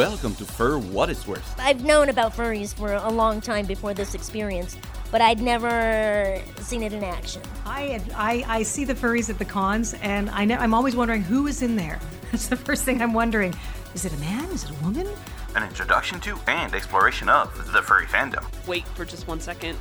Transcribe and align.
welcome 0.00 0.34
to 0.34 0.46
Fur 0.46 0.78
What 0.78 1.10
It's 1.10 1.26
Worth. 1.26 1.54
I've 1.58 1.84
known 1.84 2.08
about 2.08 2.32
furries 2.32 2.72
for 2.72 2.94
a 2.94 3.10
long 3.10 3.38
time 3.42 3.66
before 3.66 3.92
this 3.92 4.14
experience, 4.14 4.78
but 5.10 5.20
I'd 5.20 5.42
never 5.42 6.40
seen 6.56 6.82
it 6.82 6.94
in 6.94 7.04
action. 7.04 7.42
I, 7.66 8.00
I, 8.14 8.42
I 8.48 8.62
see 8.62 8.86
the 8.86 8.94
furries 8.94 9.28
at 9.28 9.38
the 9.38 9.44
cons, 9.44 9.92
and 10.00 10.30
I 10.30 10.46
know, 10.46 10.54
I'm 10.54 10.72
always 10.72 10.96
wondering 10.96 11.20
who 11.20 11.48
is 11.48 11.60
in 11.60 11.76
there. 11.76 12.00
That's 12.32 12.46
the 12.46 12.56
first 12.56 12.84
thing 12.84 13.02
I'm 13.02 13.12
wondering. 13.12 13.54
Is 13.94 14.06
it 14.06 14.14
a 14.14 14.16
man? 14.20 14.48
Is 14.52 14.64
it 14.64 14.70
a 14.70 14.74
woman? 14.82 15.06
An 15.54 15.64
introduction 15.64 16.18
to 16.20 16.38
and 16.46 16.74
exploration 16.74 17.28
of 17.28 17.70
the 17.74 17.82
furry 17.82 18.06
fandom. 18.06 18.42
Wait 18.66 18.86
for 18.94 19.04
just 19.04 19.28
one 19.28 19.38
second 19.38 19.78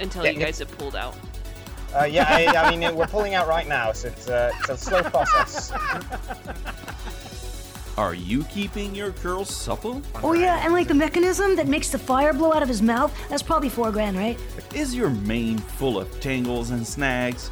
until 0.00 0.24
Yeah, 0.24 0.30
you 0.30 0.40
guys 0.40 0.58
have 0.58 0.74
pulled 0.78 0.96
out. 0.96 1.14
Uh, 1.94 2.04
yeah, 2.04 2.24
I, 2.28 2.46
I 2.46 2.74
mean, 2.74 2.96
we're 2.96 3.06
pulling 3.06 3.34
out 3.34 3.46
right 3.46 3.68
now, 3.68 3.92
so 3.92 4.08
it's, 4.08 4.26
uh, 4.26 4.50
it's 4.58 4.70
a 4.70 4.76
slow 4.78 5.02
process. 5.02 5.70
Are 7.96 8.14
you 8.14 8.42
keeping 8.44 8.94
your 8.94 9.12
curls 9.12 9.54
supple? 9.54 10.02
Oh 10.22 10.32
yeah, 10.32 10.60
and 10.64 10.72
like 10.72 10.88
the 10.88 10.94
mechanism 10.94 11.54
that 11.56 11.68
makes 11.68 11.90
the 11.90 11.98
fire 11.98 12.32
blow 12.32 12.52
out 12.52 12.62
of 12.62 12.68
his 12.68 12.82
mouth, 12.82 13.16
that's 13.28 13.42
probably 13.42 13.68
four 13.68 13.92
grand, 13.92 14.16
right? 14.18 14.38
Is 14.74 14.94
your 14.96 15.10
mane 15.10 15.58
full 15.58 15.98
of 15.98 16.20
tangles 16.20 16.70
and 16.70 16.84
snags? 16.84 17.50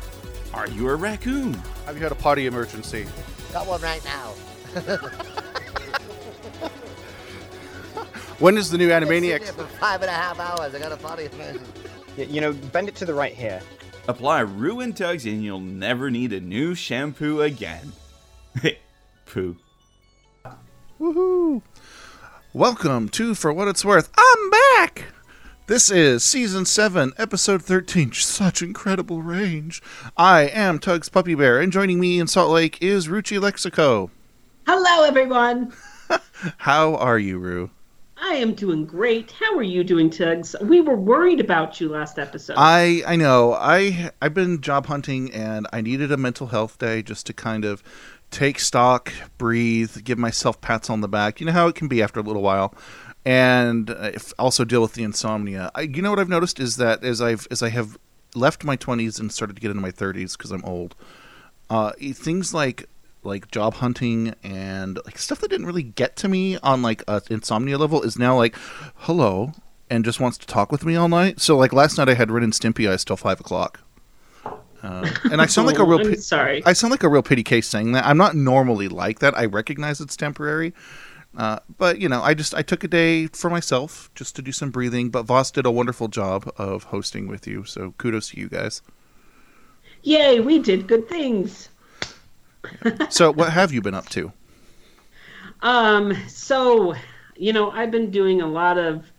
Are 0.52 0.68
you 0.70 0.88
a 0.88 0.96
raccoon? 0.96 1.54
Have 1.86 1.96
you 1.96 2.02
had 2.02 2.10
a 2.12 2.16
potty 2.16 2.46
emergency? 2.46 3.06
Got 3.52 3.66
one 3.66 3.80
right 3.82 4.04
now. 4.04 4.32
When 8.38 8.58
is 8.58 8.70
the 8.70 8.78
new 8.78 8.88
Been 8.88 9.04
sitting 9.06 9.22
Animaniacs? 9.22 9.44
here 9.44 9.52
for 9.52 9.66
five 9.66 10.02
and 10.02 10.10
a 10.10 10.14
half 10.14 10.40
hours. 10.40 10.74
I 10.74 10.80
got 10.80 10.90
a 10.90 10.96
potty 10.96 11.26
emergency. 11.32 11.64
Y- 12.18 12.24
you 12.24 12.40
know, 12.40 12.52
bend 12.52 12.88
it 12.88 12.96
to 12.96 13.04
the 13.04 13.14
right 13.14 13.32
here. 13.32 13.60
Apply 14.08 14.40
Ruin 14.40 14.92
Tugs 14.94 15.26
and 15.26 15.44
you'll 15.44 15.60
never 15.60 16.10
need 16.10 16.32
a 16.32 16.40
new 16.40 16.74
shampoo 16.74 17.42
again. 17.42 17.92
Poo. 19.26 19.56
Woohoo! 21.02 21.62
Welcome 22.52 23.08
to 23.08 23.34
For 23.34 23.52
What 23.52 23.66
It's 23.66 23.84
Worth. 23.84 24.08
I'm 24.16 24.50
back! 24.50 25.06
This 25.66 25.90
is 25.90 26.22
Season 26.22 26.64
7, 26.64 27.12
Episode 27.18 27.60
13. 27.60 28.12
Such 28.12 28.62
incredible 28.62 29.20
range. 29.20 29.82
I 30.16 30.42
am 30.42 30.78
Tugs 30.78 31.08
Puppy 31.08 31.34
Bear, 31.34 31.60
and 31.60 31.72
joining 31.72 31.98
me 31.98 32.20
in 32.20 32.28
Salt 32.28 32.52
Lake 32.52 32.80
is 32.80 33.08
Ruchi 33.08 33.40
Lexico. 33.40 34.10
Hello, 34.64 35.02
everyone. 35.02 35.72
How 36.58 36.94
are 36.94 37.18
you, 37.18 37.40
Ru? 37.40 37.70
I 38.24 38.34
am 38.34 38.54
doing 38.54 38.86
great. 38.86 39.32
How 39.32 39.56
are 39.56 39.64
you 39.64 39.82
doing, 39.82 40.08
Tugs? 40.08 40.54
We 40.62 40.80
were 40.80 40.94
worried 40.94 41.40
about 41.40 41.80
you 41.80 41.88
last 41.88 42.20
episode. 42.20 42.54
I 42.56 43.02
I 43.04 43.16
know. 43.16 43.54
I 43.54 44.12
I've 44.22 44.34
been 44.34 44.60
job 44.60 44.86
hunting 44.86 45.32
and 45.32 45.66
I 45.72 45.80
needed 45.80 46.12
a 46.12 46.16
mental 46.16 46.46
health 46.46 46.78
day 46.78 47.02
just 47.02 47.26
to 47.26 47.32
kind 47.32 47.64
of 47.64 47.82
take 48.32 48.58
stock, 48.58 49.12
breathe, 49.38 50.02
give 50.02 50.18
myself 50.18 50.60
pats 50.60 50.90
on 50.90 51.00
the 51.00 51.08
back. 51.08 51.38
You 51.38 51.46
know 51.46 51.52
how 51.52 51.68
it 51.68 51.76
can 51.76 51.86
be 51.86 52.02
after 52.02 52.18
a 52.18 52.22
little 52.22 52.42
while. 52.42 52.74
And 53.24 53.90
uh, 53.90 54.10
if- 54.14 54.32
also 54.38 54.64
deal 54.64 54.82
with 54.82 54.94
the 54.94 55.04
insomnia. 55.04 55.70
I, 55.74 55.82
you 55.82 56.02
know 56.02 56.10
what 56.10 56.18
I've 56.18 56.28
noticed 56.28 56.58
is 56.58 56.76
that 56.76 57.04
as 57.04 57.22
I've 57.22 57.46
as 57.50 57.62
I 57.62 57.68
have 57.68 57.96
left 58.34 58.64
my 58.64 58.76
20s 58.76 59.20
and 59.20 59.30
started 59.30 59.54
to 59.54 59.62
get 59.62 59.70
into 59.70 59.82
my 59.82 59.92
30s 59.92 60.36
because 60.36 60.50
I'm 60.50 60.64
old, 60.64 60.96
uh, 61.70 61.92
things 62.14 62.52
like 62.52 62.86
like 63.22 63.48
job 63.52 63.74
hunting 63.74 64.34
and 64.42 64.98
like 65.04 65.16
stuff 65.18 65.38
that 65.40 65.50
didn't 65.50 65.66
really 65.66 65.84
get 65.84 66.16
to 66.16 66.28
me 66.28 66.56
on 66.58 66.82
like 66.82 67.04
a 67.06 67.22
insomnia 67.30 67.78
level 67.78 68.02
is 68.02 68.18
now 68.18 68.36
like 68.36 68.56
hello 68.96 69.52
and 69.88 70.04
just 70.04 70.18
wants 70.18 70.38
to 70.38 70.46
talk 70.46 70.72
with 70.72 70.84
me 70.84 70.96
all 70.96 71.08
night. 71.08 71.40
So 71.40 71.56
like 71.56 71.72
last 71.72 71.98
night 71.98 72.08
I 72.08 72.14
had 72.14 72.30
Ren 72.30 72.42
and 72.42 72.52
Stimpy 72.52 72.90
eyes 72.90 73.04
till 73.04 73.16
five 73.16 73.38
o'clock. 73.38 73.80
Uh, 74.82 75.08
and 75.30 75.40
I 75.40 75.46
sound 75.46 75.66
like 75.66 75.78
a 75.78 75.82
Oh, 75.86 75.86
real. 75.86 76.00
I'm 76.00 76.16
sorry. 76.16 76.62
I 76.66 76.72
sound 76.72 76.90
like 76.90 77.02
a 77.04 77.08
real 77.08 77.22
pity 77.22 77.42
case 77.44 77.68
saying 77.68 77.92
that. 77.92 78.04
I'm 78.06 78.16
not 78.18 78.34
normally 78.34 78.88
like 78.88 79.20
that. 79.20 79.36
I 79.38 79.46
recognize 79.46 80.00
it's 80.00 80.16
temporary, 80.16 80.74
uh, 81.36 81.60
but 81.78 82.00
you 82.00 82.08
know, 82.08 82.22
I 82.22 82.34
just 82.34 82.54
I 82.54 82.62
took 82.62 82.84
a 82.84 82.88
day 82.88 83.28
for 83.28 83.48
myself 83.50 84.10
just 84.14 84.36
to 84.36 84.42
do 84.42 84.52
some 84.52 84.70
breathing. 84.70 85.10
But 85.10 85.22
Voss 85.24 85.50
did 85.50 85.66
a 85.66 85.70
wonderful 85.70 86.08
job 86.08 86.52
of 86.56 86.84
hosting 86.84 87.28
with 87.28 87.46
you, 87.46 87.64
so 87.64 87.94
kudos 87.98 88.30
to 88.30 88.40
you 88.40 88.48
guys. 88.48 88.82
Yay, 90.02 90.40
we 90.40 90.58
did 90.58 90.86
good 90.86 91.08
things. 91.08 91.68
So 93.10 93.32
what 93.32 93.52
have 93.52 93.72
you 93.72 93.80
been 93.82 93.94
up 93.94 94.08
to? 94.10 94.32
Um, 95.62 96.14
so, 96.28 96.94
you 97.36 97.52
know, 97.52 97.70
I've 97.70 97.90
been 97.90 98.10
doing 98.10 98.40
a 98.40 98.46
lot 98.46 98.78
of 98.78 99.10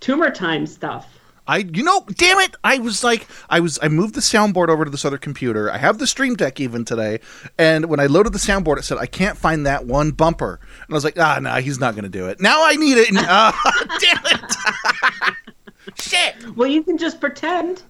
tumor 0.00 0.30
time 0.30 0.66
stuff. 0.66 1.08
I, 1.46 1.58
you 1.58 1.82
know, 1.82 2.04
damn 2.14 2.38
it! 2.38 2.54
I 2.62 2.78
was 2.78 3.02
like, 3.02 3.26
I 3.50 3.60
was, 3.60 3.78
I 3.82 3.88
moved 3.88 4.14
the 4.14 4.20
soundboard 4.20 4.68
over 4.68 4.84
to 4.84 4.90
this 4.90 5.04
other 5.04 5.18
computer. 5.18 5.70
I 5.70 5.78
have 5.78 5.98
the 5.98 6.06
Stream 6.06 6.34
Deck 6.34 6.60
even 6.60 6.84
today, 6.84 7.20
and 7.58 7.86
when 7.86 7.98
I 7.98 8.06
loaded 8.06 8.32
the 8.32 8.38
soundboard, 8.38 8.78
it 8.78 8.84
said 8.84 8.98
I 8.98 9.06
can't 9.06 9.36
find 9.36 9.66
that 9.66 9.84
one 9.84 10.12
bumper, 10.12 10.60
and 10.62 10.90
I 10.90 10.94
was 10.94 11.04
like, 11.04 11.18
ah, 11.18 11.38
no, 11.40 11.54
he's 11.56 11.80
not 11.80 11.94
going 11.94 12.04
to 12.04 12.08
do 12.08 12.28
it. 12.28 12.40
Now 12.40 12.64
I 12.64 12.76
need 12.76 12.96
it. 12.96 13.08
And, 13.08 13.18
ah, 13.20 13.52
damn 14.00 14.38
it! 14.38 15.98
Shit! 16.00 16.56
Well, 16.56 16.68
you 16.68 16.82
can 16.84 16.96
just 16.96 17.20
pretend. 17.20 17.82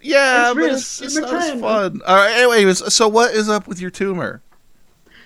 Yeah, 0.00 0.50
It's 0.50 0.54
but 0.54 0.72
it's, 0.72 1.02
it's 1.02 1.16
not 1.16 1.34
as 1.34 1.60
fun. 1.60 2.00
All 2.06 2.16
right. 2.16 2.30
Anyways, 2.32 2.94
so 2.94 3.08
what 3.08 3.34
is 3.34 3.48
up 3.48 3.66
with 3.66 3.80
your 3.80 3.90
tumor? 3.90 4.40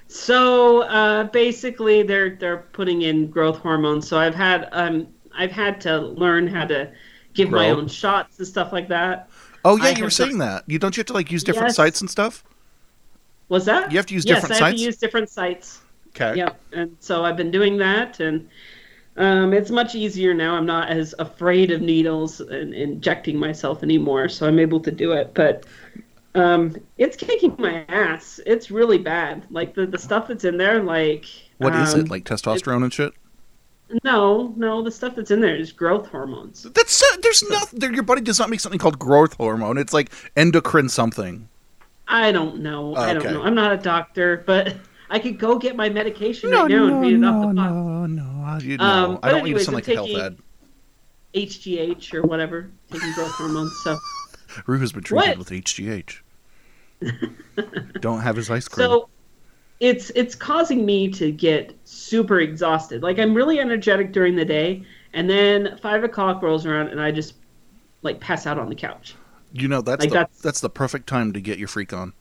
So, 0.09 0.83
uh, 0.83 1.25
basically, 1.25 2.03
they're 2.03 2.37
they're 2.37 2.65
putting 2.73 3.03
in 3.03 3.31
growth 3.31 3.59
hormones. 3.59 4.09
So 4.09 4.19
I've 4.19 4.35
had 4.35 4.69
um 4.73 5.09
I've 5.37 5.53
had 5.53 5.81
to 5.83 5.99
learn 5.99 6.47
how 6.47 6.67
to 6.67 6.91
give 7.35 7.51
my 7.51 7.71
own 7.71 7.89
shots 7.89 8.39
and 8.39 8.47
stuff 8.47 8.73
like 8.73 8.89
that. 8.89 9.29
Oh 9.65 9.77
yeah, 9.77 9.85
I 9.85 9.91
you 9.91 10.05
were 10.05 10.11
saying 10.11 10.33
to- 10.33 10.39
that. 10.39 10.65
You 10.67 10.79
don't 10.79 10.97
you 10.97 11.01
have 11.01 11.07
to 11.07 11.13
like 11.13 11.31
use 11.31 11.45
different 11.45 11.69
Yes. 11.69 11.77
sites 11.77 12.01
and 12.01 12.11
stuff. 12.11 12.45
Was 13.49 13.65
that? 13.67 13.93
You 13.93 13.99
have 13.99 14.07
to 14.07 14.15
use 14.15 14.25
different 14.25 14.55
sites? 14.57 14.59
yes, 14.59 14.59
different 14.59 14.63
I 14.63 14.69
have 14.71 14.77
to 14.79 14.85
use 14.85 14.97
different 14.97 15.31
sites. 15.31 15.81
Okay. 16.15 16.39
Yep. 16.39 16.61
And 16.73 16.97
so 17.01 17.25
I've 17.25 17.37
been 17.37 17.51
doing 17.51 17.77
that, 17.79 18.21
and 18.21 18.49
um, 19.17 19.53
it's 19.53 19.71
much 19.71 19.95
easier 19.95 20.35
now. 20.35 20.55
I'm 20.55 20.67
not 20.67 20.89
as 20.89 21.15
afraid 21.19 21.71
of 21.71 21.81
needles 21.81 22.41
and 22.41 22.75
injecting 22.75 23.39
myself 23.39 23.83
anymore, 23.83 24.29
so 24.29 24.47
I'm 24.47 24.59
able 24.59 24.81
to 24.81 24.91
do 24.91 25.13
it. 25.13 25.33
But 25.35 25.65
um, 26.35 26.77
it's 26.99 27.17
kicking 27.17 27.55
my 27.59 27.85
ass. 27.89 28.41
It's 28.47 28.71
really 28.71 28.99
bad. 28.99 29.47
Like 29.51 29.75
the, 29.75 29.87
the 29.87 29.99
stuff 29.99 30.29
that's 30.29 30.45
in 30.45 30.57
there, 30.57 30.83
like 30.83 31.27
What 31.59 31.75
is 31.77 31.95
um, 31.95 32.01
it 32.01 32.11
like 32.11 32.25
testosterone 32.25 32.83
and 32.85 32.93
shit? 32.93 33.13
No, 34.05 34.55
no, 34.57 34.83
the 34.83 34.91
stuff 34.91 35.15
that's 35.17 35.31
in 35.31 35.41
there 35.41 35.57
is 35.57 35.73
growth 35.73 36.07
hormones. 36.09 36.63
That's 36.75 37.03
uh, 37.03 37.17
there's 37.23 37.43
nothing. 37.49 37.95
Your 37.95 38.03
body 38.03 38.21
does 38.21 38.39
not 38.39 38.49
make 38.51 38.61
something 38.61 38.79
called 38.79 38.99
growth 38.99 39.35
hormone. 39.35 39.79
It's 39.79 39.93
like 39.93 40.11
endocrine 40.37 40.89
something. 40.89 41.49
I 42.09 42.33
don't 42.33 42.59
know. 42.61 42.95
I 42.97 43.15
don't 43.15 43.25
know. 43.25 43.43
I'm 43.43 43.55
not 43.55 43.73
a 43.73 43.77
doctor, 43.77 44.43
but 44.47 44.77
I 45.11 45.19
could 45.19 45.39
go 45.39 45.59
get 45.59 45.77
my 45.77 45.89
medication 45.89 46.51
right 46.51 46.69
now 46.71 46.87
and 46.87 47.01
read 47.01 47.15
it 47.15 47.25
off 47.25 47.49
the 47.49 47.55
box. 47.55 47.71
no, 47.73 48.07
no. 48.07 48.59
You 48.63 48.77
know, 48.79 48.85
Um, 48.85 49.19
I 49.23 49.31
don't 49.31 49.41
want 49.41 49.49
you 49.49 49.55
to 49.55 49.61
anyways, 49.61 49.65
sound 49.67 49.75
like 49.77 49.89
a 49.89 49.95
health 49.95 50.11
ad. 50.11 50.39
HGH 51.35 52.13
or 52.15 52.23
whatever, 52.23 52.71
taking 52.91 53.13
growth 53.13 53.31
hormones. 53.33 53.73
So, 53.83 53.97
Rue 54.67 54.79
has 54.81 54.93
been 54.93 55.03
treated 55.03 55.29
What? 55.31 55.39
with 55.39 55.49
HGH. 55.51 56.21
don't 58.01 58.21
have 58.21 58.37
his 58.37 58.51
ice 58.51 58.69
cream. 58.69 58.87
so 58.87 59.09
it's 59.83 60.11
it's 60.15 60.35
causing 60.37 60.87
me 60.87 61.11
to 61.11 61.33
get 61.33 61.75
super 61.85 62.39
exhausted. 62.41 63.03
Like 63.03 63.19
I'm 63.19 63.35
really 63.35 63.59
energetic 63.59 64.13
during 64.13 64.37
the 64.37 64.45
day, 64.45 64.85
and 65.13 65.29
then 65.29 65.77
five 65.83 66.05
o'clock 66.05 66.41
rolls 66.41 66.65
around, 66.65 66.89
and 66.89 67.01
I 67.01 67.11
just 67.11 67.35
like 68.03 68.21
pass 68.21 68.47
out 68.47 68.59
on 68.59 68.69
the 68.69 68.77
couch. 68.77 69.17
you 69.53 69.69
know 69.69 69.83
that's 69.83 70.01
like 70.01 70.11
the 70.11 70.15
that's- 70.15 70.41
that's 70.41 70.61
the 70.61 70.71
perfect 70.71 71.09
time 71.09 71.33
to 71.33 71.41
get 71.41 71.59
your 71.59 71.69
freak 71.69 71.93
on. 71.93 72.13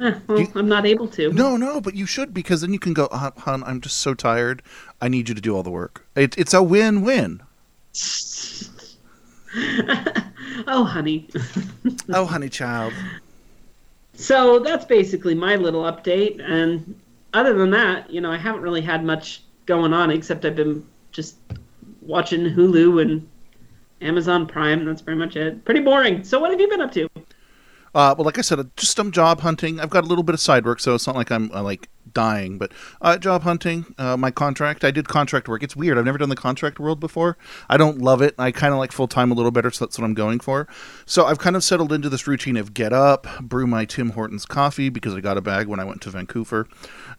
Eh, 0.00 0.12
well, 0.26 0.40
You- 0.40 0.52
I'm 0.54 0.68
not 0.68 0.84
able 0.84 1.08
to. 1.08 1.32
No, 1.32 1.56
no, 1.56 1.80
but 1.80 1.94
you 1.94 2.04
should 2.04 2.34
because 2.34 2.60
then 2.60 2.74
you 2.74 2.78
can 2.78 2.92
go, 2.92 3.08
"Hon, 3.10 3.32
hon, 3.38 3.64
I'm 3.64 3.80
just 3.80 3.96
so 3.98 4.12
tired. 4.12 4.62
I 5.00 5.08
need 5.08 5.30
you 5.30 5.34
to 5.34 5.40
do 5.40 5.56
all 5.56 5.62
the 5.62 5.70
work. 5.70 6.06
It, 6.14 6.36
it's 6.36 6.52
a 6.52 6.62
win-win. 6.62 7.40
oh, 10.66 10.84
honey. 10.84 11.28
oh, 12.10 12.26
honey 12.26 12.50
child. 12.50 12.92
So 14.22 14.60
that's 14.60 14.84
basically 14.84 15.34
my 15.34 15.56
little 15.56 15.82
update. 15.82 16.40
And 16.40 17.00
other 17.34 17.54
than 17.54 17.70
that, 17.70 18.08
you 18.08 18.20
know, 18.20 18.30
I 18.30 18.36
haven't 18.36 18.62
really 18.62 18.80
had 18.80 19.04
much 19.04 19.42
going 19.66 19.92
on 19.92 20.12
except 20.12 20.44
I've 20.44 20.54
been 20.54 20.86
just 21.10 21.36
watching 22.00 22.44
Hulu 22.44 23.02
and 23.02 23.28
Amazon 24.00 24.46
Prime. 24.46 24.84
That's 24.84 25.02
pretty 25.02 25.18
much 25.18 25.34
it. 25.34 25.64
Pretty 25.64 25.80
boring. 25.80 26.22
So 26.22 26.38
what 26.38 26.52
have 26.52 26.60
you 26.60 26.68
been 26.68 26.80
up 26.80 26.92
to? 26.92 27.08
Uh, 27.94 28.14
well, 28.16 28.24
like 28.24 28.38
I 28.38 28.42
said, 28.42 28.64
just 28.76 28.96
some 28.96 29.10
job 29.10 29.40
hunting. 29.40 29.80
I've 29.80 29.90
got 29.90 30.04
a 30.04 30.06
little 30.06 30.24
bit 30.24 30.34
of 30.34 30.40
side 30.40 30.64
work, 30.64 30.78
so 30.78 30.94
it's 30.94 31.06
not 31.06 31.16
like 31.16 31.32
I'm 31.32 31.50
uh, 31.50 31.62
like 31.62 31.88
dying. 32.14 32.58
But 32.58 32.72
uh, 33.00 33.18
job 33.18 33.42
hunting, 33.42 33.94
uh, 33.98 34.16
my 34.16 34.30
contract. 34.30 34.84
I 34.84 34.90
did 34.90 35.08
contract 35.08 35.48
work. 35.48 35.62
It's 35.62 35.76
weird. 35.76 35.98
I've 35.98 36.04
never 36.04 36.18
done 36.18 36.28
the 36.28 36.36
contract 36.36 36.78
world 36.78 37.00
before. 37.00 37.36
I 37.68 37.76
don't 37.76 37.98
love 37.98 38.22
it. 38.22 38.34
I 38.38 38.50
kind 38.50 38.72
of 38.72 38.78
like 38.78 38.92
full 38.92 39.08
time 39.08 39.30
a 39.30 39.34
little 39.34 39.50
better, 39.50 39.70
so 39.70 39.84
that's 39.84 39.98
what 39.98 40.04
I'm 40.04 40.14
going 40.14 40.40
for. 40.40 40.66
So 41.06 41.26
I've 41.26 41.38
kind 41.38 41.56
of 41.56 41.64
settled 41.64 41.92
into 41.92 42.08
this 42.08 42.26
routine 42.26 42.56
of 42.56 42.74
get 42.74 42.92
up, 42.92 43.26
brew 43.40 43.66
my 43.66 43.84
Tim 43.84 44.10
Hortons 44.10 44.46
coffee 44.46 44.88
because 44.88 45.14
I 45.14 45.20
got 45.20 45.36
a 45.36 45.40
bag 45.40 45.66
when 45.66 45.80
I 45.80 45.84
went 45.84 46.00
to 46.02 46.10
Vancouver, 46.10 46.68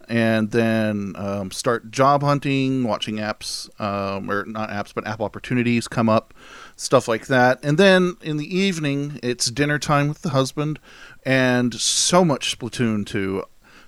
and 0.07 0.51
then 0.51 1.13
um, 1.15 1.51
start 1.51 1.91
job 1.91 2.23
hunting, 2.23 2.83
watching 2.83 3.17
apps 3.17 3.69
um, 3.79 4.29
or 4.29 4.45
not 4.45 4.69
apps, 4.69 4.93
but 4.93 5.05
app 5.07 5.21
opportunities 5.21 5.87
come 5.87 6.09
up, 6.09 6.33
stuff 6.75 7.07
like 7.07 7.27
that. 7.27 7.63
And 7.63 7.77
then 7.77 8.17
in 8.21 8.37
the 8.37 8.55
evening, 8.57 9.19
it's 9.23 9.49
dinner 9.49 9.79
time 9.79 10.07
with 10.07 10.21
the 10.21 10.29
husband, 10.29 10.79
and 11.25 11.73
so 11.73 12.25
much 12.25 12.57
Splatoon 12.57 13.05
2. 13.05 13.43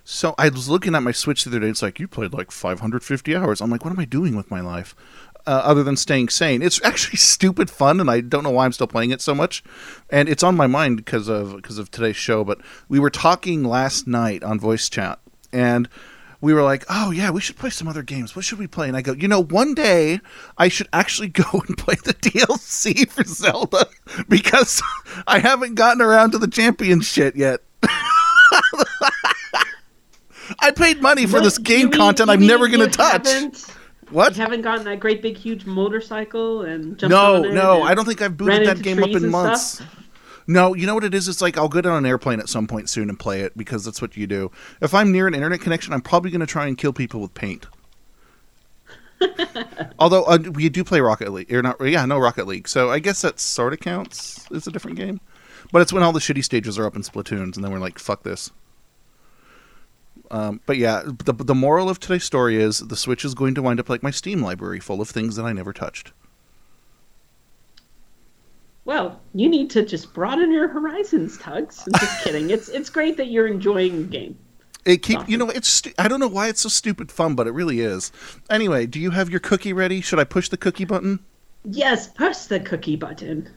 So 0.08 0.36
I 0.38 0.50
was 0.50 0.68
looking 0.68 0.94
at 0.94 1.02
my 1.02 1.10
Switch 1.10 1.42
the 1.42 1.50
other 1.50 1.58
day. 1.58 1.66
It's 1.66 1.82
like 1.82 1.98
you 1.98 2.06
played 2.06 2.32
like 2.32 2.52
550 2.52 3.34
hours. 3.34 3.60
I'm 3.60 3.70
like, 3.70 3.84
what 3.84 3.90
am 3.90 3.98
I 3.98 4.04
doing 4.04 4.36
with 4.36 4.52
my 4.52 4.60
life? 4.60 4.94
Uh, 5.48 5.62
other 5.64 5.82
than 5.82 5.96
staying 5.96 6.28
sane, 6.28 6.62
it's 6.62 6.80
actually 6.84 7.16
stupid 7.16 7.68
fun, 7.68 7.98
and 7.98 8.08
I 8.08 8.20
don't 8.20 8.44
know 8.44 8.50
why 8.50 8.66
I'm 8.66 8.72
still 8.72 8.86
playing 8.86 9.10
it 9.10 9.20
so 9.20 9.34
much. 9.34 9.64
And 10.08 10.28
it's 10.28 10.44
on 10.44 10.56
my 10.56 10.68
mind 10.68 10.96
because 10.96 11.26
of 11.26 11.56
because 11.56 11.78
of 11.78 11.90
today's 11.90 12.14
show. 12.14 12.44
But 12.44 12.60
we 12.88 13.00
were 13.00 13.10
talking 13.10 13.64
last 13.64 14.06
night 14.06 14.44
on 14.44 14.60
voice 14.60 14.88
chat, 14.88 15.18
and 15.52 15.88
we 16.40 16.54
were 16.54 16.62
like, 16.62 16.84
"Oh 16.88 17.10
yeah, 17.10 17.30
we 17.30 17.40
should 17.40 17.56
play 17.56 17.70
some 17.70 17.88
other 17.88 18.04
games. 18.04 18.36
What 18.36 18.44
should 18.44 18.60
we 18.60 18.68
play?" 18.68 18.86
And 18.86 18.96
I 18.96 19.02
go, 19.02 19.12
"You 19.12 19.26
know, 19.26 19.42
one 19.42 19.74
day 19.74 20.20
I 20.56 20.68
should 20.68 20.88
actually 20.92 21.28
go 21.42 21.64
and 21.66 21.76
play 21.76 21.96
the 21.96 22.14
DLC 22.14 23.10
for 23.10 23.24
Zelda 23.24 23.88
because 24.28 24.80
I 25.26 25.40
haven't 25.40 25.74
gotten 25.74 26.00
around 26.00 26.30
to 26.30 26.38
the 26.38 26.46
champion 26.46 27.00
shit 27.00 27.34
yet." 27.34 27.60
I 30.60 30.70
paid 30.70 31.00
money 31.02 31.26
for 31.26 31.40
this 31.40 31.58
game 31.58 31.90
mean- 31.90 31.92
content 31.98 32.30
I'm 32.30 32.46
never 32.46 32.68
going 32.68 32.88
to 32.88 32.96
touch. 32.96 33.26
What? 34.10 34.36
You 34.36 34.42
haven't 34.42 34.62
gotten 34.62 34.84
that 34.84 35.00
great 35.00 35.20
big 35.20 35.36
huge 35.36 35.66
motorcycle 35.66 36.62
and 36.62 36.96
jumped 36.96 37.10
No, 37.10 37.36
on 37.36 37.44
it 37.46 37.52
no, 37.54 37.82
I 37.82 37.94
don't 37.94 38.04
think 38.04 38.22
I've 38.22 38.36
booted 38.36 38.66
that 38.66 38.80
game 38.80 39.02
up 39.02 39.10
in 39.10 39.28
months. 39.30 39.62
stuff? 39.74 39.92
No, 40.46 40.74
you 40.74 40.86
know 40.86 40.94
what 40.94 41.02
it 41.02 41.12
is? 41.12 41.26
It's 41.26 41.42
like 41.42 41.58
I'll 41.58 41.68
go 41.68 41.80
down 41.80 41.96
an 41.96 42.06
airplane 42.06 42.38
at 42.38 42.48
some 42.48 42.68
point 42.68 42.88
soon 42.88 43.08
and 43.08 43.18
play 43.18 43.40
it 43.40 43.56
because 43.56 43.84
that's 43.84 44.00
what 44.00 44.16
you 44.16 44.28
do. 44.28 44.52
If 44.80 44.94
I'm 44.94 45.10
near 45.10 45.26
an 45.26 45.34
internet 45.34 45.60
connection, 45.60 45.92
I'm 45.92 46.02
probably 46.02 46.30
going 46.30 46.40
to 46.40 46.46
try 46.46 46.66
and 46.68 46.78
kill 46.78 46.92
people 46.92 47.20
with 47.20 47.34
paint. 47.34 47.66
Although 49.98 50.22
uh, 50.24 50.38
we 50.52 50.68
do 50.68 50.84
play 50.84 51.00
Rocket 51.00 51.32
League, 51.32 51.52
or 51.52 51.62
not? 51.62 51.84
Yeah, 51.84 52.04
no 52.06 52.18
Rocket 52.18 52.46
League. 52.46 52.68
So 52.68 52.90
I 52.90 52.98
guess 53.00 53.22
that 53.22 53.40
sort 53.40 53.72
of 53.72 53.80
counts. 53.80 54.46
It's 54.52 54.66
a 54.66 54.70
different 54.70 54.98
game, 54.98 55.20
but 55.72 55.82
it's 55.82 55.92
when 55.92 56.02
all 56.04 56.12
the 56.12 56.20
shitty 56.20 56.44
stages 56.44 56.78
are 56.78 56.86
up 56.86 56.94
in 56.96 57.02
Splatoons, 57.02 57.56
and 57.56 57.64
then 57.64 57.72
we're 57.72 57.78
like, 57.78 57.98
"Fuck 57.98 58.22
this." 58.22 58.52
Um, 60.30 60.60
but 60.66 60.76
yeah, 60.76 61.02
the 61.04 61.32
the 61.32 61.54
moral 61.54 61.88
of 61.88 62.00
today's 62.00 62.24
story 62.24 62.56
is 62.56 62.80
the 62.80 62.96
Switch 62.96 63.24
is 63.24 63.34
going 63.34 63.54
to 63.54 63.62
wind 63.62 63.80
up 63.80 63.88
like 63.88 64.02
my 64.02 64.10
Steam 64.10 64.42
library, 64.42 64.80
full 64.80 65.00
of 65.00 65.08
things 65.08 65.36
that 65.36 65.44
I 65.44 65.52
never 65.52 65.72
touched. 65.72 66.12
Well, 68.84 69.20
you 69.34 69.48
need 69.48 69.70
to 69.70 69.84
just 69.84 70.14
broaden 70.14 70.52
your 70.52 70.68
horizons, 70.68 71.38
Tugs. 71.38 71.82
I'm 71.86 71.98
just 71.98 72.24
kidding. 72.24 72.50
It's 72.50 72.68
it's 72.68 72.88
great 72.88 73.16
that 73.16 73.26
you're 73.26 73.48
enjoying 73.48 74.02
the 74.02 74.08
game. 74.08 74.38
It 74.84 75.02
keep 75.02 75.28
you 75.28 75.36
know 75.36 75.50
it's 75.50 75.68
stu- 75.68 75.92
I 75.98 76.06
don't 76.06 76.20
know 76.20 76.28
why 76.28 76.48
it's 76.48 76.60
so 76.60 76.68
stupid 76.68 77.10
fun, 77.10 77.34
but 77.34 77.48
it 77.48 77.52
really 77.52 77.80
is. 77.80 78.12
Anyway, 78.48 78.86
do 78.86 79.00
you 79.00 79.10
have 79.10 79.28
your 79.28 79.40
cookie 79.40 79.72
ready? 79.72 80.00
Should 80.00 80.20
I 80.20 80.24
push 80.24 80.48
the 80.48 80.56
cookie 80.56 80.84
button? 80.84 81.18
Yes, 81.64 82.06
push 82.06 82.36
the 82.44 82.60
cookie 82.60 82.94
button. 82.94 83.50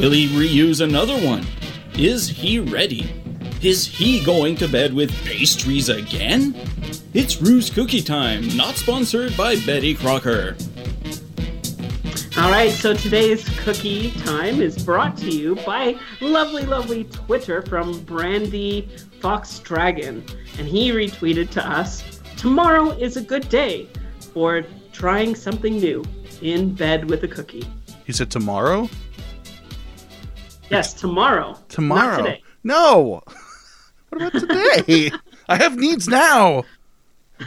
Will 0.00 0.12
he 0.12 0.28
reuse 0.28 0.80
another 0.80 1.14
one? 1.18 1.46
Is 1.92 2.26
he 2.26 2.58
ready? 2.58 3.12
Is 3.60 3.86
he 3.86 4.24
going 4.24 4.56
to 4.56 4.66
bed 4.66 4.94
with 4.94 5.12
pastries 5.26 5.90
again? 5.90 6.54
It's 7.12 7.42
Ru's 7.42 7.68
Cookie 7.68 8.00
Time, 8.00 8.48
not 8.56 8.76
sponsored 8.76 9.36
by 9.36 9.56
Betty 9.66 9.94
Crocker. 9.94 10.56
All 12.38 12.50
right, 12.50 12.70
so 12.70 12.94
today's 12.94 13.46
cookie 13.58 14.12
time 14.12 14.62
is 14.62 14.82
brought 14.82 15.18
to 15.18 15.28
you 15.28 15.56
by 15.66 15.96
lovely, 16.22 16.64
lovely 16.64 17.04
Twitter 17.04 17.60
from 17.60 18.00
Brandy 18.04 18.88
Fox 19.20 19.58
Dragon, 19.58 20.24
and 20.58 20.66
he 20.66 20.92
retweeted 20.92 21.50
to 21.50 21.68
us: 21.68 22.22
"Tomorrow 22.38 22.92
is 22.92 23.18
a 23.18 23.20
good 23.20 23.46
day 23.50 23.86
for 24.32 24.64
trying 24.92 25.34
something 25.34 25.78
new 25.78 26.02
in 26.40 26.74
bed 26.74 27.10
with 27.10 27.22
a 27.22 27.28
cookie." 27.28 27.66
He 28.06 28.14
said 28.14 28.30
tomorrow. 28.30 28.88
Yes, 30.70 30.94
tomorrow. 30.94 31.58
Tomorrow. 31.68 32.16
Not 32.16 32.24
today. 32.24 32.42
No. 32.62 33.22
what 34.08 34.22
about 34.22 34.32
today? 34.40 35.10
I 35.48 35.56
have 35.56 35.76
needs 35.76 36.08
now. 36.08 36.64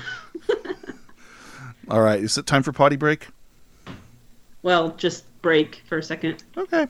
All 1.89 2.01
right, 2.01 2.21
is 2.21 2.37
it 2.37 2.45
time 2.45 2.63
for 2.63 2.71
potty 2.73 2.95
break? 2.97 3.27
Well, 4.61 4.89
just 4.91 5.25
break 5.41 5.83
for 5.87 5.97
a 5.97 6.03
second. 6.03 6.43
Okay. 6.57 6.87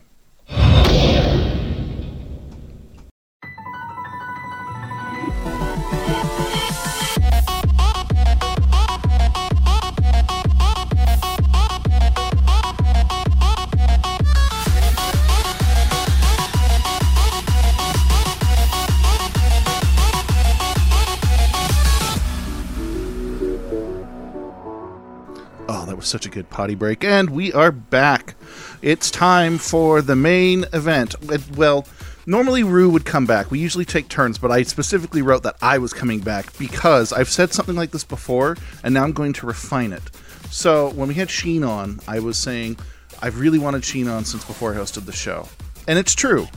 Such 26.13 26.27
a 26.27 26.29
good 26.29 26.47
potty 26.51 26.75
break. 26.75 27.03
And 27.03 27.31
we 27.31 27.51
are 27.53 27.71
back. 27.71 28.35
It's 28.83 29.09
time 29.09 29.57
for 29.57 29.99
the 29.99 30.15
main 30.15 30.63
event. 30.71 31.15
Uh, 31.27 31.39
Well, 31.57 31.87
normally 32.27 32.61
Rue 32.61 32.91
would 32.91 33.03
come 33.03 33.25
back. 33.25 33.49
We 33.49 33.57
usually 33.57 33.83
take 33.83 34.09
turns, 34.09 34.37
but 34.37 34.51
I 34.51 34.61
specifically 34.61 35.23
wrote 35.23 35.41
that 35.41 35.55
I 35.59 35.79
was 35.79 35.91
coming 35.91 36.19
back 36.19 36.55
because 36.59 37.11
I've 37.11 37.29
said 37.29 37.51
something 37.51 37.75
like 37.75 37.89
this 37.89 38.03
before, 38.03 38.57
and 38.83 38.93
now 38.93 39.03
I'm 39.03 39.11
going 39.11 39.33
to 39.33 39.47
refine 39.47 39.91
it. 39.91 40.03
So 40.51 40.91
when 40.91 41.07
we 41.07 41.15
had 41.15 41.31
Sheen 41.31 41.63
on, 41.63 41.99
I 42.07 42.19
was 42.19 42.37
saying 42.37 42.77
I've 43.23 43.39
really 43.39 43.57
wanted 43.57 43.83
Sheen 43.83 44.07
on 44.07 44.23
since 44.23 44.45
before 44.45 44.75
I 44.75 44.77
hosted 44.77 45.07
the 45.07 45.11
show. 45.11 45.49
And 45.87 45.97
it's 45.97 46.13
true. 46.13 46.47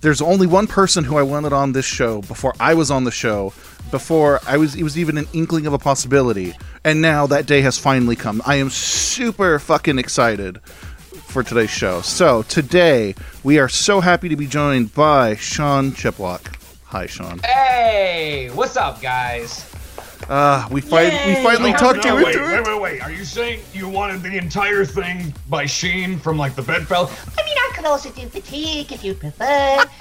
There's 0.00 0.22
only 0.22 0.46
one 0.46 0.66
person 0.66 1.04
who 1.04 1.18
I 1.18 1.22
wanted 1.22 1.52
on 1.52 1.72
this 1.72 1.84
show 1.84 2.22
before 2.22 2.54
I 2.58 2.72
was 2.72 2.90
on 2.90 3.04
the 3.04 3.10
show, 3.10 3.52
before 3.90 4.40
I 4.46 4.56
was 4.56 4.74
it 4.74 4.82
was 4.82 4.98
even 4.98 5.18
an 5.18 5.26
inkling 5.34 5.66
of 5.66 5.74
a 5.74 5.78
possibility. 5.78 6.54
And 6.84 7.02
now 7.02 7.26
that 7.26 7.44
day 7.44 7.60
has 7.60 7.76
finally 7.76 8.16
come. 8.16 8.40
I 8.46 8.56
am 8.56 8.70
super 8.70 9.58
fucking 9.58 9.98
excited 9.98 10.62
for 10.62 11.42
today's 11.42 11.70
show. 11.70 12.00
So 12.00 12.42
today 12.44 13.14
we 13.44 13.58
are 13.58 13.68
so 13.68 14.00
happy 14.00 14.30
to 14.30 14.36
be 14.36 14.46
joined 14.46 14.94
by 14.94 15.36
Sean 15.36 15.92
Chiplock. 15.92 16.56
Hi, 16.84 17.06
Sean. 17.06 17.38
Hey, 17.40 18.50
what's 18.54 18.76
up, 18.76 19.02
guys? 19.02 19.69
Uh, 20.30 20.66
we, 20.70 20.80
fi- 20.80 21.26
we 21.26 21.34
finally 21.42 21.72
No, 21.72 21.76
talked 21.76 22.04
no, 22.04 22.16
you 22.16 22.24
wait, 22.24 22.36
into 22.36 22.44
it. 22.44 22.64
Wait, 22.64 22.66
wait, 22.66 22.80
wait. 22.80 23.02
Are 23.02 23.10
you 23.10 23.24
saying 23.24 23.60
you 23.72 23.88
wanted 23.88 24.22
the 24.22 24.38
entire 24.38 24.84
thing 24.84 25.34
by 25.48 25.66
Sheen 25.66 26.18
from 26.20 26.38
like 26.38 26.54
the 26.54 26.62
Bedfell? 26.62 27.10
I 27.36 27.44
mean, 27.44 27.56
I 27.58 27.72
could 27.74 27.84
also 27.84 28.10
do 28.10 28.28
fatigue 28.28 28.92
if 28.92 29.04
you 29.04 29.14
prefer. 29.14 29.84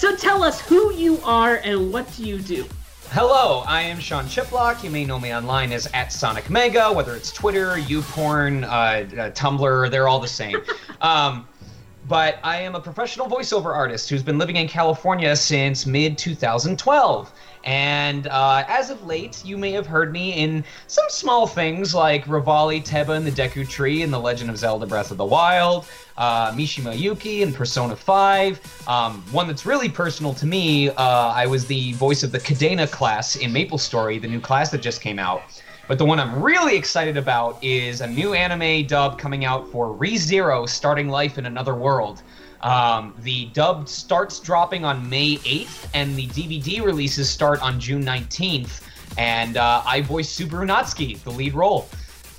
So 0.00 0.16
tell 0.16 0.42
us 0.42 0.62
who 0.62 0.94
you 0.94 1.20
are 1.24 1.56
and 1.56 1.92
what 1.92 2.10
do 2.16 2.24
you 2.24 2.38
do? 2.38 2.64
Hello, 3.10 3.64
I 3.66 3.82
am 3.82 4.00
Sean 4.00 4.24
Chiplock. 4.24 4.82
You 4.82 4.88
may 4.88 5.04
know 5.04 5.20
me 5.20 5.34
online 5.34 5.72
as 5.72 5.86
at 5.92 6.10
Sonic 6.10 6.48
Mega, 6.48 6.90
whether 6.90 7.14
it's 7.14 7.30
Twitter, 7.30 7.74
YouPorn, 7.76 8.64
uh, 8.64 8.66
uh, 8.66 9.30
Tumblr, 9.32 9.90
they're 9.90 10.08
all 10.08 10.18
the 10.18 10.26
same. 10.26 10.56
um, 11.02 11.46
but 12.10 12.40
I 12.42 12.60
am 12.60 12.74
a 12.74 12.80
professional 12.80 13.28
voiceover 13.28 13.72
artist 13.72 14.10
who's 14.10 14.24
been 14.24 14.36
living 14.36 14.56
in 14.56 14.66
California 14.66 15.36
since 15.36 15.86
mid 15.86 16.18
2012. 16.18 17.32
And 17.62 18.26
uh, 18.26 18.64
as 18.66 18.90
of 18.90 19.06
late, 19.06 19.44
you 19.44 19.56
may 19.56 19.70
have 19.72 19.86
heard 19.86 20.12
me 20.12 20.32
in 20.32 20.64
some 20.88 21.04
small 21.08 21.46
things 21.46 21.94
like 21.94 22.24
Revali, 22.24 22.84
Teba, 22.84 23.16
and 23.16 23.24
the 23.24 23.30
Deku 23.30 23.68
Tree 23.68 24.02
in 24.02 24.10
The 24.10 24.18
Legend 24.18 24.50
of 24.50 24.58
Zelda 24.58 24.86
Breath 24.86 25.12
of 25.12 25.18
the 25.18 25.24
Wild, 25.24 25.86
uh, 26.16 26.50
Mishima 26.50 26.98
Yuki 26.98 27.42
in 27.42 27.52
Persona 27.52 27.94
5. 27.94 28.88
Um, 28.88 29.22
one 29.30 29.46
that's 29.46 29.64
really 29.64 29.88
personal 29.88 30.34
to 30.34 30.46
me, 30.46 30.88
uh, 30.88 30.94
I 30.96 31.46
was 31.46 31.66
the 31.66 31.92
voice 31.92 32.24
of 32.24 32.32
the 32.32 32.40
Cadena 32.40 32.90
class 32.90 33.36
in 33.36 33.52
Maple 33.52 33.78
Story, 33.78 34.18
the 34.18 34.26
new 34.26 34.40
class 34.40 34.72
that 34.72 34.80
just 34.80 35.00
came 35.00 35.20
out. 35.20 35.42
But 35.90 35.98
the 35.98 36.04
one 36.04 36.20
I'm 36.20 36.40
really 36.40 36.76
excited 36.76 37.16
about 37.16 37.58
is 37.64 38.00
a 38.00 38.06
new 38.06 38.32
anime 38.32 38.86
dub 38.86 39.18
coming 39.18 39.44
out 39.44 39.66
for 39.72 39.88
ReZero 39.88 40.68
Starting 40.68 41.08
Life 41.08 41.36
in 41.36 41.46
Another 41.46 41.74
World. 41.74 42.22
Um, 42.60 43.12
the 43.22 43.46
dub 43.46 43.88
starts 43.88 44.38
dropping 44.38 44.84
on 44.84 45.10
May 45.10 45.38
8th, 45.38 45.88
and 45.92 46.14
the 46.14 46.28
DVD 46.28 46.80
releases 46.84 47.28
start 47.28 47.60
on 47.60 47.80
June 47.80 48.04
19th. 48.04 48.82
And 49.18 49.56
uh, 49.56 49.82
I 49.84 50.02
voice 50.02 50.32
Subaru 50.32 50.64
Natsuki, 50.64 51.18
the 51.24 51.32
lead 51.32 51.54
role. 51.54 51.88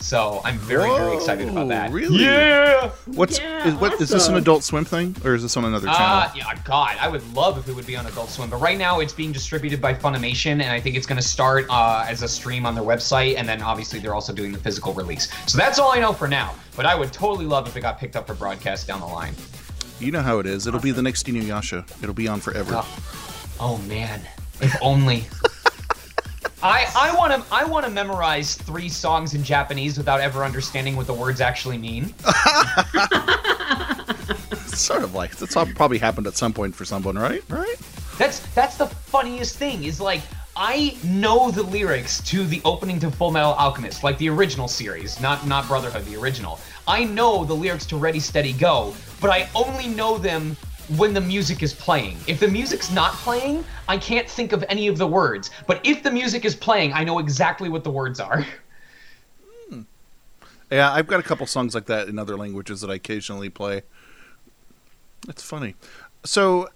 So 0.01 0.41
I'm 0.43 0.57
very, 0.57 0.89
very 0.89 1.15
excited 1.15 1.47
about 1.47 1.67
that. 1.69 1.91
Really? 1.91 2.23
Yeah! 2.23 2.89
What's 3.05 3.39
Yeah, 3.39 3.67
is, 3.67 3.75
what 3.75 3.93
is 4.01 4.09
this 4.09 4.27
an. 4.27 4.35
Adult 4.35 4.63
Swim 4.63 4.83
thing 4.83 5.15
or 5.23 5.35
is 5.35 5.43
this 5.43 5.55
on 5.55 5.63
another 5.63 5.85
channel? 5.87 6.01
Uh, 6.01 6.31
yeah, 6.35 6.55
God, 6.65 6.97
I 6.99 7.07
would 7.07 7.21
love 7.33 7.57
if 7.59 7.69
it 7.69 7.75
would 7.75 7.85
be 7.85 7.95
on 7.95 8.07
Adult 8.07 8.29
Swim, 8.29 8.49
but 8.49 8.57
right 8.57 8.77
now 8.77 8.99
it's 8.99 9.13
being 9.13 9.31
distributed 9.31 9.79
by 9.79 9.93
Funimation, 9.93 10.53
and 10.53 10.63
I 10.63 10.79
think 10.79 10.95
it's 10.95 11.05
going 11.05 11.21
to 11.21 11.27
start 11.27 11.65
uh, 11.69 12.05
as 12.07 12.23
a 12.23 12.27
stream 12.27 12.65
on 12.65 12.73
their 12.73 12.83
website, 12.83 13.35
and 13.37 13.47
then 13.47 13.61
obviously 13.61 13.99
they're 13.99 14.15
also 14.15 14.33
doing 14.33 14.51
the 14.51 14.57
physical 14.57 14.93
release. 14.93 15.31
So 15.45 15.57
that's 15.57 15.77
all 15.79 15.91
I 15.91 15.99
know 15.99 16.13
for 16.13 16.27
now. 16.27 16.55
But 16.75 16.85
I 16.87 16.95
would 16.95 17.13
totally 17.13 17.45
love 17.45 17.67
if 17.67 17.77
it 17.77 17.81
got 17.81 17.99
picked 17.99 18.15
up 18.15 18.25
for 18.25 18.33
broadcast 18.33 18.87
down 18.87 19.01
the 19.01 19.05
line. 19.05 19.35
you 19.99 20.11
know 20.11 20.21
how 20.21 20.39
it 20.39 20.47
is. 20.47 20.65
It'll 20.65 20.79
be 20.79 20.91
the 20.91 21.03
next 21.03 21.27
Inuyasha. 21.27 21.87
It'll 22.01 22.15
be 22.15 22.27
on 22.27 22.39
forever. 22.39 22.83
Oh 23.59 23.77
man, 23.87 24.21
if 24.61 24.75
only. 24.81 25.25
I 26.63 26.85
I 26.95 27.15
want 27.15 27.33
to 27.33 27.43
I 27.53 27.63
want 27.65 27.85
to 27.85 27.91
memorize 27.91 28.55
three 28.55 28.89
songs 28.89 29.33
in 29.33 29.43
Japanese 29.43 29.97
without 29.97 30.19
ever 30.21 30.43
understanding 30.43 30.95
what 30.95 31.07
the 31.07 31.13
words 31.13 31.41
actually 31.41 31.77
mean. 31.77 32.13
sort 34.67 35.03
of 35.03 35.13
like 35.13 35.35
that's 35.37 35.55
all 35.55 35.65
probably 35.75 35.97
happened 35.97 36.27
at 36.27 36.35
some 36.35 36.53
point 36.53 36.75
for 36.75 36.85
someone, 36.85 37.17
right? 37.17 37.43
Right? 37.49 37.75
That's 38.17 38.39
that's 38.53 38.77
the 38.77 38.87
funniest 38.87 39.57
thing 39.57 39.83
is 39.83 39.99
like 39.99 40.21
I 40.55 40.97
know 41.03 41.49
the 41.49 41.63
lyrics 41.63 42.21
to 42.29 42.45
the 42.45 42.61
opening 42.65 42.99
to 42.99 43.09
Full 43.09 43.31
Metal 43.31 43.53
Alchemist, 43.53 44.03
like 44.03 44.17
the 44.17 44.29
original 44.29 44.67
series, 44.67 45.19
not 45.21 45.47
not 45.47 45.67
Brotherhood, 45.67 46.05
the 46.05 46.17
original. 46.17 46.59
I 46.87 47.05
know 47.05 47.45
the 47.45 47.55
lyrics 47.55 47.85
to 47.87 47.97
Ready 47.97 48.19
Steady 48.19 48.53
Go, 48.53 48.93
but 49.19 49.29
I 49.29 49.49
only 49.55 49.87
know 49.87 50.17
them 50.17 50.57
when 50.97 51.13
the 51.13 51.21
music 51.21 51.63
is 51.63 51.73
playing. 51.73 52.17
If 52.27 52.39
the 52.39 52.47
music's 52.47 52.91
not 52.91 53.13
playing, 53.13 53.63
I 53.87 53.97
can't 53.97 54.29
think 54.29 54.51
of 54.51 54.63
any 54.69 54.87
of 54.87 54.97
the 54.97 55.07
words. 55.07 55.51
But 55.67 55.79
if 55.85 56.03
the 56.03 56.11
music 56.11 56.45
is 56.45 56.55
playing, 56.55 56.93
I 56.93 57.03
know 57.03 57.19
exactly 57.19 57.69
what 57.69 57.83
the 57.83 57.91
words 57.91 58.19
are. 58.19 58.45
Yeah, 60.71 60.89
I've 60.89 61.07
got 61.07 61.19
a 61.19 61.23
couple 61.23 61.45
songs 61.47 61.75
like 61.75 61.87
that 61.87 62.07
in 62.07 62.17
other 62.17 62.37
languages 62.37 62.79
that 62.79 62.89
I 62.89 62.95
occasionally 62.95 63.49
play. 63.49 63.81
It's 65.27 65.43
funny. 65.43 65.75
So, 66.23 66.69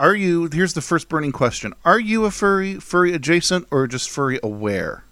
are 0.00 0.14
you? 0.14 0.48
Here's 0.50 0.72
the 0.72 0.80
first 0.80 1.10
burning 1.10 1.30
question: 1.30 1.74
Are 1.84 2.00
you 2.00 2.24
a 2.24 2.30
furry, 2.30 2.80
furry 2.80 3.12
adjacent, 3.12 3.68
or 3.70 3.86
just 3.86 4.08
furry 4.08 4.40
aware? 4.42 5.03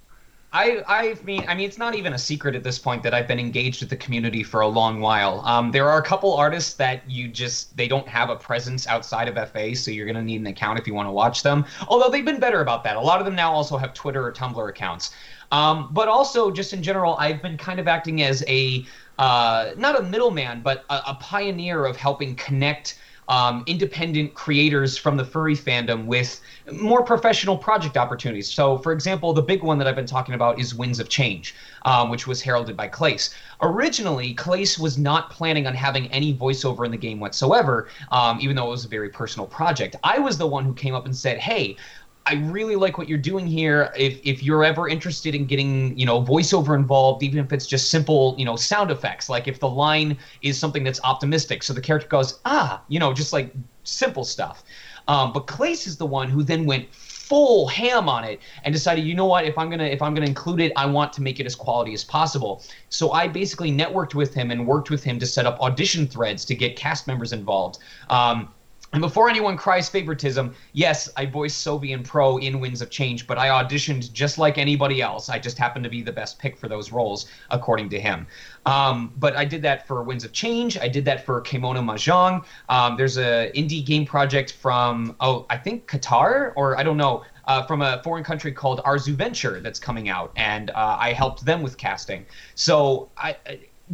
I, 0.54 0.82
I 0.86 1.16
mean, 1.24 1.44
I 1.48 1.54
mean, 1.54 1.66
it's 1.66 1.78
not 1.78 1.94
even 1.94 2.12
a 2.12 2.18
secret 2.18 2.54
at 2.54 2.62
this 2.62 2.78
point 2.78 3.02
that 3.04 3.14
I've 3.14 3.26
been 3.26 3.38
engaged 3.38 3.80
with 3.80 3.88
the 3.88 3.96
community 3.96 4.42
for 4.42 4.60
a 4.60 4.68
long 4.68 5.00
while. 5.00 5.40
Um, 5.46 5.70
there 5.70 5.88
are 5.88 5.98
a 5.98 6.02
couple 6.02 6.34
artists 6.34 6.74
that 6.74 7.08
you 7.10 7.28
just 7.28 7.74
they 7.74 7.88
don't 7.88 8.06
have 8.06 8.28
a 8.28 8.36
presence 8.36 8.86
outside 8.86 9.28
of 9.28 9.50
FA, 9.50 9.74
so 9.74 9.90
you're 9.90 10.06
gonna 10.06 10.22
need 10.22 10.42
an 10.42 10.46
account 10.46 10.78
if 10.78 10.86
you 10.86 10.92
want 10.92 11.06
to 11.06 11.12
watch 11.12 11.42
them. 11.42 11.64
Although 11.88 12.10
they've 12.10 12.24
been 12.24 12.40
better 12.40 12.60
about 12.60 12.84
that. 12.84 12.96
A 12.96 13.00
lot 13.00 13.18
of 13.18 13.24
them 13.24 13.34
now 13.34 13.50
also 13.50 13.78
have 13.78 13.94
Twitter 13.94 14.26
or 14.26 14.32
Tumblr 14.32 14.68
accounts. 14.68 15.14
Um, 15.52 15.88
but 15.90 16.08
also, 16.08 16.50
just 16.50 16.74
in 16.74 16.82
general, 16.82 17.16
I've 17.16 17.40
been 17.40 17.56
kind 17.56 17.80
of 17.80 17.88
acting 17.88 18.22
as 18.22 18.44
a 18.46 18.84
uh, 19.18 19.72
not 19.78 19.98
a 19.98 20.02
middleman, 20.02 20.60
but 20.60 20.84
a, 20.90 21.00
a 21.08 21.14
pioneer 21.20 21.86
of 21.86 21.96
helping 21.96 22.34
connect 22.36 22.98
um, 23.32 23.64
independent 23.66 24.34
creators 24.34 24.98
from 24.98 25.16
the 25.16 25.24
furry 25.24 25.56
fandom 25.56 26.04
with 26.04 26.42
more 26.70 27.02
professional 27.02 27.56
project 27.56 27.96
opportunities. 27.96 28.46
So, 28.46 28.76
for 28.76 28.92
example, 28.92 29.32
the 29.32 29.40
big 29.40 29.62
one 29.62 29.78
that 29.78 29.86
I've 29.86 29.96
been 29.96 30.04
talking 30.04 30.34
about 30.34 30.60
is 30.60 30.74
Winds 30.74 31.00
of 31.00 31.08
Change, 31.08 31.54
um, 31.86 32.10
which 32.10 32.26
was 32.26 32.42
heralded 32.42 32.76
by 32.76 32.88
Klace. 32.88 33.32
Originally, 33.62 34.34
Klace 34.34 34.78
was 34.78 34.98
not 34.98 35.30
planning 35.30 35.66
on 35.66 35.74
having 35.74 36.08
any 36.08 36.34
voiceover 36.34 36.84
in 36.84 36.90
the 36.90 36.98
game 36.98 37.20
whatsoever, 37.20 37.88
um, 38.10 38.38
even 38.38 38.54
though 38.54 38.66
it 38.66 38.70
was 38.70 38.84
a 38.84 38.88
very 38.88 39.08
personal 39.08 39.46
project. 39.46 39.96
I 40.04 40.18
was 40.18 40.36
the 40.36 40.46
one 40.46 40.66
who 40.66 40.74
came 40.74 40.94
up 40.94 41.06
and 41.06 41.16
said, 41.16 41.38
hey, 41.38 41.76
I 42.26 42.34
really 42.34 42.76
like 42.76 42.98
what 42.98 43.08
you're 43.08 43.18
doing 43.18 43.46
here. 43.46 43.92
If 43.96 44.20
if 44.24 44.42
you're 44.42 44.64
ever 44.64 44.88
interested 44.88 45.34
in 45.34 45.46
getting, 45.46 45.96
you 45.98 46.06
know, 46.06 46.22
voiceover 46.22 46.74
involved, 46.76 47.22
even 47.22 47.38
if 47.38 47.52
it's 47.52 47.66
just 47.66 47.90
simple, 47.90 48.34
you 48.38 48.44
know, 48.44 48.56
sound 48.56 48.90
effects, 48.90 49.28
like 49.28 49.48
if 49.48 49.58
the 49.58 49.68
line 49.68 50.16
is 50.42 50.58
something 50.58 50.84
that's 50.84 51.00
optimistic, 51.02 51.62
so 51.62 51.72
the 51.72 51.80
character 51.80 52.08
goes, 52.08 52.40
ah, 52.44 52.82
you 52.88 52.98
know, 52.98 53.12
just 53.12 53.32
like 53.32 53.52
simple 53.84 54.24
stuff. 54.24 54.62
Um, 55.08 55.32
but 55.32 55.46
Klace 55.46 55.86
is 55.86 55.96
the 55.96 56.06
one 56.06 56.28
who 56.28 56.42
then 56.42 56.64
went 56.64 56.94
full 56.94 57.66
ham 57.66 58.08
on 58.08 58.24
it 58.24 58.40
and 58.62 58.72
decided, 58.72 59.04
you 59.04 59.14
know 59.14 59.26
what, 59.26 59.44
if 59.44 59.56
I'm 59.58 59.70
gonna 59.70 59.84
if 59.84 60.02
I'm 60.02 60.14
gonna 60.14 60.26
include 60.26 60.60
it, 60.60 60.72
I 60.76 60.86
want 60.86 61.12
to 61.14 61.22
make 61.22 61.40
it 61.40 61.46
as 61.46 61.56
quality 61.56 61.92
as 61.94 62.04
possible. 62.04 62.62
So 62.88 63.12
I 63.12 63.26
basically 63.26 63.72
networked 63.72 64.14
with 64.14 64.34
him 64.34 64.50
and 64.50 64.66
worked 64.66 64.90
with 64.90 65.02
him 65.02 65.18
to 65.18 65.26
set 65.26 65.46
up 65.46 65.58
audition 65.60 66.06
threads 66.06 66.44
to 66.44 66.54
get 66.54 66.76
cast 66.76 67.06
members 67.06 67.32
involved. 67.32 67.78
Um, 68.10 68.50
and 68.92 69.00
before 69.00 69.30
anyone 69.30 69.56
cries 69.56 69.88
favoritism, 69.88 70.54
yes, 70.74 71.08
I 71.16 71.24
voiced 71.24 71.66
Sovian 71.66 72.04
Pro 72.04 72.36
in 72.36 72.60
Winds 72.60 72.82
of 72.82 72.90
Change, 72.90 73.26
but 73.26 73.38
I 73.38 73.48
auditioned 73.48 74.12
just 74.12 74.36
like 74.36 74.58
anybody 74.58 75.00
else. 75.00 75.30
I 75.30 75.38
just 75.38 75.56
happened 75.56 75.84
to 75.84 75.90
be 75.90 76.02
the 76.02 76.12
best 76.12 76.38
pick 76.38 76.58
for 76.58 76.68
those 76.68 76.92
roles, 76.92 77.26
according 77.50 77.88
to 77.90 78.00
him. 78.00 78.26
Um, 78.66 79.12
but 79.16 79.34
I 79.34 79.46
did 79.46 79.62
that 79.62 79.86
for 79.86 80.02
Winds 80.02 80.24
of 80.24 80.32
Change. 80.32 80.76
I 80.76 80.88
did 80.88 81.06
that 81.06 81.24
for 81.24 81.40
Kemono 81.40 81.82
Mahjong. 81.82 82.44
Um, 82.68 82.96
there's 82.98 83.16
a 83.16 83.50
indie 83.54 83.84
game 83.84 84.04
project 84.04 84.52
from, 84.52 85.16
oh, 85.20 85.46
I 85.48 85.56
think 85.56 85.88
Qatar, 85.88 86.52
or 86.54 86.78
I 86.78 86.82
don't 86.82 86.98
know, 86.98 87.24
uh, 87.46 87.62
from 87.62 87.80
a 87.80 88.02
foreign 88.04 88.24
country 88.24 88.52
called 88.52 88.80
Arzu 88.84 89.14
Venture 89.14 89.60
that's 89.60 89.80
coming 89.80 90.10
out, 90.10 90.32
and 90.36 90.70
uh, 90.70 90.96
I 91.00 91.12
helped 91.12 91.44
them 91.46 91.62
with 91.62 91.78
casting. 91.78 92.26
So 92.54 93.10
I 93.16 93.36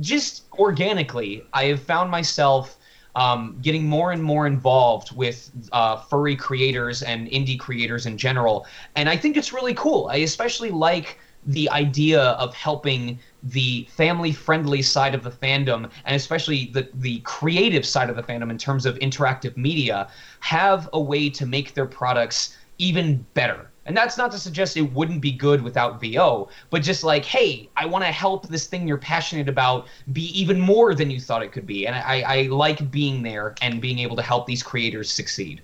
just 0.01 0.45
organically, 0.55 1.45
I 1.53 1.65
have 1.67 1.81
found 1.81 2.11
myself 2.11 2.79
um, 3.15 3.59
getting 3.63 3.87
more 3.87 4.13
and 4.13 4.23
more 4.23 4.47
involved 4.47 5.15
with 5.17 5.51
uh, 5.73 5.97
furry 5.97 6.37
creators 6.37 7.03
and 7.03 7.29
indie 7.29 7.59
creators 7.59 8.07
in 8.07 8.17
general. 8.17 8.67
And 8.97 9.09
I 9.09 9.17
think 9.17 9.37
it's 9.37 9.53
really 9.53 9.75
cool. 9.75 10.09
I 10.09 10.17
especially 10.17 10.71
like 10.71 11.19
the 11.47 11.71
idea 11.71 12.21
of 12.21 12.55
helping 12.55 13.19
the 13.43 13.87
family 13.91 14.33
friendly 14.33 14.83
side 14.83 15.15
of 15.15 15.23
the 15.23 15.31
fandom 15.31 15.91
and 16.05 16.17
especially 16.17 16.67
the 16.75 16.89
the 16.95 17.21
creative 17.21 17.87
side 17.87 18.11
of 18.11 18.17
the 18.17 18.23
fandom 18.23 18.51
in 18.51 18.59
terms 18.59 18.85
of 18.85 18.99
interactive 18.99 19.57
media 19.57 20.11
have 20.41 20.89
a 20.93 21.01
way 21.01 21.31
to 21.31 21.47
make 21.47 21.75
their 21.75 21.87
products 21.87 22.57
even 22.79 23.25
better 23.35 23.68
and 23.89 23.97
that's 23.97 24.17
not 24.19 24.31
to 24.33 24.39
suggest 24.39 24.77
it 24.77 24.83
wouldn't 24.83 25.21
be 25.23 25.33
good 25.33 25.63
without 25.63 25.99
VO, 26.01 26.49
but 26.71 26.83
just 26.83 27.03
like, 27.03 27.25
hey, 27.25 27.69
I 27.75 27.87
want 27.87 28.05
to 28.05 28.13
help 28.13 28.47
this 28.49 28.67
thing 28.67 28.87
you're 28.87 28.99
passionate 28.99 29.49
about 29.49 29.87
be 30.13 30.25
even 30.39 30.61
more 30.61 30.95
than 30.95 31.11
you 31.11 31.19
thought 31.19 31.43
it 31.43 31.53
could 31.53 31.67
be. 31.67 31.87
And 31.87 31.97
I, 31.97 32.21
I 32.21 32.43
like 32.49 32.91
being 32.91 33.23
there 33.23 33.55
and 33.63 33.81
being 33.81 33.99
able 33.99 34.15
to 34.17 34.23
help 34.23 34.47
these 34.47 34.63
creators 34.63 35.11
succeed. 35.11 35.63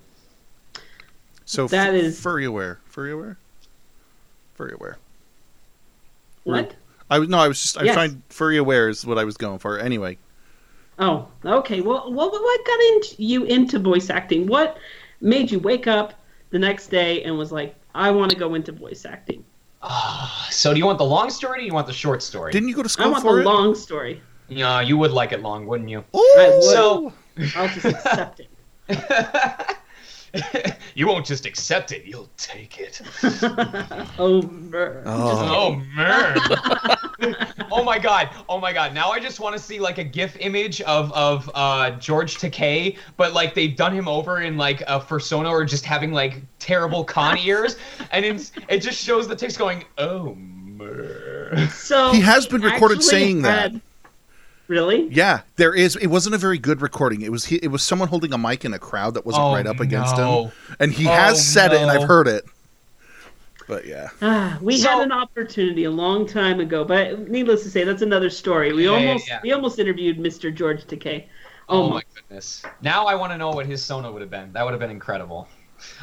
So 1.45 1.67
That 1.69 1.91
f- 1.91 1.95
is- 1.95 2.21
furry 2.21 2.47
aware, 2.47 2.81
furry 2.87 3.13
aware, 3.13 3.37
furry 4.55 4.73
aware. 4.73 4.97
What? 6.45 6.75
I 7.11 7.19
was 7.19 7.29
no, 7.29 7.39
I 7.39 7.49
was 7.49 7.61
just 7.63 7.77
I 7.77 7.83
was 7.83 7.87
Yes. 7.89 7.95
trying 7.95 8.23
furry 8.31 8.57
aware 8.57 8.89
is 8.89 9.05
what 9.05 9.19
I 9.19 9.25
was 9.25 9.37
going 9.37 9.59
for. 9.59 9.79
Anyway, 9.79 10.17
Oh, 10.99 11.29
okay. 11.45 11.81
Well, 11.83 12.11
what 12.13 12.33
what 12.33 12.67
got 12.67 12.81
into 12.95 13.23
you 13.23 13.45
into 13.45 13.79
voice 13.79 14.09
acting? 14.09 14.47
What 14.47 14.79
made 15.21 15.51
you 15.51 15.59
wake 15.59 15.87
up 15.87 16.15
the 16.51 16.59
next 16.59 16.89
day 16.89 17.23
and 17.25 17.37
was 17.37 17.53
like, 17.53 17.75
I 17.95 18.11
want 18.11 18.31
to 18.33 18.37
go 18.37 18.55
into 18.55 18.73
voice 18.73 19.05
acting? 19.05 19.45
Ah, 19.83 20.49
so 20.51 20.73
do 20.73 20.79
you 20.79 20.87
want 20.87 20.99
the 20.99 21.05
long 21.05 21.31
story 21.31 21.59
or 21.59 21.61
do 21.61 21.67
you 21.67 21.75
want 21.75 21.87
the 21.87 21.93
short 21.93 22.23
story? 22.23 22.53
didn't 22.53 22.69
you 22.69 22.75
go 22.75 22.83
to 22.83 22.89
school 22.89 23.07
I 23.07 23.09
want 23.11 23.23
for 23.23 23.35
the 23.37 23.41
it? 23.43 23.45
long 23.45 23.75
story. 23.75 24.23
Yeah, 24.49 24.81
you 24.81 24.97
would 24.97 25.11
like 25.13 25.33
it 25.33 25.43
long, 25.43 25.67
wouldn't 25.67 25.89
you? 25.91 26.05
Oh! 26.13 26.37
I 26.39 26.49
would. 26.55 26.63
So 26.63 27.13
I'll 27.57 27.69
just 27.69 27.85
accept 27.85 28.41
it. 28.41 28.49
you 30.95 31.07
won't 31.07 31.27
just 31.27 31.47
accept 31.47 31.93
it, 31.93 32.05
you'll 32.05 32.29
take 32.37 32.79
it. 32.81 33.01
oh, 34.19 34.43
mer. 34.43 35.03
Oh, 35.07 35.77
man. 35.95 36.37
oh 37.71 37.85
my 37.85 37.99
god. 37.99 38.31
Oh 38.49 38.59
my 38.59 38.73
god. 38.73 38.95
Now 38.95 39.11
I 39.11 39.21
just 39.21 39.41
want 39.41 39.57
to 39.57 39.63
see 39.63 39.79
like 39.79 39.99
a 39.99 40.05
GIF 40.05 40.37
image 40.41 40.81
of 40.83 41.13
of 41.13 41.51
uh, 41.55 41.93
George 41.93 42.37
Takei, 42.37 42.99
but 43.17 43.33
like 43.33 43.55
they've 43.55 43.77
done 43.77 43.95
him 43.95 44.09
over 44.09 44.41
in 44.41 44.57
like 44.57 44.83
a 44.87 45.01
persona 45.01 45.49
or 45.49 45.65
just 45.65 45.85
having 45.85 46.13
like 46.13 46.43
terrible 46.59 47.05
con 47.05 47.39
ears, 47.39 47.77
and 48.11 48.25
it's, 48.25 48.53
it 48.69 48.79
just 48.79 49.03
shows 49.03 49.29
the 49.29 49.37
text 49.37 49.59
going, 49.59 49.85
oh. 49.99 50.35
mer." 50.35 51.69
So 51.69 52.13
He 52.13 52.21
has 52.21 52.47
been 52.47 52.63
recorded 52.63 52.99
actually 52.99 53.11
saying 53.11 53.43
that. 53.43 53.73
Had- 54.67 54.75
Really? 54.75 55.09
Yeah, 55.11 55.41
there 55.57 55.75
is. 55.75 55.97
It 55.97 56.07
wasn't 56.09 56.35
a 56.35 56.39
very 56.39 56.59
good 56.59 56.81
recording. 56.83 57.23
It 57.23 57.31
was 57.33 57.45
he, 57.47 57.57
it 57.57 57.69
was 57.69 57.83
someone 57.83 58.09
holding 58.09 58.33
a 58.33 58.39
mic 58.39 58.65
in 58.65 58.73
a 58.75 58.79
crowd 58.79 59.15
that 59.15 59.27
wasn't 59.27 59.45
Oh, 59.45 59.53
right 59.53 59.67
up 59.67 59.81
against 59.81 60.17
no. 60.17 60.45
him, 60.47 60.53
and 60.81 60.93
he 60.93 61.07
Oh, 61.07 61.11
has 61.11 61.47
said 61.47 61.73
it, 61.73 61.81
and 61.83 61.91
I've 61.91 62.09
heard 62.09 62.27
it. 62.29 62.45
But 63.67 63.87
yeah, 63.87 64.09
Ah, 64.21 64.59
we 64.61 64.77
So- 64.77 64.89
had 64.91 65.01
an 65.03 65.13
opportunity 65.13 65.85
a 65.85 65.91
long 65.91 66.27
time 66.27 66.61
ago, 66.61 66.85
but 66.85 67.29
needless 67.31 67.63
to 67.63 67.71
say, 67.71 67.83
that's 67.85 68.03
another 68.03 68.29
story. 68.29 68.73
We 68.75 68.85
Yeah, 68.85 68.99
yeah, 68.99 69.09
almost 69.09 69.29
yeah. 69.29 69.41
we 69.43 69.53
almost 69.53 69.79
interviewed 69.79 70.19
Mr. 70.19 70.55
George 70.55 70.85
Takei. 70.85 71.25
Oh, 71.69 71.85
Oh, 71.85 71.91
my 71.91 72.03
goodness. 72.15 72.63
Now 72.83 73.07
I 73.07 73.15
want 73.15 73.33
to 73.33 73.39
know 73.39 73.51
what 73.51 73.65
his 73.65 73.83
Sona 73.83 74.13
would 74.13 74.21
have 74.21 74.31
been. 74.31 74.53
That 74.53 74.65
would 74.65 74.73
have 74.73 74.81
been 74.81 74.91
incredible. 74.91 75.49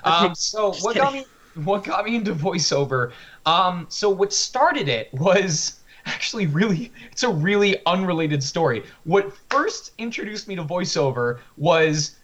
Okay, 0.05 0.09
Um, 0.27 0.33
so 0.35 0.71
just 0.71 0.83
what 0.83 0.95
got 0.95 1.13
me 1.13 1.25
what 1.55 1.83
got 1.83 2.05
me 2.05 2.15
into 2.15 2.33
voiceover? 2.33 3.11
Um, 3.45 3.85
so 3.89 4.09
what 4.09 4.31
started 4.33 4.87
it 4.87 5.09
was 5.13 5.80
actually 6.05 6.47
really 6.47 6.91
it's 7.11 7.23
a 7.23 7.29
really 7.29 7.77
unrelated 7.85 8.43
story. 8.43 8.83
What 9.03 9.33
first 9.49 9.91
introduced 9.97 10.47
me 10.47 10.55
to 10.55 10.63
voiceover 10.63 11.39
was 11.57 12.15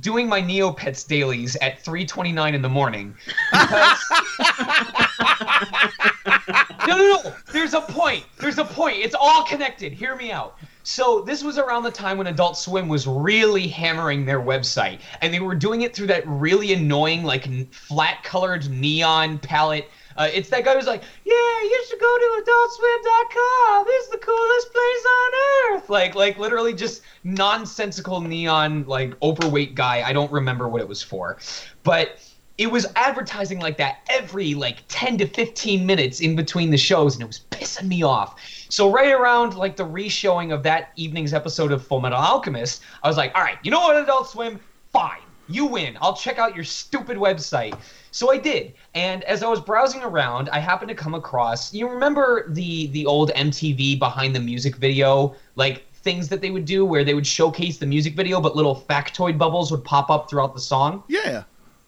doing 0.00 0.28
my 0.28 0.42
Neopets 0.42 1.06
dailies 1.06 1.56
at 1.56 1.84
3:29 1.84 2.54
in 2.54 2.62
the 2.62 2.68
morning. 2.68 3.14
Because 3.52 3.98
no, 6.86 6.96
no, 6.96 7.20
no. 7.24 7.34
There's 7.52 7.74
a 7.74 7.80
point. 7.80 8.24
There's 8.38 8.58
a 8.58 8.64
point. 8.64 8.96
It's 8.98 9.14
all 9.14 9.44
connected. 9.44 9.92
Hear 9.92 10.16
me 10.16 10.32
out. 10.32 10.58
So 10.82 11.22
this 11.22 11.42
was 11.42 11.58
around 11.58 11.82
the 11.82 11.90
time 11.90 12.16
when 12.16 12.28
Adult 12.28 12.56
Swim 12.56 12.86
was 12.86 13.08
really 13.08 13.66
hammering 13.66 14.24
their 14.24 14.40
website, 14.40 15.00
and 15.20 15.34
they 15.34 15.40
were 15.40 15.56
doing 15.56 15.82
it 15.82 15.94
through 15.94 16.06
that 16.08 16.26
really 16.26 16.72
annoying, 16.72 17.24
like 17.24 17.72
flat-colored 17.72 18.70
neon 18.70 19.38
palette. 19.38 19.90
Uh, 20.16 20.28
it's 20.32 20.48
that 20.50 20.64
guy 20.64 20.74
who's 20.74 20.86
like, 20.86 21.02
"Yeah, 21.24 21.62
you 21.62 21.84
should 21.88 22.00
go 22.00 22.18
to 22.18 22.42
AdultSwim.com. 22.42 23.84
It's 23.88 24.08
the 24.08 24.18
coolest 24.18 24.72
place 24.72 25.06
on 25.06 25.32
earth." 25.76 25.90
Like, 25.90 26.14
like 26.14 26.38
literally 26.38 26.74
just 26.74 27.02
nonsensical 27.24 28.20
neon, 28.20 28.84
like 28.86 29.14
overweight 29.22 29.74
guy. 29.74 30.02
I 30.06 30.12
don't 30.12 30.32
remember 30.32 30.68
what 30.68 30.80
it 30.80 30.88
was 30.88 31.02
for, 31.02 31.38
but 31.82 32.18
it 32.58 32.70
was 32.70 32.86
advertising 32.96 33.58
like 33.58 33.76
that 33.76 33.98
every 34.08 34.54
like 34.54 34.82
10 34.88 35.18
to 35.18 35.26
15 35.26 35.84
minutes 35.84 36.20
in 36.20 36.34
between 36.34 36.70
the 36.70 36.78
shows 36.78 37.14
and 37.14 37.22
it 37.22 37.26
was 37.26 37.40
pissing 37.50 37.86
me 37.86 38.02
off 38.02 38.40
so 38.70 38.90
right 38.90 39.12
around 39.12 39.54
like 39.54 39.76
the 39.76 39.84
re-showing 39.84 40.52
of 40.52 40.62
that 40.62 40.90
evening's 40.96 41.34
episode 41.34 41.70
of 41.70 41.86
full 41.86 42.00
metal 42.00 42.18
alchemist 42.18 42.82
i 43.02 43.08
was 43.08 43.16
like 43.16 43.34
all 43.34 43.42
right 43.42 43.58
you 43.62 43.70
know 43.70 43.80
what 43.80 43.96
adult 43.96 44.28
swim 44.28 44.58
fine 44.90 45.20
you 45.48 45.66
win 45.66 45.96
i'll 46.00 46.16
check 46.16 46.38
out 46.38 46.54
your 46.54 46.64
stupid 46.64 47.16
website 47.16 47.78
so 48.10 48.32
i 48.32 48.36
did 48.36 48.72
and 48.94 49.22
as 49.24 49.42
i 49.42 49.48
was 49.48 49.60
browsing 49.60 50.02
around 50.02 50.48
i 50.50 50.58
happened 50.58 50.88
to 50.88 50.94
come 50.94 51.14
across 51.14 51.72
you 51.72 51.88
remember 51.88 52.50
the 52.52 52.88
the 52.88 53.06
old 53.06 53.30
mtv 53.34 53.98
behind 53.98 54.34
the 54.34 54.40
music 54.40 54.76
video 54.76 55.34
like 55.54 55.86
things 55.94 56.28
that 56.28 56.40
they 56.40 56.50
would 56.50 56.64
do 56.64 56.84
where 56.84 57.04
they 57.04 57.14
would 57.14 57.26
showcase 57.26 57.78
the 57.78 57.86
music 57.86 58.14
video 58.14 58.40
but 58.40 58.54
little 58.54 58.76
factoid 58.88 59.36
bubbles 59.38 59.70
would 59.70 59.84
pop 59.84 60.10
up 60.10 60.28
throughout 60.30 60.54
the 60.54 60.60
song 60.60 61.02
Yeah. 61.08 61.44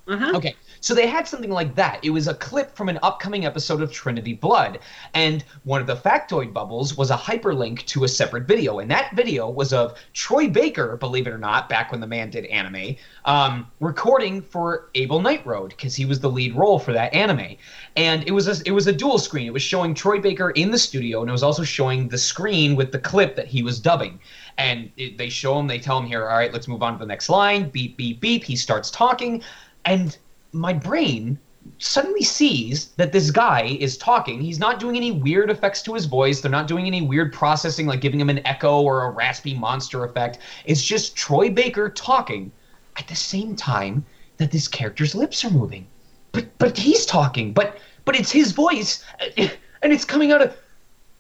Uh-huh. 0.08 0.32
Okay. 0.36 0.56
So 0.80 0.94
they 0.94 1.06
had 1.06 1.26
something 1.26 1.50
like 1.50 1.75
that. 1.75 2.04
It 2.04 2.11
was 2.11 2.28
a 2.28 2.35
clip 2.35 2.75
from 2.76 2.88
an 2.88 2.99
upcoming 3.02 3.44
episode 3.44 3.82
of 3.82 3.92
Trinity 3.92 4.35
Blood. 4.35 4.78
And 5.14 5.44
one 5.64 5.80
of 5.80 5.87
the 5.87 5.97
factoid 5.97 6.52
bubbles 6.52 6.97
was 6.97 7.11
a 7.11 7.16
hyperlink 7.16 7.85
to 7.87 8.04
a 8.04 8.08
separate 8.08 8.44
video. 8.47 8.78
And 8.78 8.90
that 8.90 9.14
video 9.14 9.49
was 9.49 9.73
of 9.73 9.99
Troy 10.12 10.49
Baker, 10.49 10.97
believe 10.97 11.26
it 11.26 11.30
or 11.30 11.38
not, 11.38 11.68
back 11.68 11.90
when 11.90 12.00
the 12.00 12.06
man 12.06 12.30
did 12.30 12.47
anime, 12.47 12.97
um, 13.25 13.66
recording 13.80 14.40
for 14.40 14.90
Abel 14.94 15.20
Nightroad 15.20 15.70
because 15.70 15.94
he 15.94 16.04
was 16.04 16.20
the 16.20 16.30
lead 16.30 16.54
role 16.54 16.78
for 16.78 16.92
that 16.92 17.12
anime. 17.12 17.56
And 17.97 18.26
it 18.26 18.32
was 18.32 18.49
a, 18.49 18.62
it 18.66 18.73
was 18.73 18.87
a 18.87 18.92
dual 18.92 19.18
screen. 19.18 19.47
It 19.47 19.52
was 19.52 19.62
showing 19.62 19.94
Troy 19.94 20.20
Baker 20.20 20.50
in 20.50 20.70
the 20.70 20.78
studio, 20.78 21.20
and 21.20 21.28
it 21.28 21.32
was 21.32 21.42
also 21.42 21.64
showing 21.64 22.08
the 22.08 22.18
screen 22.18 22.76
with 22.76 22.92
the 22.92 22.99
clip 22.99 23.37
that 23.37 23.47
he 23.47 23.62
was 23.62 23.80
dubbing. 23.80 24.20
And 24.56 24.90
they 24.97 25.28
show 25.28 25.58
him, 25.58 25.66
they 25.66 25.78
tell 25.78 25.99
him 25.99 26.06
here, 26.06 26.28
all 26.28 26.37
right, 26.37 26.52
let's 26.52 26.68
move 26.68 26.82
on 26.82 26.94
to 26.94 26.99
the 26.99 27.06
next 27.06 27.28
line. 27.28 27.70
Beep, 27.70 27.97
beep, 27.97 28.20
beep. 28.20 28.44
He 28.44 28.56
starts 28.56 28.90
talking 28.90 29.42
and 29.85 30.18
my 30.52 30.73
brain 30.73 31.38
suddenly 31.78 32.23
sees 32.23 32.88
that 32.97 33.12
this 33.12 33.31
guy 33.31 33.76
is 33.78 33.99
talking. 33.99 34.40
He's 34.40 34.59
not 34.59 34.81
doing 34.81 34.97
any 34.97 35.12
weird 35.12 35.50
effects 35.50 35.83
to 35.83 35.95
his 35.95 36.07
voice. 36.07 36.40
They're 36.40 36.50
not 36.50 36.67
doing 36.67 36.87
any 36.87 37.02
weird 37.02 37.33
processing 37.33 37.87
like 37.87 38.00
giving 38.00 38.21
him 38.21 38.31
an 38.31 38.47
echo 38.47 38.81
or 38.81 39.05
a 39.05 39.11
raspy 39.11 39.55
monster 39.55 40.05
effect. 40.05 40.38
It's 40.64 40.83
just 40.83 41.14
Troy 41.17 41.50
Baker 41.50 41.88
talking 41.90 42.50
at 42.97 43.07
the 43.07 43.14
same 43.14 43.55
time 43.55 44.05
that 44.38 44.50
this 44.50 44.69
character's 44.69 45.14
lips 45.14 45.45
are 45.45 45.50
moving. 45.50 45.87
But 46.33 46.57
but 46.59 46.76
he's 46.76 47.05
talking. 47.07 47.52
But 47.52 47.78
but 48.05 48.17
it's 48.17 48.31
his 48.31 48.52
voice 48.52 49.05
and 49.37 49.93
it's 49.93 50.05
coming 50.05 50.33
out 50.33 50.43
of 50.43 50.57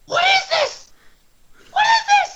What 0.06 0.24
is 0.24 0.48
this? 0.50 0.92
What 1.72 1.84
is 1.84 2.06
this? 2.06 2.27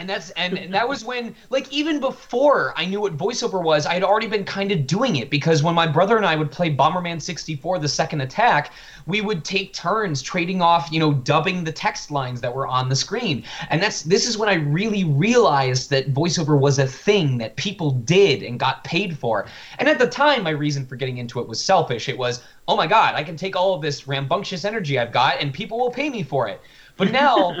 And 0.00 0.08
that's 0.08 0.30
and, 0.30 0.56
and 0.56 0.72
that 0.72 0.88
was 0.88 1.04
when 1.04 1.36
like 1.50 1.70
even 1.70 2.00
before 2.00 2.72
I 2.74 2.86
knew 2.86 3.02
what 3.02 3.18
voiceover 3.18 3.62
was, 3.62 3.84
I 3.84 3.92
had 3.92 4.02
already 4.02 4.28
been 4.28 4.46
kind 4.46 4.72
of 4.72 4.86
doing 4.86 5.16
it 5.16 5.28
because 5.28 5.62
when 5.62 5.74
my 5.74 5.86
brother 5.86 6.16
and 6.16 6.24
I 6.24 6.36
would 6.36 6.50
play 6.50 6.74
Bomberman 6.74 7.20
64 7.20 7.78
the 7.80 7.86
second 7.86 8.22
attack, 8.22 8.72
we 9.04 9.20
would 9.20 9.44
take 9.44 9.74
turns 9.74 10.22
trading 10.22 10.62
off, 10.62 10.90
you 10.90 10.98
know, 10.98 11.12
dubbing 11.12 11.64
the 11.64 11.72
text 11.72 12.10
lines 12.10 12.40
that 12.40 12.54
were 12.54 12.66
on 12.66 12.88
the 12.88 12.96
screen. 12.96 13.44
And 13.68 13.82
that's 13.82 14.00
this 14.00 14.26
is 14.26 14.38
when 14.38 14.48
I 14.48 14.54
really 14.54 15.04
realized 15.04 15.90
that 15.90 16.14
voiceover 16.14 16.58
was 16.58 16.78
a 16.78 16.86
thing 16.86 17.36
that 17.36 17.56
people 17.56 17.90
did 17.90 18.42
and 18.42 18.58
got 18.58 18.82
paid 18.84 19.18
for. 19.18 19.48
And 19.78 19.86
at 19.86 19.98
the 19.98 20.06
time 20.06 20.44
my 20.44 20.50
reason 20.50 20.86
for 20.86 20.96
getting 20.96 21.18
into 21.18 21.40
it 21.40 21.46
was 21.46 21.62
selfish. 21.62 22.08
It 22.08 22.16
was, 22.16 22.42
"Oh 22.66 22.74
my 22.74 22.86
god, 22.86 23.16
I 23.16 23.22
can 23.22 23.36
take 23.36 23.54
all 23.54 23.74
of 23.74 23.82
this 23.82 24.08
rambunctious 24.08 24.64
energy 24.64 24.98
I've 24.98 25.12
got 25.12 25.42
and 25.42 25.52
people 25.52 25.78
will 25.78 25.90
pay 25.90 26.08
me 26.08 26.22
for 26.22 26.48
it." 26.48 26.62
But 26.96 27.12
now 27.12 27.54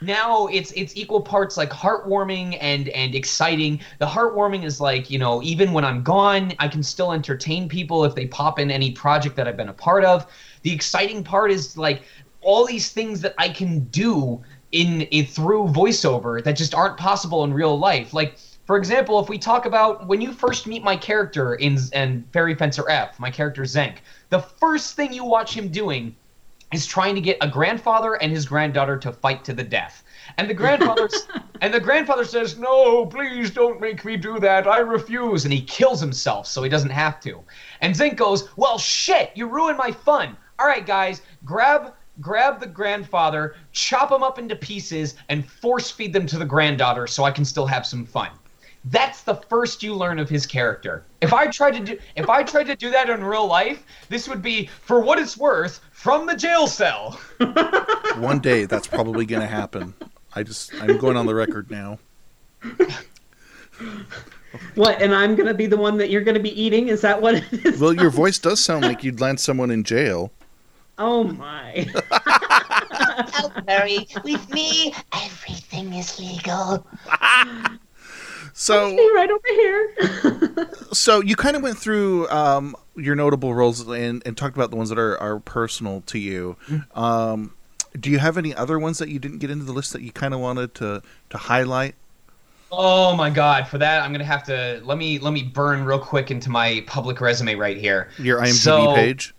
now 0.00 0.46
it's 0.46 0.70
it's 0.72 0.96
equal 0.96 1.20
parts 1.20 1.56
like 1.56 1.70
heartwarming 1.70 2.56
and 2.60 2.88
and 2.90 3.14
exciting. 3.14 3.80
The 3.98 4.06
heartwarming 4.06 4.64
is 4.64 4.80
like 4.80 5.10
you 5.10 5.18
know 5.18 5.42
even 5.42 5.72
when 5.72 5.84
i'm 5.84 6.02
gone 6.02 6.52
i 6.58 6.68
can 6.68 6.82
still 6.82 7.12
entertain 7.12 7.68
people 7.68 8.04
if 8.04 8.14
they 8.14 8.26
pop 8.26 8.58
in 8.58 8.70
any 8.70 8.92
project 8.92 9.36
that 9.36 9.48
i've 9.48 9.56
been 9.56 9.68
a 9.68 9.72
part 9.72 10.04
of. 10.04 10.26
The 10.62 10.72
exciting 10.72 11.24
part 11.24 11.50
is 11.50 11.76
like 11.76 12.02
all 12.40 12.64
these 12.64 12.90
things 12.90 13.20
that 13.22 13.34
i 13.38 13.48
can 13.48 13.80
do 13.86 14.42
in, 14.70 15.02
in 15.02 15.24
through 15.24 15.68
voiceover 15.68 16.44
that 16.44 16.52
just 16.56 16.74
aren't 16.74 16.98
possible 16.98 17.42
in 17.44 17.52
real 17.52 17.78
life. 17.78 18.12
Like 18.12 18.36
for 18.66 18.76
example 18.76 19.18
if 19.18 19.28
we 19.28 19.38
talk 19.38 19.64
about 19.64 20.06
when 20.06 20.20
you 20.20 20.32
first 20.32 20.66
meet 20.66 20.84
my 20.84 20.94
character 20.94 21.54
in 21.54 21.78
and 21.92 22.24
fairy 22.32 22.54
fencer 22.54 22.88
f 22.88 23.18
my 23.18 23.30
character 23.30 23.62
zenk 23.62 23.96
the 24.28 24.38
first 24.38 24.94
thing 24.94 25.12
you 25.12 25.24
watch 25.24 25.56
him 25.56 25.68
doing 25.68 26.14
is 26.72 26.86
trying 26.86 27.14
to 27.14 27.20
get 27.20 27.38
a 27.40 27.48
grandfather 27.48 28.14
and 28.14 28.30
his 28.30 28.44
granddaughter 28.44 28.96
to 28.98 29.12
fight 29.12 29.44
to 29.44 29.54
the 29.54 29.64
death. 29.64 30.04
And 30.36 30.48
the 30.48 30.54
grandfather 30.54 31.08
and 31.60 31.72
the 31.72 31.80
grandfather 31.80 32.24
says, 32.24 32.58
"No, 32.58 33.06
please 33.06 33.50
don't 33.50 33.80
make 33.80 34.04
me 34.04 34.16
do 34.16 34.38
that. 34.40 34.66
I 34.66 34.78
refuse." 34.80 35.44
And 35.44 35.52
he 35.52 35.62
kills 35.62 36.00
himself 36.00 36.46
so 36.46 36.62
he 36.62 36.68
doesn't 36.68 36.90
have 36.90 37.20
to. 37.20 37.42
And 37.80 37.96
Zink 37.96 38.16
goes, 38.16 38.48
"Well, 38.56 38.78
shit, 38.78 39.30
you 39.34 39.46
ruined 39.46 39.78
my 39.78 39.92
fun. 39.92 40.36
All 40.58 40.66
right, 40.66 40.84
guys, 40.84 41.22
grab 41.44 41.94
grab 42.20 42.58
the 42.58 42.66
grandfather, 42.66 43.54
chop 43.70 44.10
him 44.10 44.24
up 44.24 44.40
into 44.40 44.56
pieces 44.56 45.14
and 45.28 45.48
force 45.48 45.88
feed 45.88 46.12
them 46.12 46.26
to 46.26 46.36
the 46.36 46.44
granddaughter 46.44 47.06
so 47.06 47.22
I 47.22 47.30
can 47.30 47.44
still 47.44 47.66
have 47.66 47.86
some 47.86 48.04
fun." 48.04 48.30
That's 48.84 49.22
the 49.22 49.34
first 49.34 49.82
you 49.82 49.94
learn 49.94 50.18
of 50.18 50.28
his 50.28 50.46
character. 50.46 51.04
If 51.20 51.32
I 51.32 51.48
tried 51.48 51.72
to 51.72 51.80
do 51.80 51.98
if 52.14 52.28
I 52.28 52.42
tried 52.42 52.66
to 52.68 52.76
do 52.76 52.90
that 52.90 53.10
in 53.10 53.24
real 53.24 53.46
life, 53.46 53.84
this 54.08 54.28
would 54.28 54.40
be 54.40 54.66
for 54.82 55.00
what 55.00 55.18
it's 55.18 55.36
worth 55.36 55.80
from 55.98 56.26
the 56.26 56.36
jail 56.36 56.68
cell. 56.68 57.18
One 58.18 58.38
day 58.38 58.66
that's 58.66 58.86
probably 58.86 59.26
going 59.26 59.42
to 59.42 59.48
happen. 59.48 59.94
I 60.32 60.44
just 60.44 60.72
I'm 60.80 60.96
going 60.96 61.16
on 61.16 61.26
the 61.26 61.34
record 61.34 61.70
now. 61.70 61.98
What? 64.76 65.02
And 65.02 65.14
I'm 65.14 65.34
gonna 65.34 65.54
be 65.54 65.66
the 65.66 65.76
one 65.76 65.98
that 65.98 66.08
you're 66.10 66.22
gonna 66.22 66.40
be 66.40 66.60
eating? 66.60 66.88
Is 66.88 67.00
that 67.02 67.20
what 67.20 67.34
it 67.34 67.44
is? 67.64 67.80
Well, 67.80 67.92
your 67.92 68.10
voice 68.10 68.38
does 68.38 68.62
sound 68.64 68.84
like 68.84 69.04
you'd 69.04 69.20
land 69.20 69.38
someone 69.40 69.70
in 69.70 69.84
jail. 69.84 70.32
Oh 70.98 71.24
my! 71.24 71.86
Don't 73.38 73.66
worry, 73.66 74.08
with 74.24 74.52
me, 74.52 74.94
everything 75.12 75.92
is 75.92 76.18
legal. 76.18 76.86
So 78.60 78.90
Be 78.90 79.10
right 79.14 79.30
over 79.30 79.40
here. 79.46 80.70
so 80.92 81.20
you 81.22 81.36
kind 81.36 81.54
of 81.54 81.62
went 81.62 81.78
through 81.78 82.28
um, 82.28 82.74
your 82.96 83.14
notable 83.14 83.54
roles 83.54 83.86
and, 83.86 84.20
and 84.26 84.36
talked 84.36 84.56
about 84.56 84.70
the 84.70 84.76
ones 84.76 84.88
that 84.88 84.98
are, 84.98 85.16
are 85.18 85.38
personal 85.38 86.00
to 86.06 86.18
you. 86.18 86.56
Um, 86.92 87.54
do 87.98 88.10
you 88.10 88.18
have 88.18 88.36
any 88.36 88.52
other 88.52 88.76
ones 88.80 88.98
that 88.98 89.10
you 89.10 89.20
didn't 89.20 89.38
get 89.38 89.50
into 89.50 89.64
the 89.64 89.72
list 89.72 89.92
that 89.92 90.02
you 90.02 90.10
kind 90.10 90.34
of 90.34 90.40
wanted 90.40 90.74
to 90.74 91.02
to 91.30 91.38
highlight? 91.38 91.94
Oh 92.72 93.14
my 93.14 93.30
god, 93.30 93.68
for 93.68 93.78
that 93.78 94.02
I'm 94.02 94.10
gonna 94.10 94.24
have 94.24 94.42
to 94.46 94.80
let 94.84 94.98
me 94.98 95.20
let 95.20 95.32
me 95.32 95.44
burn 95.44 95.84
real 95.84 96.00
quick 96.00 96.32
into 96.32 96.50
my 96.50 96.82
public 96.88 97.20
resume 97.20 97.54
right 97.54 97.76
here. 97.76 98.08
Your 98.18 98.40
IMDb 98.40 98.54
So- 98.54 98.94
page. 98.96 99.34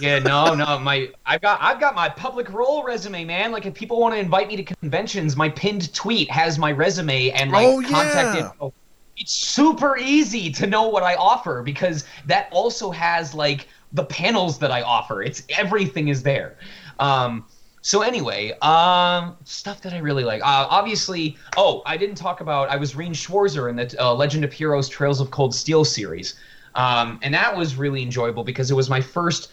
Yeah, 0.00 0.18
no, 0.18 0.54
no, 0.54 0.78
my 0.78 1.10
I've 1.26 1.40
got 1.40 1.60
I've 1.60 1.78
got 1.80 1.94
my 1.94 2.08
public 2.08 2.50
role 2.52 2.82
resume, 2.82 3.24
man. 3.24 3.52
Like 3.52 3.66
if 3.66 3.74
people 3.74 4.00
want 4.00 4.14
to 4.14 4.20
invite 4.20 4.48
me 4.48 4.56
to 4.56 4.64
conventions, 4.64 5.36
my 5.36 5.48
pinned 5.50 5.92
tweet 5.94 6.30
has 6.30 6.58
my 6.58 6.72
resume 6.72 7.30
and 7.30 7.52
like 7.52 7.66
Oh, 7.66 7.82
contact 7.82 8.34
yeah. 8.34 8.46
info. 8.46 8.72
It's 9.16 9.32
super 9.32 9.98
easy 9.98 10.50
to 10.52 10.66
know 10.66 10.88
what 10.88 11.02
I 11.02 11.14
offer 11.16 11.62
because 11.62 12.04
that 12.26 12.48
also 12.50 12.90
has 12.90 13.34
like 13.34 13.68
the 13.92 14.04
panels 14.04 14.58
that 14.60 14.70
I 14.70 14.82
offer. 14.82 15.22
It's 15.22 15.42
everything 15.50 16.08
is 16.08 16.22
there. 16.22 16.56
Um, 16.98 17.46
so 17.82 18.02
anyway, 18.02 18.52
um, 18.60 19.36
stuff 19.44 19.80
that 19.82 19.92
I 19.92 19.98
really 19.98 20.24
like. 20.24 20.42
Uh, 20.42 20.66
obviously, 20.70 21.36
oh, 21.56 21.82
I 21.86 21.96
didn't 21.96 22.16
talk 22.16 22.40
about. 22.40 22.68
I 22.68 22.76
was 22.76 22.94
Rean 22.94 23.12
Schwarzer 23.12 23.68
in 23.70 23.76
the 23.76 23.94
uh, 23.98 24.14
Legend 24.14 24.44
of 24.44 24.52
Heroes: 24.52 24.88
Trails 24.88 25.20
of 25.20 25.30
Cold 25.30 25.54
Steel 25.54 25.84
series, 25.84 26.38
um, 26.74 27.18
and 27.22 27.32
that 27.34 27.56
was 27.56 27.76
really 27.76 28.02
enjoyable 28.02 28.44
because 28.44 28.70
it 28.70 28.74
was 28.74 28.90
my 28.90 29.00
first 29.00 29.50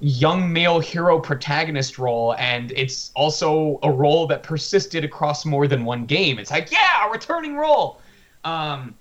young 0.00 0.52
male 0.52 0.80
hero 0.80 1.18
protagonist 1.18 1.98
role, 1.98 2.34
and 2.38 2.72
it's 2.72 3.10
also 3.14 3.78
a 3.82 3.90
role 3.90 4.26
that 4.26 4.42
persisted 4.42 5.04
across 5.04 5.44
more 5.44 5.66
than 5.66 5.84
one 5.84 6.06
game. 6.06 6.38
It's 6.38 6.50
like, 6.50 6.70
yeah, 6.72 7.06
a 7.06 7.10
returning 7.10 7.56
role. 7.56 8.00
Um, 8.44 8.94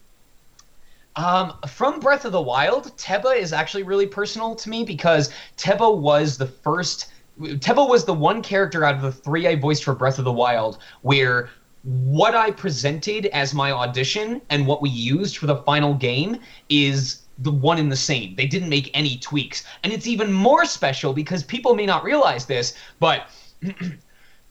um, 1.16 1.54
from 1.68 2.00
Breath 2.00 2.26
of 2.26 2.32
the 2.32 2.42
Wild, 2.42 2.96
Teba 2.98 3.36
is 3.36 3.52
actually 3.54 3.84
really 3.84 4.06
personal 4.06 4.56
to 4.56 4.70
me 4.70 4.84
because 4.84 5.32
Teba 5.58 5.98
was 5.98 6.38
the 6.38 6.46
first. 6.46 7.12
Teba 7.40 7.88
was 7.88 8.06
the 8.06 8.14
one 8.14 8.42
character 8.42 8.84
out 8.84 8.96
of 8.96 9.02
the 9.02 9.12
three 9.12 9.48
I 9.48 9.56
voiced 9.56 9.84
for 9.84 9.94
Breath 9.94 10.20
of 10.20 10.26
the 10.26 10.32
Wild 10.32 10.80
where 11.02 11.50
what 11.84 12.36
I 12.36 12.52
presented 12.52 13.28
as 13.28 13.54
my 13.54 13.72
audition 13.72 14.42
and 14.50 14.68
what 14.68 14.82
we 14.82 14.90
used 14.90 15.38
for 15.38 15.46
the 15.46 15.58
final 15.58 15.94
game 15.94 16.42
is 16.70 17.27
the 17.39 17.52
one 17.52 17.78
and 17.78 17.91
the 17.91 17.95
same. 17.95 18.36
They 18.36 18.47
didn't 18.47 18.69
make 18.69 18.89
any 18.93 19.17
tweaks. 19.17 19.63
And 19.84 19.93
it's 19.93 20.08
even 20.08 20.32
more 20.32 20.65
special 20.65 21.13
because 21.13 21.43
people 21.43 21.76
may 21.76 21.86
not 21.86 22.04
realize 22.04 22.45
this, 22.45 22.73
but 23.00 23.30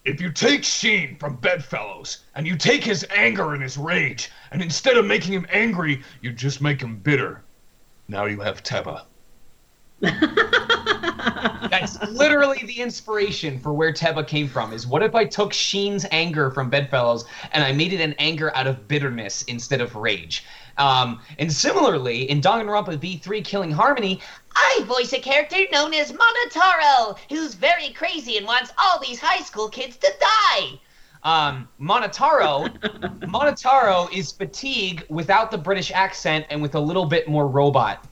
If 0.07 0.21
you 0.21 0.31
take 0.31 0.63
Sheen 0.63 1.17
from 1.17 1.35
Bedfellows 1.35 2.19
and 2.37 2.47
you 2.47 2.57
take 2.57 2.85
his 2.85 3.05
anger 3.11 3.55
and 3.55 3.61
his 3.61 3.77
rage, 3.77 4.31
and 4.53 4.63
instead 4.63 4.97
of 4.97 5.05
making 5.05 5.33
him 5.33 5.49
angry, 5.51 6.01
you 6.21 6.31
just 6.33 6.63
make 6.63 6.81
him 6.81 6.99
bitter, 6.99 7.43
now 8.07 8.27
you 8.27 8.39
have 8.39 8.63
Teba. 8.63 9.07
That's 10.01 12.01
literally 12.11 12.63
the 12.67 12.81
inspiration 12.81 13.59
for 13.59 13.73
where 13.73 13.93
Teba 13.93 14.27
came 14.27 14.49
from. 14.49 14.73
Is 14.73 14.87
what 14.87 15.03
if 15.03 15.15
I 15.15 15.25
took 15.25 15.53
Sheen's 15.53 16.07
anger 16.11 16.51
from 16.51 16.71
Bedfellows 16.71 17.25
and 17.53 17.65
I 17.65 17.73
made 17.73 17.93
it 17.93 18.01
an 18.01 18.15
anger 18.19 18.55
out 18.55 18.67
of 18.67 18.87
bitterness 18.89 19.43
instead 19.43 19.81
of 19.81 19.97
rage? 19.97 20.45
Um, 20.79 21.21
and 21.39 21.51
similarly, 21.51 22.31
in 22.31 22.41
Danganronpa 22.41 22.99
V3 22.99 23.43
Killing 23.45 23.71
Harmony, 23.71 24.21
I 24.55 24.85
voice 24.87 25.13
a 25.13 25.19
character 25.19 25.57
known 25.73 25.95
as 25.95 26.13
Monotaro, 26.13 27.19
who's 27.31 27.55
very 27.55 27.91
crazy 27.91 28.37
and 28.37 28.47
wants 28.47 28.73
all 28.79 29.01
these 29.01 29.19
high 29.19 29.43
school 29.43 29.69
kids 29.69 29.97
to 29.97 30.13
die. 30.21 30.79
um, 31.23 31.69
Monotaro, 31.81 32.69
Monotaro 33.21 34.13
is 34.15 34.33
fatigue 34.33 35.05
without 35.09 35.51
the 35.51 35.59
British 35.59 35.91
accent 35.91 36.45
and 36.51 36.61
with 36.61 36.75
a 36.75 36.81
little 36.81 37.07
bit 37.07 37.29
more 37.29 37.49
robot. 37.49 38.07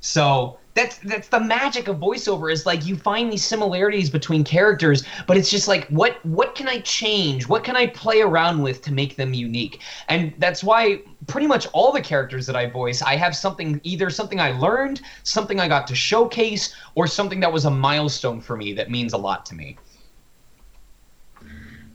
So 0.00 0.58
that's 0.74 0.98
that's 0.98 1.28
the 1.28 1.40
magic 1.40 1.88
of 1.88 1.96
voiceover 1.96 2.52
is 2.52 2.64
like 2.64 2.86
you 2.86 2.96
find 2.96 3.32
these 3.32 3.44
similarities 3.44 4.08
between 4.08 4.44
characters, 4.44 5.04
but 5.26 5.36
it's 5.36 5.50
just 5.50 5.66
like 5.66 5.86
what 5.88 6.24
what 6.24 6.54
can 6.54 6.68
I 6.68 6.80
change? 6.80 7.48
What 7.48 7.64
can 7.64 7.76
I 7.76 7.88
play 7.88 8.20
around 8.20 8.62
with 8.62 8.80
to 8.82 8.92
make 8.92 9.16
them 9.16 9.34
unique? 9.34 9.80
And 10.08 10.32
that's 10.38 10.62
why 10.62 11.02
pretty 11.26 11.46
much 11.46 11.66
all 11.72 11.92
the 11.92 12.00
characters 12.00 12.46
that 12.46 12.56
I 12.56 12.66
voice, 12.66 13.02
I 13.02 13.16
have 13.16 13.34
something 13.34 13.80
either 13.82 14.10
something 14.10 14.40
I 14.40 14.52
learned, 14.52 15.00
something 15.24 15.58
I 15.58 15.66
got 15.66 15.86
to 15.88 15.94
showcase, 15.94 16.74
or 16.94 17.06
something 17.06 17.40
that 17.40 17.52
was 17.52 17.64
a 17.64 17.70
milestone 17.70 18.40
for 18.40 18.56
me 18.56 18.72
that 18.74 18.90
means 18.90 19.12
a 19.12 19.18
lot 19.18 19.44
to 19.46 19.54
me. 19.54 19.76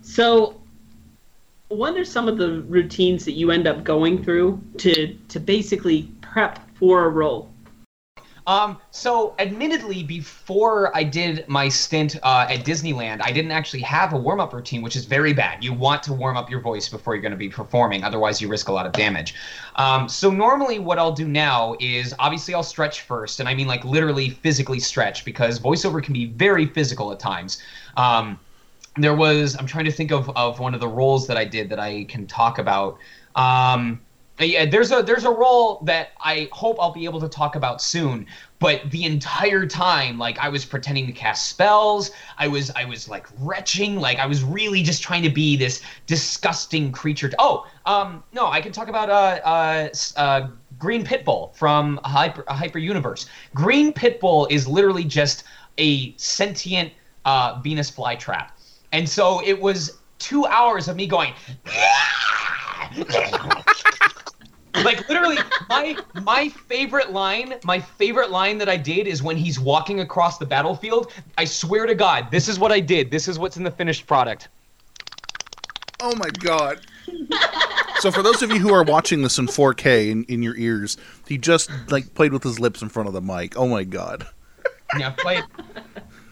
So, 0.02 0.62
what 1.70 1.98
are 1.98 2.06
some 2.06 2.28
of 2.28 2.38
the 2.38 2.62
routines 2.64 3.26
that 3.26 3.34
you 3.34 3.52
end 3.52 3.68
up 3.68 3.84
going 3.84 4.22
through 4.24 4.62
to 4.80 5.18
to 5.30 5.40
basically 5.40 6.04
prep 6.22 6.60
for 6.78 7.06
a 7.06 7.10
role? 7.10 7.50
Um, 8.48 8.78
so 8.92 9.34
admittedly, 9.40 10.04
before 10.04 10.96
I 10.96 11.04
did 11.04 11.48
my 11.48 11.68
stint 11.68 12.18
uh, 12.22 12.46
at 12.50 12.64
Disneyland, 12.64 13.22
I 13.24 13.32
didn't 13.32 13.52
actually 13.52 13.82
have 13.82 14.14
a 14.14 14.18
warm-up 14.18 14.54
routine, 14.54 14.82
which 14.82 14.96
is 14.96 15.06
very 15.06 15.34
bad. 15.34 15.64
You 15.64 15.74
want 15.74 16.04
to 16.04 16.14
warm 16.14 16.38
up 16.38 16.50
your 16.50 16.60
voice 16.60 16.88
before 16.88 17.16
you're 17.16 17.22
going 17.22 17.32
to 17.32 17.38
be 17.38 17.50
performing, 17.50 18.04
otherwise 18.04 18.40
you 18.42 18.48
risk 18.48 18.68
a 18.68 18.72
lot 18.72 18.86
of 18.86 18.92
damage. 18.92 19.34
Um, 19.78 20.08
so 20.08 20.30
normally, 20.30 20.78
what 20.80 21.00
I'll 21.00 21.12
do 21.12 21.28
now 21.28 21.76
is 21.80 22.14
obviously 22.20 22.54
I'll 22.54 22.64
stretch 22.64 23.02
first, 23.02 23.40
and 23.40 23.50
I 23.50 23.56
mean 23.56 23.68
like 23.68 23.84
literally 23.84 24.30
physically 24.30 24.80
stretch 24.80 25.26
because 25.26 25.60
voiceover 25.60 26.04
can 26.04 26.14
be 26.14 26.26
very 26.28 26.68
physical 26.68 27.12
at 27.12 27.20
times. 27.20 27.62
Um, 27.98 28.40
there 28.98 29.16
was 29.16 29.56
I'm 29.58 29.66
trying 29.66 29.86
to 29.86 29.92
think 29.92 30.12
of 30.12 30.30
of 30.38 30.60
one 30.60 30.74
of 30.74 30.80
the 30.80 30.88
roles 30.88 31.28
that 31.28 31.38
I 31.38 31.46
did 31.46 31.70
that 31.70 31.80
I 31.80 32.06
can 32.06 32.28
talk 32.28 32.60
about. 32.60 32.98
Um, 33.36 34.05
yeah, 34.40 34.66
there's 34.66 34.92
a 34.92 35.02
there's 35.02 35.24
a 35.24 35.32
role 35.32 35.80
that 35.84 36.10
I 36.20 36.50
hope 36.52 36.78
I'll 36.80 36.92
be 36.92 37.06
able 37.06 37.22
to 37.22 37.30
talk 37.30 37.56
about 37.56 37.82
soon. 37.82 38.28
But 38.60 38.90
the 38.92 39.06
entire 39.06 39.66
time, 39.66 40.18
like 40.18 40.38
I 40.40 40.50
was 40.50 40.66
pretending 40.66 41.06
to 41.08 41.14
cast 41.14 41.48
spells, 41.48 42.12
I 42.38 42.48
was 42.48 42.70
I 42.72 42.84
was 42.84 43.08
like 43.08 43.28
retching, 43.40 43.98
like 43.98 44.20
I 44.20 44.26
was 44.26 44.44
really 44.44 44.84
just 44.84 45.02
trying 45.02 45.24
to 45.24 45.30
be 45.30 45.56
this 45.56 45.82
disgusting 46.06 46.92
creature. 46.92 47.32
Oh, 47.40 47.66
um, 47.86 48.24
no, 48.34 48.48
I 48.48 48.60
can 48.60 48.74
talk 48.74 48.90
about 48.90 49.10
uh 49.10 49.40
uh, 49.46 49.90
uh 50.20 50.48
Green 50.78 51.06
Pitbull 51.06 51.56
from 51.56 52.02
Hyper 52.04 52.44
Hyper 52.50 52.80
Universe. 52.80 53.28
Green 53.54 53.94
Pitbull 53.94 54.52
is 54.52 54.68
literally 54.68 55.06
just 55.06 55.46
a 55.78 56.16
sentient 56.18 56.92
uh, 57.24 57.62
Venus 57.64 57.90
flytrap, 57.90 58.50
and 58.92 59.08
so 59.08 59.42
it 59.46 59.60
was 59.60 60.00
two 60.20 60.46
hours 60.48 60.90
of 60.90 60.98
me 60.98 61.08
going. 61.08 61.34
like 64.86 65.08
literally 65.10 65.38
my 65.70 65.98
my 66.24 66.48
favorite 66.50 67.12
line 67.12 67.56
my 67.64 67.80
favorite 67.80 68.30
line 68.32 68.58
that 68.58 68.70
i 68.70 68.78
did 68.78 69.08
is 69.08 69.22
when 69.24 69.36
he's 69.36 69.60
walking 69.60 70.00
across 70.02 70.38
the 70.38 70.46
battlefield 70.46 71.12
i 71.38 71.44
swear 71.46 71.86
to 71.86 71.96
god 71.96 72.30
this 72.32 72.48
is 72.48 72.60
what 72.60 72.72
i 72.72 72.80
did 72.80 73.10
this 73.12 73.28
is 73.28 73.38
what's 73.40 73.58
in 73.58 73.64
the 73.64 73.72
finished 73.72 74.06
product 74.08 74.48
Oh 76.02 76.14
my 76.18 76.30
god. 76.30 76.82
so 78.00 78.12
for 78.12 78.22
those 78.22 78.42
of 78.44 78.52
you 78.52 78.60
who 78.60 78.72
are 78.74 78.84
watching 78.84 79.22
this 79.22 79.38
in 79.40 79.48
4K 79.48 80.12
in, 80.12 80.24
in 80.26 80.44
your 80.44 80.56
ears, 80.58 80.98
he 81.26 81.38
just 81.38 81.72
like 81.90 82.14
played 82.14 82.34
with 82.34 82.44
his 82.44 82.60
lips 82.60 82.82
in 82.82 82.90
front 82.90 83.08
of 83.08 83.14
the 83.14 83.22
mic. 83.22 83.58
Oh 83.58 83.66
my 83.68 83.84
god. 83.86 84.28
yeah 85.00 85.10
play 85.12 85.42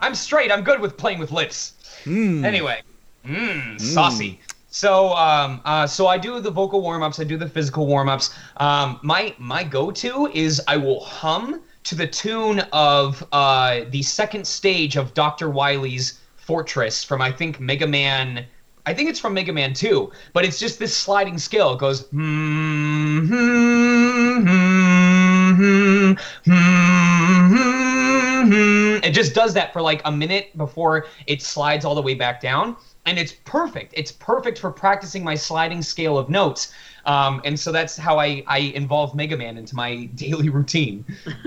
i'm 0.01 0.13
straight 0.13 0.51
i'm 0.51 0.63
good 0.63 0.79
with 0.81 0.95
playing 0.97 1.17
with 1.17 1.31
lips 1.31 1.73
Mm. 2.03 2.43
anyway 2.43 2.81
mm, 3.25 3.79
saucy 3.79 4.39
so 4.73 5.13
um, 5.13 5.61
uh, 5.65 5.85
so 5.85 6.07
I 6.07 6.17
do 6.17 6.39
the 6.39 6.49
vocal 6.49 6.81
warm 6.81 7.03
ups. 7.03 7.19
I 7.19 7.25
do 7.25 7.37
the 7.37 7.47
physical 7.47 7.85
warm 7.85 8.09
ups. 8.09 8.33
Um, 8.57 8.99
my 9.03 9.35
my 9.37 9.63
go 9.63 9.91
to 9.91 10.31
is 10.33 10.59
I 10.67 10.77
will 10.77 11.03
hum 11.03 11.61
to 11.83 11.93
the 11.93 12.07
tune 12.07 12.61
of 12.73 13.23
uh, 13.31 13.81
the 13.91 14.01
second 14.01 14.47
stage 14.47 14.95
of 14.95 15.13
Doctor 15.13 15.51
Wily's 15.51 16.21
Fortress 16.37 17.03
from 17.03 17.21
I 17.21 17.31
think 17.31 17.59
Mega 17.59 17.85
Man. 17.85 18.47
I 18.87 18.95
think 18.95 19.11
it's 19.11 19.19
from 19.19 19.35
Mega 19.35 19.53
Man 19.53 19.73
2, 19.73 20.11
but 20.33 20.43
it's 20.43 20.59
just 20.59 20.79
this 20.79 20.97
sliding 20.97 21.37
scale. 21.37 21.73
It 21.73 21.79
goes. 21.79 22.07
hmm, 22.07 23.27
hmm, 23.27 24.41
hmm, 24.41 25.53
hmm, 25.53 26.13
hmm, 26.45 28.51
hmm. 28.51 29.03
It 29.03 29.11
just 29.11 29.35
does 29.35 29.53
that 29.53 29.71
for 29.71 29.83
like 29.83 30.01
a 30.05 30.11
minute 30.11 30.57
before 30.57 31.05
it 31.27 31.43
slides 31.43 31.85
all 31.85 31.93
the 31.93 32.01
way 32.01 32.15
back 32.15 32.41
down 32.41 32.75
and 33.05 33.19
it's 33.19 33.33
perfect. 33.45 33.93
It's 33.97 34.11
perfect 34.11 34.57
for 34.59 34.71
practicing 34.71 35.23
my 35.23 35.35
sliding 35.35 35.81
scale 35.81 36.17
of 36.17 36.29
notes. 36.29 36.73
Um, 37.05 37.41
and 37.43 37.59
so 37.59 37.71
that's 37.71 37.97
how 37.97 38.17
I, 38.17 38.43
I 38.47 38.59
involve 38.59 39.13
Mega 39.13 39.35
Man 39.35 39.57
into 39.57 39.75
my 39.75 40.05
daily 40.15 40.49
routine. 40.49 41.05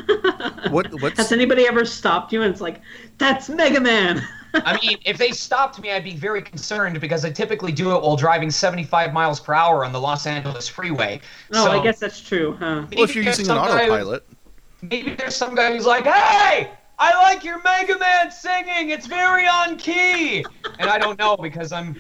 What 0.71 0.89
what's 1.01 1.17
Has 1.19 1.31
anybody 1.31 1.67
ever 1.69 1.85
stopped 1.85 2.33
you 2.33 2.43
and 2.43 2.51
it's 2.53 2.61
like, 2.61 2.81
that's 3.19 3.49
Mega 3.49 3.81
Man? 3.81 4.27
I 4.53 4.77
mean, 4.83 4.99
if 5.05 5.17
they 5.17 5.31
stopped 5.31 5.81
me, 5.81 5.93
I'd 5.93 6.03
be 6.03 6.17
very 6.17 6.43
concerned 6.43 7.01
because 7.01 7.25
I 7.25 7.31
typically 7.31 7.71
do 7.71 7.95
it 7.95 8.03
while 8.03 8.17
driving 8.17 8.51
75 8.51 9.13
miles 9.13 9.39
per 9.39 9.55
hour 9.55 9.85
on 9.85 9.93
the 9.93 10.01
Los 10.01 10.27
Angeles 10.27 10.67
freeway. 10.67 11.21
Oh, 11.53 11.67
so 11.67 11.71
I 11.71 11.83
guess 11.83 12.01
that's 12.01 12.21
true, 12.21 12.57
huh? 12.59 12.87
well 12.95 13.05
if 13.05 13.15
you're 13.15 13.23
using 13.23 13.45
an 13.45 13.47
some 13.47 13.59
guy- 13.59 13.85
autopilot. 13.85 14.27
maybe 14.83 15.15
there's 15.15 15.37
some 15.37 15.55
guy 15.55 15.73
who's 15.73 15.87
like, 15.87 16.05
"Hey, 16.05 16.69
I 16.99 17.15
like 17.23 17.45
your 17.45 17.63
Mega 17.63 17.99
Man 17.99 18.31
singing. 18.31 18.91
It's 18.91 19.07
very 19.07 19.47
on 19.47 19.77
key." 19.77 20.45
And 20.79 20.89
I 20.91 20.99
don't 20.99 21.19
know 21.19 21.37
because 21.37 21.73
I'm 21.73 21.97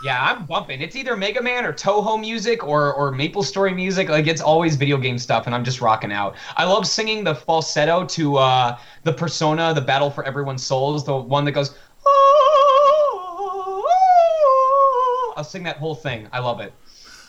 Yeah, 0.00 0.20
I'm 0.20 0.46
bumping. 0.46 0.80
It's 0.80 0.96
either 0.96 1.16
Mega 1.16 1.40
Man 1.40 1.64
or 1.64 1.72
Touhou 1.72 2.20
music 2.20 2.64
or 2.64 2.92
or 2.92 3.12
Maple 3.12 3.44
Story 3.44 3.72
music. 3.72 4.08
Like 4.08 4.26
it's 4.26 4.40
always 4.40 4.74
video 4.74 4.96
game 4.98 5.16
stuff 5.18 5.46
and 5.46 5.54
I'm 5.54 5.62
just 5.64 5.80
rocking 5.80 6.12
out. 6.12 6.34
I 6.56 6.64
love 6.64 6.86
singing 6.88 7.22
the 7.22 7.34
falsetto 7.34 8.04
to 8.06 8.36
uh 8.36 8.78
the 9.04 9.12
Persona, 9.12 9.72
the 9.72 9.80
Battle 9.80 10.10
for 10.10 10.24
Everyone's 10.24 10.64
Souls, 10.64 11.04
the 11.04 11.16
one 11.16 11.44
that 11.44 11.52
goes 11.52 11.76
ah, 12.04 12.08
ah, 12.08 13.82
ah. 13.86 15.32
I'll 15.36 15.44
sing 15.44 15.62
that 15.62 15.76
whole 15.76 15.94
thing. 15.94 16.28
I 16.32 16.40
love 16.40 16.60
it. 16.60 16.72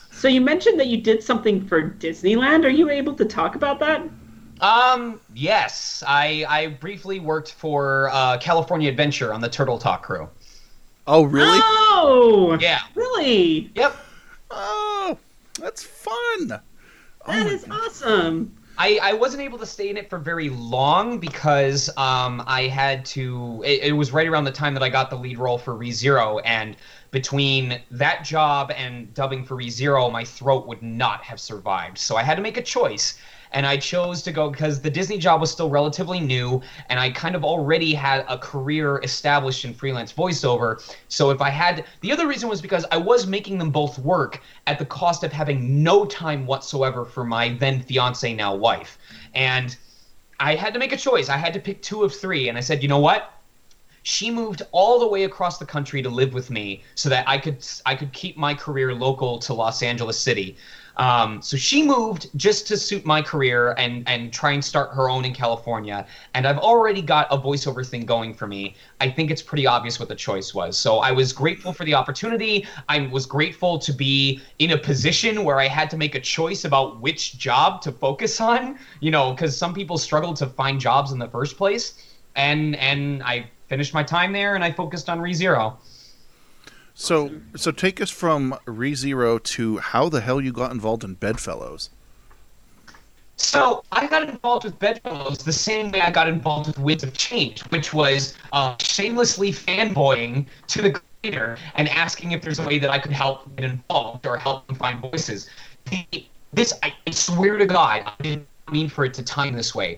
So 0.10 0.27
you 0.27 0.41
mentioned 0.41 0.79
that 0.79 0.88
you 0.88 0.97
did 0.97 1.21
something 1.21 1.65
for 1.67 1.91
Disneyland. 1.91 2.65
Are 2.65 2.69
you 2.69 2.89
able 2.89 3.13
to 3.15 3.25
talk 3.25 3.56
about 3.56 3.79
that? 3.82 4.01
Um, 4.63 5.19
yes. 5.34 6.04
I 6.08 6.45
I 6.47 6.67
briefly 6.67 7.19
worked 7.19 7.52
for 7.52 8.10
uh, 8.12 8.38
California 8.38 8.89
Adventure 8.89 9.34
on 9.34 9.41
the 9.41 9.49
Turtle 9.49 9.78
Talk 9.78 10.04
crew. 10.04 10.30
Oh 11.06 11.23
really? 11.23 11.60
Oh, 11.62 12.58
Yeah. 12.62 12.80
really? 12.95 13.69
Yep. 13.76 13.95
Oh, 14.52 15.17
that's 15.60 15.84
fun. 15.84 16.62
That 17.28 17.47
is 17.47 17.65
awesome. 17.69 18.56
I, 18.78 18.99
I 19.04 19.13
wasn't 19.13 19.43
able 19.43 19.60
to 19.60 19.65
stay 19.67 19.89
in 19.89 19.97
it 19.97 20.10
for 20.10 20.17
very 20.17 20.49
long 20.49 21.19
because 21.19 21.89
um, 21.95 22.43
I 22.47 22.63
had 22.63 23.06
to. 23.08 23.62
It, 23.65 23.84
it 23.84 23.91
was 23.91 24.12
right 24.12 24.28
around 24.28 24.45
the 24.45 24.52
time 24.52 24.73
that 24.73 24.82
I 24.82 24.89
got 24.89 25.10
the 25.10 25.15
lead 25.15 25.38
role 25.38 25.58
for 25.60 25.76
ReZero, 25.76 26.41
and 26.43 26.76
between 27.12 27.80
that 27.91 28.23
job 28.23 28.71
and 28.76 29.13
dubbing 29.13 29.45
for 29.45 29.56
ReZero, 29.56 30.12
my 30.12 30.23
throat 30.23 30.65
would 30.67 30.82
not 30.82 31.21
have 31.23 31.39
survived. 31.39 31.97
So 31.99 32.15
I 32.15 32.23
had 32.23 32.36
to 32.36 32.41
make 32.41 32.58
a 32.58 32.63
choice, 32.63 33.19
and 33.53 33.65
I 33.65 33.77
chose 33.77 34.21
to 34.23 34.31
go 34.31 34.49
because 34.49 34.81
the 34.81 34.89
Disney 34.89 35.17
job 35.17 35.39
was 35.39 35.51
still 35.51 35.69
relatively 35.69 36.19
new, 36.19 36.61
and 36.89 36.99
I 36.99 37.11
kind 37.11 37.35
of 37.35 37.43
already 37.43 37.93
had 37.93 38.25
a 38.27 38.37
career 38.37 38.99
established 39.03 39.63
in 39.63 39.73
freelance 39.73 40.11
voiceover. 40.11 40.81
So 41.07 41.29
if 41.29 41.41
I 41.41 41.49
had, 41.49 41.85
the 42.01 42.11
other 42.11 42.27
reason 42.27 42.49
was 42.49 42.61
because 42.61 42.85
I 42.91 42.97
was 42.97 43.27
making 43.27 43.59
them 43.59 43.69
both 43.69 43.99
work 43.99 44.41
at 44.67 44.79
the 44.79 44.85
cost 44.85 45.23
of 45.23 45.31
having 45.31 45.83
no 45.83 46.05
time 46.05 46.45
whatsoever 46.45 47.05
for 47.05 47.23
my 47.23 47.55
then 47.59 47.81
fiance, 47.81 48.33
now 48.33 48.55
wife, 48.55 48.97
and 49.33 49.75
I 50.39 50.55
had 50.55 50.73
to 50.73 50.79
make 50.79 50.91
a 50.91 50.97
choice. 50.97 51.29
I 51.29 51.37
had 51.37 51.53
to 51.53 51.59
pick 51.59 51.81
two 51.81 52.03
of 52.03 52.13
three, 52.13 52.49
and 52.49 52.57
I 52.57 52.61
said, 52.61 52.81
you 52.81 52.89
know 52.89 52.99
what? 52.99 53.31
She 54.01 54.29
moved 54.29 54.63
all 54.73 54.99
the 54.99 55.07
way 55.07 55.23
across 55.23 55.57
the 55.57 55.65
country 55.65 56.01
to 56.01 56.09
live 56.09 56.33
with 56.33 56.49
me 56.49 56.83
so 56.95 57.07
that 57.07 57.23
I 57.27 57.37
could 57.37 57.65
I 57.85 57.95
could 57.95 58.11
keep 58.11 58.35
my 58.35 58.53
career 58.53 58.93
local 58.93 59.39
to 59.39 59.53
Los 59.53 59.81
Angeles 59.81 60.19
City. 60.19 60.57
Um, 60.97 61.41
so 61.41 61.58
she 61.58 61.82
moved 61.84 62.29
just 62.36 62.67
to 62.67 62.77
suit 62.77 63.06
my 63.06 63.21
career 63.21 63.73
and 63.77 64.08
and 64.08 64.32
try 64.32 64.51
and 64.51 64.63
start 64.63 64.91
her 64.93 65.10
own 65.10 65.25
in 65.25 65.34
California. 65.34 66.06
And 66.34 66.47
I've 66.47 66.60
already 66.60 67.01
got 67.01 67.27
a 67.32 67.38
voiceover 67.38 67.86
thing 67.86 68.06
going 68.06 68.34
for 68.34 68.47
me. 68.47 68.75
I 69.01 69.10
think 69.10 69.32
it's 69.32 69.41
pretty 69.41 69.65
obvious 69.65 69.99
what 69.99 70.10
the 70.10 70.15
choice 70.15 70.53
was. 70.53 70.77
So 70.77 70.99
I 70.99 71.12
was 71.12 71.34
grateful 71.34 71.73
for 71.73 71.84
the 71.84 71.95
opportunity. 71.95 72.67
I 72.89 73.08
was 73.08 73.25
grateful 73.25 73.79
to 73.79 73.91
be 73.91 74.41
in 74.60 74.71
a 74.71 74.77
position 74.77 75.43
where 75.43 75.60
I 75.60 75.67
had 75.67 75.89
to 75.91 75.97
make 75.97 76.15
a 76.15 76.21
choice 76.21 76.65
about 76.65 77.01
which 77.01 77.38
job 77.38 77.82
to 77.82 77.91
focus 77.91 78.39
on. 78.39 78.77
You 78.99 79.12
know, 79.12 79.32
because 79.32 79.58
some 79.58 79.73
people 79.73 79.97
struggle 79.97 80.34
to 80.36 80.47
find 80.47 80.79
jobs 80.79 81.12
in 81.12 81.19
the 81.19 81.29
first 81.29 81.58
place. 81.58 82.06
And 82.36 82.75
and 82.75 83.23
I 83.23 83.49
finished 83.67 83.93
my 83.93 84.03
time 84.03 84.32
there 84.34 84.53
and 84.56 84.63
I 84.63 84.71
focused 84.71 85.10
on 85.10 85.19
ReZero. 85.19 85.77
So, 86.95 87.32
so 87.56 87.71
take 87.71 87.99
us 88.01 88.10
from 88.10 88.58
ReZero 88.65 89.41
to 89.43 89.77
how 89.77 90.10
the 90.10 90.21
hell 90.21 90.39
you 90.39 90.51
got 90.51 90.71
involved 90.71 91.03
in 91.03 91.15
Bedfellows. 91.15 91.89
So 93.36 93.84
I 93.91 94.08
got 94.08 94.29
involved 94.29 94.63
with 94.65 94.77
Bedfellows 94.77 95.39
the 95.39 95.51
same 95.51 95.91
way 95.91 96.01
I 96.01 96.12
got 96.12 96.29
involved 96.29 96.67
with 96.67 96.79
Winds 96.79 97.03
of 97.03 97.13
Change, 97.13 97.62
which 97.71 97.93
was 97.93 98.36
uh, 98.51 98.75
shamelessly 98.79 99.51
fanboying 99.51 100.45
to 100.67 100.82
the 100.82 101.01
creator 101.23 101.58
and 101.75 101.89
asking 101.89 102.32
if 102.32 102.41
there's 102.41 102.60
a 102.60 102.65
way 102.65 102.77
that 102.77 102.91
I 102.91 102.99
could 102.99 103.12
help 103.12 103.53
get 103.56 103.65
involved 103.65 104.27
or 104.27 104.38
help 104.38 104.67
them 104.67 104.75
find 104.75 104.99
voices. 104.99 105.49
The, 105.89 106.25
this, 106.53 106.73
I, 106.84 106.93
I 107.08 107.12
swear 107.12 107.58
to 107.58 107.65
God, 107.65 108.03
I 108.06 108.21
didn't 108.21 108.47
mean 108.71 108.88
for 108.88 109.03
it 109.03 109.13
to 109.15 109.23
time 109.23 109.53
this 109.53 109.73
way, 109.73 109.97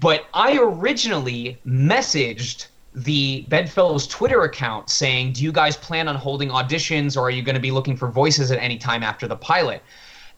but 0.00 0.26
I 0.32 0.58
originally 0.58 1.58
messaged 1.66 2.68
the 2.94 3.44
Bedfellows 3.48 4.06
Twitter 4.06 4.42
account 4.42 4.90
saying, 4.90 5.32
"Do 5.32 5.44
you 5.44 5.52
guys 5.52 5.76
plan 5.76 6.08
on 6.08 6.14
holding 6.16 6.48
auditions, 6.48 7.16
or 7.16 7.22
are 7.22 7.30
you 7.30 7.42
going 7.42 7.54
to 7.54 7.60
be 7.60 7.70
looking 7.70 7.96
for 7.96 8.08
voices 8.08 8.50
at 8.50 8.58
any 8.58 8.78
time 8.78 9.02
after 9.02 9.28
the 9.28 9.36
pilot?" 9.36 9.82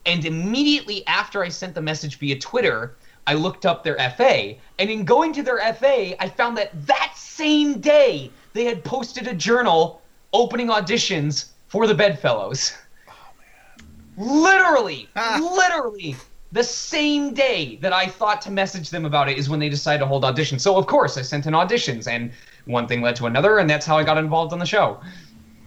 And 0.06 0.24
immediately 0.24 1.06
after 1.06 1.44
I 1.44 1.48
sent 1.48 1.74
the 1.74 1.82
message 1.82 2.18
via 2.18 2.38
Twitter, 2.38 2.96
I 3.26 3.34
looked 3.34 3.66
up 3.66 3.84
their 3.84 3.96
FA, 4.16 4.56
and 4.78 4.90
in 4.90 5.04
going 5.04 5.32
to 5.34 5.42
their 5.42 5.58
FA, 5.74 6.20
I 6.22 6.28
found 6.28 6.56
that 6.56 6.86
that 6.86 7.12
same 7.16 7.80
day 7.80 8.30
they 8.52 8.64
had 8.64 8.82
posted 8.82 9.26
a 9.26 9.34
journal 9.34 10.02
opening 10.32 10.68
auditions 10.68 11.50
for 11.68 11.86
the 11.86 11.94
Bedfellows. 11.94 12.72
Oh, 13.08 13.12
man. 13.38 14.42
Literally, 14.42 15.08
literally, 15.40 16.16
the 16.52 16.64
same 16.64 17.32
day 17.32 17.76
that 17.76 17.92
I 17.92 18.06
thought 18.06 18.40
to 18.42 18.50
message 18.50 18.90
them 18.90 19.04
about 19.04 19.28
it 19.28 19.38
is 19.38 19.48
when 19.48 19.60
they 19.60 19.68
decided 19.68 20.00
to 20.00 20.06
hold 20.06 20.24
auditions. 20.24 20.60
So 20.60 20.76
of 20.76 20.86
course 20.86 21.16
I 21.16 21.22
sent 21.22 21.46
in 21.46 21.54
auditions, 21.54 22.08
and 22.08 22.32
one 22.64 22.86
thing 22.86 23.02
led 23.02 23.16
to 23.16 23.26
another, 23.26 23.58
and 23.58 23.68
that's 23.68 23.86
how 23.86 23.96
I 23.96 24.04
got 24.04 24.18
involved 24.18 24.52
on 24.52 24.58
the 24.58 24.66
show. 24.66 25.00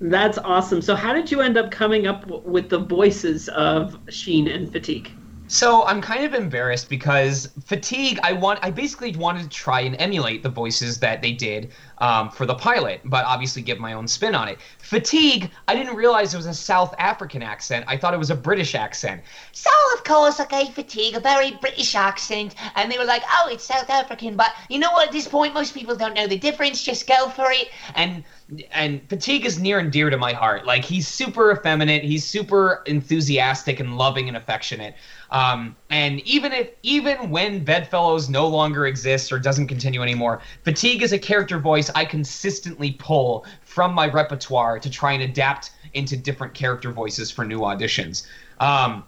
That's 0.00 0.38
awesome. 0.38 0.80
So, 0.80 0.94
how 0.94 1.12
did 1.12 1.30
you 1.30 1.40
end 1.40 1.56
up 1.56 1.72
coming 1.72 2.06
up 2.06 2.24
with 2.46 2.68
the 2.68 2.78
voices 2.78 3.48
of 3.48 3.98
Sheen 4.08 4.46
and 4.46 4.70
Fatigue? 4.70 5.10
So 5.48 5.86
I'm 5.86 6.02
kind 6.02 6.26
of 6.26 6.34
embarrassed 6.34 6.90
because 6.90 7.48
fatigue. 7.64 8.20
I 8.22 8.34
want. 8.34 8.60
I 8.62 8.70
basically 8.70 9.16
wanted 9.16 9.44
to 9.44 9.48
try 9.48 9.80
and 9.80 9.96
emulate 9.98 10.42
the 10.42 10.50
voices 10.50 11.00
that 11.00 11.22
they 11.22 11.32
did 11.32 11.72
um, 12.00 12.30
for 12.30 12.46
the 12.46 12.54
pilot, 12.54 13.00
but 13.04 13.24
obviously 13.24 13.62
give 13.62 13.78
my 13.78 13.92
own 13.92 14.06
spin 14.06 14.34
on 14.34 14.48
it. 14.48 14.58
Fatigue. 14.78 15.50
I 15.66 15.74
didn't 15.74 15.96
realize 15.96 16.34
it 16.34 16.36
was 16.36 16.46
a 16.46 16.54
South 16.54 16.94
African 16.98 17.42
accent. 17.42 17.84
I 17.88 17.96
thought 17.96 18.14
it 18.14 18.18
was 18.18 18.30
a 18.30 18.36
British 18.36 18.74
accent. 18.74 19.22
So, 19.52 19.70
of 19.94 20.04
course, 20.04 20.40
I 20.40 20.46
gave 20.46 20.74
Fatigue 20.74 21.14
a 21.14 21.20
very 21.20 21.52
British 21.52 21.94
accent, 21.94 22.54
and 22.76 22.90
they 22.90 22.98
were 22.98 23.04
like, 23.04 23.22
oh, 23.38 23.48
it's 23.50 23.64
South 23.64 23.90
African. 23.90 24.36
But 24.36 24.54
you 24.68 24.78
know 24.78 24.92
what? 24.92 25.08
At 25.08 25.12
this 25.12 25.28
point, 25.28 25.54
most 25.54 25.74
people 25.74 25.96
don't 25.96 26.14
know 26.14 26.26
the 26.26 26.38
difference. 26.38 26.82
Just 26.82 27.06
go 27.06 27.28
for 27.30 27.50
it. 27.50 27.68
And 27.94 28.24
and 28.70 29.06
fatigue 29.10 29.44
is 29.44 29.58
near 29.58 29.78
and 29.78 29.92
dear 29.92 30.08
to 30.08 30.16
my 30.16 30.32
heart. 30.32 30.64
Like 30.64 30.84
he's 30.84 31.06
super 31.06 31.52
effeminate. 31.52 32.02
He's 32.02 32.24
super 32.24 32.82
enthusiastic 32.86 33.78
and 33.78 33.98
loving 33.98 34.28
and 34.28 34.36
affectionate. 34.36 34.94
Um, 35.30 35.76
and 35.90 36.20
even 36.20 36.52
if 36.52 36.70
even 36.82 37.30
when 37.30 37.62
Bedfellows 37.62 38.30
no 38.30 38.46
longer 38.46 38.86
exists 38.86 39.30
or 39.30 39.38
doesn't 39.38 39.66
continue 39.66 40.02
anymore, 40.02 40.40
Fatigue 40.64 41.02
is 41.02 41.12
a 41.12 41.18
character 41.18 41.58
voice 41.58 41.87
I 41.94 42.04
consistently 42.04 42.92
pull 42.92 43.46
from 43.62 43.94
my 43.94 44.08
repertoire 44.08 44.78
to 44.78 44.90
try 44.90 45.12
and 45.12 45.22
adapt 45.22 45.72
into 45.94 46.16
different 46.16 46.54
character 46.54 46.92
voices 46.92 47.30
for 47.30 47.44
new 47.44 47.60
auditions. 47.60 48.26
Um, 48.60 49.04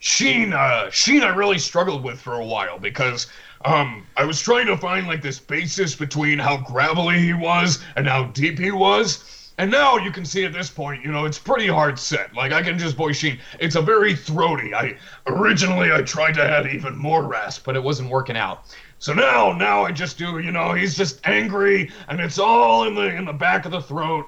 Sheen, 0.00 0.54
Sheen, 0.90 1.22
I 1.22 1.34
really 1.34 1.58
struggled 1.58 2.04
with 2.04 2.20
for 2.20 2.34
a 2.34 2.44
while 2.44 2.78
because 2.78 3.26
um, 3.64 4.06
I 4.16 4.24
was 4.24 4.40
trying 4.40 4.66
to 4.66 4.76
find 4.76 5.08
like 5.08 5.22
this 5.22 5.40
basis 5.40 5.96
between 5.96 6.38
how 6.38 6.58
gravelly 6.58 7.18
he 7.18 7.34
was 7.34 7.82
and 7.96 8.06
how 8.06 8.24
deep 8.26 8.58
he 8.58 8.70
was. 8.70 9.52
And 9.58 9.72
now 9.72 9.96
you 9.96 10.12
can 10.12 10.24
see 10.24 10.44
at 10.44 10.52
this 10.52 10.70
point, 10.70 11.04
you 11.04 11.10
know, 11.10 11.24
it's 11.24 11.38
pretty 11.38 11.66
hard 11.66 11.98
set. 11.98 12.32
Like 12.32 12.52
I 12.52 12.62
can 12.62 12.78
just 12.78 12.94
voice 12.94 13.16
Sheen. 13.16 13.40
It's 13.58 13.74
a 13.74 13.82
very 13.82 14.14
throaty. 14.14 14.72
I 14.72 14.96
originally 15.26 15.92
I 15.92 16.02
tried 16.02 16.34
to 16.34 16.44
add 16.44 16.68
even 16.68 16.96
more 16.96 17.24
rasp, 17.24 17.64
but 17.64 17.74
it 17.74 17.82
wasn't 17.82 18.08
working 18.08 18.36
out. 18.36 18.66
So 19.00 19.12
now, 19.12 19.52
now 19.52 19.84
I 19.84 19.92
just 19.92 20.18
do, 20.18 20.40
you 20.40 20.50
know, 20.50 20.74
he's 20.74 20.96
just 20.96 21.20
angry, 21.24 21.90
and 22.08 22.20
it's 22.20 22.38
all 22.38 22.86
in 22.86 22.94
the 22.94 23.14
in 23.14 23.24
the 23.24 23.32
back 23.32 23.64
of 23.64 23.70
the 23.70 23.80
throat. 23.80 24.26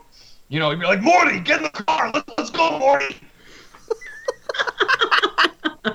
You 0.49 0.61
know, 0.61 0.71
he'd 0.71 0.81
be 0.81 0.87
like, 0.87 1.03
Morty, 1.03 1.41
get 1.41 1.59
in 1.59 1.65
the 1.65 1.71
car, 1.71 2.11
let's, 2.13 2.33
let's 2.39 2.51
go, 2.51 2.79
Morty. 2.79 3.17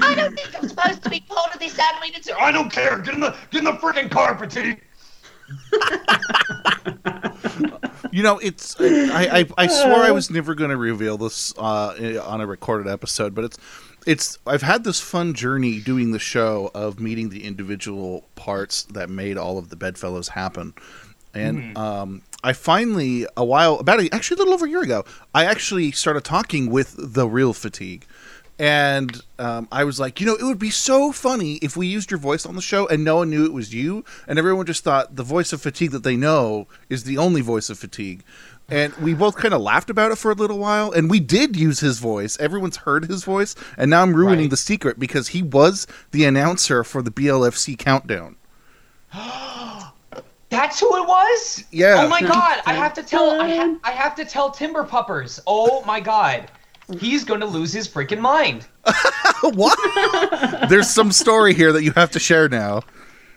I 0.00 0.14
don't 0.14 0.36
think 0.36 0.56
I'm 0.56 0.68
supposed 0.68 1.02
to 1.02 1.10
be 1.10 1.20
part 1.20 1.54
of 1.54 1.60
this 1.60 1.78
animated 1.78 2.24
series. 2.24 2.40
I 2.40 2.52
don't 2.52 2.70
care. 2.70 2.98
Get 2.98 3.14
in 3.14 3.20
the 3.20 3.36
get 3.50 3.60
in 3.60 3.64
the 3.64 3.72
freaking 3.72 4.10
car, 4.10 4.36
Fatigue. 4.38 4.82
You 8.10 8.22
know, 8.22 8.38
it's 8.38 8.74
I 8.80 9.40
I, 9.40 9.46
I 9.58 9.66
swore 9.66 10.02
I 10.02 10.10
was 10.10 10.30
never 10.30 10.54
going 10.54 10.70
to 10.70 10.76
reveal 10.76 11.18
this 11.18 11.52
uh, 11.58 12.22
on 12.24 12.40
a 12.40 12.46
recorded 12.46 12.90
episode, 12.90 13.34
but 13.34 13.44
it's 13.44 13.58
it's 14.06 14.38
I've 14.46 14.62
had 14.62 14.84
this 14.84 15.00
fun 15.00 15.34
journey 15.34 15.80
doing 15.80 16.12
the 16.12 16.18
show 16.18 16.70
of 16.74 17.00
meeting 17.00 17.28
the 17.28 17.44
individual 17.44 18.24
parts 18.36 18.84
that 18.84 19.10
made 19.10 19.36
all 19.36 19.58
of 19.58 19.68
the 19.70 19.76
Bedfellows 19.76 20.28
happen, 20.28 20.74
and 21.34 21.74
Mhm. 21.74 21.78
um, 21.78 22.22
I 22.42 22.52
finally 22.52 23.26
a 23.36 23.44
while 23.44 23.74
about 23.78 24.00
a, 24.00 24.08
actually 24.14 24.36
a 24.36 24.38
little 24.38 24.54
over 24.54 24.66
a 24.66 24.70
year 24.70 24.82
ago, 24.82 25.04
I 25.34 25.44
actually 25.44 25.92
started 25.92 26.24
talking 26.24 26.70
with 26.70 26.94
the 26.96 27.28
real 27.28 27.52
Fatigue. 27.52 28.06
And 28.60 29.22
um, 29.38 29.68
I 29.70 29.84
was 29.84 30.00
like, 30.00 30.20
you 30.20 30.26
know, 30.26 30.34
it 30.34 30.42
would 30.42 30.58
be 30.58 30.70
so 30.70 31.12
funny 31.12 31.56
if 31.62 31.76
we 31.76 31.86
used 31.86 32.10
your 32.10 32.18
voice 32.18 32.44
on 32.44 32.56
the 32.56 32.60
show 32.60 32.88
and 32.88 33.04
no 33.04 33.16
one 33.18 33.30
knew 33.30 33.44
it 33.44 33.52
was 33.52 33.72
you, 33.72 34.04
and 34.26 34.36
everyone 34.36 34.66
just 34.66 34.82
thought 34.82 35.14
the 35.14 35.22
voice 35.22 35.52
of 35.52 35.62
fatigue 35.62 35.92
that 35.92 36.02
they 36.02 36.16
know 36.16 36.66
is 36.88 37.04
the 37.04 37.18
only 37.18 37.40
voice 37.40 37.70
of 37.70 37.78
fatigue. 37.78 38.24
And 38.68 38.94
we 38.96 39.14
both 39.14 39.36
kind 39.36 39.54
of 39.54 39.62
laughed 39.62 39.88
about 39.88 40.12
it 40.12 40.16
for 40.16 40.30
a 40.30 40.34
little 40.34 40.58
while, 40.58 40.92
and 40.92 41.08
we 41.08 41.20
did 41.20 41.56
use 41.56 41.80
his 41.80 42.00
voice. 42.00 42.38
Everyone's 42.38 42.76
heard 42.76 43.06
his 43.06 43.24
voice, 43.24 43.54
and 43.78 43.90
now 43.90 44.02
I'm 44.02 44.14
ruining 44.14 44.50
the 44.50 44.58
secret 44.58 44.98
because 44.98 45.28
he 45.28 45.42
was 45.42 45.86
the 46.10 46.24
announcer 46.26 46.84
for 46.84 47.00
the 47.00 47.10
BLFC 47.10 47.78
countdown. 47.78 48.36
That's 50.50 50.80
who 50.80 50.86
it 50.96 51.06
was. 51.06 51.64
Yeah. 51.72 52.02
Oh 52.04 52.08
my 52.08 52.20
god! 52.20 52.62
I 52.66 52.72
have 52.72 52.94
to 52.94 53.02
tell. 53.02 53.40
I, 53.40 53.54
ha- 53.54 53.76
I 53.84 53.90
have 53.92 54.14
to 54.16 54.24
tell 54.24 54.50
Timber 54.50 54.84
Puppers. 54.84 55.40
Oh 55.46 55.82
my 55.84 56.00
god, 56.00 56.50
he's 56.98 57.24
going 57.24 57.40
to 57.40 57.46
lose 57.46 57.72
his 57.72 57.88
freaking 57.88 58.20
mind. 58.20 58.66
What 59.40 59.78
there's 60.68 60.90
some 60.90 61.12
story 61.12 61.54
here 61.54 61.72
that 61.72 61.84
you 61.84 61.92
have 61.92 62.10
to 62.10 62.18
share 62.18 62.48
now. 62.48 62.82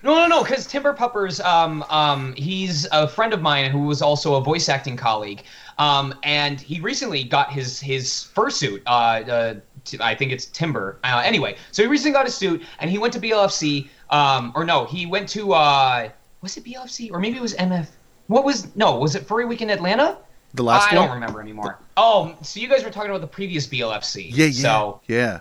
No, 0.03 0.15
no, 0.15 0.27
no, 0.27 0.43
because 0.43 0.65
Timber 0.65 0.93
Puppers, 0.93 1.39
um, 1.41 1.83
um, 1.89 2.33
he's 2.33 2.87
a 2.91 3.07
friend 3.07 3.33
of 3.33 3.41
mine 3.41 3.69
who 3.69 3.81
was 3.81 4.01
also 4.01 4.35
a 4.35 4.41
voice 4.41 4.67
acting 4.67 4.97
colleague, 4.97 5.43
um, 5.77 6.13
and 6.23 6.59
he 6.59 6.79
recently 6.79 7.23
got 7.23 7.51
his 7.51 7.79
his 7.79 8.07
fursuit. 8.07 8.81
Uh, 8.87 8.89
uh, 8.89 9.53
t- 9.85 9.97
I 10.01 10.15
think 10.15 10.31
it's 10.31 10.47
Timber. 10.47 10.97
Uh, 11.03 11.21
anyway, 11.23 11.55
so 11.71 11.83
he 11.83 11.87
recently 11.87 12.13
got 12.13 12.27
a 12.27 12.31
suit, 12.31 12.63
and 12.79 12.89
he 12.89 12.97
went 12.97 13.13
to 13.13 13.19
BLFC. 13.19 13.89
Um, 14.09 14.51
or 14.55 14.65
no, 14.65 14.85
he 14.85 15.05
went 15.05 15.29
to 15.29 15.53
uh, 15.53 16.09
was 16.41 16.57
it 16.57 16.63
BLFC 16.63 17.11
or 17.11 17.19
maybe 17.19 17.37
it 17.37 17.41
was 17.41 17.53
MF? 17.55 17.87
What 18.27 18.43
was 18.43 18.75
no? 18.75 18.97
Was 18.97 19.15
it 19.15 19.25
Furry 19.25 19.45
Weekend 19.45 19.71
Atlanta? 19.71 20.17
The 20.53 20.63
last 20.63 20.87
one? 20.87 20.97
I 20.97 20.99
one? 20.99 21.07
don't 21.07 21.15
remember 21.15 21.41
anymore. 21.41 21.79
Oh, 21.95 22.35
so 22.41 22.59
you 22.59 22.67
guys 22.67 22.83
were 22.83 22.89
talking 22.89 23.09
about 23.09 23.21
the 23.21 23.27
previous 23.27 23.67
BLFC. 23.67 24.29
Yeah, 24.29 24.45
yeah, 24.45 24.51
So 24.51 25.01
yeah, 25.07 25.39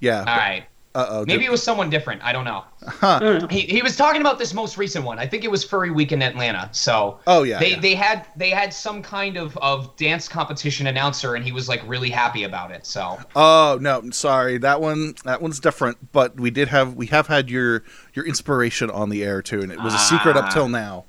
yeah. 0.00 0.20
all 0.20 0.24
right. 0.24 0.64
Uh 0.92 1.06
oh. 1.08 1.24
Maybe 1.24 1.44
it 1.44 1.50
was 1.52 1.62
someone 1.62 1.88
different. 1.88 2.20
I 2.24 2.32
don't 2.32 2.44
know. 2.44 2.64
Huh. 2.84 3.46
He, 3.48 3.60
he 3.60 3.80
was 3.80 3.96
talking 3.96 4.20
about 4.20 4.40
this 4.40 4.52
most 4.52 4.76
recent 4.76 5.04
one. 5.04 5.20
I 5.20 5.26
think 5.26 5.44
it 5.44 5.50
was 5.50 5.62
Furry 5.62 5.92
Weekend 5.92 6.20
Atlanta. 6.20 6.68
So 6.72 7.20
Oh, 7.28 7.44
yeah, 7.44 7.60
they 7.60 7.70
yeah. 7.72 7.80
they 7.80 7.94
had 7.94 8.26
they 8.34 8.50
had 8.50 8.74
some 8.74 9.00
kind 9.00 9.36
of 9.36 9.56
of 9.58 9.94
dance 9.96 10.26
competition 10.26 10.88
announcer, 10.88 11.36
and 11.36 11.44
he 11.44 11.52
was 11.52 11.68
like 11.68 11.80
really 11.86 12.10
happy 12.10 12.42
about 12.42 12.72
it. 12.72 12.86
So 12.86 13.18
Oh 13.36 13.78
no, 13.80 14.02
sorry. 14.10 14.58
That 14.58 14.80
one 14.80 15.14
that 15.24 15.40
one's 15.40 15.60
different, 15.60 16.10
but 16.10 16.40
we 16.40 16.50
did 16.50 16.66
have 16.68 16.94
we 16.94 17.06
have 17.06 17.28
had 17.28 17.48
your 17.50 17.84
your 18.14 18.26
inspiration 18.26 18.90
on 18.90 19.10
the 19.10 19.22
air 19.22 19.42
too, 19.42 19.60
and 19.60 19.70
it 19.70 19.80
was 19.80 19.94
a 19.94 19.98
secret 19.98 20.36
up 20.36 20.46
Ah. 20.46 20.50
till 20.50 20.68
now. 20.68 21.04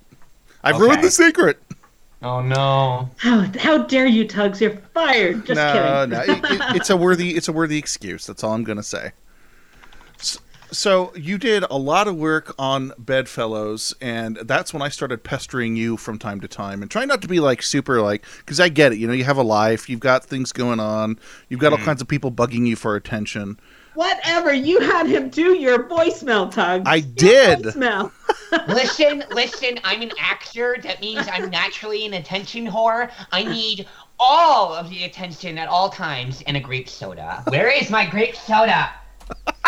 I've 0.63 0.79
ruined 0.79 1.03
the 1.03 1.09
secret. 1.09 1.57
Oh 2.21 2.39
no. 2.39 3.09
How, 3.17 3.47
how 3.57 3.79
dare 3.79 4.05
you, 4.05 4.27
Tugs? 4.27 4.61
You're 4.61 4.77
fired. 4.93 5.43
Just 5.47 5.55
no, 5.57 5.73
kidding. 5.73 6.09
no, 6.11 6.21
it, 6.21 6.51
it- 6.61 6.75
it's 6.75 6.91
a 6.91 6.95
worthy 6.95 7.31
it's 7.31 7.47
a 7.47 7.51
worthy 7.51 7.79
excuse. 7.79 8.27
That's 8.27 8.43
all 8.43 8.53
I'm 8.53 8.63
gonna 8.63 8.83
say. 8.83 9.11
S- 10.71 10.77
So 10.77 11.13
you 11.15 11.37
did 11.37 11.63
a 11.69 11.77
lot 11.77 12.07
of 12.07 12.15
work 12.15 12.53
on 12.57 12.91
Bedfellows, 12.97 13.93
and 14.01 14.37
that's 14.43 14.73
when 14.73 14.81
I 14.81 14.89
started 14.89 15.23
pestering 15.23 15.75
you 15.75 15.97
from 15.97 16.17
time 16.17 16.39
to 16.41 16.47
time, 16.47 16.81
and 16.81 16.89
trying 16.89 17.07
not 17.07 17.21
to 17.21 17.27
be 17.27 17.39
like 17.39 17.61
super 17.61 18.01
like 18.01 18.25
because 18.39 18.59
I 18.59 18.69
get 18.69 18.91
it. 18.93 18.97
You 18.97 19.07
know, 19.07 19.13
you 19.13 19.23
have 19.25 19.37
a 19.37 19.43
life, 19.43 19.89
you've 19.89 19.99
got 19.99 20.25
things 20.25 20.51
going 20.51 20.79
on, 20.79 21.19
you've 21.49 21.59
got 21.59 21.71
all 21.73 21.79
Mm. 21.79 21.85
kinds 21.85 22.01
of 22.01 22.07
people 22.07 22.31
bugging 22.31 22.65
you 22.67 22.75
for 22.75 22.95
attention. 22.95 23.59
Whatever. 23.93 24.53
You 24.53 24.79
had 24.79 25.05
him 25.07 25.27
do 25.27 25.53
your 25.57 25.83
voicemail, 25.83 26.49
Tug. 26.49 26.83
I 26.85 27.01
did. 27.01 27.59
Voicemail. 27.59 28.09
listen, 28.69 29.23
listen, 29.31 29.79
I'm 29.83 30.01
an 30.01 30.11
actor. 30.17 30.77
That 30.81 31.01
means 31.01 31.27
I'm 31.29 31.49
naturally 31.49 32.05
an 32.05 32.13
attention 32.13 32.65
whore. 32.65 33.11
I 33.33 33.43
need 33.43 33.87
all 34.17 34.73
of 34.73 34.89
the 34.89 35.03
attention 35.03 35.57
at 35.57 35.67
all 35.67 35.89
times 35.89 36.41
and 36.47 36.55
a 36.55 36.61
grape 36.61 36.87
soda. 36.87 37.43
Where 37.49 37.67
is 37.69 37.89
my 37.89 38.05
grape 38.05 38.35
soda? 38.37 38.91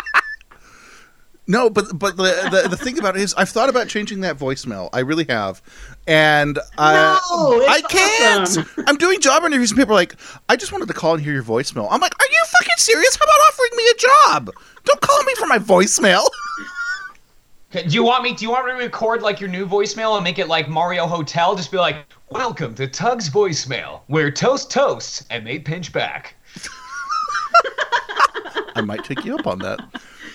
No, 1.45 1.69
but 1.69 1.99
but 1.99 2.15
the, 2.15 2.23
the 2.63 2.69
the 2.69 2.77
thing 2.77 2.97
about 2.97 3.17
it 3.17 3.21
is, 3.21 3.34
I've 3.34 3.49
thought 3.49 3.67
about 3.67 3.89
changing 3.89 4.21
that 4.21 4.38
voicemail. 4.38 4.89
I 4.93 4.99
really 4.99 5.25
have, 5.27 5.62
and 6.08 6.58
I 6.77 6.93
No, 7.29 7.60
it's 7.60 7.69
I 7.69 7.82
can't. 7.89 8.41
awesome. 8.43 8.86
I'm 8.88 8.95
doing 8.95 9.19
job 9.19 9.43
interviews, 9.43 9.71
and 9.71 9.77
people 9.77 9.91
are 9.91 9.95
like, 9.95 10.15
"I 10.47 10.56
just 10.56 10.71
wanted 10.71 10.88
to 10.88 10.93
call 10.93 11.15
and 11.15 11.21
hear 11.23 11.34
your 11.34 11.43
voicemail." 11.43 11.88
I'm 11.91 11.99
like, 11.99 12.17
"Are 12.17 12.25
you 12.25 12.43
fucking 12.60 12.77
serious? 12.77 13.17
How 13.17 13.25
about 13.25 13.39
offering 13.49 13.71
me 13.75 13.84
a 13.91 13.95
job? 13.97 14.51
Don't 14.86 15.01
call 15.01 15.21
me 15.23 15.36
for 15.36 15.45
my 15.47 15.60
voicemail." 15.60 16.25
Do 17.71 17.82
you 17.89 18.03
want 18.03 18.23
me? 18.23 18.34
Do 18.34 18.45
you 18.45 18.51
want 18.51 18.65
me 18.67 18.71
to 18.71 18.77
record 18.77 19.21
like 19.21 19.41
your 19.41 19.49
new 19.49 19.65
voicemail 19.67 20.15
and 20.15 20.23
make 20.23 20.39
it 20.39 20.47
like 20.47 20.69
Mario 20.69 21.08
Hotel? 21.08 21.56
Just 21.56 21.71
be 21.71 21.77
like, 21.77 22.06
"Welcome 22.29 22.73
to 22.75 22.88
Tug's 22.88 23.29
voicemail, 23.29 24.01
where 24.08 24.32
toast 24.32 24.71
toasts 24.71 25.25
and 25.29 25.45
they 25.45 25.60
pinch 25.60 25.91
back." 25.91 26.36
I 28.75 28.82
might 28.82 29.03
take 29.03 29.25
you 29.25 29.36
up 29.38 29.45
on 29.45 29.60
that. 29.60 29.79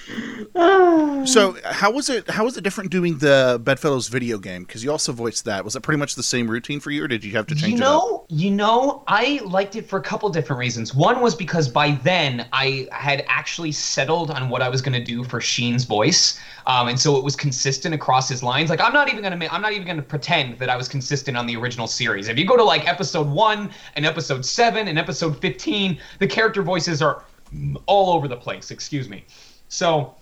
So, 1.25 1.57
how 1.65 1.91
was 1.91 2.09
it? 2.09 2.31
How 2.31 2.45
was 2.45 2.57
it 2.57 2.65
different 2.65 2.91
doing 2.91 3.19
the 3.19 3.61
Bedfellows 3.63 4.09
video 4.09 4.39
game? 4.39 4.63
Because 4.63 4.83
you 4.83 4.91
also 4.91 5.13
voiced 5.13 5.45
that. 5.45 5.65
Was 5.65 5.77
it 5.77 5.83
pretty 5.83 5.99
much 5.99 6.15
the 6.15 6.23
same 6.23 6.51
routine 6.51 6.81
for 6.81 6.91
you, 6.91 7.05
or 7.05 7.09
did 7.09 7.23
you 7.23 7.33
have 7.33 7.47
to 7.49 7.55
change 7.55 7.81
you 7.81 7.85
it 7.85 7.89
up? 7.89 8.27
you 8.29 8.51
know, 8.51 9.03
I 9.07 9.41
liked 9.45 9.77
it 9.77 9.87
for 9.87 9.99
a 9.99 10.03
couple 10.03 10.29
different 10.31 10.59
reasons. 10.59 10.95
One 10.95 11.21
was 11.21 11.35
because 11.35 11.69
by 11.69 11.93
then 12.03 12.47
I 12.53 12.89
had 12.93 13.25
actually 13.29 13.73
settled 13.73 14.31
on 14.31 14.49
what 14.49 14.63
I 14.63 14.69
was 14.69 14.81
going 14.81 14.95
to 14.95 15.05
do 15.05 15.23
for 15.23 15.41
Sheen's 15.41 15.85
voice, 15.85 16.41
um, 16.67 16.89
and 16.89 16.99
so 16.99 17.17
it 17.17 17.25
was 17.25 17.37
consistent 17.37 17.95
across 17.95 18.29
his 18.29 18.43
lines. 18.43 18.71
Like 18.71 18.81
I'm 18.81 18.93
not 18.93 19.09
even 19.09 19.23
going 19.23 19.39
to, 19.39 19.55
I'm 19.55 19.61
not 19.61 19.73
even 19.73 19.85
going 19.85 19.99
to 19.99 20.03
pretend 20.03 20.59
that 20.59 20.71
I 20.71 20.77
was 20.77 20.89
consistent 20.89 21.37
on 21.37 21.47
the 21.47 21.57
original 21.57 21.87
series. 21.87 22.29
If 22.29 22.39
you 22.39 22.47
go 22.47 22.57
to 22.57 22.65
like 22.65 22.89
episode 22.89 23.29
one 23.29 23.71
and 23.97 24.07
episode 24.07 24.47
seven 24.47 24.89
and 24.89 24.99
episode 24.99 25.41
fifteen, 25.41 25.99
the 26.21 26.27
character 26.27 26.63
voices 26.63 27.03
are 27.03 27.25
all 27.87 28.13
over 28.15 28.29
the 28.29 28.37
place. 28.37 28.71
Excuse 28.71 29.09
me. 29.09 29.25
So 29.69 30.15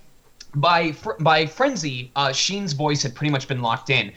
by 0.54 0.92
fr- 0.92 1.20
by 1.20 1.46
frenzy, 1.46 2.10
uh, 2.16 2.32
Sheen's 2.32 2.72
voice 2.72 3.02
had 3.02 3.14
pretty 3.14 3.30
much 3.30 3.48
been 3.48 3.62
locked 3.62 3.90
in, 3.90 4.12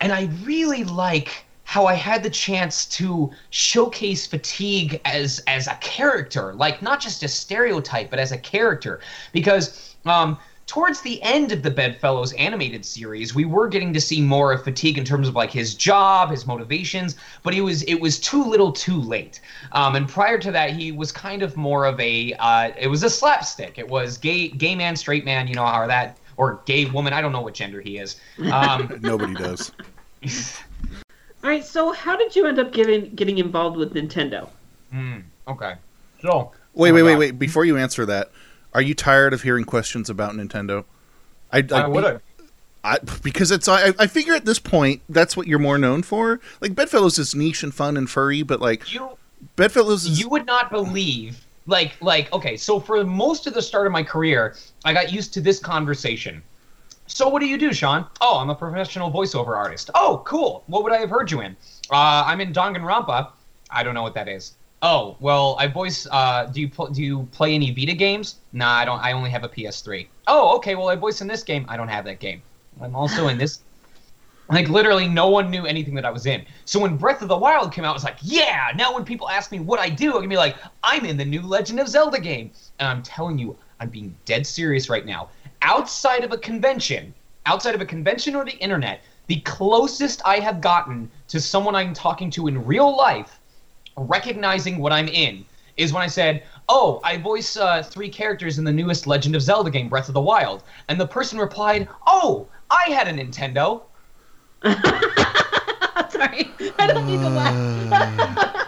and 0.00 0.12
I 0.12 0.28
really 0.42 0.84
like 0.84 1.44
how 1.64 1.86
I 1.86 1.94
had 1.94 2.22
the 2.22 2.30
chance 2.30 2.84
to 2.86 3.30
showcase 3.50 4.26
fatigue 4.26 5.00
as 5.04 5.40
as 5.46 5.68
a 5.68 5.74
character, 5.76 6.52
like 6.54 6.82
not 6.82 7.00
just 7.00 7.22
a 7.22 7.28
stereotype, 7.28 8.10
but 8.10 8.18
as 8.18 8.32
a 8.32 8.38
character, 8.38 9.00
because 9.32 9.94
um, 10.04 10.38
towards 10.66 11.00
the 11.00 11.20
end 11.22 11.52
of 11.52 11.62
the 11.62 11.70
Bedfellows 11.70 12.32
animated 12.34 12.84
series, 12.84 13.34
we 13.34 13.44
were 13.44 13.68
getting 13.68 13.92
to 13.92 14.00
see 14.00 14.20
more 14.20 14.52
of 14.52 14.64
fatigue 14.64 14.98
in 14.98 15.04
terms 15.04 15.28
of 15.28 15.34
like 15.34 15.50
his 15.50 15.74
job, 15.74 16.30
his 16.30 16.46
motivations, 16.46 17.16
but 17.42 17.54
it 17.54 17.60
was 17.60 17.82
it 17.82 17.96
was 17.96 18.18
too 18.18 18.44
little, 18.44 18.72
too 18.72 19.00
late. 19.00 19.40
Um, 19.72 19.96
and 19.96 20.08
prior 20.08 20.38
to 20.38 20.52
that, 20.52 20.70
he 20.70 20.92
was 20.92 21.12
kind 21.12 21.42
of 21.42 21.56
more 21.56 21.84
of 21.84 21.98
a 22.00 22.34
uh, 22.38 22.70
it 22.78 22.88
was 22.88 23.02
a 23.02 23.10
slapstick. 23.10 23.78
It 23.78 23.88
was 23.88 24.18
gay 24.18 24.48
gay 24.48 24.74
man, 24.74 24.96
straight 24.96 25.24
man, 25.24 25.46
you 25.46 25.54
know 25.54 25.66
how 25.66 25.86
that 25.86 26.18
or 26.36 26.60
gay 26.64 26.86
woman. 26.86 27.12
I 27.12 27.20
don't 27.20 27.32
know 27.32 27.42
what 27.42 27.54
gender 27.54 27.80
he 27.80 27.98
is. 27.98 28.20
Um, 28.50 28.98
Nobody 29.02 29.34
does. 29.34 29.72
All 31.44 31.50
right. 31.50 31.64
So, 31.64 31.92
how 31.92 32.16
did 32.16 32.34
you 32.36 32.46
end 32.46 32.58
up 32.58 32.72
getting 32.72 33.14
getting 33.14 33.38
involved 33.38 33.76
with 33.76 33.94
Nintendo? 33.94 34.48
Hmm, 34.90 35.20
okay. 35.48 35.74
So 36.20 36.52
Wait, 36.74 36.90
Oh 36.90 36.94
wait, 36.94 37.02
wait, 37.02 37.16
wait. 37.16 37.38
Before 37.38 37.64
you 37.64 37.76
answer 37.76 38.06
that, 38.06 38.30
are 38.74 38.82
you 38.82 38.94
tired 38.94 39.32
of 39.32 39.42
hearing 39.42 39.64
questions 39.64 40.08
about 40.08 40.32
Nintendo? 40.32 40.84
I, 41.52 41.86
would 41.86 42.04
I? 42.04 42.18
I, 42.84 42.98
because 43.22 43.50
it's 43.50 43.68
I, 43.68 43.92
I 43.98 44.06
figure 44.06 44.34
at 44.34 44.44
this 44.44 44.58
point 44.58 45.02
that's 45.08 45.36
what 45.36 45.46
you're 45.46 45.58
more 45.58 45.78
known 45.78 46.02
for. 46.02 46.40
Like 46.60 46.74
Bedfellows 46.74 47.18
is 47.18 47.34
niche 47.34 47.62
and 47.62 47.72
fun 47.72 47.96
and 47.96 48.10
furry, 48.10 48.42
but 48.42 48.60
like 48.60 48.92
you 48.92 49.10
Bedfellows 49.56 50.06
is 50.06 50.18
you 50.18 50.28
would 50.28 50.46
not 50.46 50.70
believe 50.70 51.44
like 51.66 51.94
like 52.00 52.32
okay 52.32 52.56
so 52.56 52.80
for 52.80 53.04
most 53.04 53.46
of 53.46 53.54
the 53.54 53.62
start 53.62 53.86
of 53.86 53.92
my 53.92 54.02
career 54.02 54.56
i 54.84 54.92
got 54.92 55.12
used 55.12 55.32
to 55.34 55.40
this 55.40 55.58
conversation. 55.60 56.42
So 57.06 57.28
what 57.28 57.40
do 57.40 57.46
you 57.46 57.58
do 57.58 57.72
sean? 57.72 58.06
Oh 58.20 58.38
i'm 58.38 58.50
a 58.50 58.54
professional 58.54 59.12
voiceover 59.12 59.56
artist. 59.56 59.90
Oh 59.94 60.22
cool. 60.26 60.64
What 60.66 60.82
would 60.82 60.92
i 60.92 60.98
have 60.98 61.10
heard 61.10 61.30
you 61.30 61.40
in? 61.42 61.56
Uh, 61.90 62.24
i'm 62.26 62.40
in 62.40 62.52
danganronpa. 62.52 63.30
I 63.70 63.82
don't 63.84 63.94
know 63.94 64.02
what 64.02 64.14
that 64.14 64.28
is 64.28 64.54
oh 64.82 65.16
well 65.20 65.56
i 65.58 65.66
voice 65.66 66.06
uh, 66.10 66.44
do 66.52 66.60
you 66.60 66.68
pl- 66.68 66.88
do 66.88 67.02
you 67.02 67.28
play 67.32 67.54
any 67.54 67.70
vita 67.70 67.94
games 67.94 68.36
nah 68.52 68.74
i 68.74 68.84
don't 68.84 69.00
i 69.00 69.12
only 69.12 69.30
have 69.30 69.44
a 69.44 69.48
ps3 69.48 70.06
oh 70.26 70.56
okay 70.56 70.74
well 70.74 70.88
i 70.88 70.96
voice 70.96 71.20
in 71.20 71.26
this 71.26 71.42
game 71.42 71.64
i 71.68 71.76
don't 71.76 71.88
have 71.88 72.04
that 72.04 72.20
game 72.20 72.42
i'm 72.80 72.94
also 72.94 73.28
in 73.28 73.38
this 73.38 73.60
like 74.52 74.68
literally 74.68 75.08
no 75.08 75.28
one 75.28 75.50
knew 75.50 75.66
anything 75.66 75.94
that 75.94 76.04
I 76.04 76.10
was 76.10 76.26
in. 76.26 76.44
So 76.64 76.78
when 76.80 76.96
Breath 76.96 77.22
of 77.22 77.28
the 77.28 77.36
Wild 77.36 77.72
came 77.72 77.84
out, 77.84 77.90
I 77.90 77.94
was 77.94 78.04
like, 78.04 78.18
yeah, 78.22 78.72
now 78.76 78.92
when 78.92 79.04
people 79.04 79.28
ask 79.28 79.50
me 79.50 79.60
what 79.60 79.80
I 79.80 79.88
do, 79.88 80.16
I 80.16 80.20
can 80.20 80.28
be 80.28 80.36
like, 80.36 80.56
I'm 80.82 81.04
in 81.04 81.16
the 81.16 81.24
new 81.24 81.42
Legend 81.42 81.80
of 81.80 81.88
Zelda 81.88 82.20
game. 82.20 82.50
And 82.78 82.88
I'm 82.88 83.02
telling 83.02 83.38
you, 83.38 83.56
I'm 83.80 83.88
being 83.88 84.14
dead 84.24 84.46
serious 84.46 84.90
right 84.90 85.06
now. 85.06 85.30
Outside 85.62 86.24
of 86.24 86.32
a 86.32 86.38
convention, 86.38 87.14
outside 87.46 87.74
of 87.74 87.80
a 87.80 87.86
convention 87.86 88.34
or 88.34 88.44
the 88.44 88.56
internet, 88.58 89.02
the 89.28 89.40
closest 89.40 90.20
I 90.26 90.40
have 90.40 90.60
gotten 90.60 91.10
to 91.28 91.40
someone 91.40 91.74
I'm 91.74 91.94
talking 91.94 92.30
to 92.32 92.48
in 92.48 92.64
real 92.66 92.96
life 92.96 93.40
recognizing 93.96 94.78
what 94.78 94.92
I'm 94.92 95.08
in 95.08 95.44
is 95.76 95.92
when 95.92 96.02
I 96.02 96.06
said, 96.06 96.42
"Oh, 96.68 97.00
I 97.02 97.16
voice 97.16 97.56
uh, 97.56 97.82
three 97.82 98.08
characters 98.08 98.58
in 98.58 98.64
the 98.64 98.72
newest 98.72 99.06
Legend 99.06 99.34
of 99.36 99.42
Zelda 99.42 99.70
game, 99.70 99.88
Breath 99.88 100.08
of 100.08 100.14
the 100.14 100.20
Wild," 100.20 100.64
and 100.88 101.00
the 101.00 101.06
person 101.06 101.38
replied, 101.38 101.88
"Oh, 102.06 102.48
I 102.70 102.90
had 102.90 103.08
a 103.08 103.12
Nintendo." 103.12 103.82
Sorry, 106.10 106.54
I 106.78 106.86
don't 106.86 107.06
need 107.06 107.20
to 107.22 107.30
laugh. 107.30 107.58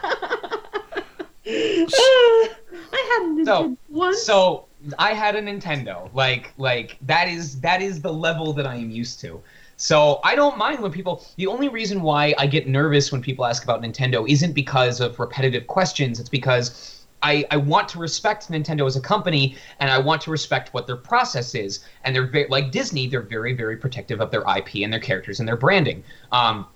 I 1.47 2.49
had 2.93 3.23
a 3.23 3.45
So, 3.45 3.71
Nintendo 3.71 3.77
once. 3.89 4.23
so 4.23 4.67
I 4.99 5.13
had 5.13 5.37
a 5.37 5.43
Nintendo. 5.43 6.11
Like, 6.15 6.53
like 6.57 6.99
that 7.03 7.29
is 7.29 7.61
that 7.61 7.83
is 7.83 8.01
the 8.01 8.13
level 8.13 8.53
that 8.55 8.67
I 8.67 8.77
am 8.77 8.91
used 8.91 9.21
to. 9.21 9.43
So 9.85 10.19
I 10.25 10.35
don't 10.35 10.57
mind 10.57 10.81
when 10.81 10.91
people. 10.91 11.27
The 11.37 11.47
only 11.47 11.69
reason 11.69 12.01
why 12.01 12.35
I 12.39 12.47
get 12.47 12.67
nervous 12.67 13.13
when 13.13 13.21
people 13.21 13.45
ask 13.45 13.63
about 13.63 13.83
Nintendo 13.83 14.27
isn't 14.27 14.55
because 14.55 14.99
of 14.99 15.21
repetitive 15.21 15.67
questions. 15.67 16.19
It's 16.19 16.31
because 16.31 17.05
I, 17.23 17.45
I 17.51 17.59
want 17.59 17.91
to 17.91 17.99
respect 17.99 18.49
Nintendo 18.49 18.87
as 18.87 18.97
a 18.97 19.01
company, 19.03 19.59
and 19.81 19.91
I 19.91 19.99
want 19.99 20.23
to 20.23 20.31
respect 20.31 20.73
what 20.73 20.87
their 20.87 20.97
process 20.97 21.55
is. 21.55 21.85
And 22.03 22.17
they're 22.17 22.27
very, 22.27 22.49
like 22.49 22.71
Disney. 22.71 23.09
They're 23.09 23.21
very, 23.21 23.53
very 23.53 23.77
protective 23.77 24.23
of 24.23 24.31
their 24.31 24.43
IP 24.57 24.77
and 24.77 24.91
their 24.91 25.01
characters 25.01 25.39
and 25.39 25.47
their 25.47 25.59
branding. 25.59 26.03
Um, 26.33 26.67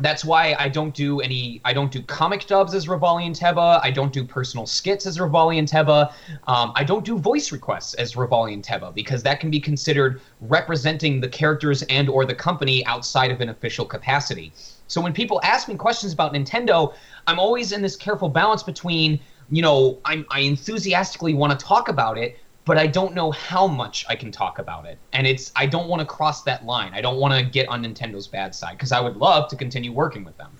that's 0.00 0.24
why 0.24 0.56
I 0.58 0.68
don't 0.68 0.92
do 0.92 1.20
any. 1.20 1.60
I 1.64 1.72
don't 1.72 1.92
do 1.92 2.02
comic 2.02 2.46
dubs 2.46 2.74
as 2.74 2.86
Revali 2.86 3.26
and 3.26 3.34
Teba. 3.34 3.80
I 3.82 3.90
don't 3.90 4.12
do 4.12 4.24
personal 4.24 4.66
skits 4.66 5.06
as 5.06 5.18
Revali 5.18 5.58
and 5.58 5.68
Teba. 5.68 6.12
Um, 6.48 6.72
I 6.74 6.82
don't 6.82 7.04
do 7.04 7.16
voice 7.16 7.52
requests 7.52 7.94
as 7.94 8.14
Revali 8.14 8.54
and 8.54 8.64
Teba 8.64 8.92
because 8.92 9.22
that 9.22 9.38
can 9.38 9.50
be 9.50 9.60
considered 9.60 10.20
representing 10.40 11.20
the 11.20 11.28
characters 11.28 11.82
and 11.84 12.08
or 12.08 12.24
the 12.24 12.34
company 12.34 12.84
outside 12.86 13.30
of 13.30 13.40
an 13.40 13.50
official 13.50 13.84
capacity. 13.84 14.52
So 14.88 15.00
when 15.00 15.12
people 15.12 15.40
ask 15.44 15.68
me 15.68 15.76
questions 15.76 16.12
about 16.12 16.34
Nintendo, 16.34 16.94
I'm 17.26 17.38
always 17.38 17.72
in 17.72 17.80
this 17.80 17.96
careful 17.96 18.28
balance 18.28 18.62
between, 18.62 19.20
you 19.50 19.62
know, 19.62 19.98
I'm, 20.04 20.26
I 20.30 20.40
enthusiastically 20.40 21.34
want 21.34 21.58
to 21.58 21.64
talk 21.64 21.88
about 21.88 22.18
it, 22.18 22.36
but 22.64 22.78
I 22.78 22.86
don't 22.86 23.14
know 23.14 23.30
how 23.30 23.66
much 23.66 24.04
I 24.08 24.14
can 24.14 24.32
talk 24.32 24.58
about 24.58 24.86
it. 24.86 24.98
And 25.12 25.26
it's 25.26 25.52
I 25.56 25.66
don't 25.66 25.88
want 25.88 26.00
to 26.00 26.06
cross 26.06 26.42
that 26.44 26.64
line. 26.64 26.92
I 26.94 27.00
don't 27.00 27.18
want 27.18 27.34
to 27.34 27.44
get 27.44 27.68
on 27.68 27.84
Nintendo's 27.84 28.26
bad 28.26 28.54
side 28.54 28.72
because 28.72 28.92
I 28.92 29.00
would 29.00 29.16
love 29.16 29.48
to 29.50 29.56
continue 29.56 29.92
working 29.92 30.24
with 30.24 30.36
them. 30.36 30.50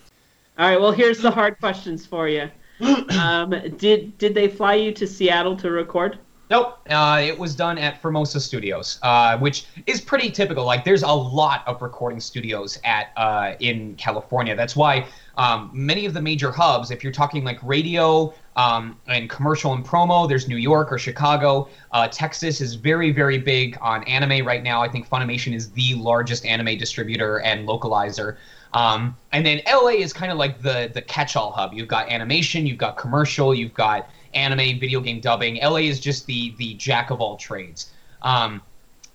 All 0.59 0.69
right. 0.69 0.81
Well, 0.81 0.93
here's 0.93 1.19
the 1.19 1.31
hard 1.31 1.59
questions 1.59 2.07
for 2.07 2.29
you. 2.29 2.51
um, 3.19 3.51
did 3.77 4.17
did 4.19 4.35
they 4.35 4.49
fly 4.49 4.75
you 4.75 4.93
to 4.93 5.07
Seattle 5.07 5.57
to 5.57 5.71
record? 5.71 6.19
Nope. 6.51 6.79
Uh, 6.91 7.23
it 7.25 7.39
was 7.39 7.57
done 7.57 7.79
at 7.79 8.03
Formosa 8.03 8.39
Studios, 8.39 8.99
uh, 9.03 9.39
which 9.39 9.65
is 9.87 10.01
pretty 10.01 10.31
typical. 10.31 10.65
Like, 10.65 10.85
there's 10.85 11.03
a 11.03 11.09
lot 11.13 11.67
of 11.67 11.81
recording 11.81 12.21
studios 12.21 12.79
at 12.85 13.09
uh, 13.17 13.55
in 13.61 13.95
California. 13.97 14.55
That's 14.55 14.77
why 14.77 15.07
um, 15.39 15.71
many 15.73 16.05
of 16.05 16.13
the 16.13 16.21
major 16.21 16.53
hubs, 16.53 16.91
if 16.91 17.03
you're 17.03 17.15
talking 17.15 17.45
like 17.45 17.59
radio 17.63 18.35
um, 18.57 18.97
and 19.07 19.29
commercial 19.29 19.73
and 19.73 19.85
promo, 19.85 20.29
there's 20.29 20.49
New 20.49 20.57
York 20.57 20.93
or 20.93 20.99
Chicago. 20.99 21.69
Uh, 21.93 22.09
Texas 22.09 22.61
is 22.61 22.75
very, 22.75 23.11
very 23.11 23.39
big 23.39 23.77
on 23.81 24.05
anime 24.05 24.47
right 24.47 24.63
now. 24.63 24.83
I 24.83 24.89
think 24.89 25.09
Funimation 25.09 25.55
is 25.55 25.71
the 25.73 25.95
largest 25.95 26.47
anime 26.47 26.79
distributor 26.79 27.41
and 27.41 27.67
localizer. 27.69 28.37
Um, 28.73 29.17
and 29.33 29.47
then 29.47 29.61
LA 29.67 29.91
is 29.91 30.13
kind 30.13 30.33
of 30.33 30.39
like 30.39 30.61
the 30.61 30.91
the 30.93 31.03
catch-all 31.03 31.53
hub. 31.53 31.73
You've 31.73 31.89
got 31.89 32.11
animation, 32.11 32.67
you've 32.67 32.79
got 32.79 32.97
commercial, 32.97 33.55
you've 33.55 33.75
got 33.75 34.11
anime, 34.35 34.81
video 34.81 35.01
game 35.01 35.21
dubbing. 35.21 35.61
LA 35.63 35.77
is 35.77 36.01
just 36.01 36.27
the 36.27 36.55
the 36.59 36.75
jack 36.75 37.11
of 37.11 37.21
all 37.21 37.37
trades. 37.37 37.93
Um, 38.23 38.61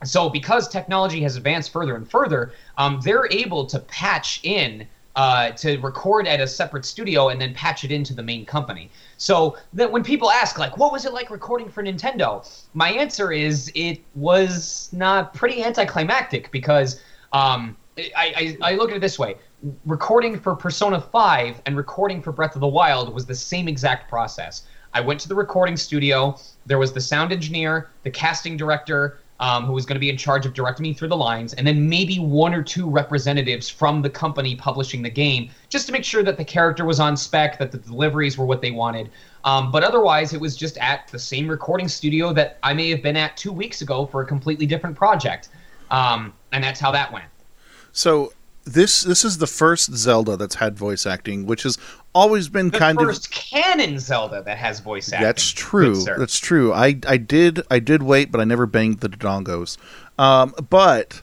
so 0.03 0.29
because 0.29 0.69
technology 0.69 1.21
has 1.23 1.35
advanced 1.35 1.71
further 1.73 1.95
and 1.95 2.09
further, 2.09 2.53
um, 2.77 3.01
they're 3.03 3.27
able 3.31 3.65
to 3.65 3.79
patch 3.79 4.39
in 4.43 4.87
uh, 5.15 5.51
to 5.51 5.77
record 5.79 6.27
at 6.27 6.39
a 6.39 6.47
separate 6.47 6.85
studio 6.85 7.29
and 7.29 7.41
then 7.41 7.53
patch 7.53 7.83
it 7.83 7.91
into 7.91 8.13
the 8.13 8.23
main 8.23 8.45
company. 8.45 8.89
So 9.17 9.57
that 9.73 9.91
when 9.91 10.03
people 10.03 10.31
ask 10.31 10.57
like, 10.57 10.77
what 10.77 10.91
was 10.91 11.05
it 11.05 11.13
like 11.13 11.29
recording 11.29 11.69
for 11.69 11.83
Nintendo? 11.83 12.47
My 12.73 12.89
answer 12.91 13.31
is 13.31 13.71
it 13.75 13.99
was 14.15 14.89
not 14.91 15.33
pretty 15.33 15.63
anticlimactic 15.63 16.51
because 16.51 17.01
um, 17.33 17.75
I, 17.97 18.57
I, 18.61 18.71
I 18.71 18.75
look 18.75 18.91
at 18.91 18.97
it 18.97 19.01
this 19.01 19.19
way: 19.19 19.35
recording 19.85 20.39
for 20.39 20.55
Persona 20.55 21.01
5 21.01 21.61
and 21.65 21.75
recording 21.75 22.21
for 22.21 22.31
Breath 22.31 22.55
of 22.55 22.61
the 22.61 22.67
Wild 22.67 23.13
was 23.13 23.25
the 23.25 23.35
same 23.35 23.67
exact 23.67 24.09
process. 24.09 24.67
I 24.93 25.01
went 25.01 25.19
to 25.21 25.29
the 25.29 25.35
recording 25.35 25.77
studio. 25.77 26.37
There 26.65 26.79
was 26.79 26.93
the 26.93 27.01
sound 27.01 27.31
engineer, 27.31 27.89
the 28.03 28.09
casting 28.09 28.57
director, 28.57 29.19
um, 29.39 29.65
who 29.65 29.73
was 29.73 29.85
going 29.85 29.95
to 29.95 29.99
be 29.99 30.09
in 30.09 30.17
charge 30.17 30.45
of 30.45 30.53
directing 30.53 30.83
me 30.83 30.93
through 30.93 31.07
the 31.07 31.17
lines, 31.17 31.53
and 31.53 31.65
then 31.65 31.87
maybe 31.87 32.19
one 32.19 32.53
or 32.53 32.61
two 32.61 32.89
representatives 32.89 33.69
from 33.69 34.01
the 34.01 34.09
company 34.09 34.55
publishing 34.55 35.01
the 35.01 35.09
game, 35.09 35.49
just 35.69 35.85
to 35.85 35.91
make 35.91 36.03
sure 36.03 36.23
that 36.23 36.37
the 36.37 36.43
character 36.43 36.85
was 36.85 36.99
on 36.99 37.15
spec, 37.15 37.57
that 37.59 37.71
the 37.71 37.77
deliveries 37.77 38.37
were 38.37 38.45
what 38.45 38.61
they 38.61 38.71
wanted. 38.71 39.09
Um, 39.45 39.71
but 39.71 39.83
otherwise, 39.83 40.33
it 40.33 40.41
was 40.41 40.57
just 40.57 40.77
at 40.77 41.07
the 41.07 41.19
same 41.19 41.47
recording 41.47 41.87
studio 41.87 42.33
that 42.33 42.59
I 42.63 42.73
may 42.73 42.89
have 42.89 43.01
been 43.01 43.15
at 43.15 43.37
two 43.37 43.53
weeks 43.53 43.81
ago 43.81 44.05
for 44.05 44.21
a 44.21 44.25
completely 44.25 44.65
different 44.65 44.95
project, 44.95 45.49
um, 45.91 46.33
and 46.51 46.63
that's 46.63 46.79
how 46.79 46.91
that 46.91 47.11
went. 47.11 47.25
So 47.91 48.33
this 48.73 49.03
this 49.03 49.25
is 49.25 49.37
the 49.37 49.47
first 49.47 49.95
Zelda 49.95 50.37
that's 50.37 50.55
had 50.55 50.77
voice 50.77 51.05
acting, 51.05 51.45
which 51.45 51.63
has 51.63 51.77
always 52.13 52.49
been 52.49 52.71
kind 52.71 52.99
of 52.99 53.05
The 53.05 53.05
kind 53.05 53.15
first 53.15 53.27
of 53.27 53.31
canon 53.31 53.99
Zelda 53.99 54.43
that 54.43 54.57
has 54.57 54.79
voice 54.79 55.11
acting. 55.11 55.25
That's 55.25 55.49
true. 55.51 56.03
That's 56.03 56.39
true. 56.39 56.73
I 56.73 56.99
I 57.07 57.17
did 57.17 57.61
I 57.71 57.79
did 57.79 58.03
wait, 58.03 58.31
but 58.31 58.39
I 58.39 58.43
never 58.43 58.65
banged 58.65 58.99
the 58.99 59.09
dongos. 59.09 59.77
Um, 60.17 60.53
but 60.69 61.21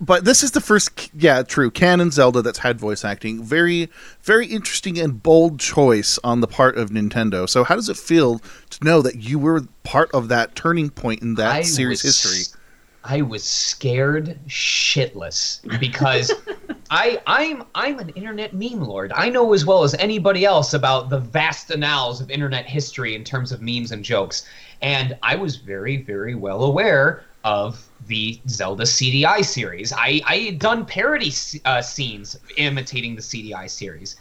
but 0.00 0.24
this 0.24 0.42
is 0.42 0.52
the 0.52 0.60
first 0.60 1.10
yeah 1.14 1.42
true 1.42 1.70
canon 1.70 2.10
Zelda 2.10 2.42
that's 2.42 2.58
had 2.58 2.80
voice 2.80 3.04
acting. 3.04 3.42
Very 3.42 3.88
very 4.22 4.46
interesting 4.46 4.98
and 4.98 5.22
bold 5.22 5.60
choice 5.60 6.18
on 6.24 6.40
the 6.40 6.48
part 6.48 6.76
of 6.76 6.90
Nintendo. 6.90 7.48
So 7.48 7.64
how 7.64 7.76
does 7.76 7.88
it 7.88 7.96
feel 7.96 8.40
to 8.70 8.84
know 8.84 9.02
that 9.02 9.16
you 9.16 9.38
were 9.38 9.62
part 9.84 10.10
of 10.12 10.28
that 10.28 10.54
turning 10.54 10.90
point 10.90 11.22
in 11.22 11.34
that 11.36 11.50
I 11.50 11.62
series 11.62 12.02
history? 12.02 12.56
I 13.04 13.22
was 13.22 13.44
scared 13.44 14.38
shitless 14.46 15.60
because 15.80 16.32
I 16.90 17.20
I'm 17.26 17.64
I'm 17.74 17.98
an 17.98 18.10
internet 18.10 18.52
meme 18.52 18.80
lord. 18.80 19.12
I 19.14 19.28
know 19.28 19.52
as 19.52 19.64
well 19.64 19.84
as 19.84 19.94
anybody 19.94 20.44
else 20.44 20.74
about 20.74 21.08
the 21.08 21.18
vast 21.18 21.70
annals 21.70 22.20
of 22.20 22.30
internet 22.30 22.66
history 22.66 23.14
in 23.14 23.24
terms 23.24 23.52
of 23.52 23.62
memes 23.62 23.92
and 23.92 24.04
jokes. 24.04 24.46
And 24.82 25.16
I 25.22 25.36
was 25.36 25.56
very 25.56 25.98
very 25.98 26.34
well 26.34 26.62
aware 26.64 27.24
of 27.42 27.88
the 28.06 28.40
Zelda 28.48 28.84
CDI 28.84 29.44
series. 29.44 29.92
I 29.92 30.20
I 30.26 30.36
had 30.36 30.58
done 30.58 30.84
parody 30.84 31.32
uh, 31.64 31.80
scenes 31.80 32.38
imitating 32.56 33.16
the 33.16 33.22
CDI 33.22 33.70
series. 33.70 34.16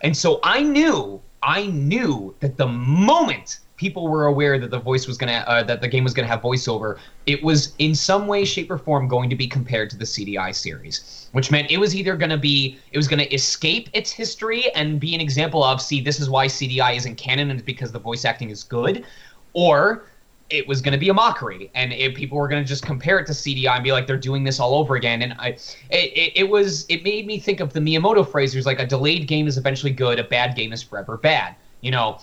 And 0.00 0.16
so 0.16 0.40
I 0.42 0.62
knew, 0.62 1.22
I 1.42 1.66
knew 1.66 2.34
that 2.40 2.56
the 2.56 2.66
moment 2.66 3.60
people 3.82 4.06
were 4.06 4.26
aware 4.26 4.60
that 4.60 4.70
the 4.70 4.78
voice 4.78 5.08
was 5.08 5.18
gonna, 5.18 5.44
uh, 5.48 5.60
that 5.64 5.80
the 5.80 5.88
game 5.88 6.04
was 6.04 6.14
gonna 6.14 6.28
have 6.28 6.40
voiceover, 6.40 6.98
it 7.26 7.42
was 7.42 7.74
in 7.80 7.96
some 7.96 8.28
way, 8.28 8.44
shape, 8.44 8.70
or 8.70 8.78
form 8.78 9.08
going 9.08 9.28
to 9.28 9.34
be 9.34 9.48
compared 9.48 9.90
to 9.90 9.96
the 9.96 10.04
CDI 10.04 10.54
series, 10.54 11.28
which 11.32 11.50
meant 11.50 11.68
it 11.68 11.78
was 11.78 11.96
either 11.96 12.16
gonna 12.16 12.38
be, 12.38 12.78
it 12.92 12.96
was 12.96 13.08
gonna 13.08 13.26
escape 13.32 13.90
its 13.92 14.12
history 14.12 14.72
and 14.76 15.00
be 15.00 15.16
an 15.16 15.20
example 15.20 15.64
of, 15.64 15.82
see, 15.82 16.00
this 16.00 16.20
is 16.20 16.30
why 16.30 16.46
CDI 16.46 16.96
isn't 16.96 17.16
canon 17.16 17.50
and 17.50 17.58
it's 17.58 17.66
because 17.66 17.90
the 17.90 17.98
voice 17.98 18.24
acting 18.24 18.50
is 18.50 18.62
good, 18.62 19.04
or 19.52 20.04
it 20.48 20.68
was 20.68 20.82
going 20.82 20.92
to 20.92 20.98
be 20.98 21.08
a 21.08 21.14
mockery 21.14 21.70
and 21.74 21.94
it, 21.94 22.14
people 22.14 22.36
were 22.36 22.46
going 22.46 22.62
to 22.62 22.68
just 22.68 22.84
compare 22.84 23.18
it 23.18 23.26
to 23.26 23.32
CDI 23.32 23.74
and 23.74 23.82
be 23.82 23.90
like 23.90 24.06
they're 24.06 24.18
doing 24.18 24.44
this 24.44 24.60
all 24.60 24.74
over 24.74 24.96
again. 24.96 25.22
And 25.22 25.32
I 25.38 25.56
it, 25.88 26.32
it, 26.36 26.50
was 26.50 26.84
it 26.90 27.02
made 27.02 27.26
me 27.26 27.40
think 27.40 27.60
of 27.60 27.72
the 27.72 27.80
Miyamoto 27.80 28.30
phrase 28.30 28.52
there's 28.52 28.66
like 28.66 28.78
a 28.78 28.86
delayed 28.86 29.26
game 29.26 29.46
is 29.46 29.56
eventually 29.56 29.92
good 29.92 30.18
a 30.18 30.24
bad 30.24 30.54
game 30.54 30.72
is 30.74 30.82
forever 30.82 31.16
bad 31.16 31.54
you 31.82 31.90
know 31.90 32.18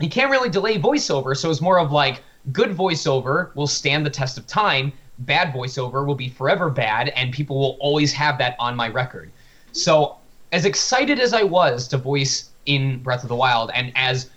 you 0.00 0.08
can't 0.08 0.30
really 0.30 0.48
delay 0.48 0.78
voiceover 0.78 1.36
so 1.36 1.50
it's 1.50 1.60
more 1.60 1.78
of 1.78 1.92
like 1.92 2.22
good 2.52 2.70
voiceover 2.70 3.54
will 3.54 3.66
stand 3.66 4.04
the 4.04 4.10
test 4.10 4.38
of 4.38 4.46
time 4.46 4.92
bad 5.20 5.52
voiceover 5.52 6.06
will 6.06 6.14
be 6.14 6.28
forever 6.28 6.70
bad 6.70 7.08
and 7.10 7.32
people 7.32 7.58
will 7.58 7.76
always 7.80 8.12
have 8.12 8.38
that 8.38 8.54
on 8.58 8.76
my 8.76 8.88
record 8.88 9.30
so 9.72 10.16
as 10.52 10.64
excited 10.64 11.18
as 11.18 11.32
I 11.32 11.42
was 11.42 11.88
to 11.88 11.98
voice 11.98 12.50
in 12.66 13.02
Breath 13.02 13.22
of 13.22 13.28
the 13.28 13.36
Wild 13.36 13.70
and 13.74 13.92
as 13.94 14.30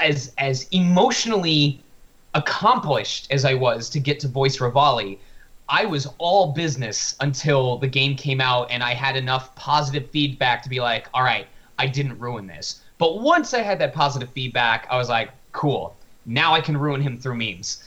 as 0.00 0.32
as 0.38 0.66
emotionally 0.70 1.82
accomplished 2.34 3.26
as 3.30 3.44
I 3.44 3.54
was 3.54 3.88
to 3.90 4.00
get 4.00 4.20
to 4.20 4.28
voice 4.28 4.58
Revali, 4.58 5.18
I 5.68 5.84
was 5.84 6.08
all 6.18 6.52
business 6.52 7.16
until 7.20 7.78
the 7.78 7.88
game 7.88 8.16
came 8.16 8.40
out 8.40 8.70
and 8.70 8.82
I 8.82 8.94
had 8.94 9.16
enough 9.16 9.54
positive 9.56 10.10
feedback 10.10 10.62
to 10.62 10.68
be 10.68 10.80
like, 10.80 11.08
all 11.12 11.22
right, 11.22 11.46
I 11.78 11.86
didn't 11.86 12.18
ruin 12.18 12.46
this. 12.46 12.82
But 13.00 13.20
once 13.20 13.54
I 13.54 13.62
had 13.62 13.78
that 13.80 13.94
positive 13.94 14.28
feedback, 14.30 14.86
I 14.90 14.96
was 14.98 15.08
like, 15.08 15.30
cool. 15.52 15.96
Now 16.26 16.52
I 16.52 16.60
can 16.60 16.76
ruin 16.76 17.00
him 17.00 17.18
through 17.18 17.36
memes. 17.36 17.82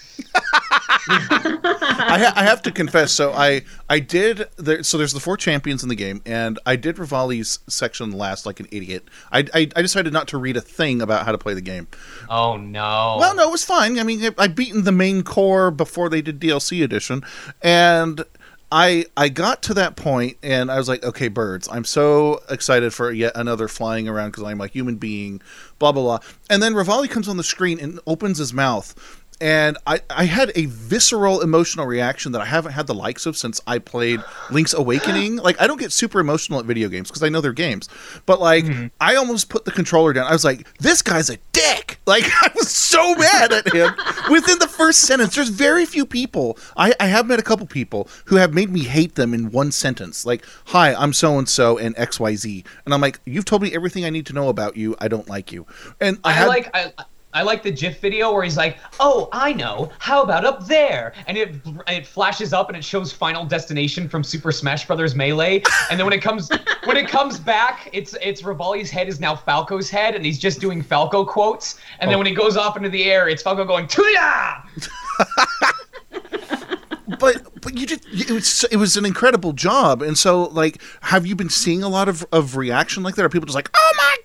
I, 1.07 2.17
ha- 2.19 2.33
I 2.35 2.43
have 2.43 2.63
to 2.63 2.71
confess. 2.71 3.11
So 3.11 3.31
I 3.31 3.61
I 3.89 3.99
did. 3.99 4.47
There, 4.57 4.81
so 4.81 4.97
there's 4.97 5.13
the 5.13 5.19
four 5.19 5.37
champions 5.37 5.83
in 5.83 5.89
the 5.89 5.95
game, 5.95 6.21
and 6.25 6.59
I 6.65 6.75
did 6.75 6.95
Revali's 6.95 7.59
section 7.67 8.11
last 8.11 8.45
like 8.47 8.59
an 8.59 8.67
idiot. 8.71 9.07
I, 9.31 9.45
I 9.53 9.69
I 9.75 9.81
decided 9.81 10.13
not 10.13 10.27
to 10.29 10.37
read 10.39 10.57
a 10.57 10.61
thing 10.61 11.01
about 11.01 11.25
how 11.25 11.31
to 11.31 11.37
play 11.37 11.53
the 11.53 11.61
game. 11.61 11.87
Oh 12.27 12.57
no. 12.57 13.17
Well, 13.19 13.35
no, 13.35 13.47
it 13.47 13.51
was 13.51 13.63
fine. 13.63 13.99
I 13.99 14.03
mean, 14.03 14.33
I 14.37 14.47
beaten 14.47 14.83
the 14.83 14.91
main 14.91 15.21
core 15.23 15.69
before 15.69 16.09
they 16.09 16.21
did 16.23 16.39
DLC 16.39 16.83
edition, 16.83 17.21
and 17.61 18.25
I 18.73 19.05
I 19.15 19.29
got 19.29 19.61
to 19.63 19.75
that 19.75 19.95
point, 19.95 20.37
and 20.41 20.71
I 20.71 20.79
was 20.79 20.89
like, 20.89 21.03
okay, 21.05 21.27
birds. 21.27 21.69
I'm 21.71 21.85
so 21.85 22.41
excited 22.49 22.91
for 22.91 23.11
yet 23.11 23.33
another 23.35 23.67
flying 23.67 24.09
around 24.09 24.31
because 24.31 24.43
I'm 24.43 24.59
a 24.61 24.67
human 24.67 24.95
being. 24.95 25.41
Blah 25.77 25.91
blah 25.91 26.01
blah. 26.01 26.19
And 26.49 26.61
then 26.61 26.73
Revali 26.73 27.07
comes 27.07 27.27
on 27.27 27.37
the 27.37 27.43
screen 27.43 27.79
and 27.79 27.99
opens 28.07 28.39
his 28.39 28.51
mouth. 28.51 28.95
And 29.39 29.77
I, 29.85 29.99
I 30.09 30.23
had 30.25 30.51
a 30.55 30.65
visceral 30.67 31.41
emotional 31.41 31.85
reaction 31.85 32.31
that 32.31 32.41
I 32.41 32.45
haven't 32.45 32.71
had 32.71 32.87
the 32.87 32.93
likes 32.93 33.25
of 33.25 33.35
since 33.35 33.59
I 33.67 33.77
played 33.77 34.21
Link's 34.49 34.73
Awakening. 34.73 35.35
Like, 35.35 35.59
I 35.59 35.67
don't 35.67 35.79
get 35.79 35.91
super 35.91 36.19
emotional 36.19 36.59
at 36.59 36.65
video 36.65 36.87
games 36.87 37.09
because 37.09 37.23
I 37.23 37.29
know 37.29 37.41
they're 37.41 37.51
games. 37.51 37.89
But, 38.25 38.39
like, 38.39 38.63
mm-hmm. 38.63 38.87
I 39.01 39.15
almost 39.15 39.49
put 39.49 39.65
the 39.65 39.71
controller 39.71 40.13
down. 40.13 40.27
I 40.27 40.31
was 40.31 40.45
like, 40.45 40.65
this 40.77 41.01
guy's 41.01 41.29
a 41.29 41.37
dick. 41.51 41.99
Like, 42.05 42.23
I 42.41 42.51
was 42.55 42.69
so 42.69 43.15
mad 43.15 43.51
at 43.51 43.73
him 43.73 43.93
within 44.29 44.59
the 44.59 44.62
first 44.73 45.01
sentence. 45.01 45.35
There's 45.35 45.49
very 45.49 45.85
few 45.85 46.05
people, 46.05 46.57
I, 46.75 46.93
I 46.99 47.07
have 47.07 47.27
met 47.27 47.39
a 47.39 47.43
couple 47.43 47.65
people 47.67 48.07
who 48.25 48.35
have 48.37 48.53
made 48.53 48.69
me 48.69 48.81
hate 48.81 49.15
them 49.15 49.33
in 49.33 49.51
one 49.51 49.71
sentence. 49.71 50.25
Like, 50.25 50.45
hi, 50.65 50.93
I'm 50.93 51.13
so 51.13 51.37
and 51.37 51.47
so 51.47 51.77
and 51.77 51.95
XYZ. 51.95 52.65
And 52.85 52.93
I'm 52.93 53.01
like, 53.01 53.19
you've 53.25 53.45
told 53.45 53.61
me 53.61 53.73
everything 53.73 54.05
I 54.05 54.09
need 54.09 54.25
to 54.27 54.33
know 54.33 54.49
about 54.49 54.75
you. 54.75 54.95
I 54.99 55.07
don't 55.07 55.27
like 55.29 55.51
you. 55.51 55.65
And 55.99 56.19
I, 56.23 56.29
I, 56.29 56.33
had, 56.33 56.47
like 56.47 56.69
I, 56.73 56.91
I 57.33 57.41
like 57.43 57.63
the 57.63 57.71
GIF 57.71 57.99
video 57.99 58.31
where 58.31 58.43
he's 58.43 58.57
like, 58.57 58.77
"Oh, 58.99 59.27
I 59.31 59.53
know. 59.53 59.91
How 59.99 60.21
about 60.21 60.45
up 60.45 60.67
there?" 60.67 61.13
And 61.27 61.37
it 61.37 61.55
it 61.87 62.05
flashes 62.05 62.53
up 62.53 62.69
and 62.69 62.77
it 62.77 62.83
shows 62.83 63.11
Final 63.11 63.45
Destination 63.45 64.07
from 64.07 64.23
Super 64.23 64.51
Smash 64.51 64.85
Brothers 64.87 65.15
Melee. 65.15 65.63
And 65.89 65.99
then 65.99 66.05
when 66.05 66.13
it 66.13 66.21
comes 66.21 66.49
when 66.85 66.97
it 66.97 67.07
comes 67.07 67.39
back, 67.39 67.89
it's 67.93 68.15
it's 68.21 68.41
Revali's 68.43 68.89
head 68.91 69.07
is 69.07 69.19
now 69.19 69.35
Falco's 69.35 69.89
head, 69.89 70.15
and 70.15 70.25
he's 70.25 70.39
just 70.39 70.59
doing 70.61 70.81
Falco 70.81 71.25
quotes. 71.25 71.79
And 71.99 72.09
then 72.09 72.15
Oh. 72.15 72.19
when 72.19 72.27
he 72.27 72.33
goes 72.35 72.55
off 72.57 72.77
into 72.77 72.89
the 72.89 73.05
air, 73.05 73.27
it's 73.29 73.41
Falco 73.41 73.65
going 73.65 73.87
"Tuya!" 73.87 74.61
but 77.19 77.61
but 77.61 77.77
you 77.77 77.85
did 77.85 78.01
it 78.11 78.31
was 78.31 78.63
it 78.71 78.77
was 78.77 78.95
an 78.97 79.05
incredible 79.05 79.53
job 79.53 80.01
and 80.01 80.17
so 80.17 80.43
like 80.45 80.81
have 81.01 81.25
you 81.25 81.35
been 81.35 81.49
seeing 81.49 81.83
a 81.83 81.89
lot 81.89 82.07
of 82.07 82.25
of 82.31 82.55
reaction 82.57 83.03
like 83.03 83.15
that 83.15 83.23
are 83.25 83.29
people 83.29 83.45
just 83.45 83.55
like 83.55 83.69
oh 83.75 83.91
my 83.97 84.17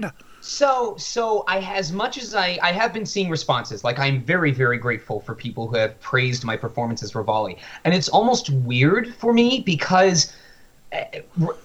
god 0.00 0.12
So, 0.54 0.94
so 0.98 1.42
I, 1.48 1.58
as 1.58 1.90
much 1.90 2.16
as 2.16 2.32
I, 2.32 2.60
I 2.62 2.70
have 2.70 2.92
been 2.92 3.04
seeing 3.04 3.28
responses, 3.28 3.82
like 3.82 3.98
I'm 3.98 4.22
very, 4.22 4.52
very 4.52 4.78
grateful 4.78 5.18
for 5.18 5.34
people 5.34 5.66
who 5.66 5.76
have 5.76 6.00
praised 6.00 6.44
my 6.44 6.56
performance 6.56 7.02
as 7.02 7.12
Revali, 7.12 7.58
and 7.84 7.92
it's 7.92 8.08
almost 8.08 8.50
weird 8.50 9.16
for 9.16 9.32
me 9.32 9.64
because, 9.66 10.32
uh, 10.92 11.02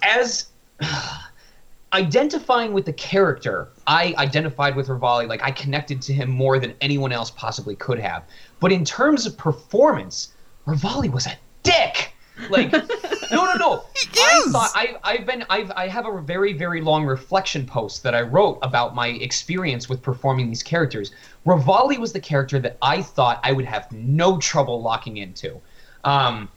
as 0.02 0.48
identifying 1.94 2.74
with 2.74 2.86
the 2.86 2.94
character, 2.94 3.68
I 3.86 4.16
identified 4.18 4.76
with 4.76 4.88
Revali, 4.88 5.28
like 5.28 5.44
I 5.44 5.52
connected 5.52 6.02
to 6.04 6.14
him 6.14 6.28
more 6.32 6.58
than 6.58 6.74
anyone 6.82 7.12
else 7.12 7.30
possibly 7.30 7.76
could 7.76 8.00
have. 8.00 8.24
But 8.60 8.72
in 8.72 8.84
terms 8.84 9.28
of 9.28 9.38
performance, 9.38 10.34
Revali 10.66 11.12
was 11.12 11.28
a 11.28 11.38
dick. 11.62 12.14
Like, 12.50 12.72
no, 13.32 13.46
no, 13.46 13.54
no. 13.56 13.86
I 14.18 14.46
thought 14.52 14.72
I, 14.76 14.96
I've 15.04 15.26
been, 15.26 15.46
I've, 15.50 15.72
I 15.76 15.88
have 15.88 16.06
a 16.06 16.22
very, 16.22 16.54
very 16.54 16.82
long 16.82 17.06
reflection 17.06 17.66
post 17.66 18.04
that 18.04 18.16
I 18.16 18.22
wrote 18.22 18.60
about 18.62 18.96
my 18.96 19.08
experience 19.08 19.90
with 19.90 20.02
performing 20.02 20.48
these 20.48 20.64
characters. 20.64 21.12
Revali 21.46 21.98
was 21.98 22.14
the 22.14 22.20
character 22.20 22.60
that 22.60 22.78
I 22.82 23.02
thought 23.02 23.40
I 23.44 23.52
would 23.52 23.66
have 23.66 23.92
no 23.92 24.38
trouble 24.38 24.82
locking 24.82 25.18
into. 25.18 25.60
Um, 26.04 26.50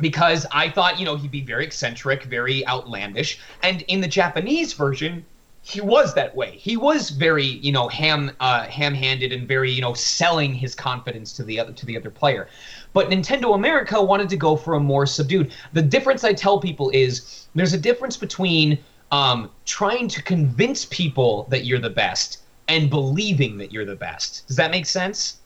because 0.00 0.46
I 0.52 0.70
thought, 0.70 0.98
you 0.98 1.04
know, 1.04 1.16
he'd 1.16 1.30
be 1.30 1.40
very 1.40 1.64
eccentric, 1.64 2.24
very 2.24 2.66
outlandish. 2.66 3.40
And 3.62 3.82
in 3.82 4.00
the 4.00 4.08
Japanese 4.08 4.72
version, 4.72 5.24
he 5.62 5.80
was 5.80 6.14
that 6.14 6.34
way. 6.34 6.52
He 6.52 6.76
was 6.76 7.10
very, 7.10 7.44
you 7.44 7.72
know, 7.72 7.88
ham 7.88 8.30
uh, 8.40 8.64
ham-handed 8.64 9.32
and 9.32 9.46
very, 9.46 9.70
you 9.70 9.82
know, 9.82 9.92
selling 9.92 10.54
his 10.54 10.74
confidence 10.74 11.32
to 11.34 11.44
the 11.44 11.60
other 11.60 11.72
to 11.72 11.84
the 11.84 11.96
other 11.96 12.10
player. 12.10 12.48
But 12.92 13.10
Nintendo 13.10 13.54
America 13.54 14.02
wanted 14.02 14.28
to 14.30 14.36
go 14.36 14.56
for 14.56 14.74
a 14.74 14.80
more 14.80 15.06
subdued. 15.06 15.52
The 15.72 15.82
difference 15.82 16.24
I 16.24 16.32
tell 16.32 16.58
people 16.58 16.90
is 16.90 17.48
there's 17.54 17.74
a 17.74 17.78
difference 17.78 18.16
between 18.16 18.78
um, 19.10 19.50
trying 19.64 20.08
to 20.08 20.22
convince 20.22 20.84
people 20.86 21.46
that 21.50 21.64
you're 21.64 21.78
the 21.78 21.90
best 21.90 22.42
and 22.68 22.90
believing 22.90 23.56
that 23.58 23.72
you're 23.72 23.84
the 23.84 23.96
best. 23.96 24.46
Does 24.46 24.56
that 24.56 24.70
make 24.70 24.86
sense? 24.86 25.38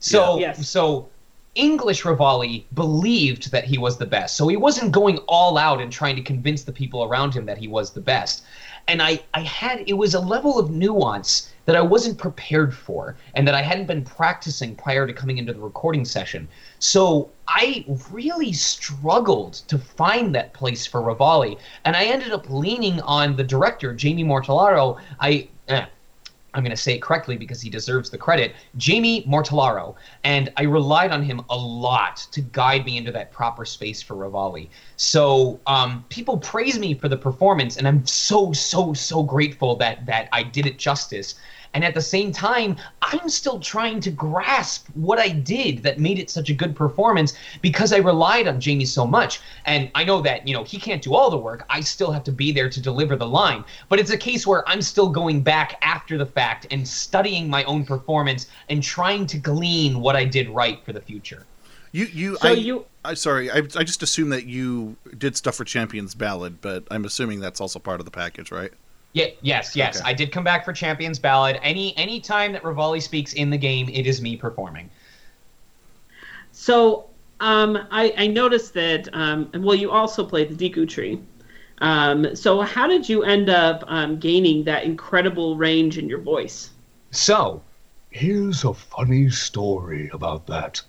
So 0.00 0.38
Yeah. 0.38 0.48
Yes. 0.48 0.68
so 0.68 1.08
English 1.54 2.02
Revali 2.02 2.64
believed 2.74 3.52
that 3.52 3.64
he 3.64 3.76
was 3.76 3.98
the 3.98 4.06
best. 4.06 4.36
So 4.36 4.48
he 4.48 4.56
wasn't 4.56 4.90
going 4.92 5.18
all 5.28 5.58
out 5.58 5.80
and 5.80 5.92
trying 5.92 6.16
to 6.16 6.22
convince 6.22 6.64
the 6.64 6.72
people 6.72 7.04
around 7.04 7.34
him 7.34 7.44
that 7.46 7.58
he 7.58 7.68
was 7.68 7.92
the 7.92 8.00
best. 8.00 8.42
And 8.88 9.02
I, 9.02 9.20
I 9.34 9.40
had 9.40 9.84
it 9.86 9.92
was 9.92 10.14
a 10.14 10.20
level 10.20 10.58
of 10.58 10.70
nuance 10.70 11.51
that 11.64 11.76
I 11.76 11.80
wasn't 11.80 12.18
prepared 12.18 12.74
for 12.74 13.16
and 13.34 13.46
that 13.46 13.54
I 13.54 13.62
hadn't 13.62 13.86
been 13.86 14.04
practicing 14.04 14.74
prior 14.74 15.06
to 15.06 15.12
coming 15.12 15.38
into 15.38 15.52
the 15.52 15.60
recording 15.60 16.04
session. 16.04 16.48
So 16.78 17.30
I 17.48 17.84
really 18.10 18.52
struggled 18.52 19.54
to 19.68 19.78
find 19.78 20.34
that 20.34 20.52
place 20.52 20.86
for 20.86 21.00
Revali. 21.00 21.58
And 21.84 21.96
I 21.96 22.04
ended 22.04 22.32
up 22.32 22.48
leaning 22.48 23.00
on 23.02 23.36
the 23.36 23.44
director, 23.44 23.94
Jamie 23.94 24.24
Mortellaro. 24.24 25.00
I 25.20 25.48
eh, 25.68 25.86
I'm 26.54 26.62
going 26.62 26.70
to 26.70 26.76
say 26.76 26.94
it 26.94 27.02
correctly 27.02 27.36
because 27.36 27.60
he 27.60 27.70
deserves 27.70 28.10
the 28.10 28.18
credit, 28.18 28.54
Jamie 28.76 29.24
Mortellaro. 29.24 29.94
And 30.24 30.52
I 30.56 30.64
relied 30.64 31.10
on 31.10 31.22
him 31.22 31.40
a 31.48 31.56
lot 31.56 32.26
to 32.32 32.40
guide 32.40 32.84
me 32.84 32.98
into 32.98 33.12
that 33.12 33.32
proper 33.32 33.64
space 33.64 34.02
for 34.02 34.14
Revali. 34.14 34.68
So 34.96 35.60
um, 35.66 36.04
people 36.08 36.38
praise 36.38 36.78
me 36.78 36.94
for 36.94 37.08
the 37.08 37.16
performance, 37.16 37.76
and 37.76 37.88
I'm 37.88 38.04
so, 38.06 38.52
so, 38.52 38.92
so 38.92 39.22
grateful 39.22 39.76
that, 39.76 40.04
that 40.06 40.28
I 40.32 40.42
did 40.42 40.66
it 40.66 40.78
justice. 40.78 41.36
And 41.74 41.84
at 41.84 41.94
the 41.94 42.00
same 42.02 42.32
time, 42.32 42.76
I'm 43.00 43.28
still 43.28 43.58
trying 43.58 44.00
to 44.00 44.10
grasp 44.10 44.88
what 44.94 45.18
I 45.18 45.28
did 45.30 45.82
that 45.84 45.98
made 45.98 46.18
it 46.18 46.28
such 46.30 46.50
a 46.50 46.54
good 46.54 46.76
performance 46.76 47.34
because 47.62 47.92
I 47.92 47.98
relied 47.98 48.46
on 48.46 48.60
Jamie 48.60 48.84
so 48.84 49.06
much. 49.06 49.40
And 49.64 49.90
I 49.94 50.04
know 50.04 50.20
that, 50.22 50.46
you 50.46 50.54
know, 50.54 50.64
he 50.64 50.78
can't 50.78 51.02
do 51.02 51.14
all 51.14 51.30
the 51.30 51.36
work. 51.38 51.64
I 51.70 51.80
still 51.80 52.12
have 52.12 52.24
to 52.24 52.32
be 52.32 52.52
there 52.52 52.68
to 52.68 52.80
deliver 52.80 53.16
the 53.16 53.26
line. 53.26 53.64
But 53.88 53.98
it's 54.00 54.10
a 54.10 54.18
case 54.18 54.46
where 54.46 54.68
I'm 54.68 54.82
still 54.82 55.08
going 55.08 55.42
back 55.42 55.78
after 55.82 56.18
the 56.18 56.26
fact 56.26 56.66
and 56.70 56.86
studying 56.86 57.48
my 57.48 57.64
own 57.64 57.84
performance 57.84 58.48
and 58.68 58.82
trying 58.82 59.26
to 59.28 59.38
glean 59.38 60.00
what 60.00 60.14
I 60.16 60.24
did 60.24 60.50
right 60.50 60.84
for 60.84 60.92
the 60.92 61.00
future. 61.00 61.46
You 61.92 62.06
you 62.06 62.36
So 62.36 62.48
I, 62.48 62.52
you- 62.52 62.86
I 63.04 63.14
sorry 63.14 63.50
I, 63.50 63.58
I 63.58 63.84
just 63.84 64.02
assumed 64.02 64.32
that 64.32 64.46
you 64.46 64.96
did 65.18 65.36
stuff 65.36 65.56
for 65.56 65.64
Champions 65.64 66.14
Ballad, 66.14 66.60
but 66.60 66.84
I'm 66.90 67.04
assuming 67.04 67.40
that's 67.40 67.60
also 67.60 67.78
part 67.78 68.00
of 68.00 68.06
the 68.06 68.10
package, 68.12 68.50
right? 68.50 68.72
Yeah, 69.12 69.26
yes, 69.42 69.76
yes. 69.76 70.00
Okay. 70.00 70.08
I 70.08 70.14
did 70.14 70.32
come 70.32 70.44
back 70.44 70.64
for 70.64 70.72
Champions 70.72 71.18
Ballad. 71.18 71.58
Any 71.62 71.96
any 71.98 72.20
time 72.20 72.52
that 72.52 72.62
Revali 72.62 73.02
speaks 73.02 73.34
in 73.34 73.50
the 73.50 73.58
game, 73.58 73.88
it 73.88 74.06
is 74.06 74.22
me 74.22 74.36
performing. 74.36 74.88
So 76.52 77.10
um, 77.42 77.76
I, 77.90 78.14
I 78.16 78.26
noticed 78.28 78.72
that, 78.74 79.08
um, 79.12 79.50
well, 79.56 79.74
you 79.74 79.90
also 79.90 80.24
played 80.24 80.56
the 80.56 80.70
Deku 80.70 80.88
Tree. 80.88 81.20
Um, 81.78 82.36
so 82.36 82.60
how 82.60 82.86
did 82.86 83.08
you 83.08 83.24
end 83.24 83.50
up 83.50 83.82
um, 83.88 84.20
gaining 84.20 84.62
that 84.64 84.84
incredible 84.84 85.56
range 85.56 85.98
in 85.98 86.08
your 86.08 86.20
voice? 86.20 86.70
So, 87.10 87.60
here's 88.10 88.62
a 88.62 88.72
funny 88.72 89.28
story 89.28 90.08
about 90.12 90.46
that. 90.46 90.80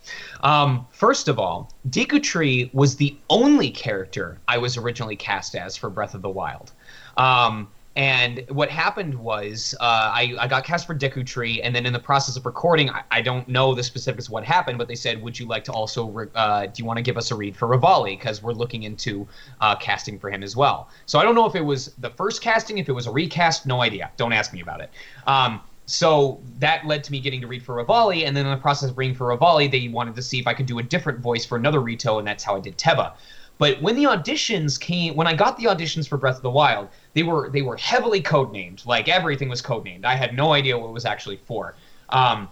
Um, 0.41 0.86
first 0.91 1.28
of 1.28 1.39
all, 1.39 1.71
Deku 1.89 2.21
Tree 2.21 2.69
was 2.71 2.95
the 2.95 3.17
only 3.32 3.71
character 3.71 4.38
I 4.47 4.59
was 4.59 4.78
originally 4.78 5.15
cast 5.15 5.55
as 5.55 5.76
for 5.76 5.89
Breath 5.89 6.13
of 6.13 6.21
the 6.21 6.30
Wild. 6.30 6.71
Um, 7.17 7.67
and 7.96 8.44
what 8.50 8.70
happened 8.70 9.14
was 9.14 9.76
uh, 9.80 9.84
I, 9.84 10.36
I 10.39 10.48
got 10.48 10.64
cast 10.64 10.88
for 10.88 10.96
Deku 10.96 11.24
Tree, 11.24 11.62
and 11.62 11.76
then 11.76 11.86
in 11.86 11.94
the 11.94 12.00
process 12.00 12.36
of 12.36 12.46
recording, 12.46 12.89
I, 12.89 13.04
I 13.12 13.22
don't 13.22 13.48
know 13.48 13.76
the 13.76 13.84
specifics 13.84 14.26
of 14.26 14.32
what 14.32 14.44
happened, 14.44 14.80
but 14.80 14.88
they 14.88 14.96
said, 14.96 15.22
"Would 15.22 15.38
you 15.38 15.46
like 15.46 15.64
to 15.66 15.72
also? 15.72 16.08
Re- 16.08 16.28
uh, 16.34 16.66
do 16.66 16.74
you 16.78 16.86
want 16.86 16.98
to 16.98 17.04
give 17.04 17.18
us 17.18 17.30
a 17.30 17.36
read 17.36 17.56
for 17.56 17.68
Revali? 17.68 18.18
Because 18.18 18.41
we're 18.41 18.54
looking 18.54 18.84
into 18.84 19.28
uh, 19.62 19.76
casting 19.76 20.18
for 20.18 20.32
him 20.32 20.41
as 20.41 20.56
well." 20.56 20.89
So 21.06 21.20
I 21.20 21.24
don't 21.24 21.36
know 21.36 21.46
if 21.46 21.54
it 21.54 21.62
was 21.64 21.94
the 22.00 22.10
first 22.10 22.41
casting, 22.41 22.80
if 22.80 22.89
it 22.89 22.94
was 22.94 23.06
a 23.06 23.12
recast, 23.12 23.68
no 23.68 23.82
idea. 23.82 24.12
Don't 24.18 24.34
ask 24.34 24.54
me 24.54 24.62
about 24.62 24.82
it. 24.82 24.89
Um, 25.28 25.62
so 25.86 26.41
that 26.60 26.88
led 26.88 27.04
to 27.04 27.12
me 27.12 27.20
getting 27.20 27.41
to 27.41 27.48
read 27.48 27.62
for 27.62 27.84
Revali, 27.84 28.26
and 28.26 28.36
then 28.36 28.48
in 28.48 28.52
the 28.52 28.58
process 28.58 28.89
of 28.89 28.98
reading 28.98 29.16
for 29.16 29.38
Revali, 29.38 29.70
they 29.70 29.88
wanted 29.88 30.16
to 30.16 30.22
see 30.24 30.39
if 30.39 30.48
I 30.48 30.56
could 30.56 30.66
do 30.66 30.80
a 30.80 30.84
different 30.84 31.20
voice 31.20 31.46
for 31.46 31.58
another 31.58 31.80
Rito, 31.80 32.18
and 32.18 32.28
that's 32.28 32.44
how 32.44 32.56
I 32.56 32.60
did 32.60 32.78
Teba. 32.78 33.14
But 33.60 33.82
when 33.82 33.96
the 33.96 34.06
auditions 34.06 34.80
came, 34.80 35.16
when 35.16 35.28
I 35.28 35.36
got 35.36 35.58
the 35.58 35.66
auditions 35.66 36.08
for 36.08 36.18
Breath 36.18 36.38
of 36.38 36.41
the 36.41 36.50
Wild, 36.50 36.89
they 37.14 37.24
were 37.24 37.49
they 37.49 37.61
were 37.61 37.78
heavily 37.78 38.22
codenamed. 38.22 38.86
Like 38.86 39.07
everything 39.07 39.49
was 39.49 39.61
codenamed. 39.61 40.05
I 40.05 40.16
had 40.16 40.36
no 40.36 40.53
idea 40.53 40.78
what 40.78 40.89
it 40.89 40.93
was 40.93 41.05
actually 41.05 41.38
for. 41.38 41.76
Um, 42.09 42.49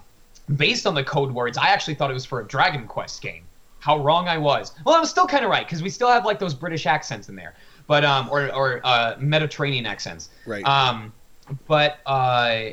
based 0.56 0.88
on 0.88 0.96
the 0.96 1.04
code 1.04 1.32
words, 1.32 1.58
I 1.58 1.68
actually 1.68 1.96
thought 1.96 2.12
it 2.12 2.16
was 2.16 2.26
for 2.26 2.40
a 2.40 2.48
Dragon 2.48 2.88
Quest 2.88 3.22
game. 3.22 3.44
How 3.80 3.98
wrong 3.98 4.28
I 4.28 4.38
was. 4.38 4.74
Well, 4.86 4.96
I 4.96 5.00
was 5.00 5.10
still 5.10 5.26
kind 5.26 5.44
of 5.44 5.50
right 5.50 5.66
because 5.66 5.82
we 5.82 5.90
still 5.90 6.10
have 6.10 6.24
like 6.24 6.38
those 6.38 6.54
British 6.54 6.86
accents 6.86 7.30
in 7.30 7.36
there, 7.36 7.56
but 7.88 8.06
um, 8.06 8.30
or 8.30 8.54
or 8.54 8.82
uh, 8.84 9.16
Mediterranean 9.20 9.88
accents. 9.88 10.30
Right. 10.46 10.64
Um, 10.66 11.12
but 11.68 12.00
uh, 12.06 12.72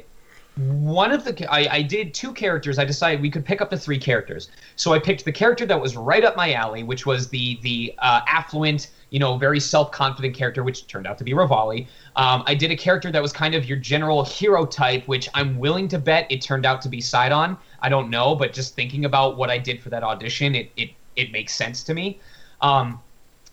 one 0.59 1.13
of 1.13 1.25
the 1.25 1.51
I, 1.51 1.77
I 1.77 1.83
did 1.83 2.13
two 2.13 2.33
characters. 2.33 2.79
I 2.79 2.85
decided 2.85 3.23
we 3.23 3.31
could 3.31 3.45
pick 3.45 3.61
up 3.61 3.71
to 3.71 3.79
three 3.79 3.99
characters. 3.99 4.51
So 4.77 4.93
I 4.93 4.99
picked 4.99 5.25
the 5.25 5.33
character 5.33 5.65
that 5.67 5.81
was 5.81 5.97
right 5.97 6.25
up 6.25 6.37
my 6.37 6.53
alley, 6.53 6.83
which 6.83 7.07
was 7.07 7.29
the 7.29 7.59
the 7.63 7.95
uh, 7.99 8.21
affluent, 8.27 8.91
you 9.11 9.19
know, 9.19 9.37
very 9.37 9.61
self 9.61 9.91
confident 9.91 10.35
character, 10.35 10.63
which 10.63 10.87
turned 10.87 11.07
out 11.07 11.19
to 11.19 11.25
be 11.25 11.33
Revali. 11.33 11.87
Um, 12.17 12.43
I 12.47 12.55
did 12.55 12.71
a 12.71 12.77
character 12.77 13.11
that 13.11 13.23
was 13.23 13.33
kind 13.33 13.55
of 13.55 13.65
your 13.65 13.79
general 13.79 14.25
hero 14.25 14.67
type, 14.67 15.07
which 15.07 15.29
I'm 15.35 15.59
willing 15.59 15.89
to 15.89 15.99
bet 15.99 16.27
it 16.31 16.41
turned 16.41 16.67
out 16.67 16.83
to 16.83 16.89
be 16.89 17.01
Sidon. 17.01 17.57
I 17.81 17.89
don't 17.89 18.11
know, 18.11 18.35
but 18.35 18.53
just 18.53 18.75
thinking 18.75 19.05
about 19.05 19.37
what 19.37 19.51
I 19.51 19.59
did 19.59 19.81
for 19.83 19.91
that 19.91 20.03
audition, 20.03 20.55
it 20.55 20.71
it 20.77 20.91
it 21.17 21.33
makes 21.33 21.55
sense 21.55 21.83
to 21.85 21.95
me. 21.95 22.21
Um, 22.61 23.01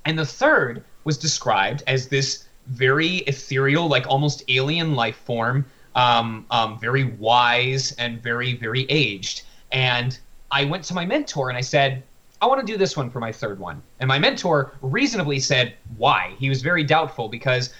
and 0.05 0.17
the 0.17 0.25
third 0.25 0.83
was 1.03 1.17
described 1.17 1.83
as 1.87 2.07
this 2.07 2.45
very 2.67 3.17
ethereal, 3.27 3.87
like 3.87 4.07
almost 4.07 4.43
alien 4.47 4.95
life 4.95 5.17
form, 5.17 5.65
um, 5.95 6.45
um, 6.51 6.79
very 6.79 7.03
wise 7.03 7.93
and 7.93 8.21
very, 8.21 8.55
very 8.55 8.85
aged. 8.89 9.43
And 9.71 10.17
I 10.51 10.65
went 10.65 10.83
to 10.85 10.93
my 10.93 11.05
mentor 11.05 11.49
and 11.49 11.57
I 11.57 11.61
said, 11.61 12.03
I 12.45 12.47
want 12.47 12.61
to 12.61 12.71
do 12.71 12.77
this 12.77 12.95
one 12.95 13.09
for 13.09 13.19
my 13.19 13.31
third 13.31 13.57
one. 13.57 13.81
And 13.99 14.07
my 14.07 14.19
mentor 14.19 14.73
reasonably 14.83 15.39
said, 15.39 15.73
Why? 15.97 16.35
He 16.37 16.47
was 16.47 16.61
very 16.61 16.83
doubtful 16.83 17.27
because 17.27 17.73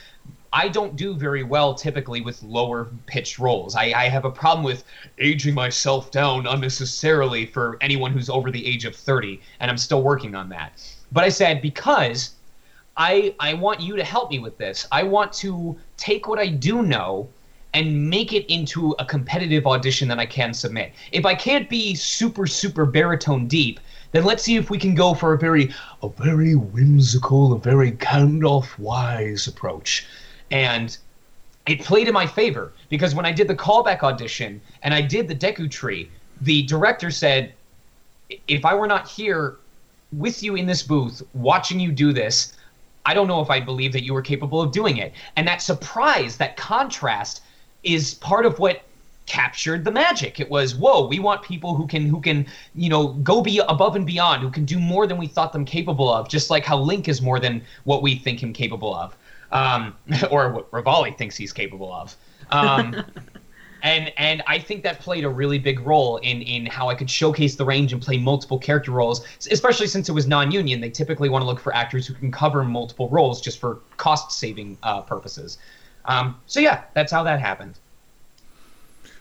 I 0.51 0.69
don't 0.69 0.95
do 0.95 1.13
very 1.13 1.43
well 1.43 1.75
typically 1.75 2.21
with 2.21 2.41
lower 2.41 2.87
pitched 3.05 3.37
roles. 3.37 3.75
I, 3.75 3.93
I 3.95 4.09
have 4.09 4.25
a 4.25 4.31
problem 4.31 4.65
with 4.65 4.83
aging 5.19 5.53
myself 5.53 6.09
down 6.09 6.47
unnecessarily 6.47 7.45
for 7.45 7.77
anyone 7.79 8.11
who's 8.11 8.27
over 8.27 8.49
the 8.49 8.65
age 8.65 8.85
of 8.85 8.95
30, 8.95 9.39
and 9.59 9.69
I'm 9.69 9.77
still 9.77 10.01
working 10.01 10.33
on 10.33 10.49
that. 10.49 10.71
But 11.11 11.23
I 11.25 11.29
said, 11.29 11.61
because 11.61 12.31
I 12.97 13.35
I 13.39 13.53
want 13.53 13.81
you 13.81 13.95
to 13.95 14.03
help 14.03 14.31
me 14.31 14.39
with 14.39 14.57
this. 14.57 14.87
I 14.91 15.03
want 15.03 15.31
to 15.33 15.77
take 15.95 16.27
what 16.27 16.39
I 16.39 16.47
do 16.47 16.81
know 16.81 17.29
and 17.75 18.09
make 18.09 18.33
it 18.33 18.51
into 18.51 18.95
a 18.97 19.05
competitive 19.05 19.67
audition 19.67 20.07
that 20.07 20.17
I 20.17 20.25
can 20.25 20.55
submit. 20.55 20.93
If 21.11 21.23
I 21.23 21.35
can't 21.35 21.69
be 21.69 21.93
super 21.93 22.47
super 22.47 22.85
baritone 22.85 23.45
deep, 23.47 23.79
then 24.15 24.23
let's 24.23 24.43
see 24.43 24.55
if 24.55 24.69
we 24.69 24.77
can 24.77 24.95
go 24.95 25.13
for 25.13 25.33
a 25.33 25.37
very 25.37 25.73
A 26.01 26.09
very 26.09 26.55
whimsical, 26.55 27.53
a 27.53 27.59
very 27.59 27.91
Gandalf 27.91 28.77
wise 28.77 29.47
approach. 29.47 30.05
and 30.51 30.97
it 31.67 31.81
played 31.81 32.07
in 32.07 32.13
my 32.13 32.27
favor 32.27 32.71
because 32.89 33.15
when 33.15 33.25
I 33.25 33.31
did 33.31 33.47
the 33.47 33.55
callback 33.55 34.03
audition 34.03 34.61
and 34.83 34.93
I 34.93 35.01
did 35.01 35.27
the 35.27 35.33
Deku 35.35 35.69
Tree, 35.69 36.11
the 36.41 36.61
director 36.63 37.09
said, 37.09 37.53
"If 38.47 38.65
I 38.65 38.75
were 38.75 38.85
not 38.85 39.07
here 39.07 39.57
with 40.11 40.43
you 40.43 40.55
in 40.55 40.67
this 40.67 40.83
booth 40.83 41.23
watching 41.33 41.79
you 41.79 41.91
do 41.91 42.13
this, 42.13 42.53
I 43.07 43.15
don't 43.15 43.27
know 43.27 43.41
if 43.41 43.49
I 43.49 43.59
believe 43.59 43.93
that 43.93 44.03
you 44.03 44.13
were 44.13 44.21
capable 44.21 44.61
of 44.61 44.71
doing 44.71 44.97
it." 44.97 45.13
And 45.35 45.47
that 45.47 45.61
surprise, 45.61 46.37
that 46.37 46.55
contrast, 46.55 47.41
is 47.83 48.13
part 48.13 48.45
of 48.45 48.59
what 48.59 48.83
captured 49.25 49.83
the 49.83 49.91
magic. 49.91 50.39
It 50.39 50.49
was, 50.49 50.75
whoa, 50.75 51.07
we 51.07 51.19
want 51.19 51.41
people 51.41 51.75
who 51.75 51.87
can 51.87 52.07
who 52.07 52.21
can, 52.21 52.45
you 52.73 52.89
know, 52.89 53.07
go 53.07 53.41
be 53.41 53.59
above 53.59 53.95
and 53.95 54.05
beyond, 54.05 54.41
who 54.41 54.49
can 54.49 54.65
do 54.65 54.79
more 54.79 55.07
than 55.07 55.17
we 55.17 55.27
thought 55.27 55.53
them 55.53 55.65
capable 55.65 56.11
of, 56.11 56.29
just 56.29 56.49
like 56.49 56.65
how 56.65 56.77
Link 56.77 57.07
is 57.07 57.21
more 57.21 57.39
than 57.39 57.61
what 57.83 58.01
we 58.01 58.15
think 58.15 58.41
him 58.41 58.53
capable 58.53 58.93
of. 58.93 59.15
Um, 59.51 59.95
or 60.31 60.51
what 60.51 60.71
Revali 60.71 61.17
thinks 61.17 61.37
he's 61.37 61.53
capable 61.53 61.93
of. 61.93 62.15
Um, 62.51 63.03
and 63.83 64.11
and 64.17 64.43
I 64.47 64.59
think 64.59 64.83
that 64.83 64.99
played 64.99 65.23
a 65.23 65.29
really 65.29 65.59
big 65.59 65.79
role 65.79 66.17
in 66.17 66.41
in 66.41 66.65
how 66.65 66.89
I 66.89 66.95
could 66.95 67.09
showcase 67.09 67.55
the 67.55 67.65
range 67.65 67.93
and 67.93 68.01
play 68.01 68.17
multiple 68.17 68.57
character 68.57 68.91
roles, 68.91 69.25
especially 69.51 69.87
since 69.87 70.09
it 70.09 70.11
was 70.11 70.27
non-union. 70.27 70.81
They 70.81 70.89
typically 70.89 71.29
want 71.29 71.43
to 71.43 71.45
look 71.45 71.59
for 71.59 71.73
actors 71.73 72.07
who 72.07 72.13
can 72.15 72.31
cover 72.31 72.63
multiple 72.63 73.09
roles 73.09 73.41
just 73.41 73.59
for 73.59 73.79
cost-saving 73.97 74.77
uh, 74.83 75.01
purposes. 75.01 75.59
Um, 76.05 76.39
so 76.45 76.59
yeah, 76.59 76.83
that's 76.93 77.11
how 77.11 77.23
that 77.23 77.39
happened. 77.39 77.79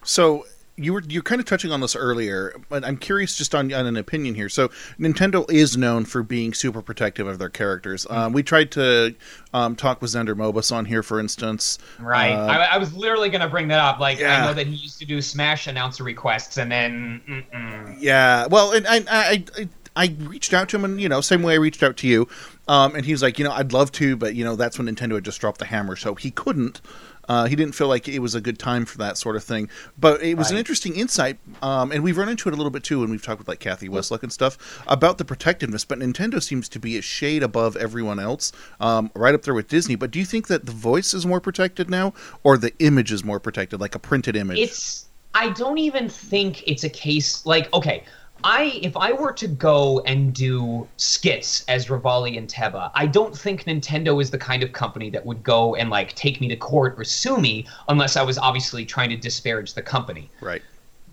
So 0.05 0.47
you 0.77 0.93
were 0.93 1.03
you're 1.09 1.23
kind 1.23 1.41
of 1.41 1.47
touching 1.47 1.71
on 1.71 1.81
this 1.81 1.95
earlier, 1.95 2.53
but 2.69 2.85
I'm 2.85 2.97
curious 2.97 3.37
just 3.37 3.55
on, 3.55 3.73
on 3.73 3.87
an 3.87 3.97
opinion 3.97 4.35
here. 4.35 4.49
So 4.49 4.69
Nintendo 4.99 5.49
is 5.51 5.77
known 5.77 6.05
for 6.05 6.23
being 6.23 6.53
super 6.53 6.83
protective 6.83 7.27
of 7.29 7.39
their 7.39 7.49
characters. 7.49 8.07
Um, 8.11 8.33
we 8.33 8.43
tried 8.43 8.73
to 8.73 9.15
um, 9.53 9.77
talk 9.77 10.03
with 10.03 10.11
Xander 10.11 10.35
Mobus 10.35 10.75
on 10.75 10.85
here, 10.85 11.03
for 11.05 11.21
instance. 11.21 11.79
Right. 12.01 12.33
Uh, 12.33 12.47
I, 12.47 12.75
I 12.75 12.79
was 12.79 12.93
literally 12.93 13.29
going 13.29 13.41
to 13.41 13.49
bring 13.49 13.69
that 13.69 13.79
up. 13.79 14.01
Like, 14.01 14.19
Yeah. 14.19 14.43
I 14.43 14.47
know 14.47 14.55
that 14.55 14.67
he 14.67 14.75
used 14.75 14.99
to 14.99 15.05
do 15.07 15.23
Smash 15.23 15.69
announcer 15.69 16.03
requests, 16.03 16.57
and 16.57 16.71
then. 16.71 17.21
Mm-mm. 17.29 17.97
Yeah, 18.01 18.47
well, 18.49 18.73
and 18.73 18.87
I, 18.89 19.05
I, 19.09 19.45
I, 19.57 19.69
I 19.97 20.17
reached 20.23 20.53
out 20.53 20.69
to 20.71 20.77
him, 20.77 20.85
and 20.85 21.01
you 21.01 21.09
know, 21.09 21.21
same 21.21 21.43
way 21.43 21.53
I 21.53 21.59
reached 21.59 21.85
out 21.85 21.97
to 21.99 22.09
you, 22.09 22.27
um, 22.67 22.97
and 22.97 23.05
he 23.07 23.13
was 23.13 23.23
like, 23.23 23.39
you 23.39 23.45
know, 23.45 23.53
I'd 23.53 23.73
love 23.73 23.93
to, 23.93 24.17
but 24.17 24.35
you 24.35 24.43
know, 24.45 24.57
that's 24.57 24.77
when 24.77 24.89
Nintendo 24.89 25.15
had 25.15 25.25
just 25.25 25.41
dropped 25.41 25.61
the 25.61 25.67
hammer, 25.67 25.95
so 25.95 26.17
he 26.17 26.33
couldn't. 26.33 26.81
Uh, 27.29 27.47
he 27.47 27.57
didn't 27.57 27.75
feel 27.75 27.89
like 27.89 28.09
it 28.09 28.19
was 28.19 28.35
a 28.35 28.41
good 28.41 28.59
time 28.59 28.85
for 28.85 28.99
that 28.99 29.17
sort 29.17 29.37
of 29.37 29.45
thing, 29.45 29.69
but 29.99 30.23
it 30.23 30.35
was 30.35 30.51
an 30.51 30.57
interesting 30.57 30.97
insight, 30.97 31.39
um, 31.63 31.93
and 31.93 32.03
we've 32.03 32.17
run 32.17 32.29
into 32.29 32.49
it 32.49 32.53
a 32.53 32.57
little 32.57 32.71
bit 32.71 32.85
too 32.85 33.01
when 33.01 33.11
we've 33.11 33.23
talked 33.23 33.39
with 33.39 33.49
like 33.49 33.61
Kathy 33.61 33.89
Westluck 33.89 34.23
and 34.23 34.33
stuff 34.33 34.83
about 34.87 35.19
the 35.19 35.25
protectiveness. 35.25 35.85
But 35.85 35.99
Nintendo 35.99 36.43
seems 36.43 36.69
to 36.71 36.79
be 36.79 36.97
a 36.97 37.03
shade 37.03 37.43
above 37.43 37.77
everyone 37.77 38.19
else, 38.19 38.53
um, 38.81 39.11
right 39.15 39.35
up 39.35 39.43
there 39.43 39.55
with 39.55 39.69
Disney. 39.69 39.95
But 39.95 40.11
do 40.11 40.19
you 40.19 40.25
think 40.25 40.49
that 40.49 40.67
the 40.67 40.73
voice 40.73 41.15
is 41.15 41.27
more 41.27 41.41
protected 41.41 41.91
now, 41.91 42.15
or 42.43 42.57
the 42.57 42.73
image 42.79 43.13
is 43.13 43.25
more 43.25 43.41
protected, 43.41 43.81
like 43.81 43.95
a 43.95 43.99
printed 43.99 44.37
image? 44.37 44.59
It's. 44.59 45.07
I 45.37 45.51
don't 45.51 45.79
even 45.79 46.09
think 46.09 46.63
it's 46.67 46.85
a 46.85 46.89
case 46.89 47.45
like 47.45 47.73
okay. 47.75 48.05
I 48.45 48.79
if 48.83 48.95
I 48.95 49.13
were 49.13 49.33
to 49.33 49.49
go 49.49 50.01
and 50.01 50.35
do 50.35 50.87
skits 50.99 51.65
as 51.67 51.87
Revali 51.87 52.37
and 52.37 52.47
Teba, 52.47 52.91
I 52.95 53.07
don't 53.07 53.37
think 53.37 53.65
Nintendo 53.65 54.21
is 54.21 54.31
the 54.31 54.39
kind 54.39 54.63
of 54.63 54.73
company 54.73 55.09
that 55.11 55.25
would 55.25 55.43
go 55.43 55.75
and 55.77 55.89
like 55.89 56.15
take 56.15 56.43
me 56.43 56.49
to 56.49 56.57
court 56.57 56.95
or 56.99 57.05
sue 57.05 57.39
me 57.39 57.67
unless 57.89 58.17
I 58.17 58.23
was 58.23 58.37
obviously 58.37 58.85
trying 58.85 59.09
to 59.09 59.17
disparage 59.17 59.73
the 59.73 59.83
company. 59.83 60.31
right. 60.43 60.63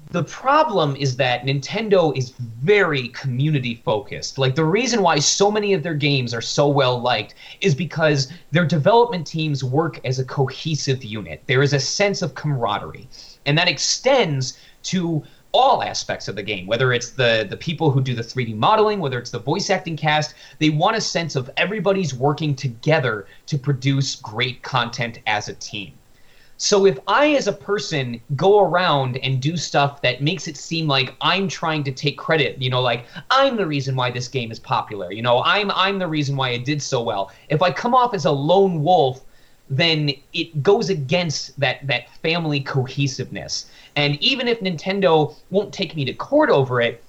The 0.10 0.24
problem 0.26 0.98
is 0.98 1.16
that 1.16 1.46
Nintendo 1.46 2.16
is 2.18 2.32
very 2.32 3.08
community 3.10 3.76
focused. 3.76 4.38
Like 4.38 4.56
the 4.56 4.66
reason 4.66 5.02
why 5.02 5.20
so 5.20 5.50
many 5.50 5.74
of 5.74 5.84
their 5.84 5.94
games 5.94 6.34
are 6.34 6.42
so 6.42 6.68
well 6.68 7.00
liked 7.00 7.36
is 7.62 7.74
because 7.74 8.30
their 8.52 8.66
development 8.66 9.26
teams 9.26 9.64
work 9.64 10.02
as 10.04 10.20
a 10.20 10.26
cohesive 10.26 11.02
unit. 11.02 11.44
There 11.48 11.64
is 11.64 11.72
a 11.72 11.80
sense 11.80 12.22
of 12.22 12.36
camaraderie, 12.36 13.08
and 13.46 13.58
that 13.58 13.70
extends 13.70 14.58
to 14.84 15.24
all 15.54 15.84
aspects 15.84 16.28
of 16.28 16.36
the 16.36 16.44
game 16.44 16.66
whether 16.66 16.94
it's 16.94 17.12
the 17.12 17.46
the 17.50 17.58
people 17.58 17.92
who 17.92 18.02
do 18.02 18.14
the 18.14 18.22
3D 18.22 18.56
modeling 18.56 19.00
whether 19.00 19.20
it's 19.20 19.32
the 19.32 19.40
voice 19.40 19.70
acting 19.70 19.98
cast 19.98 20.36
they 20.60 20.70
want 20.70 20.96
a 20.96 21.02
sense 21.02 21.36
of 21.36 21.50
everybody's 21.58 22.14
working 22.14 22.56
together 22.56 23.28
to 23.46 23.58
produce 23.58 24.16
great 24.16 24.62
content 24.62 25.20
as 25.28 25.50
a 25.50 25.54
team 25.56 25.94
so 26.62 26.86
if 26.86 27.00
I, 27.08 27.32
as 27.32 27.48
a 27.48 27.54
person, 27.54 28.22
go 28.36 28.60
around 28.60 29.18
and 29.24 29.42
do 29.42 29.58
stuff 29.58 30.00
that 30.04 30.22
makes 30.22 30.48
it 30.48 30.56
seem 30.56 30.88
like 30.88 31.16
I'm 31.20 31.48
trying 31.48 31.84
to 31.86 31.92
take 31.92 32.20
credit, 32.20 32.62
you 32.62 32.70
know, 32.70 32.84
like 32.84 33.08
I'm 33.32 33.56
the 33.56 33.66
reason 33.66 33.96
why 33.96 34.12
this 34.12 34.28
game 34.28 34.52
is 34.52 34.60
popular, 34.60 35.12
you 35.12 35.24
know, 35.24 35.42
I'm 35.44 35.72
I'm 35.72 35.98
the 35.98 36.08
reason 36.08 36.36
why 36.36 36.50
it 36.50 36.64
did 36.64 36.80
so 36.80 37.02
well. 37.02 37.32
If 37.50 37.64
I 37.64 37.72
come 37.72 37.96
off 37.96 38.14
as 38.14 38.26
a 38.26 38.32
lone 38.32 38.84
wolf, 38.84 39.26
then 39.72 40.12
it 40.34 40.62
goes 40.62 40.90
against 40.90 41.58
that 41.60 41.86
that 41.88 42.10
family 42.22 42.60
cohesiveness. 42.60 43.68
And 43.96 44.22
even 44.22 44.48
if 44.48 44.60
Nintendo 44.60 45.34
won't 45.50 45.74
take 45.74 45.96
me 45.96 46.04
to 46.06 46.14
court 46.14 46.50
over 46.50 46.82
it, 46.82 47.02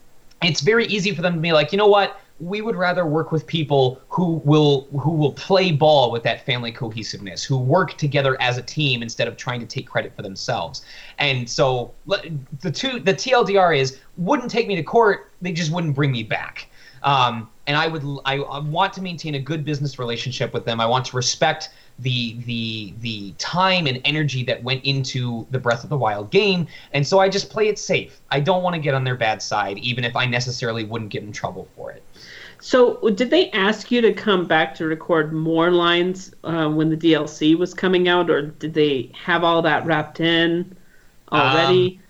it's 0.43 0.61
very 0.61 0.87
easy 0.87 1.13
for 1.15 1.23
them 1.23 1.35
to 1.35 1.41
be 1.41 1.53
like, 1.53 1.73
you 1.73 1.79
know 1.79 1.89
what? 1.89 2.21
We 2.39 2.61
would 2.61 2.77
rather 2.77 3.05
work 3.05 3.31
with 3.33 3.47
people 3.47 4.01
who 4.09 4.41
will 4.45 4.87
who 4.99 5.11
will 5.11 5.33
play 5.33 5.73
ball 5.73 6.13
with 6.13 6.23
that 6.23 6.47
family 6.47 6.71
cohesiveness, 6.71 7.43
who 7.43 7.59
work 7.59 7.99
together 7.99 8.41
as 8.41 8.59
a 8.59 8.63
team 8.63 9.03
instead 9.03 9.27
of 9.27 9.37
trying 9.37 9.61
to 9.61 9.67
take 9.67 9.89
credit 9.89 10.15
for 10.15 10.23
themselves. 10.23 10.83
And 11.19 11.51
so 11.51 11.93
the 12.07 12.71
two 12.71 13.01
the 13.01 13.15
TLDR 13.15 13.77
is 13.77 13.99
wouldn't 14.17 14.53
take 14.53 14.69
me 14.69 14.77
to 14.77 14.83
court, 14.85 15.33
they 15.41 15.53
just 15.53 15.73
wouldn't 15.73 15.97
bring 15.97 16.13
me 16.13 16.23
back. 16.23 16.69
Um, 17.03 17.49
and 17.67 17.77
I 17.77 17.89
would 17.89 18.05
I, 18.25 18.37
I 18.39 18.61
want 18.61 18.93
to 18.95 19.03
maintain 19.03 19.35
a 19.35 19.41
good 19.41 19.65
business 19.65 19.99
relationship 19.99 20.53
with 20.55 20.65
them. 20.65 20.81
I 20.81 20.87
want 20.87 21.07
to 21.07 21.17
respect 21.17 21.71
the 21.99 22.37
the 22.47 22.95
the 23.01 23.33
time 23.39 23.87
and 23.87 24.01
energy 24.05 24.43
that 24.45 24.63
went 24.63 24.85
into 24.85 25.47
the 25.51 25.59
Breath 25.59 25.85
of 25.85 25.91
the 25.91 25.97
Wild 25.97 26.31
game, 26.31 26.67
and 26.93 27.07
so 27.07 27.19
I 27.19 27.29
just 27.29 27.51
play 27.51 27.69
it 27.69 27.79
safe. 27.79 28.21
I 28.31 28.41
don't 28.41 28.63
want 28.63 28.75
to 28.75 28.81
get 28.81 28.95
on 28.95 29.05
their 29.05 29.17
bad 29.17 29.43
side, 29.43 29.79
even 29.79 30.05
if 30.05 30.17
I 30.17 30.27
necessarily 30.27 30.85
wouldn't 30.85 31.11
get 31.11 31.23
in 31.23 31.33
trouble 31.33 31.69
for 31.77 31.91
it. 31.91 32.03
So, 32.61 33.01
did 33.11 33.31
they 33.31 33.51
ask 33.51 33.91
you 33.91 34.01
to 34.03 34.13
come 34.13 34.47
back 34.47 34.73
to 34.77 34.87
record 34.87 35.33
more 35.33 35.73
lines 35.73 36.33
uh, 36.45 36.69
when 36.69 36.91
the 36.91 36.97
DLC 36.97 37.59
was 37.59 37.75
coming 37.75 38.07
out, 38.07 38.31
or 38.31 38.43
did 38.43 38.73
they 38.73 39.11
have 39.21 39.43
all 39.43 39.63
that 39.63 39.85
wrapped 39.85 40.21
in 40.21 40.77
already? 41.33 41.97
Um, 41.97 42.03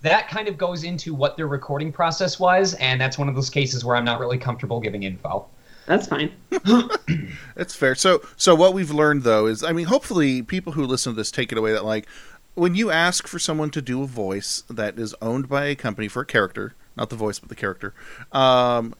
that 0.00 0.28
kind 0.28 0.48
of 0.48 0.56
goes 0.56 0.84
into 0.84 1.12
what 1.12 1.36
their 1.36 1.46
recording 1.46 1.92
process 1.92 2.40
was, 2.40 2.72
and 2.74 2.98
that's 2.98 3.18
one 3.18 3.28
of 3.28 3.34
those 3.34 3.50
cases 3.50 3.84
where 3.84 3.96
I'm 3.96 4.04
not 4.04 4.18
really 4.18 4.38
comfortable 4.38 4.80
giving 4.80 5.02
info. 5.02 5.46
That's 5.88 6.06
fine. 6.06 6.30
That's 7.56 7.74
fair. 7.74 7.94
So, 7.94 8.20
so 8.36 8.54
what 8.54 8.74
we've 8.74 8.90
learned 8.90 9.22
though 9.22 9.46
is, 9.46 9.64
I 9.64 9.72
mean, 9.72 9.86
hopefully, 9.86 10.42
people 10.42 10.74
who 10.74 10.84
listen 10.84 11.14
to 11.14 11.16
this 11.16 11.30
take 11.30 11.50
it 11.50 11.56
away 11.56 11.72
that 11.72 11.84
like, 11.84 12.06
when 12.54 12.74
you 12.74 12.90
ask 12.90 13.26
for 13.26 13.38
someone 13.38 13.70
to 13.70 13.80
do 13.80 14.02
a 14.02 14.06
voice 14.06 14.64
that 14.68 14.98
is 14.98 15.14
owned 15.22 15.48
by 15.48 15.64
a 15.64 15.74
company 15.74 16.06
for 16.06 16.20
a 16.20 16.26
character, 16.26 16.74
not 16.94 17.08
the 17.08 17.16
voice 17.16 17.38
but 17.38 17.48
the 17.48 17.54
character, 17.54 17.94
um, 18.32 18.94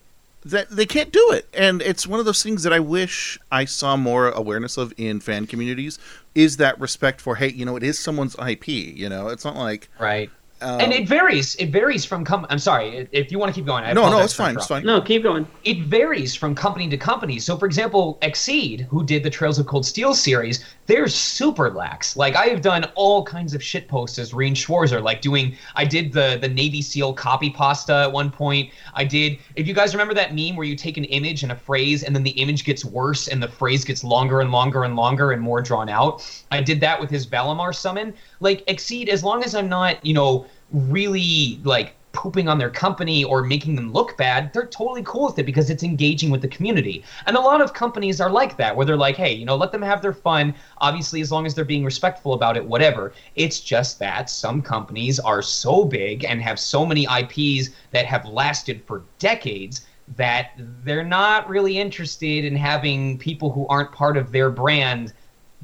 that 0.47 0.71
they 0.71 0.87
can't 0.87 1.13
do 1.13 1.31
it, 1.33 1.47
and 1.53 1.83
it's 1.83 2.07
one 2.07 2.21
of 2.21 2.25
those 2.25 2.43
things 2.43 2.63
that 2.63 2.73
I 2.73 2.81
wish 2.81 3.39
I 3.53 3.67
saw 3.67 3.99
more 3.99 4.31
awareness 4.31 4.79
of 4.79 4.95
in 4.97 5.21
fan 5.21 5.47
communities. 5.47 5.99
Is 6.35 6.57
that 6.57 6.81
respect 6.81 7.21
for, 7.21 7.37
hey, 7.37 7.51
you 7.51 7.67
know, 7.67 7.77
it 7.77 7.83
is 7.83 7.99
someone's 7.99 8.35
IP. 8.39 8.69
You 8.69 9.11
know, 9.11 9.29
it's 9.29 9.45
not 9.45 9.57
like 9.57 9.91
right. 9.99 10.31
Um, 10.61 10.81
and 10.81 10.93
it 10.93 11.09
varies. 11.09 11.55
It 11.57 11.71
varies 11.71 12.05
from 12.05 12.25
com- 12.25 12.47
I'm 12.51 12.59
sorry 12.59 13.09
if 13.13 13.31
you 13.31 13.39
want 13.39 13.55
to 13.55 13.59
keep 13.59 13.67
going. 13.67 13.85
I 13.85 13.93
No, 13.93 14.11
no, 14.11 14.21
it's 14.21 14.33
for 14.33 14.43
fine, 14.43 14.57
it's 14.57 14.67
fine. 14.67 14.85
No, 14.85 15.01
keep 15.01 15.23
going. 15.23 15.47
It 15.65 15.83
varies 15.83 16.35
from 16.35 16.55
company 16.55 16.89
to 16.89 16.97
company. 16.97 17.39
So, 17.39 17.57
for 17.57 17.67
example, 17.67 18.19
XSEED, 18.23 18.83
who 18.83 19.05
did 19.05 19.23
the 19.23 19.31
Trails 19.31 19.59
of 19.59 19.67
Cold 19.67 19.87
Steel 19.87 20.15
series, 20.15 20.65
they're 20.89 21.07
super 21.07 21.71
lax. 21.71 22.17
Like 22.17 22.35
I 22.35 22.47
have 22.47 22.63
done 22.63 22.91
all 22.95 23.23
kinds 23.23 23.55
of 23.55 23.63
shit 23.63 23.89
posts 23.89 24.19
as 24.19 24.33
Rean 24.33 24.55
Schwarzer, 24.55 25.03
like 25.03 25.21
doing. 25.21 25.55
I 25.77 25.85
did 25.85 26.13
the 26.13 26.39
the 26.41 26.49
Navy 26.49 26.83
SEAL 26.83 27.13
copy 27.13 27.51
pasta 27.51 27.95
at 27.95 28.13
one 28.13 28.31
point. 28.31 28.73
I 28.95 29.05
did. 29.05 29.39
If 29.55 29.69
you 29.69 29.75
guys 29.75 29.95
remember 29.95 30.15
that 30.15 30.35
meme 30.35 30.57
where 30.57 30.67
you 30.67 30.75
take 30.75 30.97
an 30.97 31.05
image 31.05 31.43
and 31.43 31.53
a 31.53 31.57
phrase, 31.57 32.03
and 32.03 32.17
then 32.17 32.23
the 32.23 32.31
image 32.31 32.65
gets 32.65 32.85
worse, 32.85 33.29
and 33.29 33.43
the 33.43 33.49
phrase 33.49 33.85
gets 33.85 34.03
longer 34.03 34.41
and 34.41 34.51
longer 34.51 34.83
and 34.83 34.97
longer 34.97 35.33
and 35.33 35.43
more 35.43 35.61
drawn 35.61 35.91
out. 35.91 36.27
I 36.51 36.63
did 36.63 36.81
that 36.81 36.99
with 36.99 37.11
his 37.11 37.27
Valimar 37.27 37.75
summon. 37.75 38.15
Like 38.41 38.65
XSEED, 38.67 39.09
as 39.09 39.23
long 39.23 39.45
as 39.45 39.55
I'm 39.55 39.69
not, 39.69 40.05
you 40.05 40.15
know, 40.15 40.47
really 40.73 41.61
like 41.65 41.95
pooping 42.13 42.49
on 42.49 42.59
their 42.59 42.71
company 42.71 43.25
or 43.25 43.43
making 43.43 43.75
them 43.75 43.93
look 43.93 44.17
bad, 44.17 44.53
they're 44.53 44.67
totally 44.67 45.03
cool 45.05 45.27
with 45.27 45.39
it 45.39 45.45
because 45.47 45.71
it's 45.71 45.83
engaging 45.83 46.31
with 46.31 46.43
the 46.43 46.49
community. 46.49 47.05
And 47.27 47.37
a 47.37 47.41
lot 47.41 47.61
of 47.61 47.75
companies 47.75 48.21
are 48.21 48.31
like 48.31 48.57
that, 48.57 48.75
where 48.75 48.87
they're 48.87 48.97
like, 48.97 49.17
hey, 49.17 49.33
you 49.33 49.45
know, 49.45 49.57
let 49.57 49.73
them 49.73 49.83
have 49.83 50.03
their 50.03 50.13
fun. 50.13 50.55
Obviously, 50.79 51.21
as 51.21 51.31
long 51.31 51.47
as 51.47 51.55
they're 51.55 51.65
being 51.65 51.85
respectful 51.85 52.33
about 52.33 52.57
it, 52.57 52.65
whatever. 52.65 53.13
It's 53.37 53.61
just 53.61 53.99
that 53.99 54.31
some 54.31 54.63
companies 54.63 55.19
are 55.19 55.43
so 55.43 55.85
big 55.85 56.25
and 56.25 56.43
have 56.43 56.59
so 56.59 56.85
many 56.85 57.05
IPs 57.05 57.71
that 57.93 58.07
have 58.07 58.25
lasted 58.27 58.83
for 58.87 59.03
decades 59.19 59.87
that 60.17 60.53
they're 60.85 61.05
not 61.05 61.49
really 61.49 61.79
interested 61.79 62.45
in 62.45 62.57
having 62.57 63.19
people 63.19 63.53
who 63.53 63.67
aren't 63.69 63.93
part 63.93 64.17
of 64.17 64.33
their 64.33 64.51
brand 64.51 65.13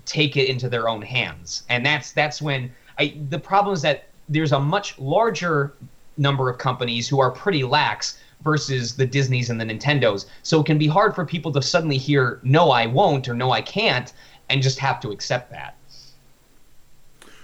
take 0.05 0.37
it 0.37 0.49
into 0.49 0.69
their 0.69 0.89
own 0.89 1.03
hands. 1.03 1.65
And 1.69 1.85
that's 1.85 2.13
that's 2.13 2.43
when 2.43 2.71
I 2.99 3.17
the 3.31 3.39
problem 3.39 3.75
is 3.75 3.83
that 3.83 4.09
there's 4.29 4.53
a 4.53 4.61
much 4.61 4.99
larger 4.99 5.75
number 6.17 6.49
of 6.49 6.59
companies 6.59 7.09
who 7.09 7.21
are 7.21 7.31
pretty 7.31 7.65
lax 7.65 8.19
versus 8.43 8.97
the 8.97 9.07
Disneys 9.07 9.51
and 9.51 9.61
the 9.61 9.65
Nintendos. 9.65 10.27
So 10.43 10.61
it 10.61 10.67
can 10.67 10.79
be 10.79 10.87
hard 10.87 11.15
for 11.15 11.25
people 11.25 11.53
to 11.53 11.63
suddenly 11.63 11.97
hear 11.97 12.41
no 12.43 12.71
I 12.71 12.87
won't 12.87 13.29
or 13.29 13.35
no 13.35 13.51
I 13.51 13.63
can't 13.63 14.13
and 14.51 14.63
just 14.63 14.79
have 14.79 15.01
to 15.01 15.11
accept 15.11 15.51
that. 15.51 15.77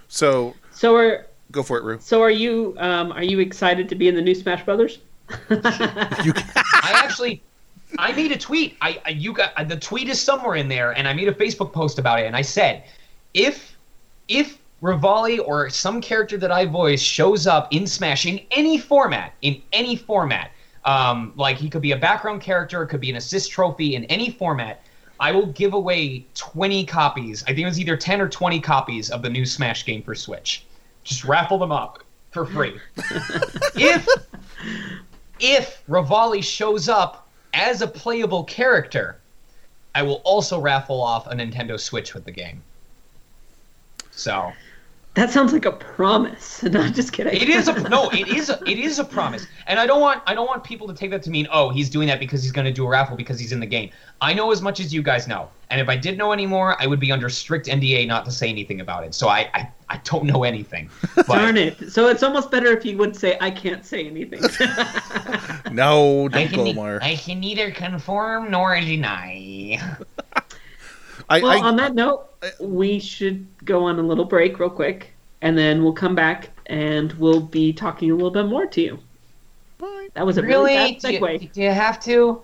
so. 0.08 0.54
So 0.72 0.96
are 0.96 1.26
Go 1.50 1.62
for 1.64 1.78
it, 1.78 1.84
Ru. 1.84 1.98
so 2.00 2.22
are 2.22 2.30
you 2.30 2.76
um, 2.78 3.10
are 3.12 3.24
you 3.24 3.40
excited 3.40 3.88
to 3.88 3.94
be 3.96 4.06
in 4.06 4.14
the 4.14 4.22
new 4.22 4.34
Smash 4.34 4.64
Brothers? 4.64 4.98
I 5.50 6.92
actually 6.94 7.42
I 7.98 8.12
made 8.12 8.30
a 8.30 8.38
tweet. 8.38 8.76
I, 8.80 9.00
I 9.04 9.10
you 9.10 9.32
got 9.32 9.68
the 9.68 9.76
tweet 9.76 10.08
is 10.08 10.20
somewhere 10.20 10.56
in 10.56 10.68
there, 10.68 10.92
and 10.92 11.08
I 11.08 11.12
made 11.12 11.28
a 11.28 11.32
Facebook 11.32 11.72
post 11.72 11.98
about 11.98 12.20
it, 12.20 12.26
and 12.26 12.36
I 12.36 12.42
said, 12.42 12.84
if 13.34 13.76
if 14.28 14.58
Revali 14.82 15.38
or 15.44 15.68
some 15.68 16.00
character 16.00 16.38
that 16.38 16.50
I 16.50 16.64
voice 16.64 17.00
shows 17.00 17.46
up 17.46 17.68
in 17.70 17.86
Smash 17.86 18.26
in 18.26 18.40
any 18.50 18.78
format, 18.78 19.34
in 19.42 19.60
any 19.72 19.94
format, 19.94 20.52
um, 20.84 21.32
like 21.36 21.58
he 21.58 21.68
could 21.68 21.82
be 21.82 21.92
a 21.92 21.96
background 21.96 22.40
character, 22.40 22.82
it 22.82 22.88
could 22.88 23.00
be 23.00 23.10
an 23.10 23.16
assist 23.16 23.50
trophy 23.50 23.94
in 23.94 24.04
any 24.06 24.30
format. 24.30 24.82
I 25.18 25.32
will 25.32 25.46
give 25.46 25.74
away 25.74 26.24
20 26.34 26.86
copies. 26.86 27.42
I 27.42 27.48
think 27.48 27.60
it 27.60 27.64
was 27.66 27.78
either 27.78 27.96
10 27.96 28.22
or 28.22 28.28
20 28.28 28.58
copies 28.60 29.10
of 29.10 29.20
the 29.20 29.28
new 29.28 29.44
Smash 29.44 29.84
game 29.84 30.02
for 30.02 30.14
Switch. 30.14 30.64
Just 31.04 31.24
raffle 31.24 31.58
them 31.58 31.72
up 31.72 32.02
for 32.30 32.46
free. 32.46 32.80
if 33.74 34.06
if 35.40 35.82
Revali 35.88 36.42
shows 36.42 36.88
up 36.88 37.28
as 37.52 37.82
a 37.82 37.86
playable 37.86 38.44
character, 38.44 39.18
I 39.94 40.02
will 40.02 40.22
also 40.24 40.58
raffle 40.58 41.02
off 41.02 41.26
a 41.26 41.34
Nintendo 41.34 41.78
Switch 41.78 42.14
with 42.14 42.24
the 42.24 42.30
game. 42.30 42.62
So 44.10 44.52
That 45.20 45.30
sounds 45.30 45.52
like 45.52 45.66
a 45.66 45.72
promise. 45.72 46.62
No, 46.70 46.88
just 46.88 47.12
kidding. 47.12 47.34
It 47.34 47.48
is 47.48 47.68
a 47.68 47.88
no. 47.88 48.08
It 48.10 48.28
is 48.28 48.48
a, 48.48 48.58
it 48.66 48.78
is 48.78 48.98
a 48.98 49.04
promise, 49.04 49.46
and 49.66 49.78
I 49.78 49.86
don't 49.86 50.00
want 50.00 50.22
I 50.26 50.34
don't 50.34 50.46
want 50.46 50.62
people 50.62 50.86
to 50.88 50.94
take 50.94 51.10
that 51.10 51.22
to 51.24 51.30
mean 51.30 51.48
oh 51.50 51.68
he's 51.70 51.90
doing 51.90 52.06
that 52.08 52.20
because 52.20 52.42
he's 52.42 52.52
going 52.52 52.64
to 52.64 52.72
do 52.72 52.86
a 52.86 52.88
raffle 52.88 53.16
because 53.16 53.38
he's 53.38 53.50
in 53.52 53.60
the 53.60 53.66
game. 53.66 53.90
I 54.20 54.32
know 54.32 54.52
as 54.52 54.62
much 54.62 54.78
as 54.78 54.94
you 54.94 55.02
guys 55.02 55.26
know, 55.26 55.50
and 55.68 55.80
if 55.80 55.88
I 55.88 55.96
did 55.96 56.16
know 56.16 56.32
any 56.32 56.46
more, 56.46 56.80
I 56.80 56.86
would 56.86 57.00
be 57.00 57.10
under 57.10 57.28
strict 57.28 57.66
NDA 57.66 58.06
not 58.06 58.24
to 58.26 58.30
say 58.30 58.48
anything 58.48 58.80
about 58.80 59.04
it. 59.04 59.14
So 59.14 59.28
I 59.28 59.50
I, 59.52 59.68
I 59.88 59.96
don't 60.04 60.24
know 60.24 60.44
anything. 60.44 60.88
But 61.16 61.26
Darn 61.26 61.56
it. 61.56 61.90
So 61.90 62.08
it's 62.08 62.22
almost 62.22 62.50
better 62.50 62.68
if 62.68 62.84
you 62.84 62.96
would 62.98 63.16
say, 63.16 63.36
I 63.40 63.50
can't 63.50 63.84
say 63.84 64.06
anything. 64.06 64.42
No, 65.72 66.26
I 66.26 66.28
don't 66.28 66.48
can, 66.48 66.56
go, 66.56 66.64
ne- 66.64 66.70
Omar. 66.70 66.98
I 67.00 67.14
can 67.14 67.38
neither 67.40 67.70
confirm 67.70 68.50
nor 68.50 68.78
deny. 68.80 69.78
I, 71.30 71.40
well, 71.40 71.52
I, 71.52 71.60
on 71.60 71.76
that 71.76 71.94
note, 71.94 72.28
we 72.60 72.98
should 72.98 73.46
go 73.64 73.84
on 73.84 73.98
a 73.98 74.02
little 74.02 74.24
break 74.24 74.58
real 74.58 74.68
quick, 74.68 75.14
and 75.42 75.56
then 75.56 75.82
we'll 75.82 75.92
come 75.92 76.14
back 76.14 76.50
and 76.66 77.12
we'll 77.14 77.40
be 77.40 77.72
talking 77.72 78.10
a 78.10 78.14
little 78.14 78.32
bit 78.32 78.46
more 78.46 78.66
to 78.66 78.80
you. 78.80 78.98
Bye. 79.78 80.08
That 80.14 80.26
was 80.26 80.38
a 80.38 80.42
really, 80.42 80.74
Really? 80.74 80.92
bad 80.94 81.00
Do 81.00 81.12
you, 81.12 81.48
do 81.48 81.62
you 81.62 81.70
have 81.70 82.00
to? 82.00 82.42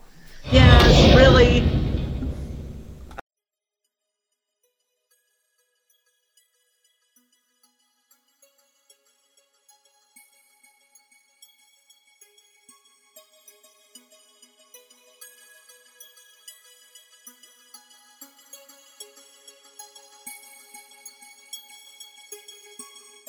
Yes, 0.52 1.16
really. 1.16 1.85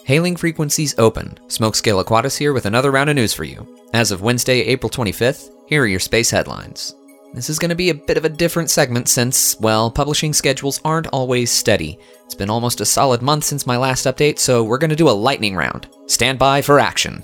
Hailing 0.07 0.37
frequencies 0.37 0.95
open. 0.97 1.37
Smokescale 1.47 2.01
Aquatis 2.01 2.37
here 2.37 2.53
with 2.53 2.65
another 2.65 2.91
round 2.91 3.09
of 3.09 3.17
news 3.17 3.33
for 3.33 3.43
you. 3.43 3.67
As 3.93 4.09
of 4.09 4.21
Wednesday, 4.21 4.61
April 4.61 4.89
25th, 4.89 5.49
here 5.65 5.83
are 5.83 5.85
your 5.85 5.99
space 5.99 6.29
headlines. 6.29 6.95
This 7.33 7.49
is 7.49 7.59
going 7.59 7.71
to 7.71 7.75
be 7.75 7.89
a 7.89 7.93
bit 7.93 8.15
of 8.15 8.23
a 8.23 8.29
different 8.29 8.69
segment 8.69 9.09
since, 9.09 9.59
well, 9.59 9.91
publishing 9.91 10.31
schedules 10.31 10.79
aren't 10.85 11.07
always 11.07 11.51
steady. 11.51 11.99
It's 12.23 12.35
been 12.35 12.49
almost 12.49 12.79
a 12.79 12.85
solid 12.85 13.21
month 13.21 13.43
since 13.43 13.67
my 13.67 13.75
last 13.75 14.05
update, 14.05 14.39
so 14.39 14.63
we're 14.63 14.77
going 14.77 14.91
to 14.91 14.95
do 14.95 15.09
a 15.09 15.11
lightning 15.11 15.57
round. 15.57 15.89
Stand 16.05 16.39
by 16.39 16.61
for 16.61 16.79
action. 16.79 17.21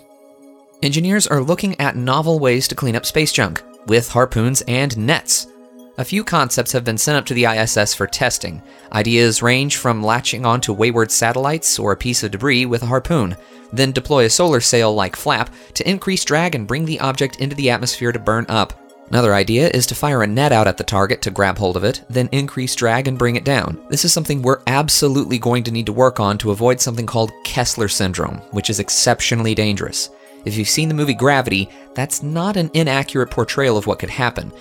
Engineers 0.82 1.26
are 1.26 1.40
looking 1.40 1.80
at 1.80 1.96
novel 1.96 2.38
ways 2.38 2.68
to 2.68 2.76
clean 2.76 2.98
up 2.98 3.06
space 3.06 3.32
junk, 3.32 3.64
with 3.88 4.10
harpoons 4.10 4.62
and 4.68 4.98
nets. 4.98 5.48
A 5.96 6.06
few 6.06 6.24
concepts 6.24 6.72
have 6.72 6.84
been 6.84 6.98
sent 6.98 7.20
up 7.20 7.26
to 7.28 7.36
the 7.36 7.46
ISS 7.46 7.94
for 7.94 8.08
testing. 8.08 8.64
Ideas 8.94 9.44
range 9.44 9.78
from 9.78 10.02
latching 10.02 10.44
onto 10.44 10.74
wayward 10.74 11.12
satellites 11.12 11.78
or 11.78 11.92
a 11.92 11.98
piece 11.98 12.24
of 12.24 12.32
debris 12.32 12.66
with 12.66 12.82
a 12.82 12.88
harpoon, 12.88 13.38
then 13.72 13.92
deploy 13.92 14.26
a 14.26 14.30
solar 14.30 14.60
sail 14.60 14.96
like 14.96 15.16
flap 15.16 15.54
to 15.76 15.88
increase 15.88 16.26
drag 16.26 16.56
and 16.56 16.66
bring 16.66 16.86
the 16.86 17.00
object 17.00 17.40
into 17.40 17.56
the 17.56 17.70
atmosphere 17.70 18.12
to 18.12 18.18
burn 18.18 18.48
up. 18.50 18.74
Another 19.10 19.36
idea 19.36 19.70
is 19.70 19.86
to 19.86 19.94
fire 19.94 20.24
a 20.24 20.28
net 20.28 20.52
out 20.52 20.66
at 20.66 20.78
the 20.78 20.84
target 20.84 21.22
to 21.22 21.30
grab 21.30 21.60
hold 21.60 21.78
of 21.78 21.84
it, 21.84 22.04
then 22.10 22.28
increase 22.32 22.74
drag 22.74 23.08
and 23.08 23.20
bring 23.20 23.36
it 23.36 23.44
down. 23.44 23.80
This 23.90 24.04
is 24.04 24.12
something 24.12 24.42
we're 24.42 24.64
absolutely 24.66 25.38
going 25.38 25.64
to 25.66 25.72
need 25.72 25.86
to 25.86 25.94
work 25.94 26.20
on 26.20 26.40
to 26.40 26.50
avoid 26.50 26.82
something 26.82 27.06
called 27.06 27.32
Kessler 27.44 27.88
syndrome, 27.88 28.38
which 28.50 28.72
is 28.72 28.80
exceptionally 28.80 29.54
dangerous. 29.54 30.10
If 30.44 30.58
you've 30.58 30.68
seen 30.70 30.88
the 30.88 30.96
movie 30.96 31.14
Gravity, 31.14 31.70
that's 31.94 32.24
not 32.24 32.58
an 32.58 32.72
inaccurate 32.74 33.30
portrayal 33.30 33.78
of 33.78 33.86
what 33.86 34.00
could 34.00 34.10
happen, 34.10 34.52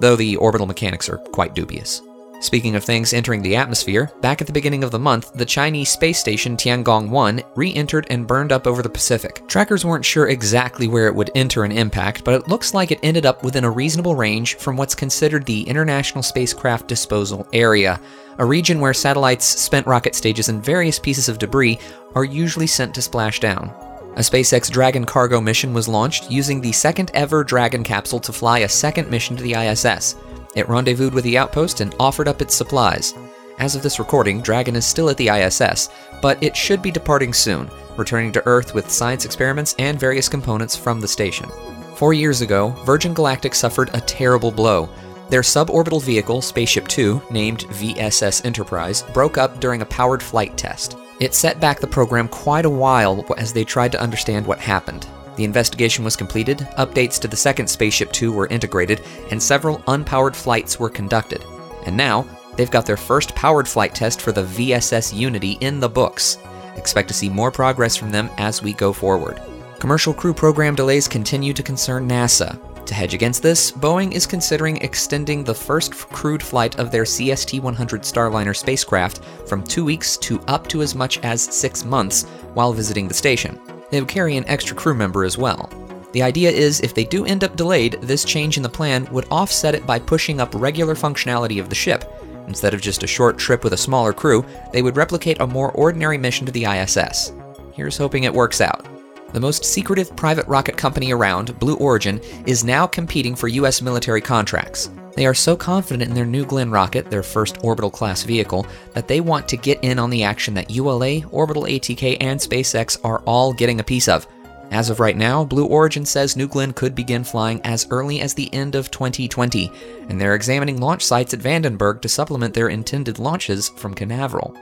though 0.00 0.16
the 0.16 0.36
orbital 0.36 0.66
mechanics 0.66 1.08
are 1.08 1.18
quite 1.18 1.54
dubious. 1.54 2.02
Speaking 2.40 2.74
of 2.74 2.82
things 2.82 3.12
entering 3.12 3.42
the 3.42 3.54
atmosphere, 3.54 4.10
back 4.22 4.40
at 4.40 4.46
the 4.46 4.52
beginning 4.52 4.82
of 4.82 4.90
the 4.90 4.98
month, 4.98 5.30
the 5.34 5.44
Chinese 5.44 5.90
space 5.90 6.18
station 6.18 6.56
Tiangong 6.56 7.10
1 7.10 7.42
re 7.54 7.74
entered 7.74 8.06
and 8.08 8.26
burned 8.26 8.50
up 8.50 8.66
over 8.66 8.80
the 8.80 8.88
Pacific. 8.88 9.46
Trackers 9.46 9.84
weren't 9.84 10.06
sure 10.06 10.28
exactly 10.28 10.88
where 10.88 11.06
it 11.06 11.14
would 11.14 11.30
enter 11.34 11.64
and 11.64 11.72
impact, 11.72 12.24
but 12.24 12.32
it 12.32 12.48
looks 12.48 12.72
like 12.72 12.90
it 12.90 13.00
ended 13.02 13.26
up 13.26 13.44
within 13.44 13.64
a 13.64 13.70
reasonable 13.70 14.16
range 14.16 14.54
from 14.54 14.78
what's 14.78 14.94
considered 14.94 15.44
the 15.44 15.62
International 15.64 16.22
Spacecraft 16.22 16.88
Disposal 16.88 17.46
Area, 17.52 18.00
a 18.38 18.44
region 18.44 18.80
where 18.80 18.94
satellites, 18.94 19.44
spent 19.44 19.86
rocket 19.86 20.14
stages, 20.14 20.48
and 20.48 20.64
various 20.64 20.98
pieces 20.98 21.28
of 21.28 21.38
debris 21.38 21.78
are 22.14 22.24
usually 22.24 22.66
sent 22.66 22.94
to 22.94 23.02
splash 23.02 23.38
down. 23.38 23.70
A 24.16 24.22
SpaceX 24.22 24.68
Dragon 24.68 25.04
cargo 25.04 25.40
mission 25.40 25.72
was 25.72 25.86
launched 25.86 26.30
using 26.30 26.60
the 26.60 26.72
second 26.72 27.12
ever 27.14 27.44
Dragon 27.44 27.84
capsule 27.84 28.18
to 28.20 28.32
fly 28.32 28.58
a 28.58 28.68
second 28.68 29.08
mission 29.08 29.36
to 29.36 29.42
the 29.42 29.54
ISS. 29.54 30.16
It 30.56 30.68
rendezvoused 30.68 31.14
with 31.14 31.22
the 31.22 31.38
outpost 31.38 31.80
and 31.80 31.94
offered 32.00 32.26
up 32.26 32.42
its 32.42 32.54
supplies. 32.54 33.14
As 33.60 33.76
of 33.76 33.82
this 33.82 34.00
recording, 34.00 34.40
Dragon 34.40 34.74
is 34.74 34.84
still 34.84 35.10
at 35.10 35.16
the 35.16 35.28
ISS, 35.28 35.90
but 36.20 36.42
it 36.42 36.56
should 36.56 36.82
be 36.82 36.90
departing 36.90 37.32
soon, 37.32 37.70
returning 37.96 38.32
to 38.32 38.46
Earth 38.46 38.74
with 38.74 38.90
science 38.90 39.24
experiments 39.24 39.76
and 39.78 39.98
various 39.98 40.28
components 40.28 40.74
from 40.74 41.00
the 41.00 41.08
station. 41.08 41.48
Four 41.94 42.12
years 42.12 42.40
ago, 42.40 42.70
Virgin 42.84 43.14
Galactic 43.14 43.54
suffered 43.54 43.90
a 43.94 44.00
terrible 44.00 44.50
blow. 44.50 44.88
Their 45.28 45.42
suborbital 45.42 46.02
vehicle, 46.02 46.42
Spaceship 46.42 46.88
Two, 46.88 47.22
named 47.30 47.60
VSS 47.68 48.44
Enterprise, 48.44 49.02
broke 49.14 49.38
up 49.38 49.60
during 49.60 49.82
a 49.82 49.86
powered 49.86 50.22
flight 50.22 50.56
test. 50.56 50.96
It 51.20 51.34
set 51.34 51.60
back 51.60 51.80
the 51.80 51.86
program 51.86 52.28
quite 52.28 52.64
a 52.64 52.70
while 52.70 53.24
as 53.36 53.52
they 53.52 53.62
tried 53.62 53.92
to 53.92 54.00
understand 54.00 54.46
what 54.46 54.58
happened. 54.58 55.06
The 55.36 55.44
investigation 55.44 56.02
was 56.02 56.16
completed, 56.16 56.58
updates 56.78 57.20
to 57.20 57.28
the 57.28 57.36
second 57.36 57.68
Spaceship 57.68 58.10
Two 58.10 58.32
were 58.32 58.46
integrated, 58.46 59.02
and 59.30 59.42
several 59.42 59.78
unpowered 59.80 60.34
flights 60.34 60.80
were 60.80 60.88
conducted. 60.88 61.44
And 61.84 61.96
now, 61.96 62.26
they've 62.56 62.70
got 62.70 62.86
their 62.86 62.96
first 62.96 63.34
powered 63.34 63.68
flight 63.68 63.94
test 63.94 64.22
for 64.22 64.32
the 64.32 64.44
VSS 64.44 65.14
Unity 65.14 65.58
in 65.60 65.78
the 65.78 65.88
books. 65.88 66.38
Expect 66.76 67.08
to 67.08 67.14
see 67.14 67.28
more 67.28 67.50
progress 67.50 67.96
from 67.96 68.10
them 68.10 68.30
as 68.38 68.62
we 68.62 68.72
go 68.72 68.92
forward. 68.92 69.40
Commercial 69.78 70.14
crew 70.14 70.34
program 70.34 70.74
delays 70.74 71.06
continue 71.06 71.52
to 71.52 71.62
concern 71.62 72.08
NASA. 72.08 72.58
To 72.86 72.94
hedge 72.94 73.14
against 73.14 73.42
this, 73.42 73.70
Boeing 73.70 74.12
is 74.12 74.26
considering 74.26 74.78
extending 74.78 75.44
the 75.44 75.54
first 75.54 75.94
crewed 75.94 76.42
flight 76.42 76.78
of 76.78 76.90
their 76.90 77.04
CST 77.04 77.60
100 77.60 78.02
Starliner 78.02 78.56
spacecraft 78.56 79.24
from 79.46 79.62
two 79.62 79.84
weeks 79.84 80.16
to 80.18 80.40
up 80.48 80.66
to 80.68 80.82
as 80.82 80.94
much 80.94 81.18
as 81.20 81.42
six 81.42 81.84
months 81.84 82.24
while 82.54 82.72
visiting 82.72 83.06
the 83.06 83.14
station. 83.14 83.60
They 83.90 84.00
would 84.00 84.08
carry 84.08 84.36
an 84.36 84.48
extra 84.48 84.76
crew 84.76 84.94
member 84.94 85.24
as 85.24 85.38
well. 85.38 85.70
The 86.12 86.22
idea 86.22 86.50
is 86.50 86.80
if 86.80 86.94
they 86.94 87.04
do 87.04 87.24
end 87.24 87.44
up 87.44 87.54
delayed, 87.54 87.98
this 88.02 88.24
change 88.24 88.56
in 88.56 88.62
the 88.62 88.68
plan 88.68 89.06
would 89.12 89.26
offset 89.30 89.76
it 89.76 89.86
by 89.86 90.00
pushing 90.00 90.40
up 90.40 90.52
regular 90.54 90.96
functionality 90.96 91.60
of 91.60 91.68
the 91.68 91.74
ship. 91.76 92.04
Instead 92.48 92.74
of 92.74 92.80
just 92.80 93.04
a 93.04 93.06
short 93.06 93.38
trip 93.38 93.62
with 93.62 93.74
a 93.74 93.78
smaller 93.78 94.12
crew, 94.12 94.44
they 94.72 94.82
would 94.82 94.96
replicate 94.96 95.40
a 95.40 95.46
more 95.46 95.70
ordinary 95.72 96.18
mission 96.18 96.46
to 96.46 96.52
the 96.52 96.64
ISS. 96.64 97.32
Here's 97.72 97.96
hoping 97.96 98.24
it 98.24 98.34
works 98.34 98.60
out. 98.60 98.84
The 99.32 99.40
most 99.40 99.64
secretive 99.64 100.14
private 100.16 100.46
rocket 100.48 100.76
company 100.76 101.12
around, 101.12 101.58
Blue 101.58 101.76
Origin, 101.76 102.20
is 102.46 102.64
now 102.64 102.86
competing 102.86 103.36
for 103.36 103.46
US 103.48 103.80
military 103.80 104.20
contracts. 104.20 104.90
They 105.14 105.26
are 105.26 105.34
so 105.34 105.56
confident 105.56 106.08
in 106.08 106.14
their 106.14 106.26
New 106.26 106.44
Glenn 106.44 106.70
rocket, 106.70 107.10
their 107.10 107.22
first 107.22 107.58
orbital 107.62 107.90
class 107.90 108.22
vehicle, 108.22 108.66
that 108.92 109.06
they 109.06 109.20
want 109.20 109.46
to 109.48 109.56
get 109.56 109.82
in 109.82 109.98
on 109.98 110.10
the 110.10 110.24
action 110.24 110.54
that 110.54 110.70
ULA, 110.70 111.26
Orbital 111.30 111.64
ATK, 111.64 112.16
and 112.20 112.40
SpaceX 112.40 112.98
are 113.04 113.20
all 113.20 113.52
getting 113.52 113.80
a 113.80 113.84
piece 113.84 114.08
of. 114.08 114.26
As 114.70 114.88
of 114.88 115.00
right 115.00 115.16
now, 115.16 115.44
Blue 115.44 115.66
Origin 115.66 116.04
says 116.04 116.36
New 116.36 116.46
Glenn 116.46 116.72
could 116.72 116.94
begin 116.94 117.24
flying 117.24 117.60
as 117.62 117.88
early 117.90 118.20
as 118.20 118.34
the 118.34 118.52
end 118.54 118.76
of 118.76 118.90
2020, 118.90 119.70
and 120.08 120.20
they're 120.20 120.36
examining 120.36 120.80
launch 120.80 121.04
sites 121.04 121.34
at 121.34 121.40
Vandenberg 121.40 122.00
to 122.02 122.08
supplement 122.08 122.54
their 122.54 122.68
intended 122.68 123.18
launches 123.18 123.68
from 123.70 123.94
Canaveral. 123.94 124.56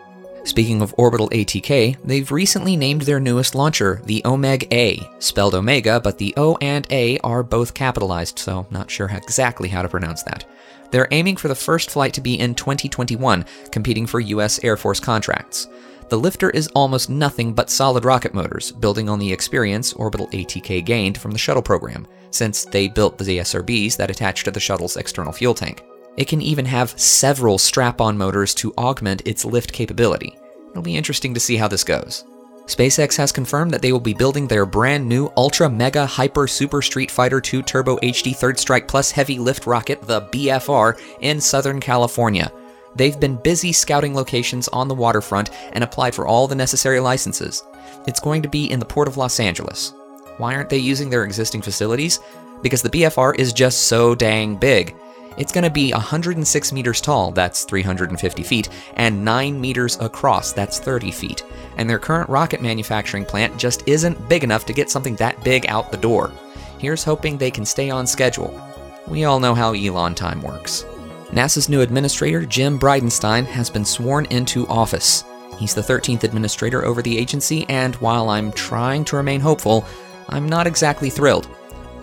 Speaking 0.48 0.80
of 0.80 0.94
Orbital 0.96 1.28
ATK, 1.28 1.98
they've 2.04 2.32
recently 2.32 2.74
named 2.74 3.02
their 3.02 3.20
newest 3.20 3.54
launcher 3.54 4.00
the 4.06 4.22
Omega 4.24 4.66
A, 4.74 5.06
spelled 5.18 5.54
Omega, 5.54 6.00
but 6.00 6.16
the 6.16 6.32
O 6.38 6.56
and 6.62 6.86
A 6.90 7.18
are 7.18 7.42
both 7.42 7.74
capitalized, 7.74 8.38
so 8.38 8.66
not 8.70 8.90
sure 8.90 9.10
exactly 9.10 9.68
how 9.68 9.82
to 9.82 9.90
pronounce 9.90 10.22
that. 10.22 10.46
They're 10.90 11.06
aiming 11.10 11.36
for 11.36 11.48
the 11.48 11.54
first 11.54 11.90
flight 11.90 12.14
to 12.14 12.22
be 12.22 12.40
in 12.40 12.54
2021, 12.54 13.44
competing 13.70 14.06
for 14.06 14.20
US 14.20 14.64
Air 14.64 14.78
Force 14.78 14.98
contracts. 15.00 15.68
The 16.08 16.18
lifter 16.18 16.48
is 16.48 16.68
almost 16.68 17.10
nothing 17.10 17.52
but 17.52 17.68
solid 17.68 18.06
rocket 18.06 18.32
motors, 18.32 18.72
building 18.72 19.10
on 19.10 19.18
the 19.18 19.30
experience 19.30 19.92
Orbital 19.92 20.28
ATK 20.28 20.82
gained 20.82 21.18
from 21.18 21.32
the 21.32 21.38
shuttle 21.38 21.62
program, 21.62 22.06
since 22.30 22.64
they 22.64 22.88
built 22.88 23.18
the 23.18 23.40
SRBs 23.40 23.98
that 23.98 24.10
attach 24.10 24.44
to 24.44 24.50
the 24.50 24.60
shuttle's 24.60 24.96
external 24.96 25.34
fuel 25.34 25.52
tank. 25.52 25.82
It 26.18 26.26
can 26.26 26.42
even 26.42 26.64
have 26.64 26.98
several 26.98 27.58
strap 27.58 28.00
on 28.00 28.18
motors 28.18 28.52
to 28.56 28.74
augment 28.76 29.22
its 29.24 29.44
lift 29.44 29.72
capability. 29.72 30.36
It'll 30.72 30.82
be 30.82 30.96
interesting 30.96 31.32
to 31.32 31.38
see 31.38 31.56
how 31.56 31.68
this 31.68 31.84
goes. 31.84 32.24
SpaceX 32.66 33.16
has 33.16 33.30
confirmed 33.30 33.70
that 33.70 33.82
they 33.82 33.92
will 33.92 34.00
be 34.00 34.14
building 34.14 34.48
their 34.48 34.66
brand 34.66 35.08
new 35.08 35.32
Ultra 35.36 35.70
Mega 35.70 36.04
Hyper 36.04 36.48
Super 36.48 36.82
Street 36.82 37.12
Fighter 37.12 37.40
II 37.40 37.62
Turbo 37.62 37.98
HD 37.98 38.34
Third 38.34 38.58
Strike 38.58 38.88
Plus 38.88 39.12
Heavy 39.12 39.38
Lift 39.38 39.64
rocket, 39.64 40.02
the 40.02 40.22
BFR, 40.22 41.00
in 41.20 41.40
Southern 41.40 41.78
California. 41.78 42.50
They've 42.96 43.18
been 43.20 43.36
busy 43.36 43.72
scouting 43.72 44.12
locations 44.12 44.66
on 44.68 44.88
the 44.88 44.96
waterfront 44.96 45.50
and 45.72 45.84
applied 45.84 46.16
for 46.16 46.26
all 46.26 46.48
the 46.48 46.56
necessary 46.56 46.98
licenses. 46.98 47.62
It's 48.08 48.18
going 48.18 48.42
to 48.42 48.48
be 48.48 48.72
in 48.72 48.80
the 48.80 48.84
Port 48.84 49.06
of 49.06 49.18
Los 49.18 49.38
Angeles. 49.38 49.94
Why 50.38 50.56
aren't 50.56 50.68
they 50.68 50.78
using 50.78 51.10
their 51.10 51.22
existing 51.22 51.62
facilities? 51.62 52.18
Because 52.60 52.82
the 52.82 52.90
BFR 52.90 53.38
is 53.38 53.52
just 53.52 53.86
so 53.86 54.16
dang 54.16 54.56
big. 54.56 54.96
It's 55.36 55.52
going 55.52 55.64
to 55.64 55.70
be 55.70 55.92
106 55.92 56.72
meters 56.72 57.00
tall, 57.00 57.30
that's 57.30 57.64
350 57.64 58.42
feet, 58.42 58.68
and 58.94 59.24
9 59.24 59.60
meters 59.60 59.98
across, 60.00 60.52
that's 60.52 60.80
30 60.80 61.10
feet. 61.10 61.44
And 61.76 61.88
their 61.88 61.98
current 61.98 62.28
rocket 62.28 62.60
manufacturing 62.60 63.24
plant 63.24 63.56
just 63.56 63.86
isn't 63.86 64.28
big 64.28 64.42
enough 64.42 64.66
to 64.66 64.72
get 64.72 64.90
something 64.90 65.16
that 65.16 65.42
big 65.44 65.66
out 65.66 65.90
the 65.90 65.96
door. 65.96 66.32
Here's 66.78 67.04
hoping 67.04 67.36
they 67.36 67.50
can 67.50 67.64
stay 67.64 67.90
on 67.90 68.06
schedule. 68.06 68.60
We 69.06 69.24
all 69.24 69.40
know 69.40 69.54
how 69.54 69.74
Elon 69.74 70.14
time 70.14 70.42
works. 70.42 70.84
NASA's 71.30 71.68
new 71.68 71.82
administrator, 71.82 72.46
Jim 72.46 72.78
Bridenstine, 72.78 73.44
has 73.44 73.68
been 73.68 73.84
sworn 73.84 74.26
into 74.26 74.66
office. 74.68 75.24
He's 75.58 75.74
the 75.74 75.82
13th 75.82 76.24
administrator 76.24 76.84
over 76.84 77.02
the 77.02 77.18
agency, 77.18 77.66
and 77.68 77.94
while 77.96 78.28
I'm 78.28 78.50
trying 78.52 79.04
to 79.06 79.16
remain 79.16 79.40
hopeful, 79.40 79.84
I'm 80.28 80.48
not 80.48 80.66
exactly 80.66 81.10
thrilled. 81.10 81.48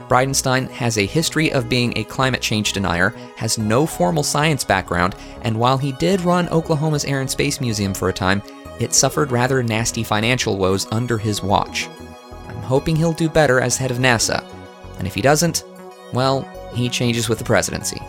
Bridenstine 0.08 0.70
has 0.70 0.98
a 0.98 1.06
history 1.06 1.52
of 1.52 1.70
being 1.70 1.98
a 1.98 2.04
climate 2.04 2.42
change 2.42 2.74
denier, 2.74 3.10
has 3.36 3.58
no 3.58 3.86
formal 3.86 4.24
science 4.24 4.64
background, 4.64 5.16
and 5.42 5.58
while 5.58 5.78
he 5.78 5.92
did 5.94 6.22
run 6.22 6.48
Oklahoma's 6.50 7.06
Air 7.06 7.22
and 7.22 7.30
Space 7.30 7.60
Museum 7.60 7.94
for 7.94 8.10
a 8.10 8.14
time, 8.14 8.42
it 8.80 8.94
suffered 8.94 9.32
rather 9.32 9.64
nasty 9.64 10.04
financial 10.04 10.58
woes 10.58 10.88
under 10.92 11.18
his 11.18 11.42
watch. 11.42 11.88
I'm 12.48 12.58
hoping 12.58 12.96
he'll 12.96 13.14
do 13.14 13.30
better 13.30 13.62
as 13.62 13.78
head 13.78 13.92
of 13.92 13.98
NASA, 13.98 14.44
and 14.98 15.08
if 15.08 15.16
he 15.16 15.22
doesn't, 15.22 15.64
well, 16.14 16.42
he 16.74 16.90
changes 16.90 17.30
with 17.30 17.40
the 17.40 17.46
presidency. 17.46 18.00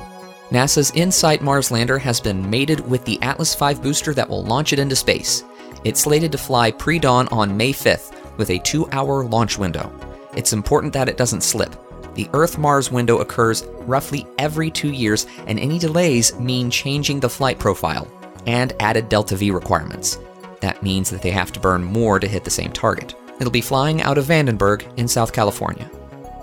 NASA's 0.51 0.93
InSight 0.93 1.43
Mars 1.43 1.71
lander 1.71 1.99
has 1.99 2.21
been 2.21 2.49
mated 2.49 2.81
with 2.89 3.05
the 3.05 3.21
Atlas 3.23 3.55
V 3.55 3.75
booster 3.75 4.15
that 4.15 4.29
will 4.29 4.45
launch 4.45 4.73
it 4.73 4.79
into 4.79 4.95
space. 4.95 5.45
It's 5.83 6.01
slated 6.01 6.31
to 6.33 6.39
fly 6.39 6.71
pre 6.71 6.99
dawn 6.99 7.27
on 7.29 7.57
May 7.57 7.73
5th 7.73 8.13
with 8.37 8.51
a 8.51 8.59
two 8.59 8.89
hour 8.91 9.25
launch 9.25 9.59
window. 9.59 9.91
It's 10.37 10.53
important 10.53 10.93
that 10.93 11.09
it 11.09 11.17
doesn't 11.17 11.43
slip. 11.43 11.75
The 12.17 12.31
Earth 12.33 12.57
Mars 12.57 12.91
window 12.91 13.19
occurs 13.19 13.65
roughly 13.81 14.27
every 14.39 14.71
two 14.71 14.91
years, 14.91 15.27
and 15.47 15.61
any 15.61 15.79
delays 15.79 16.35
mean 16.41 16.71
changing 16.71 17.21
the 17.21 17.29
flight 17.29 17.59
profile 17.59 18.09
and 18.47 18.73
added 18.81 19.11
Delta 19.11 19.37
V 19.37 19.51
requirements. 19.51 20.19
That 20.61 20.83
means 20.83 21.11
that 21.11 21.21
they 21.21 21.31
have 21.31 21.53
to 21.53 21.61
burn 21.61 21.85
more 21.85 22.19
to 22.19 22.27
hit 22.27 22.43
the 22.43 22.51
same 22.51 22.73
target. 22.73 23.15
It'll 23.39 23.51
be 23.51 23.61
flying 23.61 24.01
out 24.01 24.17
of 24.17 24.25
Vandenberg 24.25 24.87
in 24.97 25.07
South 25.09 25.35
California. 25.35 25.91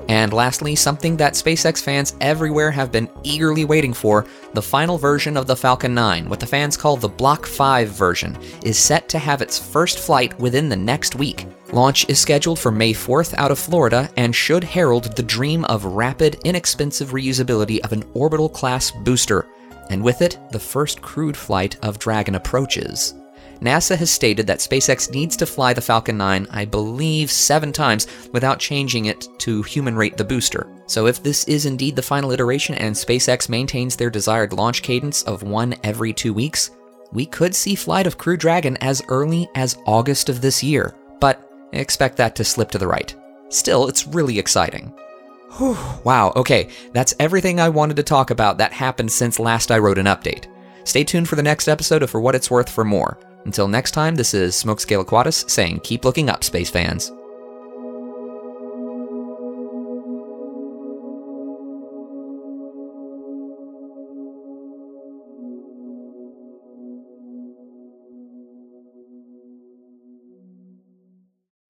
And 0.10 0.34
lastly, 0.34 0.76
something 0.76 1.18
that 1.18 1.34
SpaceX 1.34 1.82
fans 1.82 2.16
everywhere 2.22 2.72
have 2.72 2.92
been 2.92 3.10
eagerly 3.24 3.66
waiting 3.66 3.94
for 3.94 4.26
the 4.54 4.62
final 4.62 4.98
version 4.98 5.38
of 5.38 5.48
the 5.48 5.56
Falcon 5.56 5.94
9, 5.94 6.30
what 6.30 6.40
the 6.40 6.46
fans 6.46 6.78
call 6.78 6.98
the 6.98 7.08
Block 7.08 7.46
5 7.46 7.90
version, 7.90 8.38
is 8.64 8.78
set 8.78 9.08
to 9.10 9.20
have 9.20 9.42
its 9.42 9.58
first 9.58 10.00
flight 10.00 10.38
within 10.40 10.70
the 10.70 10.76
next 10.76 11.16
week. 11.16 11.46
Launch 11.72 12.08
is 12.10 12.20
scheduled 12.20 12.60
for 12.60 12.72
May 12.72 12.94
4th 12.94 13.34
out 13.36 13.50
of 13.50 13.58
Florida 13.58 14.10
and 14.18 14.36
should 14.36 14.64
herald 14.64 15.16
the 15.16 15.24
dream 15.24 15.66
of 15.66 15.86
rapid, 15.86 16.40
inexpensive 16.44 17.10
reusability 17.12 17.80
of 17.80 17.94
an 17.94 18.04
orbital 18.14 18.50
class 18.50 18.92
booster, 18.92 19.48
and 19.90 20.04
with 20.04 20.22
it, 20.22 20.38
the 20.52 20.60
first 20.60 21.02
crewed 21.02 21.36
flight 21.36 21.78
of 21.82 21.98
Dragon 21.98 22.36
approaches. 22.36 23.16
NASA 23.64 23.96
has 23.96 24.12
stated 24.12 24.46
that 24.48 24.60
SpaceX 24.60 25.10
needs 25.12 25.38
to 25.38 25.46
fly 25.46 25.72
the 25.72 25.82
Falcon 25.82 26.18
9, 26.18 26.48
I 26.52 26.66
believe, 26.66 27.32
seven 27.32 27.72
times 27.72 28.08
without 28.34 28.60
changing 28.60 29.06
it 29.06 29.28
to 29.40 29.64
human 29.64 29.96
rate 29.96 30.18
the 30.18 30.26
booster. 30.26 30.70
So, 30.86 31.08
if 31.08 31.24
this 31.24 31.46
is 31.46 31.66
indeed 31.66 31.96
the 31.96 32.02
final 32.02 32.32
iteration 32.32 32.76
and 32.76 32.94
SpaceX 32.94 33.48
maintains 33.48 33.96
their 33.96 34.10
desired 34.10 34.52
launch 34.52 34.82
cadence 34.82 35.24
of 35.24 35.44
one 35.44 35.76
every 35.84 36.12
two 36.12 36.34
weeks, 36.34 36.72
we 37.14 37.26
could 37.26 37.56
see 37.56 37.74
Flight 37.74 38.06
of 38.06 38.18
Crew 38.18 38.36
Dragon 38.36 38.78
as 38.82 39.02
early 39.08 39.48
as 39.56 39.78
August 39.86 40.28
of 40.28 40.42
this 40.42 40.62
year, 40.62 40.94
but 41.22 41.50
expect 41.72 42.18
that 42.18 42.36
to 42.36 42.44
slip 42.44 42.70
to 42.72 42.78
the 42.78 42.88
right. 42.88 43.16
Still, 43.48 43.88
it's 43.88 44.08
really 44.08 44.38
exciting. 44.38 44.94
Whew, 45.58 45.78
wow, 46.04 46.34
okay, 46.36 46.68
that's 46.92 47.16
everything 47.18 47.62
I 47.62 47.70
wanted 47.70 47.96
to 47.96 48.04
talk 48.04 48.30
about 48.30 48.58
that 48.58 48.74
happened 48.74 49.12
since 49.12 49.40
last 49.40 49.72
I 49.72 49.78
wrote 49.78 49.98
an 49.98 50.08
update. 50.08 50.48
Stay 50.84 51.06
tuned 51.06 51.30
for 51.30 51.38
the 51.38 51.44
next 51.44 51.70
episode 51.70 52.04
of 52.04 52.10
For 52.10 52.20
What 52.20 52.36
It's 52.36 52.52
Worth 52.52 52.70
for 52.70 52.84
more. 52.84 53.18
Until 53.46 53.68
next 53.68 53.92
time, 53.92 54.16
this 54.16 54.34
is 54.34 54.56
Smokescale 54.56 55.06
Aquatus 55.06 55.50
saying 55.50 55.82
keep 55.84 56.06
looking 56.06 56.30
up, 56.30 56.44
space 56.44 56.70
fans. 56.70 57.12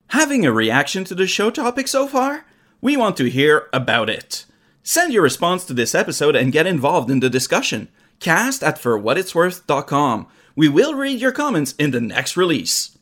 Having 0.09 0.45
a 0.45 0.53
reaction 0.53 1.03
to 1.05 1.15
the 1.15 1.28
show 1.28 1.49
topic 1.49 1.88
so 1.88 2.07
far? 2.07 2.45
We 2.82 2.95
want 2.95 3.17
to 3.17 3.30
hear 3.30 3.67
about 3.74 4.09
it. 4.09 4.45
Send 4.84 5.11
your 5.11 5.24
response 5.24 5.65
to 5.65 5.74
this 5.74 5.95
episode 5.95 6.36
and 6.36 6.51
get 6.51 6.67
involved 6.67 7.09
in 7.09 7.19
the 7.19 7.30
discussion. 7.30 7.89
Cast 8.19 8.63
at 8.63 8.80
forwhatitsworth.com. 8.80 10.28
We 10.56 10.70
will 10.70 10.93
read 10.93 11.20
your 11.20 11.32
comments 11.32 11.74
in 11.80 11.89
the 11.89 11.99
next 11.99 12.38
release. 12.38 12.93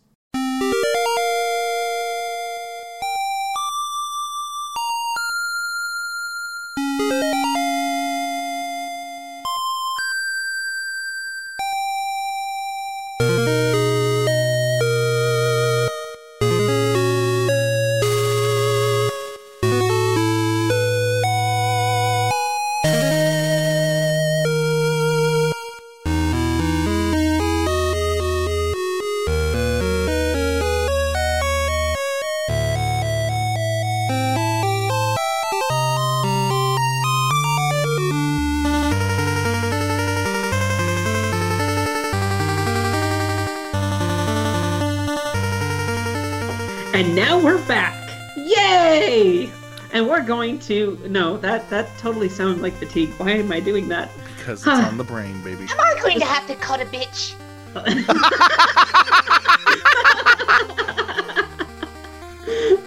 We're 50.70 50.98
to 50.98 51.10
no, 51.10 51.38
that 51.38 51.70
that 51.70 51.88
totally 51.98 52.30
sounded 52.30 52.62
like 52.62 52.74
fatigue. 52.74 53.10
Why 53.18 53.32
am 53.32 53.52
I 53.52 53.60
doing 53.60 53.88
that? 53.90 54.10
Because 54.38 54.60
it's 54.60 54.68
on 54.68 54.98
the 54.98 55.04
brain, 55.04 55.42
baby. 55.44 55.64
Am 55.64 55.80
I 55.80 56.00
going 56.02 56.20
to 56.20 56.26
have 56.26 56.48
to 56.48 56.56
cut 56.56 56.82
a 56.82 56.86
bitch? 56.86 57.36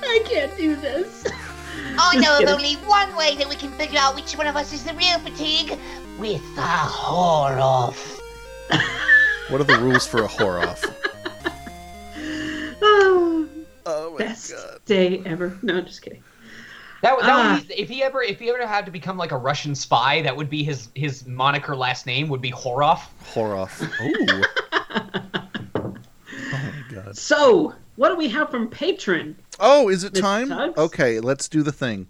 I 0.07 0.23
can't 0.27 0.57
do 0.57 0.77
this. 0.77 1.27
I 1.99 2.15
Just 2.15 2.25
know 2.25 2.39
of 2.39 2.49
only 2.59 2.75
one 2.87 3.15
way 3.17 3.37
that 3.37 3.49
we 3.49 3.55
can 3.57 3.71
figure 3.73 3.99
out 4.01 4.15
which 4.15 4.37
one 4.37 4.47
of 4.47 4.57
us 4.57 4.73
is 4.73 4.85
the 4.85 4.95
real 4.95 5.19
fatigue. 5.21 5.79
With 6.19 6.43
a 6.57 6.61
whore 6.61 7.61
off. 7.61 8.21
What 9.49 9.61
are 9.61 9.65
the 9.65 9.79
rules 9.79 10.07
for 10.07 10.25
a 10.25 10.29
whore 10.29 10.67
off? 10.67 10.85
Oh, 12.87 13.49
oh 13.87 14.19
best 14.19 14.53
day 14.85 15.23
ever. 15.25 15.57
No, 15.63 15.81
just 15.81 16.03
kidding. 16.03 16.23
That, 17.05 17.19
that 17.21 17.29
Ah. 17.29 17.59
would 17.61 17.69
be, 17.69 17.75
if 17.75 17.89
he 17.91 18.03
ever 18.03 18.23
if 18.23 18.41
he 18.41 18.49
ever 18.49 18.67
had 18.67 18.87
to 18.87 18.91
become 18.91 19.19
like 19.19 19.31
a 19.31 19.37
Russian 19.37 19.75
spy, 19.75 20.23
that 20.23 20.35
would 20.35 20.49
be 20.49 20.65
his 20.65 20.89
his 20.95 21.27
moniker 21.27 21.77
last 21.77 22.07
name 22.07 22.29
would 22.31 22.41
be 22.41 22.51
Horov. 22.51 23.01
Whore 23.35 23.59
off. 23.59 23.83
Ooh. 24.01 24.43
oh 25.75 25.95
my 26.53 26.73
god. 26.91 27.15
So, 27.15 27.75
what 27.97 28.09
do 28.09 28.17
we 28.17 28.29
have 28.29 28.51
from 28.51 28.69
patron? 28.71 29.37
Oh, 29.61 29.91
is 29.91 30.03
it 30.03 30.15
Mr. 30.15 30.21
time? 30.23 30.49
Tubbs? 30.49 30.79
Okay, 30.79 31.21
let's 31.21 31.47
do 31.47 31.63
the 31.63 31.73
thing. 31.73 32.07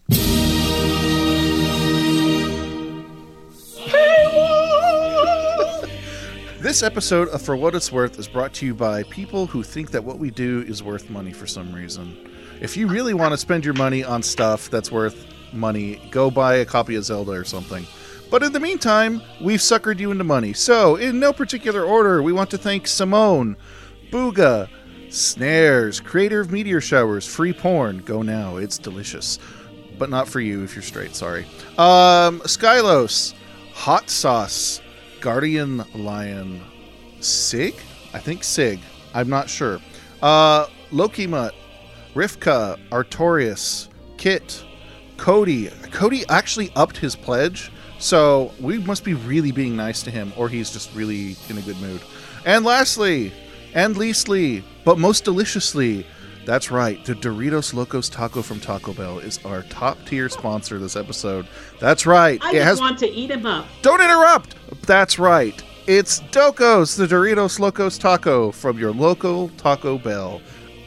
This 6.60 6.82
episode 6.82 7.28
of 7.28 7.42
For 7.42 7.56
What 7.56 7.74
It's 7.74 7.92
Worth 7.92 8.18
is 8.18 8.26
brought 8.26 8.54
to 8.54 8.66
you 8.66 8.74
by 8.74 9.02
people 9.04 9.46
who 9.46 9.62
think 9.62 9.90
that 9.90 10.02
what 10.02 10.18
we 10.18 10.30
do 10.30 10.62
is 10.66 10.82
worth 10.82 11.10
money 11.10 11.30
for 11.32 11.46
some 11.46 11.74
reason. 11.74 12.30
If 12.60 12.76
you 12.76 12.86
really 12.86 13.14
want 13.14 13.32
to 13.32 13.38
spend 13.38 13.64
your 13.64 13.74
money 13.74 14.04
on 14.04 14.22
stuff 14.22 14.70
that's 14.70 14.90
worth 14.90 15.26
money, 15.52 16.00
go 16.10 16.30
buy 16.30 16.56
a 16.56 16.64
copy 16.64 16.94
of 16.94 17.04
Zelda 17.04 17.32
or 17.32 17.44
something. 17.44 17.86
But 18.30 18.42
in 18.42 18.52
the 18.52 18.60
meantime, 18.60 19.22
we've 19.40 19.60
suckered 19.60 19.98
you 19.98 20.10
into 20.10 20.24
money. 20.24 20.52
So, 20.52 20.96
in 20.96 21.20
no 21.20 21.32
particular 21.32 21.84
order, 21.84 22.22
we 22.22 22.32
want 22.32 22.50
to 22.50 22.58
thank 22.58 22.86
Simone, 22.86 23.56
Booga, 24.10 24.68
Snares, 25.10 26.00
creator 26.00 26.40
of 26.40 26.50
Meteor 26.50 26.80
Showers, 26.80 27.26
free 27.26 27.52
porn. 27.52 27.98
Go 27.98 28.22
now, 28.22 28.56
it's 28.56 28.78
delicious. 28.78 29.38
But 29.98 30.10
not 30.10 30.26
for 30.26 30.40
you 30.40 30.64
if 30.64 30.74
you're 30.74 30.82
straight, 30.82 31.14
sorry. 31.14 31.44
Um, 31.78 32.40
Skylos, 32.40 33.34
Hot 33.74 34.10
Sauce, 34.10 34.80
Guardian 35.20 35.84
Lion, 35.94 36.60
Sig? 37.20 37.74
I 38.12 38.18
think 38.18 38.42
Sig. 38.42 38.80
I'm 39.14 39.28
not 39.28 39.48
sure. 39.48 39.80
Uh, 40.20 40.66
Loki 40.90 41.26
Mutt, 41.26 41.54
Rivka, 42.14 42.78
Artorius, 42.90 43.88
Kit, 44.16 44.64
Cody. 45.16 45.68
Cody 45.90 46.24
actually 46.28 46.70
upped 46.76 46.96
his 46.96 47.16
pledge, 47.16 47.70
So 47.98 48.52
we 48.60 48.78
must 48.78 49.04
be 49.04 49.14
really 49.14 49.50
being 49.52 49.76
nice 49.76 50.02
to 50.02 50.10
him, 50.10 50.32
or 50.36 50.48
he's 50.48 50.70
just 50.70 50.94
really 50.94 51.36
in 51.48 51.58
a 51.58 51.62
good 51.62 51.80
mood. 51.80 52.02
And 52.44 52.64
lastly, 52.64 53.32
and 53.72 53.96
leastly, 53.96 54.62
but 54.84 54.98
most 54.98 55.24
deliciously, 55.24 56.06
that's 56.44 56.70
right, 56.70 57.02
the 57.04 57.14
Doritos 57.14 57.72
Locos 57.72 58.08
Taco 58.10 58.42
from 58.42 58.60
Taco 58.60 58.92
Bell 58.92 59.18
is 59.18 59.42
our 59.44 59.62
top 59.62 59.96
tier 60.06 60.28
sponsor 60.28 60.78
this 60.78 60.96
episode. 60.96 61.46
That's 61.80 62.04
right. 62.04 62.38
I 62.42 62.50
it 62.50 62.54
just 62.54 62.66
has 62.66 62.80
want 62.80 62.98
to 62.98 63.08
eat 63.08 63.30
him 63.30 63.46
up. 63.46 63.64
don't 63.82 64.02
interrupt! 64.02 64.54
That's 64.82 65.18
right. 65.18 65.62
It's 65.86 66.20
Docos, 66.20 66.96
the 66.96 67.06
Doritos 67.06 67.58
Locos 67.58 67.98
Taco 67.98 68.50
from 68.50 68.78
your 68.78 68.92
local 68.92 69.48
Taco 69.50 69.98
Bell. 69.98 70.40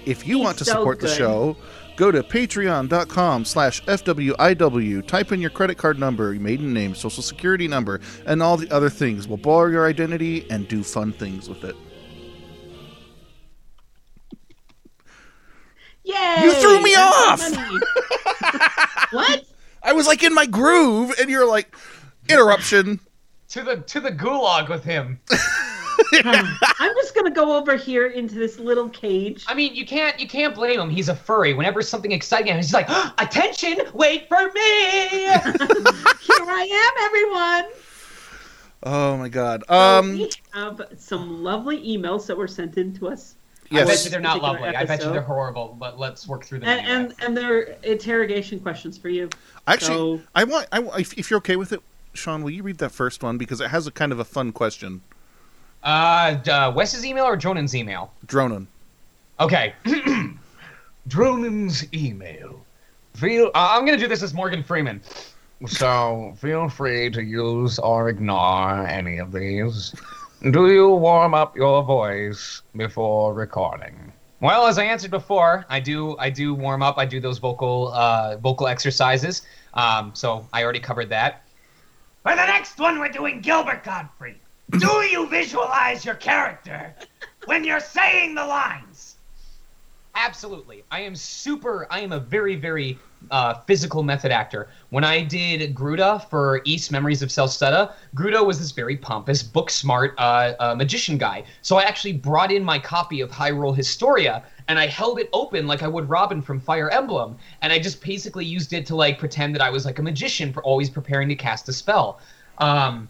If 0.08 0.26
you 0.26 0.38
He's 0.38 0.46
want 0.46 0.58
to 0.60 0.66
so 0.66 0.72
support 0.72 1.02
the 1.02 1.10
show, 1.10 1.58
go 1.98 2.12
to 2.12 2.24
patreon.com 2.24 3.44
slash 3.44 3.84
FWIW, 3.84 5.06
type 5.06 5.34
in 5.34 5.42
your 5.42 5.50
credit 5.50 5.78
card 5.78 6.00
number, 6.00 6.32
maiden 6.34 6.72
name, 6.72 6.96
social 6.96 7.22
security 7.22 7.68
number, 7.68 8.00
and 8.26 8.42
all 8.42 8.56
the 8.56 8.72
other 8.72 8.90
things. 8.90 9.28
We'll 9.28 9.38
borrow 9.38 9.70
your 9.70 9.86
identity 9.86 10.50
and 10.50 10.66
do 10.70 10.82
fun 10.82 11.12
things 11.12 11.50
with 11.50 11.66
it. 11.66 11.76
Yay! 16.06 16.38
You 16.42 16.54
threw 16.54 16.82
me 16.82 16.94
That's 16.94 17.58
off! 17.58 19.12
what? 19.12 19.44
I 19.84 19.92
was 19.92 20.08
like 20.08 20.24
in 20.24 20.34
my 20.34 20.46
groove, 20.46 21.14
and 21.20 21.30
you're 21.30 21.46
like, 21.46 21.76
interruption. 22.30 23.02
To 23.50 23.64
the 23.64 23.78
to 23.78 24.00
the 24.00 24.12
gulag 24.12 24.70
with 24.70 24.86
him. 24.86 25.20
I'm 26.24 26.96
just 26.96 27.16
gonna 27.16 27.32
go 27.32 27.58
over 27.58 27.76
here 27.76 28.08
into 28.08 28.36
this 28.36 28.60
little 28.60 28.90
cage. 28.90 29.46
I 29.48 29.54
mean, 29.54 29.76
you 29.76 29.86
can't 29.86 30.20
you 30.20 30.28
can't 30.28 30.56
blame 30.56 30.80
him. 30.80 30.90
He's 30.90 31.10
a 31.10 31.16
furry. 31.16 31.54
Whenever 31.54 31.82
something 31.82 32.12
exciting 32.12 32.48
happens, 32.48 32.68
he's 32.68 32.74
like, 32.74 32.90
"Attention! 33.18 33.80
Wait 33.94 34.28
for 34.28 34.52
me!" 34.52 35.08
Here 35.10 36.46
I 36.50 36.92
am, 36.96 37.04
everyone. 37.06 37.72
Oh 38.84 39.18
my 39.18 39.30
god. 39.30 39.64
So 39.68 39.74
Um, 39.74 40.12
we 40.14 40.32
have 40.54 40.82
some 40.98 41.44
lovely 41.44 41.78
emails 41.86 42.26
that 42.28 42.38
were 42.38 42.48
sent 42.48 42.78
in 42.78 42.94
to 42.98 43.10
us. 43.10 43.36
I 43.70 43.84
bet 43.84 44.06
you 44.06 44.12
they're 44.12 44.22
not 44.22 44.40
Particular 44.40 44.54
lovely. 44.54 44.76
I 44.78 44.86
bet 44.86 45.04
you 45.04 45.12
they're 45.12 45.22
horrible. 45.22 45.76
But 45.78 46.00
let's 46.00 46.28
work 46.28 46.46
through 46.46 46.60
them. 46.60 46.70
And, 46.70 46.88
anyway. 46.88 47.16
and 47.20 47.24
and 47.24 47.38
they're 47.38 47.62
interrogation 47.84 48.60
questions 48.60 48.98
for 48.98 49.10
you. 49.10 49.30
Actually, 49.68 50.20
So- 50.20 50.22
I 50.36 50.44
want. 50.46 50.68
I, 50.72 50.82
if, 51.00 51.14
if 51.18 51.30
you're 51.30 51.40
okay 51.40 51.58
with 51.58 51.74
it, 51.74 51.82
Sean, 52.14 52.44
will 52.44 52.52
you 52.52 52.64
read 52.64 52.78
that 52.78 52.92
first 52.92 53.22
one 53.24 53.38
because 53.38 53.60
it 53.60 53.70
has 53.70 53.88
a 53.88 53.92
kind 53.92 54.12
of 54.12 54.20
a 54.20 54.26
fun 54.26 54.52
question. 54.52 55.02
Uh, 55.88 56.38
uh, 56.50 56.74
Wes's 56.76 57.06
email 57.06 57.24
or 57.24 57.38
Jonan's 57.38 57.74
email? 57.74 58.12
Dronin. 58.26 58.68
Okay. 59.40 59.74
Dronan's 61.08 61.86
email. 61.94 62.60
Feel. 63.14 63.48
Uh, 63.56 63.70
I'm 63.72 63.86
gonna 63.86 63.98
do 63.98 64.10
this 64.10 64.22
as 64.22 64.34
Morgan 64.34 64.62
Freeman. 64.62 65.02
So 65.66 66.36
feel 66.40 66.68
free 66.68 67.10
to 67.12 67.24
use 67.24 67.80
or 67.80 68.10
ignore 68.10 68.86
any 68.86 69.18
of 69.18 69.32
these. 69.32 69.96
Do 70.52 70.70
you 70.70 70.90
warm 70.90 71.34
up 71.34 71.56
your 71.56 71.82
voice 71.84 72.62
before 72.76 73.34
recording? 73.34 74.12
Well, 74.42 74.68
as 74.68 74.78
I 74.78 74.84
answered 74.84 75.10
before, 75.10 75.66
I 75.70 75.80
do 75.80 76.18
I 76.20 76.30
do 76.30 76.54
warm 76.54 76.84
up. 76.84 76.98
I 76.98 77.06
do 77.06 77.22
those 77.22 77.38
vocal 77.38 77.94
uh, 77.94 78.36
vocal 78.36 78.68
exercises. 78.68 79.44
Um, 79.74 80.12
so 80.14 80.46
I 80.52 80.64
already 80.64 80.82
covered 80.82 81.08
that. 81.12 81.44
For 82.24 82.36
the 82.36 82.46
next 82.46 82.78
one, 82.78 83.00
we're 83.00 83.08
doing 83.08 83.40
Gilbert 83.40 83.86
Gottfried. 83.86 84.36
Do 84.72 84.88
you 85.10 85.28
visualize 85.28 86.04
your 86.04 86.16
character 86.16 86.94
when 87.46 87.64
you're 87.64 87.80
saying 87.80 88.36
the 88.36 88.46
lines? 88.46 89.16
Absolutely. 90.14 90.84
I 90.92 91.02
am 91.02 91.16
super. 91.16 91.88
I 91.90 92.02
am 92.02 92.12
a 92.12 92.20
very, 92.20 92.56
very 92.56 92.98
uh, 93.30 93.54
physical 93.62 94.04
method 94.04 94.32
actor. 94.32 94.68
When 94.90 95.04
I 95.04 95.24
did 95.24 95.74
Gruda 95.76 96.28
for 96.30 96.62
Ys 96.66 96.92
Memories 96.92 97.22
of 97.22 97.30
Celceta, 97.30 97.94
Gruda 98.16 98.46
was 98.46 98.60
this 98.60 98.72
very 98.72 98.98
pompous, 98.98 99.44
book 99.44 99.70
smart 99.70 100.16
uh, 100.18 100.54
uh, 100.60 100.76
magician 100.76 101.18
guy. 101.18 101.44
So 101.62 101.78
I 101.78 101.84
actually 101.84 102.14
brought 102.14 102.52
in 102.52 102.64
my 102.64 102.80
copy 102.80 103.22
of 103.22 103.30
Hyrule 103.30 103.76
Historia 103.76 104.44
and 104.68 104.80
I 104.80 104.88
held 104.88 105.20
it 105.20 105.30
open 105.34 105.68
like 105.68 105.84
I 105.84 105.88
would 105.88 106.10
Robin 106.10 106.42
from 106.42 106.60
Fire 106.60 106.90
Emblem. 106.90 107.38
And 107.62 107.72
I 107.72 107.80
just 107.80 108.02
basically 108.02 108.44
used 108.44 108.74
it 108.74 108.86
to 108.88 108.96
like 108.96 109.20
pretend 109.20 109.56
that 109.56 109.62
I 109.62 109.70
was 109.70 109.86
like 109.86 110.00
a 110.00 110.04
magician 110.04 110.52
for 110.52 110.64
always 110.64 110.90
preparing 110.90 111.30
to 111.30 111.36
cast 111.36 111.70
a 111.70 111.74
spell. 111.74 112.20
Um, 112.58 113.08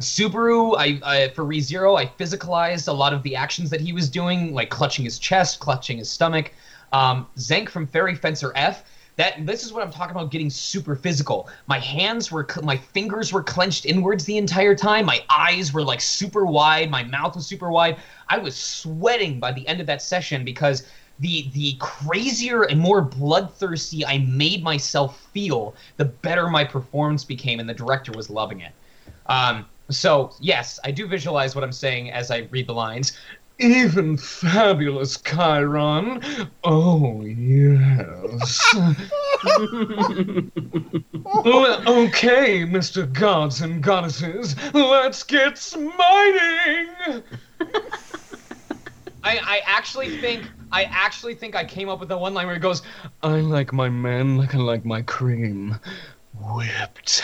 Subaru, 0.00 0.76
I, 0.78 1.00
I 1.02 1.28
for 1.28 1.44
ReZero, 1.44 1.98
I 1.98 2.06
physicalized 2.06 2.88
a 2.88 2.92
lot 2.92 3.14
of 3.14 3.22
the 3.22 3.34
actions 3.34 3.70
that 3.70 3.80
he 3.80 3.92
was 3.92 4.10
doing, 4.10 4.52
like 4.52 4.68
clutching 4.68 5.04
his 5.04 5.18
chest, 5.18 5.58
clutching 5.58 5.98
his 5.98 6.10
stomach. 6.10 6.52
Um, 6.92 7.26
Zank 7.38 7.70
from 7.70 7.86
Fairy 7.86 8.14
Fencer 8.14 8.52
F. 8.54 8.84
That 9.16 9.46
this 9.46 9.64
is 9.64 9.72
what 9.72 9.82
I'm 9.82 9.90
talking 9.90 10.14
about 10.14 10.30
getting 10.30 10.50
super 10.50 10.94
physical. 10.94 11.48
My 11.66 11.78
hands 11.78 12.30
were 12.30 12.46
my 12.62 12.76
fingers 12.76 13.32
were 13.32 13.42
clenched 13.42 13.86
inwards 13.86 14.26
the 14.26 14.36
entire 14.36 14.74
time. 14.74 15.06
My 15.06 15.24
eyes 15.30 15.72
were 15.72 15.82
like 15.82 16.02
super 16.02 16.44
wide, 16.44 16.90
my 16.90 17.02
mouth 17.02 17.34
was 17.34 17.46
super 17.46 17.70
wide. 17.70 17.96
I 18.28 18.36
was 18.36 18.54
sweating 18.54 19.40
by 19.40 19.52
the 19.52 19.66
end 19.66 19.80
of 19.80 19.86
that 19.86 20.02
session 20.02 20.44
because 20.44 20.86
the 21.20 21.48
the 21.54 21.76
crazier 21.78 22.64
and 22.64 22.78
more 22.78 23.00
bloodthirsty 23.00 24.04
I 24.04 24.18
made 24.18 24.62
myself 24.62 25.18
feel, 25.32 25.74
the 25.96 26.04
better 26.04 26.48
my 26.48 26.64
performance 26.64 27.24
became 27.24 27.58
and 27.58 27.66
the 27.68 27.74
director 27.74 28.12
was 28.12 28.28
loving 28.28 28.60
it. 28.60 28.72
Um, 29.24 29.64
so 29.90 30.34
yes, 30.40 30.78
I 30.84 30.90
do 30.90 31.06
visualize 31.06 31.54
what 31.54 31.64
I'm 31.64 31.72
saying 31.72 32.10
as 32.10 32.30
I 32.30 32.48
read 32.50 32.66
the 32.66 32.74
lines. 32.74 33.12
Even 33.58 34.18
fabulous 34.18 35.16
Chiron. 35.22 36.22
Oh, 36.64 37.22
yes. 37.24 38.74
Okay, 41.86 42.64
Mr. 42.64 43.10
Gods 43.12 43.60
and 43.60 43.82
Goddesses, 43.82 44.54
let's 44.74 45.22
get 45.22 45.58
smiting! 45.58 45.92
I, 49.26 49.38
I 49.38 49.60
actually 49.64 50.18
think 50.20 50.48
I 50.70 50.84
actually 50.84 51.34
think 51.34 51.56
I 51.56 51.64
came 51.64 51.88
up 51.88 51.98
with 52.00 52.08
the 52.08 52.18
one 52.18 52.34
line 52.34 52.46
where 52.46 52.56
it 52.56 52.60
goes, 52.60 52.82
"I 53.22 53.40
like 53.40 53.72
my 53.72 53.88
men 53.88 54.36
like 54.36 54.54
I 54.54 54.58
like 54.58 54.84
my 54.84 55.02
cream, 55.02 55.78
whipped." 56.54 57.22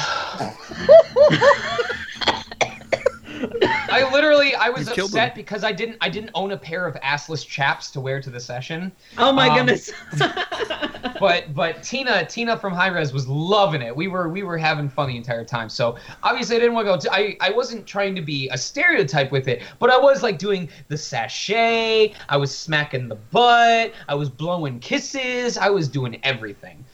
I 3.91 4.09
literally 4.13 4.55
I 4.55 4.71
was 4.71 4.95
You 4.97 5.05
upset 5.05 5.35
because 5.35 5.65
I 5.65 5.73
didn't 5.73 5.99
I 6.01 6.09
didn't 6.09 6.31
own 6.35 6.53
a 6.53 6.57
pair 6.57 6.87
of 6.87 6.95
assless 6.97 7.47
chaps 7.47 7.91
to 7.93 8.01
wear 8.01 8.21
to 8.23 8.31
the 8.31 8.41
session. 8.41 8.93
Oh 9.19 9.33
my 9.33 9.49
Um, 9.49 9.59
goodness. 9.59 9.91
but 11.21 11.55
but 11.55 11.83
Tina 11.83 12.25
Tina 12.27 12.57
from 12.57 12.73
Hi-Rez 12.73 13.13
was 13.13 13.29
loving 13.29 13.83
it. 13.83 13.95
We 13.95 14.09
were 14.09 14.29
we 14.29 14.43
were 14.43 14.57
having 14.57 14.89
fun 14.89 15.09
the 15.09 15.17
entire 15.17 15.45
time. 15.45 15.69
So 15.69 15.97
obviously 16.23 16.57
I 16.57 16.59
didn't 16.61 16.75
want 16.75 16.87
to 16.87 16.93
go. 16.93 16.99
To, 16.99 17.13
I 17.13 17.37
I 17.41 17.51
wasn't 17.51 17.87
trying 17.87 18.15
to 18.15 18.23
be 18.23 18.49
a 18.51 18.59
stereotype 18.59 19.31
with 19.33 19.49
it, 19.49 19.63
but 19.79 19.91
I 19.91 19.99
was 19.99 20.23
like 20.23 20.39
doing 20.39 20.69
the 20.89 20.97
sashay. 20.97 22.15
I 22.29 22.37
was 22.37 22.57
smacking 22.57 23.09
the 23.09 23.17
butt. 23.17 23.93
I 24.09 24.15
was 24.15 24.29
blowing 24.29 24.81
kisses. 24.81 25.59
I 25.59 25.69
was 25.69 25.89
doing 25.89 26.19
everything. 26.23 26.85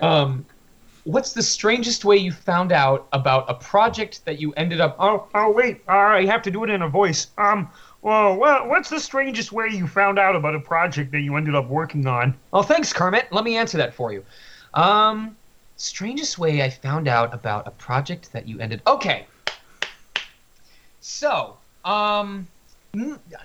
Um, 0.00 0.44
what's 1.04 1.32
the 1.32 1.42
strangest 1.42 2.04
way 2.04 2.16
you 2.16 2.32
found 2.32 2.72
out 2.72 3.06
about 3.12 3.48
a 3.48 3.54
project 3.54 4.24
that 4.24 4.40
you 4.40 4.52
ended 4.54 4.80
up? 4.80 4.96
Oh, 4.98 5.28
oh, 5.34 5.50
wait. 5.50 5.82
Uh, 5.86 5.92
I 5.92 6.24
have 6.26 6.42
to 6.42 6.50
do 6.50 6.64
it 6.64 6.70
in 6.70 6.82
a 6.82 6.88
voice. 6.88 7.28
Um, 7.38 7.70
well, 8.02 8.36
what, 8.36 8.68
what's 8.68 8.90
the 8.90 9.00
strangest 9.00 9.52
way 9.52 9.68
you 9.68 9.86
found 9.86 10.18
out 10.18 10.34
about 10.34 10.54
a 10.54 10.60
project 10.60 11.12
that 11.12 11.20
you 11.20 11.36
ended 11.36 11.54
up 11.54 11.68
working 11.68 12.06
on? 12.06 12.34
Oh, 12.52 12.62
thanks, 12.62 12.92
Kermit. 12.92 13.28
Let 13.30 13.44
me 13.44 13.56
answer 13.56 13.78
that 13.78 13.94
for 13.94 14.12
you. 14.12 14.24
Um, 14.72 15.36
strangest 15.76 16.38
way 16.38 16.62
I 16.62 16.70
found 16.70 17.06
out 17.06 17.32
about 17.32 17.66
a 17.66 17.70
project 17.70 18.32
that 18.32 18.48
you 18.48 18.58
ended. 18.60 18.82
Okay. 18.86 19.26
So, 21.00 21.58
um, 21.84 22.48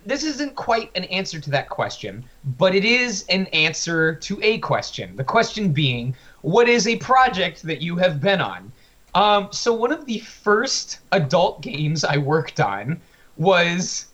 this 0.05 0.23
isn't 0.23 0.55
quite 0.55 0.91
an 0.95 1.05
answer 1.05 1.39
to 1.39 1.49
that 1.49 1.69
question, 1.69 2.23
but 2.57 2.75
it 2.75 2.85
is 2.85 3.25
an 3.29 3.47
answer 3.47 4.15
to 4.15 4.39
a 4.43 4.59
question. 4.59 5.15
The 5.15 5.23
question 5.23 5.73
being, 5.73 6.15
what 6.41 6.67
is 6.69 6.87
a 6.87 6.95
project 6.97 7.63
that 7.63 7.81
you 7.81 7.95
have 7.97 8.19
been 8.21 8.41
on? 8.41 8.71
Um, 9.15 9.49
so 9.51 9.73
one 9.73 9.91
of 9.91 10.05
the 10.05 10.19
first 10.19 10.99
adult 11.11 11.61
games 11.61 12.03
I 12.03 12.17
worked 12.17 12.59
on 12.59 12.99
was 13.37 14.07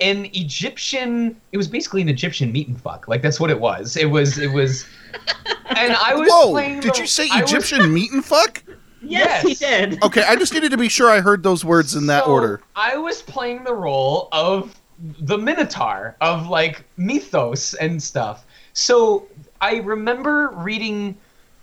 an 0.00 0.26
Egyptian. 0.34 1.40
It 1.52 1.56
was 1.56 1.68
basically 1.68 2.02
an 2.02 2.08
Egyptian 2.08 2.52
meet 2.52 2.68
and 2.68 2.80
fuck. 2.80 3.08
Like 3.08 3.22
that's 3.22 3.40
what 3.40 3.50
it 3.50 3.58
was. 3.60 3.96
It 3.96 4.06
was. 4.10 4.38
It 4.38 4.52
was. 4.52 4.86
And 5.74 5.94
I 5.94 6.14
was 6.14 6.28
Whoa! 6.30 6.50
playing. 6.50 6.80
Did 6.80 6.94
the- 6.94 7.00
you 7.00 7.06
say 7.06 7.28
I 7.32 7.40
was- 7.40 7.50
Egyptian 7.50 7.94
meet 7.94 8.12
and 8.12 8.22
fuck? 8.22 8.62
Yes, 9.00 9.42
he 9.42 9.54
did. 9.54 10.02
Okay, 10.04 10.22
I 10.22 10.36
just 10.36 10.52
needed 10.52 10.70
to 10.72 10.76
be 10.76 10.88
sure 10.90 11.08
I 11.10 11.20
heard 11.20 11.42
those 11.42 11.64
words 11.64 11.94
in 11.96 12.06
that 12.08 12.24
So, 12.24 12.30
order. 12.30 12.60
I 12.76 12.96
was 12.98 13.22
playing 13.22 13.64
the 13.64 13.72
role 13.74 14.28
of 14.32 14.78
the 15.20 15.38
Minotaur 15.38 16.14
of 16.20 16.48
like 16.48 16.84
mythos 16.98 17.72
and 17.74 18.00
stuff. 18.02 18.44
So 18.74 19.26
I 19.62 19.76
remember 19.76 20.50
reading 20.56 21.16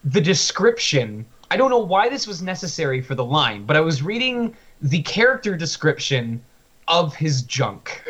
the 0.04 0.22
description. 0.22 1.26
I 1.52 1.58
don't 1.58 1.70
know 1.70 1.80
why 1.80 2.10
this 2.10 2.28
was 2.28 2.42
necessary 2.42 3.02
for 3.02 3.16
the 3.16 3.26
line, 3.26 3.66
but 3.66 3.76
I 3.76 3.82
was 3.82 4.02
reading 4.02 4.56
the 4.82 5.02
character 5.02 5.56
description 5.56 6.42
of 6.88 7.16
his 7.16 7.42
junk. 7.44 8.04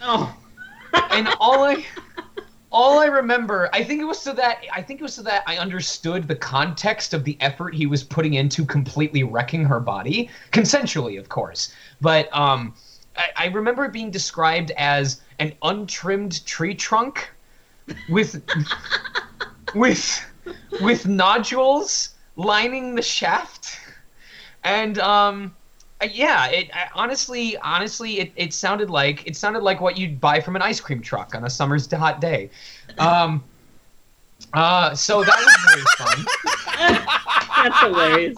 Oh. 0.00 0.34
and 1.10 1.28
all 1.40 1.64
I 1.64 1.84
all 2.74 2.98
I 2.98 3.06
remember, 3.06 3.70
I 3.72 3.84
think 3.84 4.00
it 4.00 4.04
was 4.04 4.18
so 4.18 4.32
that 4.32 4.64
I 4.72 4.82
think 4.82 5.00
it 5.00 5.02
was 5.02 5.14
so 5.14 5.22
that 5.22 5.44
I 5.46 5.58
understood 5.58 6.26
the 6.26 6.34
context 6.34 7.14
of 7.14 7.22
the 7.22 7.36
effort 7.40 7.72
he 7.72 7.86
was 7.86 8.02
putting 8.02 8.34
into 8.34 8.64
completely 8.64 9.22
wrecking 9.22 9.64
her 9.64 9.78
body, 9.78 10.28
consensually, 10.50 11.18
of 11.18 11.28
course. 11.28 11.72
But 12.00 12.34
um, 12.36 12.74
I, 13.16 13.28
I 13.36 13.46
remember 13.46 13.84
it 13.84 13.92
being 13.92 14.10
described 14.10 14.72
as 14.72 15.20
an 15.38 15.52
untrimmed 15.62 16.44
tree 16.46 16.74
trunk 16.74 17.30
with 18.08 18.42
with 19.74 20.24
with 20.82 21.06
nodules 21.06 22.10
lining 22.36 22.94
the 22.94 23.02
shaft, 23.02 23.78
and 24.64 24.98
um, 24.98 25.54
uh, 26.02 26.06
yeah, 26.12 26.46
it 26.46 26.70
I, 26.74 26.88
honestly, 26.94 27.56
honestly, 27.58 28.20
it, 28.20 28.32
it 28.36 28.52
sounded 28.52 28.90
like 28.90 29.26
it 29.26 29.36
sounded 29.36 29.62
like 29.62 29.80
what 29.80 29.96
you'd 29.96 30.20
buy 30.20 30.40
from 30.40 30.56
an 30.56 30.62
ice 30.62 30.80
cream 30.80 31.00
truck 31.00 31.34
on 31.34 31.44
a 31.44 31.50
summer's 31.50 31.90
hot 31.92 32.20
day. 32.20 32.50
Um, 32.98 33.42
uh, 34.52 34.94
so 34.94 35.22
that 35.22 35.36
was 35.36 35.56
very 35.72 35.84
fun. 35.98 36.26
That's 37.64 37.80
hilarious. 37.80 38.36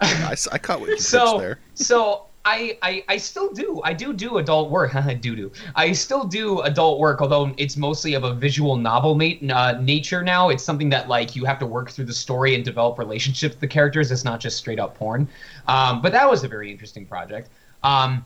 I, 0.00 0.32
s- 0.32 0.48
I 0.48 0.58
caught 0.58 0.80
what 0.80 0.90
you 0.90 0.98
so 0.98 1.38
there. 1.38 1.58
so 1.74 2.25
I, 2.46 2.78
I 2.80 3.04
I 3.08 3.16
still 3.16 3.52
do. 3.52 3.80
I 3.84 3.92
do 3.92 4.12
do 4.12 4.38
adult 4.38 4.70
work. 4.70 4.92
Do 5.20 5.34
do. 5.34 5.50
I 5.74 5.92
still 5.92 6.24
do 6.24 6.60
adult 6.60 7.00
work 7.00 7.20
although 7.20 7.52
it's 7.56 7.76
mostly 7.76 8.14
of 8.14 8.22
a 8.22 8.32
visual 8.32 8.76
novel 8.76 9.16
mate 9.16 9.42
uh, 9.50 9.72
nature 9.80 10.22
now. 10.22 10.48
It's 10.50 10.62
something 10.62 10.88
that 10.90 11.08
like 11.08 11.34
you 11.34 11.44
have 11.44 11.58
to 11.58 11.66
work 11.66 11.90
through 11.90 12.04
the 12.04 12.14
story 12.14 12.54
and 12.54 12.64
develop 12.64 12.98
relationships 12.98 13.54
with 13.54 13.60
the 13.60 13.66
characters. 13.66 14.12
It's 14.12 14.24
not 14.24 14.38
just 14.38 14.56
straight 14.58 14.78
up 14.78 14.96
porn. 14.96 15.28
Um, 15.66 16.00
but 16.00 16.12
that 16.12 16.30
was 16.30 16.44
a 16.44 16.48
very 16.48 16.70
interesting 16.70 17.04
project. 17.04 17.50
Um, 17.82 18.24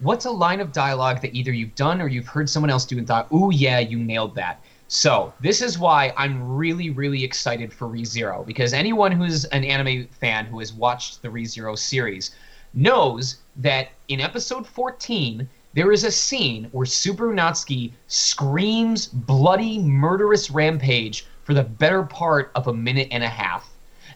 what's 0.00 0.26
a 0.26 0.30
line 0.30 0.60
of 0.60 0.72
dialogue 0.72 1.22
that 1.22 1.34
either 1.34 1.52
you've 1.52 1.74
done 1.74 2.02
or 2.02 2.08
you've 2.08 2.26
heard 2.26 2.50
someone 2.50 2.70
else 2.70 2.84
do 2.84 2.98
and 2.98 3.06
thought 3.06 3.32
ooh 3.32 3.50
yeah 3.52 3.78
you 3.78 3.98
nailed 3.98 4.34
that. 4.34 4.62
So 4.88 5.32
this 5.40 5.62
is 5.62 5.78
why 5.78 6.12
I'm 6.18 6.56
really, 6.56 6.90
really 6.90 7.24
excited 7.24 7.72
for 7.72 7.88
ReZero 7.88 8.44
because 8.44 8.74
anyone 8.74 9.12
who's 9.12 9.46
an 9.46 9.64
anime 9.64 10.08
fan 10.08 10.44
who 10.44 10.58
has 10.58 10.74
watched 10.74 11.22
the 11.22 11.28
ReZero 11.28 11.78
series 11.78 12.32
knows 12.74 13.36
that 13.56 13.88
in 14.08 14.20
episode 14.20 14.66
14 14.66 15.48
there 15.74 15.92
is 15.92 16.04
a 16.04 16.10
scene 16.10 16.68
where 16.72 16.86
Subaru 16.86 17.34
Natsuki 17.34 17.92
screams 18.06 19.06
bloody, 19.06 19.78
murderous 19.78 20.50
rampage 20.50 21.26
for 21.44 21.54
the 21.54 21.64
better 21.64 22.02
part 22.02 22.50
of 22.54 22.68
a 22.68 22.74
minute 22.74 23.08
and 23.10 23.24
a 23.24 23.28
half. 23.28 23.70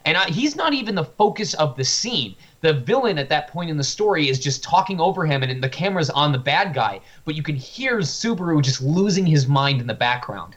And 0.05 0.15
I, 0.15 0.29
he's 0.29 0.55
not 0.55 0.73
even 0.73 0.95
the 0.95 1.03
focus 1.03 1.53
of 1.55 1.75
the 1.75 1.83
scene. 1.83 2.35
The 2.61 2.73
villain 2.73 3.17
at 3.17 3.29
that 3.29 3.47
point 3.47 3.69
in 3.69 3.77
the 3.77 3.83
story 3.83 4.29
is 4.29 4.39
just 4.39 4.63
talking 4.63 5.01
over 5.01 5.25
him, 5.25 5.43
and 5.43 5.61
the 5.61 5.67
camera's 5.67 6.09
on 6.11 6.31
the 6.31 6.37
bad 6.37 6.73
guy. 6.73 7.01
But 7.25 7.35
you 7.35 7.43
can 7.43 7.55
hear 7.55 7.97
Subaru 7.97 8.61
just 8.61 8.81
losing 8.81 9.25
his 9.25 9.47
mind 9.47 9.81
in 9.81 9.87
the 9.87 9.93
background. 9.93 10.55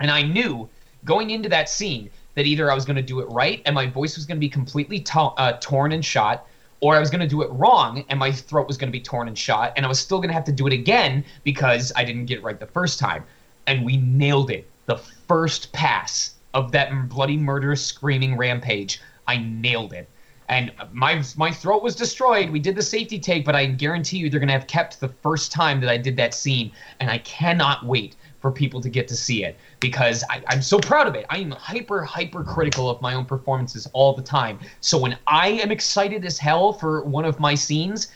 And 0.00 0.10
I 0.10 0.22
knew 0.22 0.68
going 1.04 1.30
into 1.30 1.48
that 1.48 1.68
scene 1.68 2.08
that 2.36 2.46
either 2.46 2.70
I 2.70 2.74
was 2.74 2.84
going 2.84 2.96
to 2.96 3.02
do 3.02 3.20
it 3.20 3.26
right 3.26 3.60
and 3.66 3.74
my 3.74 3.86
voice 3.86 4.16
was 4.16 4.24
going 4.24 4.36
to 4.36 4.40
be 4.40 4.48
completely 4.48 5.00
to- 5.00 5.20
uh, 5.20 5.58
torn 5.60 5.92
and 5.92 6.04
shot, 6.04 6.46
or 6.80 6.96
I 6.96 7.00
was 7.00 7.10
going 7.10 7.20
to 7.20 7.26
do 7.26 7.42
it 7.42 7.50
wrong 7.52 8.04
and 8.08 8.18
my 8.18 8.32
throat 8.32 8.66
was 8.66 8.76
going 8.76 8.88
to 8.88 8.98
be 8.98 9.02
torn 9.02 9.28
and 9.28 9.36
shot, 9.36 9.72
and 9.76 9.84
I 9.84 9.88
was 9.88 10.00
still 10.00 10.18
going 10.18 10.28
to 10.28 10.34
have 10.34 10.44
to 10.44 10.52
do 10.52 10.66
it 10.66 10.72
again 10.72 11.24
because 11.44 11.92
I 11.94 12.04
didn't 12.04 12.26
get 12.26 12.38
it 12.38 12.44
right 12.44 12.58
the 12.58 12.66
first 12.66 12.98
time. 12.98 13.24
And 13.66 13.84
we 13.84 13.98
nailed 13.98 14.50
it. 14.50 14.68
The 14.86 14.96
first 14.96 15.72
pass 15.72 16.34
of 16.54 16.72
that 16.72 17.08
bloody 17.08 17.36
murderous 17.36 17.84
screaming 17.84 18.36
rampage, 18.36 19.00
I 19.28 19.36
nailed 19.38 19.92
it. 19.92 20.08
And 20.48 20.72
my 20.92 21.22
my 21.36 21.52
throat 21.52 21.80
was 21.80 21.94
destroyed. 21.94 22.50
We 22.50 22.58
did 22.58 22.74
the 22.74 22.82
safety 22.82 23.20
take, 23.20 23.44
but 23.44 23.54
I 23.54 23.66
guarantee 23.66 24.16
you 24.16 24.28
they're 24.28 24.40
gonna 24.40 24.50
have 24.50 24.66
kept 24.66 24.98
the 24.98 25.08
first 25.08 25.52
time 25.52 25.80
that 25.80 25.88
I 25.88 25.96
did 25.96 26.16
that 26.16 26.34
scene, 26.34 26.72
and 26.98 27.08
I 27.08 27.18
cannot 27.18 27.86
wait 27.86 28.16
for 28.40 28.50
people 28.50 28.80
to 28.80 28.88
get 28.88 29.06
to 29.08 29.16
see 29.16 29.44
it 29.44 29.56
because 29.80 30.24
I, 30.30 30.42
I'm 30.48 30.62
so 30.62 30.78
proud 30.78 31.06
of 31.06 31.14
it. 31.14 31.26
I 31.28 31.38
am 31.38 31.50
hyper, 31.50 32.02
hyper 32.02 32.42
critical 32.42 32.88
of 32.88 33.00
my 33.02 33.14
own 33.14 33.24
performances 33.24 33.86
all 33.92 34.14
the 34.14 34.22
time. 34.22 34.58
So 34.80 34.98
when 34.98 35.16
I 35.26 35.48
am 35.48 35.70
excited 35.70 36.24
as 36.24 36.38
hell 36.38 36.72
for 36.72 37.02
one 37.04 37.24
of 37.24 37.38
my 37.38 37.54
scenes, 37.54 38.08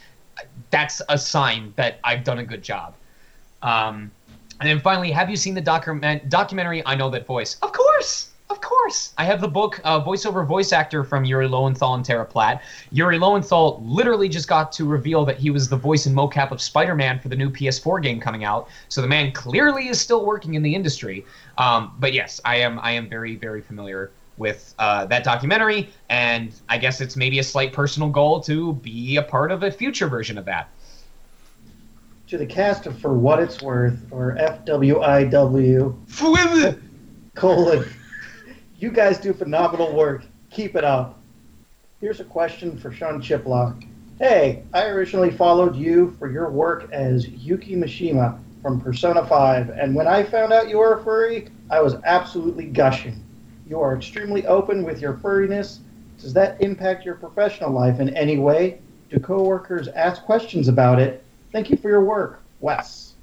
that's 0.71 1.01
a 1.09 1.17
sign 1.17 1.73
that 1.75 1.99
I've 2.03 2.23
done 2.23 2.39
a 2.39 2.43
good 2.43 2.63
job. 2.63 2.95
Um, 3.61 4.11
and 4.59 4.69
then 4.69 4.79
finally, 4.79 5.11
have 5.11 5.29
you 5.29 5.35
seen 5.35 5.53
the 5.53 5.61
document 5.61 6.29
documentary 6.29 6.85
I 6.85 6.95
Know 6.95 7.09
That 7.09 7.25
Voice? 7.25 7.57
Of 7.61 7.71
course! 7.71 8.31
Of 8.49 8.61
course. 8.61 9.13
I 9.17 9.25
have 9.25 9.41
the 9.41 9.47
book, 9.47 9.81
uh, 9.83 10.03
voiceover 10.03 10.45
voice 10.45 10.71
actor 10.71 11.03
from 11.03 11.25
Yuri 11.25 11.47
Lowenthal 11.47 11.95
and 11.95 12.05
Tara 12.05 12.25
Platt. 12.25 12.61
Yuri 12.91 13.17
Lowenthal 13.17 13.81
literally 13.83 14.29
just 14.29 14.47
got 14.47 14.71
to 14.73 14.85
reveal 14.85 15.25
that 15.25 15.39
he 15.39 15.49
was 15.49 15.67
the 15.67 15.75
voice 15.77 16.05
and 16.05 16.15
mocap 16.15 16.51
of 16.51 16.61
Spider 16.61 16.93
Man 16.93 17.19
for 17.19 17.27
the 17.27 17.35
new 17.35 17.49
PS4 17.49 18.03
game 18.03 18.19
coming 18.19 18.43
out. 18.43 18.67
So 18.87 19.01
the 19.01 19.07
man 19.07 19.31
clearly 19.31 19.87
is 19.87 19.99
still 19.99 20.25
working 20.25 20.53
in 20.53 20.61
the 20.61 20.75
industry. 20.75 21.25
Um, 21.57 21.95
but 21.99 22.13
yes, 22.13 22.39
I 22.45 22.57
am 22.57 22.79
I 22.79 22.91
am 22.91 23.09
very, 23.09 23.35
very 23.35 23.61
familiar 23.61 24.11
with 24.37 24.75
uh, 24.77 25.05
that 25.05 25.23
documentary. 25.23 25.89
And 26.09 26.53
I 26.69 26.77
guess 26.77 27.01
it's 27.01 27.15
maybe 27.15 27.39
a 27.39 27.43
slight 27.43 27.73
personal 27.73 28.09
goal 28.09 28.41
to 28.41 28.73
be 28.73 29.17
a 29.17 29.23
part 29.23 29.51
of 29.51 29.63
a 29.63 29.71
future 29.71 30.07
version 30.07 30.37
of 30.37 30.45
that. 30.45 30.69
To 32.27 32.37
the 32.37 32.45
cast 32.45 32.85
of 32.85 32.99
For 32.99 33.13
What 33.13 33.39
It's 33.39 33.61
Worth, 33.61 33.99
or 34.11 34.35
FWIW, 34.35 35.95
colon, 37.35 37.87
you 38.79 38.91
guys 38.91 39.17
do 39.17 39.33
phenomenal 39.33 39.95
work. 39.95 40.23
Keep 40.51 40.75
it 40.75 40.83
up. 40.83 41.19
Here's 42.01 42.19
a 42.19 42.25
question 42.25 42.77
for 42.77 42.91
Sean 42.91 43.21
Chiplock. 43.21 43.85
Hey, 44.19 44.63
I 44.73 44.85
originally 44.85 45.31
followed 45.31 45.75
you 45.75 46.15
for 46.19 46.29
your 46.29 46.49
work 46.49 46.91
as 46.91 47.27
Yuki 47.27 47.75
Mishima 47.75 48.39
from 48.61 48.81
Persona 48.81 49.25
5, 49.25 49.69
and 49.69 49.93
when 49.93 50.07
I 50.07 50.23
found 50.23 50.51
out 50.51 50.69
you 50.69 50.79
were 50.79 50.99
a 50.99 51.03
furry, 51.03 51.49
I 51.69 51.81
was 51.81 51.95
absolutely 52.05 52.65
gushing. 52.65 53.23
You 53.67 53.79
are 53.79 53.95
extremely 53.95 54.45
open 54.45 54.83
with 54.83 55.01
your 55.01 55.13
furriness. 55.13 55.79
Does 56.19 56.33
that 56.33 56.61
impact 56.61 57.05
your 57.05 57.15
professional 57.15 57.71
life 57.71 57.99
in 57.99 58.15
any 58.15 58.37
way? 58.37 58.79
Do 59.09 59.19
coworkers 59.19 59.87
ask 59.89 60.23
questions 60.23 60.67
about 60.67 60.99
it? 60.99 61.23
Thank 61.51 61.69
you 61.69 61.77
for 61.77 61.89
your 61.89 62.03
work, 62.03 62.41
Wes. 62.59 63.13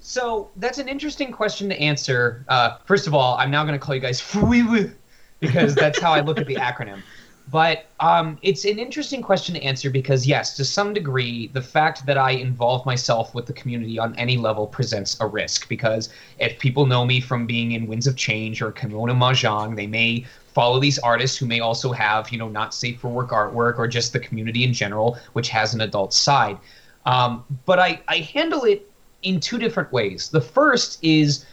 So 0.00 0.50
that's 0.56 0.78
an 0.78 0.88
interesting 0.88 1.32
question 1.32 1.68
to 1.68 1.80
answer. 1.80 2.44
Uh, 2.48 2.78
first 2.84 3.06
of 3.06 3.14
all, 3.14 3.36
I'm 3.36 3.50
now 3.50 3.64
going 3.64 3.78
to 3.78 3.84
call 3.84 3.94
you 3.94 4.00
guys 4.00 4.20
FWIW 4.20 4.92
because 5.40 5.74
that's 5.74 5.98
how 5.98 6.12
I 6.12 6.20
look 6.20 6.38
at 6.38 6.46
the 6.46 6.56
acronym. 6.56 7.02
But 7.50 7.86
um, 7.98 8.38
it's 8.42 8.64
an 8.64 8.78
interesting 8.78 9.22
question 9.22 9.56
to 9.56 9.62
answer 9.62 9.90
because, 9.90 10.24
yes, 10.24 10.56
to 10.56 10.64
some 10.64 10.94
degree, 10.94 11.48
the 11.48 11.62
fact 11.62 12.06
that 12.06 12.16
I 12.16 12.32
involve 12.32 12.86
myself 12.86 13.34
with 13.34 13.46
the 13.46 13.52
community 13.52 13.98
on 13.98 14.14
any 14.14 14.36
level 14.36 14.68
presents 14.68 15.18
a 15.20 15.26
risk. 15.26 15.68
Because 15.68 16.10
if 16.38 16.58
people 16.60 16.86
know 16.86 17.04
me 17.04 17.20
from 17.20 17.46
being 17.46 17.72
in 17.72 17.88
Winds 17.88 18.06
of 18.06 18.14
Change 18.14 18.62
or 18.62 18.70
Kimono 18.70 19.14
Mahjong, 19.14 19.74
they 19.74 19.88
may 19.88 20.24
follow 20.54 20.78
these 20.78 20.98
artists 21.00 21.36
who 21.36 21.46
may 21.46 21.58
also 21.58 21.90
have, 21.90 22.30
you 22.30 22.38
know, 22.38 22.48
not 22.48 22.72
safe 22.72 23.00
for 23.00 23.08
work 23.08 23.30
artwork 23.30 23.78
or 23.78 23.88
just 23.88 24.12
the 24.12 24.20
community 24.20 24.62
in 24.62 24.72
general, 24.72 25.18
which 25.32 25.48
has 25.48 25.74
an 25.74 25.80
adult 25.80 26.12
side. 26.12 26.56
Um, 27.04 27.44
but 27.64 27.80
I, 27.80 28.00
I 28.06 28.18
handle 28.18 28.62
it 28.64 28.88
in 29.22 29.40
two 29.40 29.58
different 29.58 29.90
ways. 29.92 30.28
The 30.28 30.40
first 30.40 31.02
is 31.02 31.46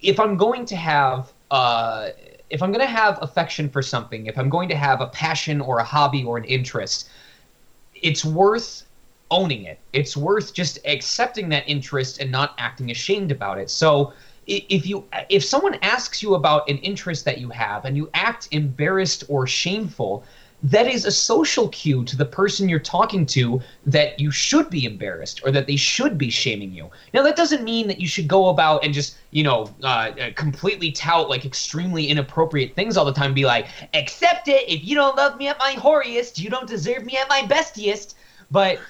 if 0.00 0.18
I'm 0.18 0.36
going 0.36 0.64
to 0.66 0.76
have 0.76 1.32
uh, 1.50 2.10
if 2.50 2.62
I'm 2.62 2.72
going 2.72 2.84
to 2.84 2.92
have 2.92 3.18
affection 3.22 3.68
for 3.68 3.82
something, 3.82 4.26
if 4.26 4.38
I'm 4.38 4.48
going 4.48 4.68
to 4.70 4.76
have 4.76 5.00
a 5.00 5.06
passion 5.08 5.60
or 5.60 5.78
a 5.78 5.84
hobby 5.84 6.24
or 6.24 6.38
an 6.38 6.44
interest, 6.44 7.10
it's 7.94 8.24
worth 8.24 8.84
owning 9.30 9.64
it. 9.64 9.78
It's 9.92 10.16
worth 10.16 10.54
just 10.54 10.78
accepting 10.86 11.48
that 11.50 11.68
interest 11.68 12.20
and 12.20 12.30
not 12.30 12.54
acting 12.58 12.90
ashamed 12.90 13.30
about 13.30 13.58
it. 13.58 13.70
So 13.70 14.12
if 14.46 14.86
you 14.86 15.04
if 15.28 15.44
someone 15.44 15.74
asks 15.82 16.22
you 16.22 16.34
about 16.34 16.68
an 16.70 16.78
interest 16.78 17.26
that 17.26 17.38
you 17.38 17.50
have 17.50 17.84
and 17.84 17.96
you 17.96 18.08
act 18.14 18.48
embarrassed 18.50 19.24
or 19.28 19.46
shameful, 19.46 20.24
that 20.62 20.86
is 20.88 21.04
a 21.04 21.10
social 21.10 21.68
cue 21.68 22.04
to 22.04 22.16
the 22.16 22.24
person 22.24 22.68
you're 22.68 22.80
talking 22.80 23.24
to 23.26 23.60
that 23.86 24.18
you 24.18 24.30
should 24.30 24.68
be 24.70 24.84
embarrassed 24.84 25.40
or 25.44 25.52
that 25.52 25.66
they 25.66 25.76
should 25.76 26.18
be 26.18 26.30
shaming 26.30 26.72
you. 26.72 26.90
Now, 27.14 27.22
that 27.22 27.36
doesn't 27.36 27.62
mean 27.62 27.86
that 27.88 28.00
you 28.00 28.08
should 28.08 28.26
go 28.26 28.48
about 28.48 28.84
and 28.84 28.92
just, 28.92 29.16
you 29.30 29.44
know, 29.44 29.72
uh, 29.82 29.86
uh, 29.86 30.30
completely 30.34 30.90
tout 30.90 31.28
like 31.28 31.44
extremely 31.44 32.06
inappropriate 32.06 32.74
things 32.74 32.96
all 32.96 33.04
the 33.04 33.12
time. 33.12 33.34
Be 33.34 33.46
like, 33.46 33.68
accept 33.94 34.48
it. 34.48 34.68
If 34.68 34.84
you 34.84 34.96
don't 34.96 35.16
love 35.16 35.36
me 35.36 35.48
at 35.48 35.58
my 35.58 35.74
horiest, 35.74 36.38
you 36.38 36.50
don't 36.50 36.66
deserve 36.66 37.04
me 37.04 37.16
at 37.16 37.28
my 37.28 37.42
bestiest. 37.42 38.14
But 38.50 38.80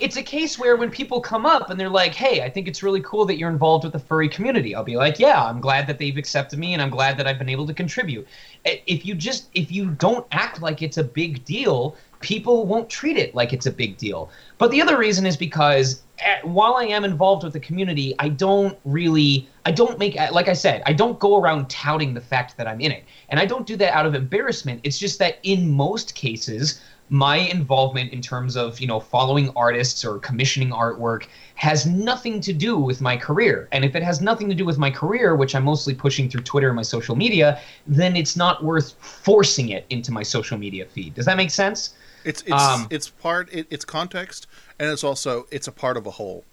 it's 0.00 0.16
a 0.16 0.22
case 0.22 0.58
where 0.58 0.76
when 0.76 0.90
people 0.90 1.20
come 1.20 1.44
up 1.46 1.70
and 1.70 1.78
they're 1.78 1.88
like, 1.88 2.14
"Hey, 2.14 2.42
I 2.42 2.50
think 2.50 2.66
it's 2.66 2.82
really 2.82 3.02
cool 3.02 3.24
that 3.26 3.36
you're 3.36 3.50
involved 3.50 3.84
with 3.84 3.92
the 3.92 3.98
furry 3.98 4.28
community," 4.28 4.74
I'll 4.74 4.84
be 4.84 4.96
like, 4.96 5.18
"Yeah, 5.18 5.44
I'm 5.44 5.60
glad 5.60 5.86
that 5.86 5.98
they've 5.98 6.16
accepted 6.16 6.58
me, 6.58 6.72
and 6.72 6.82
I'm 6.82 6.90
glad 6.90 7.18
that 7.18 7.26
I've 7.26 7.38
been 7.38 7.48
able 7.48 7.66
to 7.66 7.74
contribute." 7.74 8.26
If 8.64 9.04
you 9.04 9.14
just 9.14 9.48
if 9.54 9.70
you 9.70 9.90
don't 9.90 10.26
act 10.32 10.62
like 10.62 10.82
it's 10.82 10.98
a 10.98 11.04
big 11.04 11.44
deal, 11.44 11.96
people 12.20 12.66
won't 12.66 12.88
treat 12.88 13.16
it 13.16 13.34
like 13.34 13.52
it's 13.52 13.66
a 13.66 13.70
big 13.70 13.96
deal. 13.96 14.30
But 14.58 14.70
the 14.70 14.80
other 14.80 14.98
reason 14.98 15.26
is 15.26 15.36
because 15.36 16.02
eh, 16.18 16.38
while 16.42 16.74
I 16.74 16.84
am 16.84 17.04
involved 17.04 17.44
with 17.44 17.54
the 17.54 17.60
community, 17.60 18.14
I 18.18 18.28
don't 18.28 18.78
really, 18.84 19.48
I 19.64 19.72
don't 19.72 19.98
make, 19.98 20.16
like 20.30 20.48
I 20.48 20.52
said, 20.52 20.82
I 20.86 20.92
don't 20.92 21.18
go 21.18 21.40
around 21.40 21.68
touting 21.68 22.14
the 22.14 22.20
fact 22.20 22.56
that 22.58 22.68
I'm 22.68 22.80
in 22.80 22.92
it, 22.92 23.04
and 23.30 23.40
I 23.40 23.46
don't 23.46 23.66
do 23.66 23.76
that 23.76 23.94
out 23.94 24.06
of 24.06 24.14
embarrassment. 24.14 24.80
It's 24.84 24.98
just 24.98 25.18
that 25.18 25.38
in 25.42 25.70
most 25.70 26.14
cases, 26.14 26.80
my 27.10 27.36
involvement 27.36 28.12
in 28.12 28.20
terms 28.22 28.56
of 28.56 28.78
you 28.80 28.86
know 28.86 29.00
following 29.00 29.50
artists 29.56 30.04
or 30.04 30.18
commissioning 30.20 30.70
artwork 30.70 31.26
has 31.56 31.84
nothing 31.84 32.40
to 32.40 32.52
do 32.52 32.78
with 32.78 33.00
my 33.00 33.16
career 33.16 33.68
and 33.72 33.84
if 33.84 33.96
it 33.96 34.02
has 34.02 34.20
nothing 34.20 34.48
to 34.48 34.54
do 34.54 34.64
with 34.64 34.78
my 34.78 34.90
career 34.90 35.34
which 35.34 35.54
i'm 35.56 35.64
mostly 35.64 35.92
pushing 35.92 36.28
through 36.30 36.40
twitter 36.42 36.68
and 36.68 36.76
my 36.76 36.82
social 36.82 37.16
media 37.16 37.60
then 37.88 38.14
it's 38.14 38.36
not 38.36 38.62
worth 38.62 38.92
forcing 39.00 39.70
it 39.70 39.84
into 39.90 40.12
my 40.12 40.22
social 40.22 40.56
media 40.56 40.86
feed 40.86 41.12
does 41.14 41.26
that 41.26 41.36
make 41.36 41.50
sense 41.50 41.94
It's 42.24 42.42
it's 42.42 42.52
Um, 42.52 42.86
it's 42.90 43.08
part 43.08 43.52
it, 43.52 43.66
it's 43.70 43.84
context 43.84 44.46
and 44.78 44.88
it's 44.90 45.02
also 45.02 45.46
it's 45.50 45.66
a 45.66 45.72
part 45.72 45.96
of 45.96 46.06
a 46.06 46.12
whole. 46.12 46.44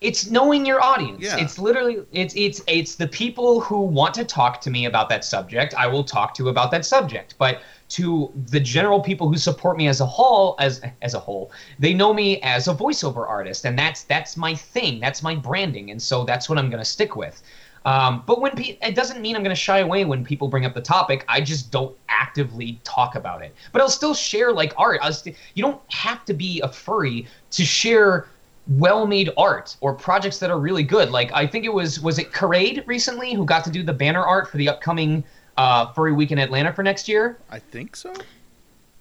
it's 0.00 0.30
knowing 0.30 0.64
your 0.64 0.82
audience. 0.82 1.20
Yeah. 1.22 1.36
It's 1.36 1.58
literally 1.58 1.96
it's 2.12 2.34
it's 2.34 2.62
it's 2.66 2.94
the 2.96 3.06
people 3.06 3.60
who 3.60 3.82
want 3.82 4.14
to 4.14 4.24
talk 4.24 4.60
to 4.62 4.70
me 4.70 4.86
about 4.86 5.08
that 5.10 5.24
subject. 5.24 5.74
I 5.74 5.86
will 5.92 6.04
talk 6.04 6.32
to 6.38 6.48
about 6.48 6.70
that 6.70 6.84
subject. 6.86 7.34
But 7.38 7.60
to 7.90 8.32
the 8.46 8.60
general 8.60 9.00
people 9.00 9.28
who 9.28 9.36
support 9.36 9.76
me 9.76 9.88
as 9.88 10.00
a 10.00 10.06
whole, 10.06 10.56
as 10.58 10.80
as 11.02 11.14
a 11.14 11.18
whole, 11.18 11.52
they 11.78 11.92
know 11.92 12.14
me 12.14 12.40
as 12.42 12.68
a 12.68 12.74
voiceover 12.74 13.28
artist, 13.28 13.64
and 13.64 13.78
that's 13.78 14.04
that's 14.04 14.36
my 14.36 14.54
thing. 14.54 15.00
That's 15.00 15.22
my 15.22 15.34
branding, 15.34 15.90
and 15.90 16.00
so 16.00 16.24
that's 16.24 16.48
what 16.48 16.58
I'm 16.58 16.70
going 16.70 16.82
to 16.82 16.88
stick 16.88 17.16
with. 17.16 17.42
Um, 17.84 18.22
but 18.26 18.40
when 18.40 18.52
pe- 18.52 18.78
it 18.82 18.94
doesn't 18.94 19.20
mean 19.20 19.36
I'm 19.36 19.42
going 19.42 19.54
to 19.54 19.60
shy 19.60 19.78
away 19.78 20.04
when 20.04 20.24
people 20.24 20.48
bring 20.48 20.66
up 20.66 20.74
the 20.74 20.82
topic. 20.82 21.24
I 21.28 21.40
just 21.40 21.70
don't 21.70 21.96
actively 22.08 22.78
talk 22.84 23.14
about 23.14 23.42
it. 23.42 23.54
But 23.72 23.80
I'll 23.80 23.88
still 23.88 24.14
share 24.14 24.52
like 24.52 24.74
art. 24.76 25.00
St- 25.14 25.36
you 25.54 25.62
don't 25.62 25.80
have 25.92 26.24
to 26.26 26.34
be 26.34 26.60
a 26.60 26.68
furry 26.68 27.26
to 27.52 27.64
share 27.64 28.28
well-made 28.68 29.30
art 29.36 29.76
or 29.80 29.94
projects 29.94 30.38
that 30.38 30.50
are 30.50 30.60
really 30.60 30.82
good. 30.82 31.10
Like 31.10 31.32
I 31.32 31.46
think 31.46 31.64
it 31.64 31.72
was 31.72 32.00
was 32.00 32.18
it 32.18 32.30
Parade 32.30 32.84
recently 32.86 33.34
who 33.34 33.44
got 33.44 33.64
to 33.64 33.70
do 33.70 33.82
the 33.82 33.92
banner 33.92 34.22
art 34.22 34.48
for 34.48 34.58
the 34.58 34.68
upcoming 34.68 35.24
uh, 35.60 35.92
Furry 35.92 36.12
Weekend 36.12 36.40
Atlanta 36.40 36.72
for 36.72 36.82
next 36.82 37.06
year. 37.06 37.38
I 37.50 37.58
think 37.58 37.94
so. 37.94 38.14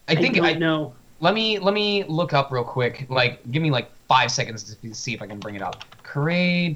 I 0.09 0.15
think 0.15 0.35
don't 0.35 0.45
I 0.45 0.53
know. 0.53 0.93
Let 1.21 1.33
me 1.33 1.57
let 1.57 1.73
me 1.73 2.03
look 2.05 2.33
up 2.33 2.51
real 2.51 2.65
quick. 2.65 3.05
Like, 3.09 3.39
give 3.51 3.63
me 3.63 3.71
like 3.71 3.89
five 4.09 4.29
seconds 4.29 4.75
to 4.75 4.93
see 4.93 5.13
if 5.13 5.21
I 5.21 5.27
can 5.27 5.39
bring 5.39 5.55
it 5.55 5.61
up. 5.61 5.85
Parade, 6.03 6.75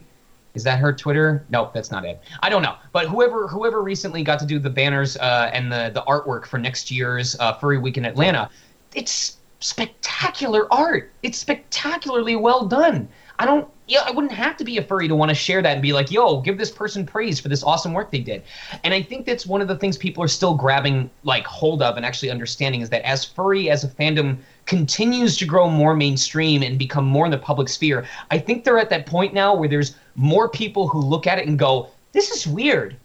is 0.53 0.63
that 0.63 0.79
her 0.79 0.93
Twitter? 0.93 1.45
Nope, 1.49 1.73
that's 1.73 1.91
not 1.91 2.05
it. 2.05 2.21
I 2.41 2.49
don't 2.49 2.61
know. 2.61 2.75
But 2.93 3.07
whoever 3.07 3.47
whoever 3.47 3.81
recently 3.81 4.23
got 4.23 4.39
to 4.39 4.45
do 4.45 4.57
the 4.57 4.69
banners 4.69 5.17
uh, 5.17 5.51
and 5.53 5.69
the 5.69 5.91
the 5.93 6.03
artwork 6.03 6.45
for 6.45 6.57
next 6.57 6.89
year's 6.89 7.37
uh, 7.41 7.53
Furry 7.53 7.77
Weekend 7.77 8.05
Atlanta, 8.05 8.49
it's 8.95 9.37
spectacular 9.59 10.71
art. 10.73 11.11
It's 11.23 11.37
spectacularly 11.37 12.37
well 12.37 12.65
done. 12.67 13.09
I 13.43 13.45
don't. 13.45 13.67
Yeah, 13.87 14.03
I 14.05 14.11
wouldn't 14.11 14.31
have 14.31 14.55
to 14.55 14.63
be 14.63 14.77
a 14.77 14.81
furry 14.81 15.09
to 15.09 15.15
want 15.17 15.27
to 15.27 15.35
share 15.35 15.61
that 15.61 15.73
and 15.73 15.81
be 15.81 15.91
like, 15.91 16.09
"Yo, 16.09 16.39
give 16.39 16.57
this 16.57 16.71
person 16.71 17.05
praise 17.05 17.41
for 17.41 17.49
this 17.49 17.61
awesome 17.61 17.91
work 17.91 18.09
they 18.09 18.21
did." 18.21 18.41
And 18.85 18.93
I 18.93 19.01
think 19.01 19.25
that's 19.25 19.45
one 19.45 19.59
of 19.59 19.67
the 19.67 19.75
things 19.75 19.97
people 19.97 20.23
are 20.23 20.29
still 20.29 20.53
grabbing 20.53 21.09
like 21.25 21.45
hold 21.45 21.81
of 21.81 21.97
and 21.97 22.05
actually 22.05 22.31
understanding 22.31 22.79
is 22.79 22.89
that 22.91 23.05
as 23.05 23.25
furry 23.25 23.69
as 23.69 23.83
a 23.83 23.89
fandom 23.89 24.37
continues 24.65 25.35
to 25.35 25.45
grow 25.45 25.69
more 25.69 25.93
mainstream 25.93 26.63
and 26.63 26.79
become 26.79 27.03
more 27.03 27.25
in 27.25 27.31
the 27.31 27.37
public 27.37 27.67
sphere, 27.67 28.05
I 28.31 28.37
think 28.37 28.63
they're 28.63 28.79
at 28.79 28.89
that 28.91 29.05
point 29.05 29.33
now 29.33 29.53
where 29.53 29.67
there's 29.67 29.95
more 30.15 30.47
people 30.47 30.87
who 30.87 31.01
look 31.01 31.27
at 31.27 31.37
it 31.37 31.45
and 31.45 31.59
go, 31.59 31.89
"This 32.13 32.31
is 32.31 32.47
weird. 32.47 32.95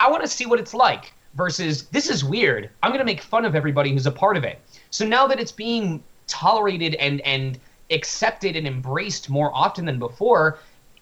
I 0.00 0.10
want 0.10 0.22
to 0.22 0.28
see 0.28 0.46
what 0.46 0.58
it's 0.58 0.72
like." 0.72 1.12
Versus, 1.34 1.82
"This 1.88 2.08
is 2.08 2.24
weird. 2.24 2.70
I'm 2.82 2.92
going 2.92 3.00
to 3.00 3.04
make 3.04 3.20
fun 3.20 3.44
of 3.44 3.54
everybody 3.54 3.92
who's 3.92 4.06
a 4.06 4.10
part 4.10 4.38
of 4.38 4.44
it." 4.44 4.58
So 4.88 5.04
now 5.04 5.26
that 5.26 5.38
it's 5.38 5.52
being 5.52 6.02
tolerated 6.28 6.94
and 6.94 7.20
and 7.20 7.60
accepted 7.90 8.56
and 8.56 8.66
embraced 8.66 9.30
more 9.30 9.54
often 9.54 9.84
than 9.84 9.98
before, 9.98 10.58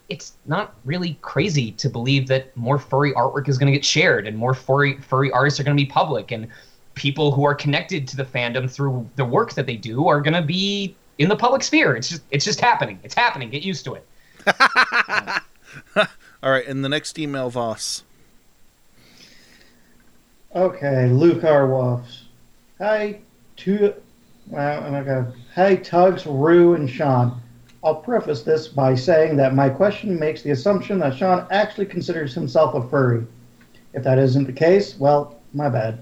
it's 0.08 0.34
not 0.46 0.74
really 0.84 1.18
crazy 1.22 1.72
to 1.72 1.88
believe 1.88 2.28
that 2.28 2.54
more 2.56 2.78
furry 2.78 3.12
artwork 3.14 3.48
is 3.48 3.56
going 3.56 3.72
to 3.72 3.76
get 3.76 3.84
shared 3.84 4.26
and 4.26 4.36
more 4.36 4.54
furry 4.54 5.00
furry 5.00 5.30
artists 5.30 5.58
are 5.58 5.64
going 5.64 5.76
to 5.76 5.82
be 5.82 5.88
public 5.88 6.30
and 6.30 6.48
people 6.94 7.32
who 7.32 7.44
are 7.44 7.54
connected 7.54 8.06
to 8.08 8.16
the 8.16 8.24
fandom 8.24 8.70
through 8.70 9.08
the 9.16 9.24
work 9.24 9.54
that 9.54 9.66
they 9.66 9.76
do 9.76 10.06
are 10.08 10.20
going 10.20 10.34
to 10.34 10.42
be 10.42 10.94
in 11.18 11.28
the 11.28 11.36
public 11.36 11.62
sphere. 11.62 11.96
It's 11.96 12.08
just 12.08 12.22
it's 12.30 12.44
just 12.44 12.60
happening. 12.60 12.98
It's 13.02 13.14
happening. 13.14 13.50
Get 13.50 13.62
used 13.62 13.84
to 13.86 13.94
it. 13.94 14.06
All 16.42 16.50
right, 16.50 16.66
and 16.66 16.84
the 16.84 16.88
next 16.88 17.18
email, 17.18 17.50
Voss. 17.50 18.04
Okay, 20.54 21.08
Luke 21.08 21.42
Arwoffs. 21.42 22.24
Hi, 22.78 23.20
to 23.56 23.94
well, 24.46 24.84
and 24.84 24.96
I 24.96 25.02
got 25.02 25.26
hi 25.54 25.76
Tugs, 25.76 26.26
Ru, 26.26 26.74
and 26.74 26.88
Sean. 26.88 27.40
I'll 27.82 27.96
preface 27.96 28.42
this 28.42 28.68
by 28.68 28.94
saying 28.94 29.36
that 29.36 29.54
my 29.54 29.68
question 29.68 30.18
makes 30.18 30.42
the 30.42 30.50
assumption 30.52 30.98
that 31.00 31.16
Sean 31.16 31.46
actually 31.50 31.86
considers 31.86 32.34
himself 32.34 32.74
a 32.74 32.88
furry. 32.88 33.26
If 33.92 34.02
that 34.04 34.18
isn't 34.18 34.46
the 34.46 34.52
case, 34.52 34.98
well, 34.98 35.40
my 35.52 35.68
bad. 35.68 35.98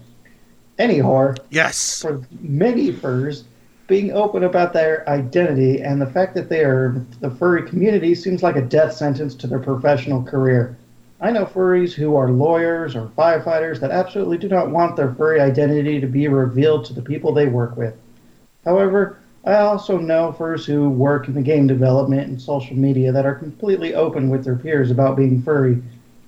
Anyhow, 0.79 1.35
yes, 1.51 2.01
for 2.01 2.23
many 2.41 2.93
furs, 2.93 3.45
being 3.87 4.13
open 4.13 4.45
about 4.45 4.73
their 4.73 5.09
identity 5.09 5.83
and 5.83 6.01
the 6.01 6.07
fact 6.07 6.35
that 6.35 6.49
they 6.49 6.65
are 6.65 7.05
the 7.21 7.31
furry 7.31 7.69
community 7.69 8.15
seems 8.15 8.43
like 8.43 8.57
a 8.57 8.63
death 8.63 8.95
sentence 8.95 9.35
to 9.35 9.47
their 9.47 9.59
professional 9.59 10.23
career. 10.23 10.79
I 11.21 11.31
know 11.31 11.45
furries 11.45 11.93
who 11.93 12.17
are 12.17 12.31
lawyers 12.31 12.97
or 12.97 13.13
firefighters 13.19 13.81
that 13.81 13.91
absolutely 13.91 14.39
do 14.39 14.49
not 14.49 14.71
want 14.71 14.97
their 14.97 15.15
furry 15.15 15.41
identity 15.41 16.01
to 16.01 16.07
be 16.07 16.27
revealed 16.27 16.85
to 16.87 16.95
the 16.95 17.03
people 17.03 17.33
they 17.33 17.47
work 17.47 17.77
with. 17.77 17.95
However, 18.65 19.19
I 19.45 19.57
also 19.57 19.99
know 19.99 20.31
furs 20.31 20.65
who 20.65 20.89
work 20.89 21.27
in 21.27 21.35
the 21.35 21.43
game 21.43 21.67
development 21.67 22.29
and 22.29 22.41
social 22.41 22.77
media 22.77 23.11
that 23.11 23.27
are 23.27 23.35
completely 23.35 23.93
open 23.93 24.31
with 24.31 24.45
their 24.45 24.55
peers 24.55 24.91
about 24.91 25.17
being 25.17 25.43
furry. 25.43 25.83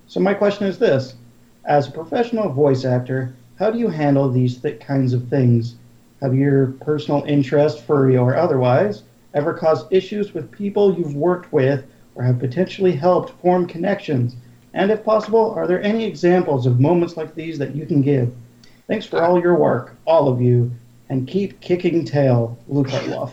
So 0.07 0.19
my 0.19 0.33
question 0.33 0.67
is 0.67 0.77
this: 0.77 1.15
As 1.63 1.87
a 1.87 1.91
professional 1.91 2.49
voice 2.49 2.83
actor, 2.83 3.33
how 3.57 3.71
do 3.71 3.79
you 3.79 3.87
handle 3.87 4.29
these 4.29 4.57
th- 4.57 4.81
kinds 4.81 5.13
of 5.13 5.29
things? 5.29 5.75
Have 6.21 6.35
your 6.35 6.67
personal 6.81 7.23
interest, 7.25 7.79
furry 7.79 8.17
or 8.17 8.35
otherwise, 8.35 9.03
ever 9.33 9.53
caused 9.53 9.93
issues 9.93 10.33
with 10.33 10.51
people 10.51 10.93
you've 10.93 11.15
worked 11.15 11.53
with 11.53 11.85
or 12.15 12.23
have 12.23 12.39
potentially 12.39 12.91
helped 12.91 13.29
form 13.41 13.65
connections? 13.65 14.35
And 14.73 14.91
if 14.91 15.05
possible, 15.05 15.51
are 15.51 15.67
there 15.67 15.81
any 15.81 16.03
examples 16.03 16.65
of 16.65 16.81
moments 16.81 17.15
like 17.15 17.33
these 17.33 17.57
that 17.59 17.75
you 17.75 17.85
can 17.85 18.01
give? 18.01 18.33
Thanks 18.87 19.05
for 19.05 19.23
uh, 19.23 19.27
all 19.27 19.39
your 19.39 19.55
work, 19.55 19.95
all 20.05 20.27
of 20.27 20.41
you, 20.41 20.69
and 21.09 21.27
keep 21.27 21.59
kicking 21.61 22.05
tail, 22.05 22.57
Luke 22.67 22.87
Hartloff. 22.87 23.31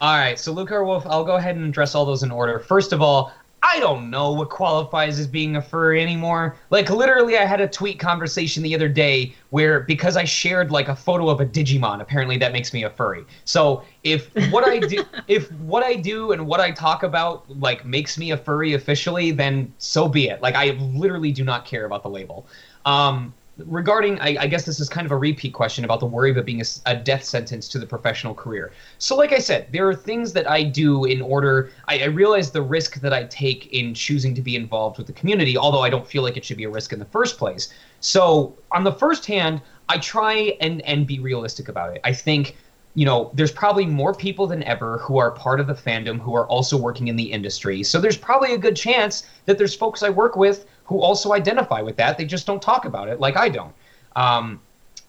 All 0.00 0.18
right, 0.18 0.38
so 0.38 0.52
Luke 0.52 0.70
Wolf, 0.70 1.06
I'll 1.06 1.24
go 1.24 1.36
ahead 1.36 1.56
and 1.56 1.66
address 1.66 1.94
all 1.94 2.04
those 2.04 2.22
in 2.22 2.30
order. 2.30 2.58
First 2.58 2.92
of 2.92 3.00
all, 3.00 3.32
I 3.66 3.80
don't 3.80 4.10
know 4.10 4.32
what 4.32 4.50
qualifies 4.50 5.18
as 5.18 5.26
being 5.26 5.56
a 5.56 5.62
furry 5.62 6.02
anymore. 6.02 6.56
Like 6.68 6.90
literally, 6.90 7.38
I 7.38 7.46
had 7.46 7.62
a 7.62 7.68
tweet 7.68 7.98
conversation 7.98 8.62
the 8.62 8.74
other 8.74 8.88
day 8.88 9.34
where 9.50 9.80
because 9.80 10.18
I 10.18 10.24
shared 10.24 10.70
like 10.70 10.88
a 10.88 10.94
photo 10.94 11.30
of 11.30 11.40
a 11.40 11.46
Digimon, 11.46 12.02
apparently 12.02 12.36
that 12.38 12.52
makes 12.52 12.74
me 12.74 12.84
a 12.84 12.90
furry. 12.90 13.24
So 13.46 13.82
if 14.02 14.28
what 14.52 14.68
I 14.68 14.80
do, 14.80 15.04
if 15.28 15.50
what 15.52 15.82
I 15.82 15.94
do 15.94 16.32
and 16.32 16.46
what 16.46 16.60
I 16.60 16.72
talk 16.72 17.04
about 17.04 17.48
like 17.58 17.86
makes 17.86 18.18
me 18.18 18.32
a 18.32 18.36
furry 18.36 18.74
officially, 18.74 19.30
then 19.30 19.72
so 19.78 20.08
be 20.08 20.28
it. 20.28 20.42
Like 20.42 20.56
I 20.56 20.72
literally 20.92 21.32
do 21.32 21.42
not 21.42 21.64
care 21.64 21.86
about 21.86 22.02
the 22.02 22.10
label. 22.10 22.46
Um, 22.84 23.32
regarding 23.58 24.18
I, 24.20 24.36
I 24.40 24.46
guess 24.46 24.64
this 24.64 24.80
is 24.80 24.88
kind 24.88 25.04
of 25.04 25.12
a 25.12 25.16
repeat 25.16 25.52
question 25.52 25.84
about 25.84 26.00
the 26.00 26.06
worry 26.06 26.30
of 26.30 26.36
it 26.36 26.44
being 26.44 26.62
a, 26.86 26.96
death 26.96 27.24
sentence 27.24 27.68
to 27.68 27.78
the 27.78 27.86
professional 27.86 28.34
career. 28.34 28.72
So 28.98 29.16
like 29.16 29.32
i 29.32 29.38
said 29.38 29.68
there 29.72 29.88
are 29.88 29.94
things 29.94 30.32
that 30.32 30.50
i 30.50 30.62
do 30.62 31.04
in 31.04 31.22
order 31.22 31.70
I, 31.86 32.00
I 32.00 32.04
realize 32.06 32.50
the 32.50 32.62
risk 32.62 33.00
that 33.00 33.12
i 33.12 33.24
take 33.24 33.72
in 33.72 33.94
choosing 33.94 34.34
to 34.34 34.42
be 34.42 34.56
involved 34.56 34.98
with 34.98 35.06
the 35.06 35.12
community 35.12 35.56
although 35.56 35.82
i 35.82 35.90
don't 35.90 36.06
feel 36.06 36.22
like 36.22 36.36
it 36.36 36.44
should 36.44 36.56
be 36.56 36.64
a 36.64 36.70
risk 36.70 36.92
in 36.92 36.98
the 36.98 37.04
first 37.04 37.38
place. 37.38 37.72
So 38.00 38.56
on 38.72 38.84
the 38.84 38.92
first 38.92 39.26
hand 39.26 39.60
i 39.88 39.98
try 39.98 40.56
and 40.60 40.82
and 40.82 41.06
be 41.06 41.20
realistic 41.20 41.68
about 41.68 41.94
it. 41.94 42.00
I 42.04 42.12
think 42.12 42.56
you 42.96 43.04
know, 43.04 43.30
there's 43.34 43.50
probably 43.50 43.86
more 43.86 44.14
people 44.14 44.46
than 44.46 44.62
ever 44.62 44.98
who 44.98 45.18
are 45.18 45.32
part 45.32 45.58
of 45.58 45.66
the 45.66 45.74
fandom 45.74 46.20
who 46.20 46.34
are 46.34 46.46
also 46.46 46.76
working 46.76 47.08
in 47.08 47.16
the 47.16 47.24
industry. 47.24 47.82
So 47.82 48.00
there's 48.00 48.16
probably 48.16 48.54
a 48.54 48.58
good 48.58 48.76
chance 48.76 49.26
that 49.46 49.58
there's 49.58 49.74
folks 49.74 50.02
I 50.04 50.10
work 50.10 50.36
with 50.36 50.66
who 50.84 51.00
also 51.00 51.32
identify 51.32 51.80
with 51.80 51.96
that. 51.96 52.18
They 52.18 52.24
just 52.24 52.46
don't 52.46 52.62
talk 52.62 52.84
about 52.84 53.08
it 53.08 53.20
like 53.20 53.36
I 53.36 53.48
don't. 53.48 53.74
Um, 54.16 54.60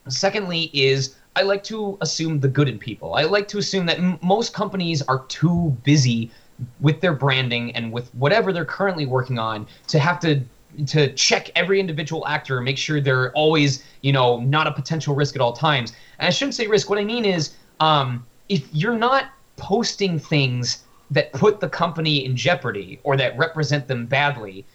secondly, 0.07 0.71
is 0.73 1.15
I 1.35 1.41
like 1.41 1.63
to 1.65 1.97
assume 2.01 2.39
the 2.39 2.47
good 2.47 2.69
in 2.69 2.79
people. 2.79 3.15
I 3.15 3.23
like 3.23 3.47
to 3.49 3.57
assume 3.57 3.85
that 3.87 3.99
m- 3.99 4.17
most 4.21 4.53
companies 4.53 5.01
are 5.03 5.25
too 5.25 5.75
busy 5.83 6.31
with 6.79 7.01
their 7.01 7.13
branding 7.13 7.75
and 7.75 7.91
with 7.91 8.13
whatever 8.15 8.53
they're 8.53 8.65
currently 8.65 9.05
working 9.05 9.37
on 9.37 9.67
to 9.87 9.99
have 9.99 10.19
to 10.21 10.41
to 10.87 11.13
check 11.13 11.49
every 11.55 11.79
individual 11.79 12.27
actor 12.27 12.59
make 12.59 12.77
sure 12.77 12.99
they're 12.99 13.31
always 13.31 13.83
you 14.01 14.11
know 14.11 14.39
not 14.41 14.67
a 14.67 14.71
potential 14.71 15.15
risk 15.15 15.35
at 15.35 15.41
all 15.41 15.53
times 15.53 15.93
and 16.19 16.27
i 16.27 16.29
shouldn't 16.29 16.55
say 16.55 16.67
risk 16.67 16.89
what 16.89 16.99
i 16.99 17.03
mean 17.03 17.23
is 17.23 17.55
um, 17.79 18.25
if 18.49 18.67
you're 18.73 18.97
not 18.97 19.31
posting 19.57 20.19
things 20.19 20.83
that 21.11 21.31
put 21.33 21.59
the 21.59 21.69
company 21.69 22.25
in 22.25 22.35
jeopardy 22.35 22.99
or 23.03 23.15
that 23.15 23.37
represent 23.37 23.87
them 23.87 24.05
badly 24.05 24.65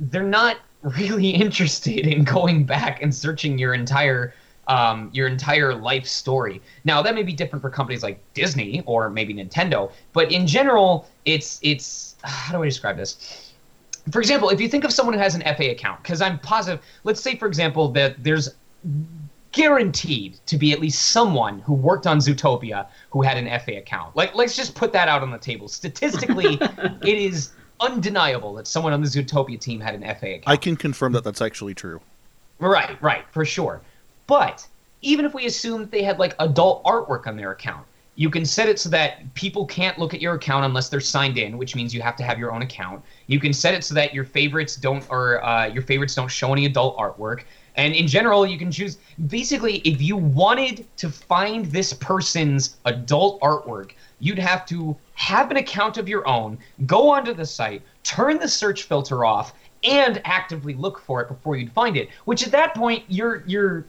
they're 0.00 0.22
not 0.22 0.58
really 0.82 1.30
interested 1.44 2.06
in 2.06 2.24
going 2.24 2.64
back 2.64 3.02
and 3.02 3.14
searching 3.14 3.58
your 3.58 3.74
entire 3.74 4.34
um, 4.68 5.10
your 5.12 5.26
entire 5.26 5.74
life 5.74 6.06
story. 6.06 6.62
Now 6.84 7.02
that 7.02 7.14
may 7.14 7.24
be 7.24 7.32
different 7.32 7.60
for 7.60 7.70
companies 7.70 8.02
like 8.02 8.20
Disney 8.34 8.82
or 8.86 9.10
maybe 9.10 9.34
Nintendo, 9.34 9.90
but 10.12 10.30
in 10.30 10.46
general, 10.46 11.08
it's 11.24 11.58
it's 11.62 12.16
how 12.24 12.56
do 12.56 12.62
I 12.62 12.66
describe 12.66 12.96
this? 12.96 13.52
For 14.12 14.20
example, 14.20 14.48
if 14.48 14.60
you 14.60 14.68
think 14.68 14.84
of 14.84 14.92
someone 14.92 15.14
who 15.14 15.20
has 15.20 15.34
an 15.34 15.42
FA 15.56 15.70
account, 15.70 16.02
because 16.02 16.22
I'm 16.22 16.38
positive, 16.38 16.84
let's 17.04 17.20
say 17.20 17.36
for 17.36 17.46
example 17.46 17.88
that 17.92 18.22
there's 18.22 18.50
guaranteed 19.52 20.38
to 20.46 20.56
be 20.56 20.72
at 20.72 20.80
least 20.80 21.10
someone 21.10 21.58
who 21.60 21.74
worked 21.74 22.06
on 22.06 22.18
Zootopia 22.18 22.86
who 23.10 23.22
had 23.22 23.36
an 23.36 23.60
FA 23.60 23.78
account. 23.78 24.14
Like, 24.14 24.34
let's 24.34 24.56
just 24.56 24.74
put 24.74 24.92
that 24.92 25.08
out 25.08 25.22
on 25.22 25.30
the 25.30 25.38
table. 25.38 25.68
Statistically, 25.68 26.54
it 27.02 27.18
is 27.18 27.50
undeniable 27.80 28.54
that 28.54 28.66
someone 28.66 28.92
on 28.92 29.00
the 29.00 29.06
Zootopia 29.06 29.60
team 29.60 29.80
had 29.80 29.94
an 29.94 30.02
FA 30.02 30.34
account. 30.34 30.44
I 30.46 30.56
can 30.56 30.76
confirm 30.76 31.12
that 31.12 31.24
that's 31.24 31.40
actually 31.40 31.74
true. 31.74 32.00
Right, 32.58 33.00
right, 33.02 33.24
for 33.32 33.44
sure. 33.44 33.80
But 34.26 34.66
even 35.02 35.24
if 35.24 35.34
we 35.34 35.46
assume 35.46 35.80
that 35.80 35.90
they 35.90 36.02
had 36.02 36.18
like 36.18 36.34
adult 36.38 36.84
artwork 36.84 37.26
on 37.26 37.36
their 37.36 37.52
account, 37.52 37.86
you 38.16 38.28
can 38.28 38.44
set 38.44 38.68
it 38.68 38.78
so 38.78 38.90
that 38.90 39.32
people 39.34 39.64
can't 39.64 39.98
look 39.98 40.12
at 40.12 40.20
your 40.20 40.34
account 40.34 40.64
unless 40.64 40.90
they're 40.90 41.00
signed 41.00 41.38
in, 41.38 41.56
which 41.56 41.74
means 41.74 41.94
you 41.94 42.02
have 42.02 42.16
to 42.16 42.22
have 42.22 42.38
your 42.38 42.52
own 42.52 42.60
account. 42.60 43.02
You 43.28 43.40
can 43.40 43.52
set 43.52 43.72
it 43.72 43.82
so 43.82 43.94
that 43.94 44.12
your 44.12 44.24
favorites 44.24 44.76
don't 44.76 45.06
or 45.08 45.42
uh, 45.42 45.68
your 45.68 45.82
favorites 45.82 46.14
don't 46.14 46.30
show 46.30 46.52
any 46.52 46.66
adult 46.66 46.98
artwork. 46.98 47.44
And 47.76 47.94
in 47.94 48.06
general, 48.06 48.44
you 48.44 48.58
can 48.58 48.70
choose 48.70 48.98
basically 49.28 49.78
if 49.78 50.02
you 50.02 50.16
wanted 50.16 50.86
to 50.98 51.08
find 51.08 51.64
this 51.66 51.94
person's 51.94 52.76
adult 52.84 53.40
artwork, 53.40 53.92
you'd 54.18 54.38
have 54.38 54.66
to 54.66 54.94
have 55.20 55.50
an 55.50 55.58
account 55.58 55.98
of 55.98 56.08
your 56.08 56.26
own, 56.26 56.56
go 56.86 57.10
onto 57.10 57.34
the 57.34 57.44
site, 57.44 57.82
turn 58.04 58.38
the 58.38 58.48
search 58.48 58.84
filter 58.84 59.22
off, 59.22 59.52
and 59.84 60.18
actively 60.24 60.72
look 60.72 60.98
for 60.98 61.20
it 61.20 61.28
before 61.28 61.56
you'd 61.56 61.70
find 61.70 61.98
it. 61.98 62.08
Which 62.24 62.42
at 62.42 62.50
that 62.52 62.74
point, 62.74 63.04
you're 63.06 63.44
you're 63.46 63.84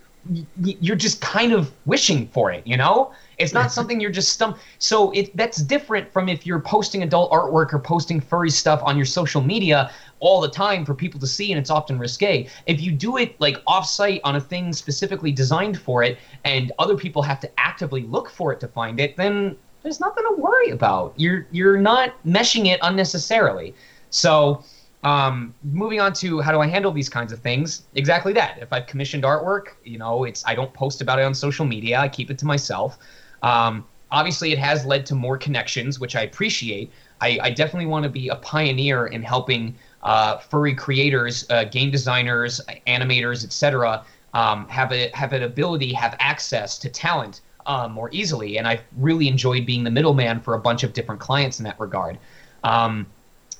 you're 0.61 0.97
just 0.97 1.21
kind 1.21 1.53
of 1.53 1.71
wishing 1.85 2.27
for 2.27 2.51
it, 2.51 2.67
you 2.67 2.77
know? 2.77 3.11
It's 3.39 3.53
not 3.53 3.71
something 3.71 3.99
you're 3.99 4.11
just 4.11 4.37
stum. 4.37 4.59
So 4.77 5.11
it 5.11 5.35
that's 5.37 5.61
different 5.61 6.11
from 6.11 6.27
if 6.27 6.45
you're 6.45 6.59
posting 6.59 7.01
adult 7.01 7.31
artwork 7.31 7.73
or 7.73 7.79
posting 7.79 8.19
furry 8.19 8.51
stuff 8.51 8.81
on 8.83 8.97
your 8.97 9.05
social 9.05 9.41
media 9.41 9.89
all 10.19 10.41
the 10.41 10.49
time 10.49 10.85
for 10.85 10.93
people 10.93 11.19
to 11.21 11.27
see, 11.27 11.53
and 11.53 11.57
it's 11.57 11.69
often 11.69 11.97
risque. 11.97 12.49
If 12.65 12.81
you 12.81 12.91
do 12.91 13.15
it 13.15 13.39
like 13.39 13.55
offsite 13.69 14.19
on 14.25 14.35
a 14.35 14.41
thing 14.41 14.73
specifically 14.73 15.31
designed 15.31 15.79
for 15.79 16.03
it, 16.03 16.17
and 16.43 16.73
other 16.77 16.97
people 16.97 17.21
have 17.23 17.39
to 17.39 17.49
actively 17.57 18.03
look 18.03 18.29
for 18.29 18.51
it 18.51 18.59
to 18.59 18.67
find 18.67 18.99
it, 18.99 19.15
then 19.15 19.55
there's 19.83 19.99
nothing 19.99 20.23
to 20.29 20.35
worry 20.35 20.69
about. 20.69 21.13
You're 21.17 21.47
you're 21.51 21.77
not 21.77 22.13
meshing 22.25 22.67
it 22.67 22.79
unnecessarily. 22.83 23.73
So 24.09 24.63
um, 25.03 25.53
moving 25.63 25.99
on 25.99 26.13
to 26.13 26.41
how 26.41 26.51
do 26.51 26.59
I 26.59 26.67
handle 26.67 26.91
these 26.91 27.09
kinds 27.09 27.31
of 27.31 27.39
things? 27.39 27.83
Exactly 27.95 28.33
that. 28.33 28.59
If 28.61 28.71
I've 28.71 28.85
commissioned 28.85 29.23
artwork, 29.23 29.69
you 29.83 29.97
know, 29.97 30.25
it's 30.25 30.45
I 30.45 30.53
don't 30.53 30.73
post 30.73 31.01
about 31.01 31.19
it 31.19 31.23
on 31.23 31.33
social 31.33 31.65
media. 31.65 31.99
I 31.99 32.07
keep 32.07 32.29
it 32.29 32.37
to 32.39 32.45
myself. 32.45 32.99
Um, 33.41 33.85
obviously, 34.11 34.51
it 34.51 34.59
has 34.59 34.85
led 34.85 35.05
to 35.07 35.15
more 35.15 35.37
connections, 35.37 35.99
which 35.99 36.15
I 36.15 36.21
appreciate. 36.21 36.91
I, 37.19 37.39
I 37.41 37.49
definitely 37.51 37.87
want 37.87 38.03
to 38.03 38.09
be 38.09 38.29
a 38.29 38.35
pioneer 38.35 39.07
in 39.07 39.23
helping 39.23 39.75
uh, 40.03 40.37
furry 40.37 40.75
creators, 40.75 41.45
uh, 41.49 41.63
game 41.65 41.91
designers, 41.91 42.61
animators, 42.87 43.43
etc., 43.43 44.03
um, 44.33 44.67
have 44.69 44.93
a 44.93 45.09
have 45.13 45.33
an 45.33 45.43
ability, 45.43 45.91
have 45.93 46.15
access 46.19 46.77
to 46.79 46.89
talent 46.89 47.41
um, 47.65 47.91
more 47.91 48.09
easily. 48.11 48.57
And 48.57 48.67
I've 48.67 48.83
really 48.97 49.27
enjoyed 49.27 49.65
being 49.65 49.83
the 49.83 49.91
middleman 49.91 50.39
for 50.39 50.53
a 50.53 50.59
bunch 50.59 50.83
of 50.83 50.93
different 50.93 51.21
clients 51.21 51.59
in 51.59 51.65
that 51.65 51.79
regard. 51.79 52.17
Um, 52.63 53.07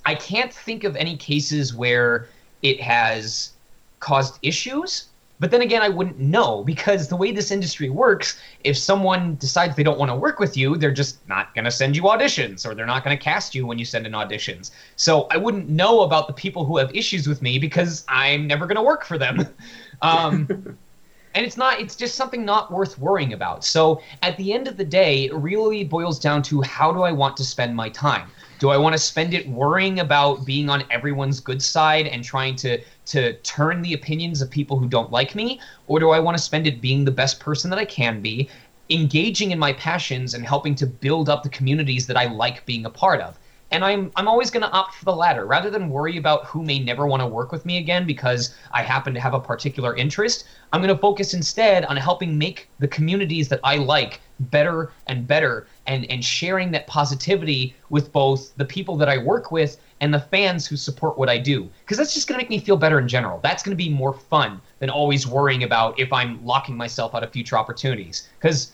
I 0.06 0.16
can't 0.16 0.54
think 0.54 0.84
of 0.84 0.96
any 0.96 1.18
cases 1.18 1.74
where 1.74 2.28
it 2.62 2.82
has 2.82 3.52
caused 4.00 4.40
issues. 4.42 5.06
But 5.40 5.50
then 5.50 5.62
again, 5.62 5.82
I 5.82 5.90
wouldn't 5.90 6.20
know 6.20 6.64
because 6.64 7.08
the 7.08 7.16
way 7.16 7.32
this 7.32 7.50
industry 7.50 7.90
works, 7.90 8.40
if 8.64 8.78
someone 8.78 9.38
decides 9.38 9.76
they 9.76 9.82
don't 9.82 9.98
want 9.98 10.12
to 10.12 10.16
work 10.16 10.40
with 10.40 10.56
you, 10.56 10.78
they're 10.78 10.92
just 10.92 11.28
not 11.28 11.56
going 11.56 11.66
to 11.66 11.72
send 11.72 11.96
you 11.96 12.04
auditions 12.04 12.64
or 12.64 12.76
they're 12.76 12.86
not 12.86 13.04
going 13.04 13.18
to 13.18 13.24
cast 13.24 13.56
you 13.56 13.66
when 13.66 13.80
you 13.80 13.86
send 13.86 14.06
in 14.06 14.12
auditions. 14.12 14.70
So 14.98 15.26
I 15.32 15.38
wouldn't 15.38 15.68
know 15.68 16.02
about 16.02 16.28
the 16.28 16.34
people 16.34 16.64
who 16.64 16.78
have 16.78 16.96
issues 16.96 17.28
with 17.28 17.42
me 17.42 17.58
because 17.58 18.06
I'm 18.08 18.46
never 18.46 18.68
going 18.68 18.76
to 18.76 18.84
work 18.84 19.04
for 19.06 19.18
them. 19.18 19.48
Um, 20.04 20.76
and 21.34 21.46
it's 21.46 21.58
not 21.58 21.80
it's 21.80 21.96
just 21.96 22.16
something 22.16 22.44
not 22.46 22.72
worth 22.72 22.98
worrying 22.98 23.34
about. 23.34 23.64
So 23.64 24.02
at 24.22 24.38
the 24.38 24.54
end 24.54 24.68
of 24.68 24.78
the 24.78 24.86
day 24.86 25.26
it 25.26 25.34
really 25.34 25.84
boils 25.84 26.20
down 26.20 26.42
to 26.44 26.62
how 26.62 26.92
do 26.92 27.02
i 27.02 27.12
want 27.12 27.38
to 27.38 27.44
spend 27.44 27.76
my 27.76 27.90
time? 27.90 28.30
Do 28.60 28.70
i 28.70 28.78
want 28.78 28.94
to 28.94 29.00
spend 29.00 29.34
it 29.34 29.48
worrying 29.48 30.00
about 30.00 30.46
being 30.46 30.70
on 30.70 30.84
everyone's 30.92 31.40
good 31.40 31.62
side 31.62 32.08
and 32.08 32.24
trying 32.24 32.56
to 32.58 32.82
to 33.06 33.34
turn 33.38 33.82
the 33.82 33.94
opinions 33.94 34.42
of 34.42 34.50
people 34.50 34.78
who 34.78 34.88
don't 34.88 35.12
like 35.12 35.36
me? 35.36 35.60
Or 35.88 36.00
do 36.00 36.10
i 36.12 36.20
want 36.20 36.38
to 36.38 36.44
spend 36.44 36.68
it 36.68 36.82
being 36.82 37.06
the 37.06 37.12
best 37.12 37.40
person 37.40 37.70
that 37.70 37.80
i 37.80 37.86
can 37.86 38.22
be 38.22 38.50
engaging 38.90 39.52
in 39.52 39.60
my 39.60 39.72
passions 39.74 40.34
and 40.34 40.46
helping 40.46 40.76
to 40.76 40.86
build 40.86 41.30
up 41.30 41.44
the 41.44 41.50
communities 41.50 42.08
that 42.08 42.18
i 42.18 42.26
like 42.26 42.66
being 42.66 42.86
a 42.86 42.90
part 42.90 43.22
of 43.22 43.40
and 43.72 43.86
I'm 43.86 44.12
I'm 44.16 44.28
always 44.28 44.52
going 44.52 44.64
to 44.64 44.72
opt 44.72 44.96
for 44.96 45.06
the 45.06 45.16
latter 45.16 45.46
rather 45.46 45.70
than 45.70 45.90
worry 45.90 46.18
about 46.18 46.46
who 46.46 46.62
may 46.62 46.80
never 46.80 47.08
want 47.08 47.22
to 47.22 47.28
work 47.28 47.52
with 47.52 47.66
me 47.66 47.78
again 47.78 48.06
because 48.06 48.54
I 48.72 48.84
happen 48.84 49.14
to 49.14 49.20
have 49.20 49.34
a 49.34 49.40
particular 49.40 49.96
interest. 49.96 50.46
I'm 50.74 50.82
going 50.82 50.94
to 50.94 51.02
focus 51.02 51.34
instead 51.34 51.86
on 51.86 51.98
helping 51.98 52.38
make 52.38 52.70
the 52.80 52.88
communities 52.88 53.48
that 53.50 53.60
I 53.64 53.78
like 53.78 54.22
better 54.40 54.92
and 55.08 55.26
better 55.26 55.68
and 55.88 56.10
and 56.12 56.24
sharing 56.24 56.72
that 56.72 56.88
positivity 56.88 57.76
with 57.90 58.12
both 58.12 58.56
the 58.58 58.66
people 58.66 58.98
that 58.98 59.10
I 59.10 59.18
work 59.18 59.52
with 59.52 59.78
and 60.02 60.14
the 60.14 60.20
fans 60.20 60.66
who 60.68 60.76
support 60.76 61.18
what 61.18 61.30
I 61.30 61.38
do 61.38 61.70
because 61.84 61.98
that's 61.98 62.14
just 62.14 62.28
going 62.28 62.40
to 62.40 62.44
make 62.44 62.50
me 62.50 62.60
feel 62.60 62.78
better 62.78 63.00
in 63.00 63.08
general. 63.08 63.40
That's 63.42 63.64
going 63.64 63.78
to 63.78 63.84
be 63.84 63.90
more 63.90 64.14
fun 64.14 64.60
than 64.80 64.90
always 64.90 65.28
worrying 65.28 65.64
about 65.64 65.98
if 66.00 66.12
I'm 66.12 66.44
locking 66.46 66.76
myself 66.76 67.16
out 67.16 67.24
of 67.24 67.32
future 67.32 67.58
opportunities 67.58 68.28
because 68.40 68.74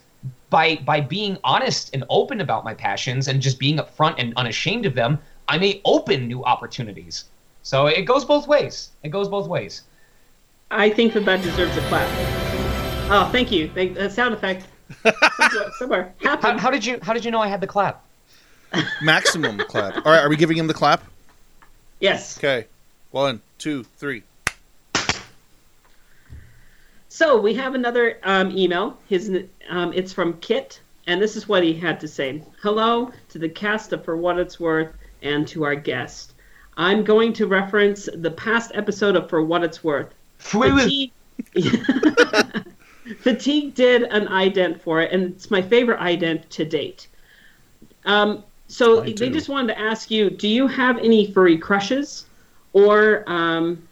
by 0.49 0.75
by 0.77 1.01
being 1.01 1.37
honest 1.43 1.93
and 1.93 2.03
open 2.09 2.41
about 2.41 2.63
my 2.63 2.73
passions 2.73 3.27
and 3.27 3.41
just 3.41 3.59
being 3.59 3.77
upfront 3.77 4.15
and 4.17 4.33
unashamed 4.35 4.85
of 4.85 4.95
them, 4.95 5.19
I 5.47 5.57
may 5.57 5.81
open 5.85 6.27
new 6.27 6.43
opportunities. 6.43 7.25
So 7.63 7.87
it 7.87 8.03
goes 8.03 8.23
both 8.23 8.47
ways. 8.47 8.89
It 9.03 9.09
goes 9.09 9.27
both 9.27 9.47
ways. 9.47 9.83
I 10.71 10.89
think 10.89 11.13
that 11.13 11.25
that 11.25 11.41
deserves 11.41 11.75
a 11.77 11.81
clap. 11.81 12.07
Oh, 13.09 13.29
thank 13.31 13.51
you. 13.51 13.69
Thank, 13.69 13.95
that 13.95 14.11
sound 14.11 14.33
effect 14.33 14.65
somewhere, 15.03 15.71
somewhere 15.77 16.13
How, 16.21 16.57
how 16.57 16.69
did 16.69 16.85
you 16.85 16.99
How 17.01 17.13
did 17.13 17.25
you 17.25 17.31
know 17.31 17.39
I 17.39 17.47
had 17.47 17.61
the 17.61 17.67
clap? 17.67 18.03
Maximum 19.01 19.57
clap. 19.59 19.95
All 20.05 20.11
right, 20.11 20.21
are 20.21 20.29
we 20.29 20.35
giving 20.35 20.57
him 20.57 20.67
the 20.67 20.73
clap? 20.73 21.03
Yes. 21.99 22.37
Okay. 22.37 22.67
One, 23.11 23.41
two, 23.57 23.83
three. 23.83 24.23
So 27.18 27.41
we 27.41 27.56
have 27.56 27.73
another 27.73 28.19
um, 28.22 28.56
email. 28.56 28.95
His 29.10 29.45
um, 29.69 29.91
it's 29.91 30.14
from 30.14 30.34
Kit, 30.34 30.80
and 31.07 31.19
this 31.19 31.35
is 31.35 31.48
what 31.49 31.64
he 31.64 31.73
had 31.73 31.99
to 32.02 32.07
say. 32.07 32.44
Hello 32.61 33.11
to 33.30 33.39
the 33.39 33.49
cast 33.49 33.91
of 33.91 34.06
For 34.06 34.15
What 34.15 34.38
It's 34.38 34.60
Worth 34.60 34.94
and 35.23 35.48
to 35.48 35.64
our 35.64 35.73
guest. 35.73 36.35
I'm 36.77 37.03
going 37.03 37.34
to 37.34 37.48
reference 37.48 38.07
the 38.14 38.30
past 38.30 38.69
episode 38.76 39.15
of 39.15 39.31
For 39.31 39.44
What 39.44 39.64
It's 39.64 39.84
Worth. 39.84 40.14
Fatigue, 40.38 41.11
Fatigue 43.22 43.73
did 43.73 44.03
an 44.03 44.27
ident 44.27 44.80
for 44.81 45.02
it, 45.02 45.11
and 45.11 45.34
it's 45.34 45.49
my 45.49 45.64
favorite 45.64 45.99
ident 45.99 46.48
to 46.49 46.65
date. 46.65 47.07
Um, 48.06 48.44
so 48.68 49.02
they 49.02 49.31
just 49.31 49.49
wanted 49.49 49.73
to 49.73 49.80
ask 49.80 50.11
you: 50.11 50.30
Do 50.30 50.48
you 50.48 50.68
have 50.68 50.99
any 50.99 51.31
furry 51.31 51.57
crushes, 51.57 52.27
or 52.73 53.23
um, 53.26 53.86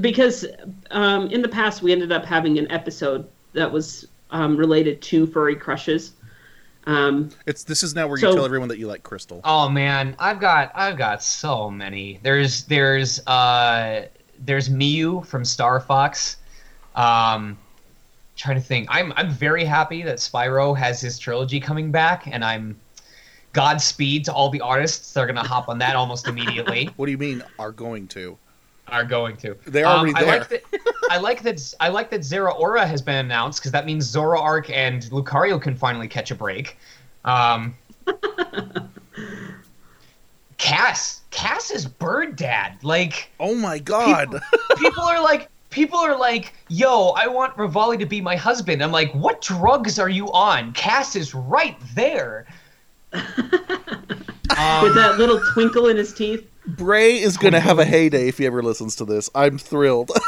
because 0.00 0.44
um, 0.90 1.28
in 1.28 1.42
the 1.42 1.48
past 1.48 1.82
we 1.82 1.92
ended 1.92 2.12
up 2.12 2.24
having 2.24 2.58
an 2.58 2.70
episode 2.70 3.28
that 3.52 3.70
was 3.70 4.06
um, 4.30 4.56
related 4.56 5.00
to 5.02 5.26
furry 5.26 5.56
crushes. 5.56 6.12
Um, 6.86 7.30
It's 7.46 7.64
this 7.64 7.82
is 7.82 7.94
now 7.94 8.06
where 8.06 8.16
you 8.16 8.22
So- 8.22 8.34
tell 8.34 8.44
everyone 8.44 8.68
that 8.68 8.78
you 8.78 8.86
like 8.86 9.02
Crystal. 9.02 9.40
Oh 9.44 9.68
man, 9.68 10.16
I've 10.18 10.40
got 10.40 10.72
I've 10.74 10.96
got 10.96 11.22
so 11.22 11.70
many. 11.70 12.18
There's 12.22 12.64
there's 12.64 13.26
uh 13.26 14.06
there's 14.44 14.68
Miyu 14.68 15.26
from 15.26 15.44
Star 15.44 15.80
Fox. 15.80 16.36
Um 16.94 17.58
trying 18.36 18.56
to 18.56 18.62
think. 18.62 18.88
I'm 18.90 19.12
I'm 19.16 19.30
very 19.30 19.64
happy 19.64 20.02
that 20.02 20.16
Spyro 20.18 20.76
has 20.76 21.00
his 21.00 21.18
trilogy 21.18 21.60
coming 21.60 21.90
back 21.90 22.26
and 22.26 22.44
I'm 22.44 22.78
Godspeed 23.52 24.24
to 24.26 24.32
all 24.32 24.48
the 24.50 24.60
artists 24.60 25.12
that 25.14 25.20
are 25.20 25.26
gonna 25.26 25.46
hop 25.46 25.68
on 25.68 25.78
that 25.78 25.96
almost 25.96 26.26
immediately. 26.28 26.88
What 26.96 27.06
do 27.06 27.12
you 27.12 27.18
mean 27.18 27.42
are 27.58 27.72
going 27.72 28.06
to? 28.08 28.38
Are 28.90 29.04
going 29.04 29.36
to. 29.38 29.56
They're 29.66 29.86
already 29.86 30.14
I 30.14 30.24
there. 30.24 30.38
like 30.38 30.48
that. 30.48 30.62
I 31.10 31.18
like 31.18 31.42
that. 31.42 31.74
I 31.80 31.88
like 31.88 32.10
that 32.10 32.20
Zeraora 32.20 32.86
has 32.86 33.02
been 33.02 33.16
announced 33.16 33.60
because 33.60 33.72
that 33.72 33.86
means 33.86 34.10
Zoroark 34.10 34.70
and 34.70 35.02
Lucario 35.04 35.60
can 35.60 35.74
finally 35.74 36.08
catch 36.08 36.30
a 36.30 36.34
break. 36.34 36.78
Um, 37.24 37.76
Kass, 40.58 41.22
Kass 41.30 41.70
is 41.70 41.86
Bird 41.86 42.36
Dad. 42.36 42.78
Like, 42.82 43.30
oh 43.38 43.54
my 43.54 43.78
god, 43.78 44.30
people, 44.30 44.40
people 44.76 45.02
are 45.04 45.22
like, 45.22 45.48
people 45.70 45.98
are 45.98 46.18
like, 46.18 46.52
"Yo, 46.68 47.08
I 47.10 47.26
want 47.28 47.56
Revali 47.56 47.98
to 47.98 48.06
be 48.06 48.20
my 48.20 48.36
husband." 48.36 48.82
I'm 48.82 48.92
like, 48.92 49.12
"What 49.14 49.40
drugs 49.40 49.98
are 49.98 50.08
you 50.08 50.30
on?" 50.32 50.72
Kass 50.72 51.16
is 51.16 51.34
right 51.34 51.76
there. 51.94 52.46
Um, 53.12 53.22
with 54.82 54.94
that 54.94 55.14
little 55.18 55.40
twinkle 55.52 55.86
in 55.88 55.96
his 55.96 56.12
teeth. 56.12 56.46
Bray 56.76 57.18
is 57.18 57.36
gonna 57.36 57.60
have 57.60 57.78
a 57.78 57.84
heyday 57.84 58.28
if 58.28 58.38
he 58.38 58.46
ever 58.46 58.62
listens 58.62 58.96
to 58.96 59.04
this. 59.04 59.30
I'm 59.34 59.58
thrilled. 59.58 60.10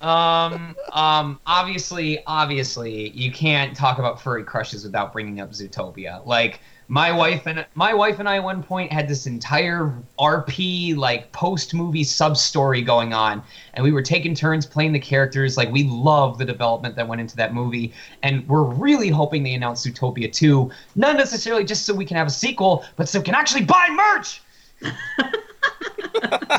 Um, 0.00 0.74
um, 0.92 1.40
obviously, 1.46 2.22
obviously, 2.26 3.10
you 3.10 3.30
can't 3.30 3.76
talk 3.76 3.98
about 3.98 4.20
furry 4.20 4.44
crushes 4.44 4.82
without 4.82 5.12
bringing 5.12 5.40
up 5.40 5.50
Zootopia. 5.50 6.24
Like, 6.24 6.60
my 6.90 7.12
wife 7.12 7.46
and 7.46 7.64
my 7.76 7.94
wife 7.94 8.18
and 8.18 8.28
I 8.28 8.34
at 8.34 8.42
one 8.42 8.64
point 8.64 8.92
had 8.92 9.06
this 9.06 9.24
entire 9.24 9.94
RP 10.18 10.96
like 10.96 11.30
post 11.30 11.72
movie 11.72 12.02
sub 12.02 12.36
story 12.36 12.82
going 12.82 13.14
on, 13.14 13.44
and 13.74 13.84
we 13.84 13.92
were 13.92 14.02
taking 14.02 14.34
turns 14.34 14.66
playing 14.66 14.92
the 14.92 14.98
characters. 14.98 15.56
Like 15.56 15.70
we 15.70 15.84
love 15.84 16.36
the 16.36 16.44
development 16.44 16.96
that 16.96 17.06
went 17.06 17.20
into 17.20 17.36
that 17.36 17.54
movie, 17.54 17.94
and 18.24 18.46
we're 18.48 18.64
really 18.64 19.08
hoping 19.08 19.44
they 19.44 19.54
announce 19.54 19.86
Zootopia 19.86 20.32
2, 20.32 20.68
not 20.96 21.16
necessarily 21.16 21.62
just 21.62 21.86
so 21.86 21.94
we 21.94 22.04
can 22.04 22.16
have 22.16 22.26
a 22.26 22.30
sequel, 22.30 22.84
but 22.96 23.08
so 23.08 23.20
we 23.20 23.24
can 23.24 23.36
actually 23.36 23.64
buy 23.64 23.86
merch. 23.88 24.42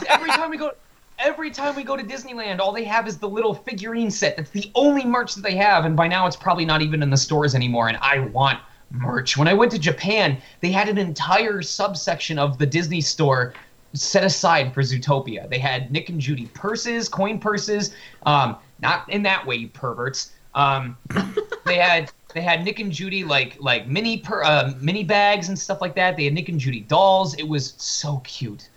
every 0.07 0.29
time 0.29 0.49
we 0.49 0.55
go 0.55 0.71
every 1.19 1.51
time 1.51 1.75
we 1.75 1.83
go 1.83 1.97
to 1.97 2.03
Disneyland, 2.03 2.59
all 2.59 2.71
they 2.71 2.85
have 2.85 3.05
is 3.05 3.17
the 3.17 3.27
little 3.27 3.53
figurine 3.53 4.09
set. 4.09 4.37
That's 4.37 4.49
the 4.51 4.71
only 4.75 5.03
merch 5.03 5.35
that 5.35 5.41
they 5.41 5.57
have, 5.57 5.83
and 5.83 5.97
by 5.97 6.07
now 6.07 6.25
it's 6.25 6.37
probably 6.37 6.63
not 6.63 6.81
even 6.81 7.03
in 7.03 7.09
the 7.09 7.17
stores 7.17 7.53
anymore. 7.53 7.89
And 7.89 7.97
I 7.97 8.19
want 8.19 8.59
merch. 8.91 9.37
When 9.37 9.47
I 9.47 9.53
went 9.53 9.71
to 9.71 9.79
Japan, 9.79 10.37
they 10.59 10.71
had 10.71 10.89
an 10.89 10.97
entire 10.97 11.61
subsection 11.61 12.37
of 12.37 12.57
the 12.57 12.65
Disney 12.65 13.01
store 13.01 13.53
set 13.93 14.23
aside 14.23 14.73
for 14.73 14.81
Zootopia. 14.81 15.49
They 15.49 15.59
had 15.59 15.91
Nick 15.91 16.09
and 16.09 16.19
Judy 16.19 16.47
purses, 16.47 17.09
coin 17.09 17.39
purses. 17.39 17.93
Um, 18.25 18.57
not 18.81 19.09
in 19.09 19.23
that 19.23 19.45
way, 19.45 19.55
you 19.55 19.67
perverts. 19.67 20.31
Um, 20.55 20.97
they 21.65 21.75
had 21.77 22.11
they 22.33 22.41
had 22.41 22.63
Nick 22.63 22.79
and 22.79 22.91
Judy 22.91 23.23
like 23.23 23.57
like 23.59 23.87
mini 23.87 24.17
per, 24.17 24.43
uh, 24.43 24.73
mini 24.79 25.03
bags 25.03 25.49
and 25.49 25.57
stuff 25.57 25.81
like 25.81 25.95
that. 25.95 26.17
They 26.17 26.25
had 26.25 26.33
Nick 26.33 26.49
and 26.49 26.59
Judy 26.59 26.81
dolls. 26.81 27.35
It 27.35 27.47
was 27.47 27.73
so 27.77 28.21
cute. 28.23 28.69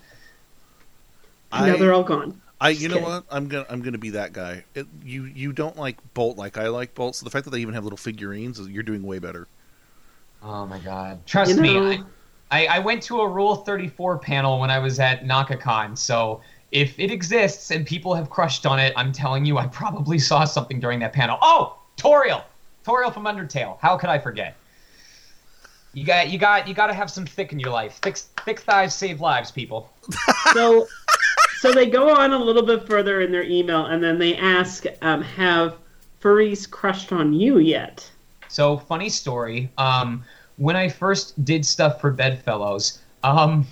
I, 1.51 1.67
now 1.67 1.77
they're 1.77 1.93
all 1.93 2.03
gone. 2.03 2.41
I, 2.59 2.69
you 2.69 2.87
know 2.87 2.95
kidding. 2.95 3.09
what? 3.09 3.25
I'm 3.29 3.47
gonna, 3.47 3.65
I'm 3.69 3.81
gonna 3.81 3.97
be 3.97 4.11
that 4.11 4.33
guy. 4.33 4.63
It, 4.73 4.87
you, 5.03 5.25
you 5.25 5.51
don't 5.51 5.77
like 5.77 5.97
Bolt 6.13 6.37
like 6.37 6.57
I 6.57 6.67
like 6.67 6.95
Bolt. 6.95 7.15
So 7.15 7.25
the 7.25 7.29
fact 7.29 7.45
that 7.45 7.51
they 7.51 7.59
even 7.59 7.73
have 7.73 7.83
little 7.83 7.97
figurines, 7.97 8.59
you're 8.59 8.83
doing 8.83 9.03
way 9.03 9.19
better. 9.19 9.47
Oh 10.47 10.65
my 10.67 10.77
god! 10.79 11.25
Trust 11.25 11.55
You 11.55 11.61
me, 11.61 11.73
know- 11.79 12.05
I, 12.51 12.65
I, 12.67 12.75
I 12.75 12.79
went 12.79 13.01
to 13.03 13.21
a 13.21 13.27
Rule 13.27 13.55
34 13.55 14.19
panel 14.19 14.59
when 14.59 14.69
I 14.69 14.77
was 14.79 14.99
at 14.99 15.23
NakaCon, 15.23 15.97
so 15.97 16.41
if 16.71 16.99
it 16.99 17.09
exists 17.11 17.71
and 17.71 17.85
people 17.85 18.13
have 18.13 18.29
crushed 18.29 18.65
on 18.65 18.79
it, 18.79 18.93
I'm 18.95 19.11
telling 19.11 19.45
you, 19.45 19.57
I 19.57 19.65
probably 19.67 20.19
saw 20.19 20.45
something 20.45 20.79
during 20.79 20.99
that 20.99 21.13
panel. 21.13 21.37
Oh, 21.41 21.79
Toriel, 21.97 22.43
Toriel 22.85 23.13
from 23.13 23.23
Undertale. 23.23 23.77
How 23.79 23.97
could 23.97 24.09
I 24.09 24.19
forget? 24.19 24.55
You 25.93 26.03
got, 26.03 26.29
you 26.29 26.37
got, 26.37 26.67
you 26.67 26.73
got 26.73 26.87
to 26.87 26.93
have 26.93 27.09
some 27.09 27.25
thick 27.25 27.53
in 27.53 27.59
your 27.59 27.71
life. 27.71 27.99
Thick, 28.01 28.17
thick 28.17 28.59
thighs 28.59 28.93
save 28.93 29.21
lives, 29.21 29.49
people. 29.49 29.89
so 30.53 30.87
so 31.59 31.71
they 31.71 31.89
go 31.89 32.13
on 32.13 32.33
a 32.33 32.37
little 32.37 32.63
bit 32.65 32.85
further 32.85 33.21
in 33.21 33.31
their 33.31 33.43
email 33.43 33.85
and 33.85 34.03
then 34.03 34.19
they 34.19 34.35
ask 34.35 34.83
um, 35.01 35.21
have 35.21 35.77
furries 36.21 36.69
crushed 36.69 37.11
on 37.13 37.33
you 37.33 37.57
yet 37.59 38.07
So 38.49 38.77
funny 38.77 39.07
story. 39.09 39.71
Um, 39.77 40.23
when 40.57 40.75
I 40.75 40.89
first 40.89 41.43
did 41.43 41.65
stuff 41.65 41.99
for 41.99 42.11
Bedfellows, 42.11 43.01
um, 43.23 43.67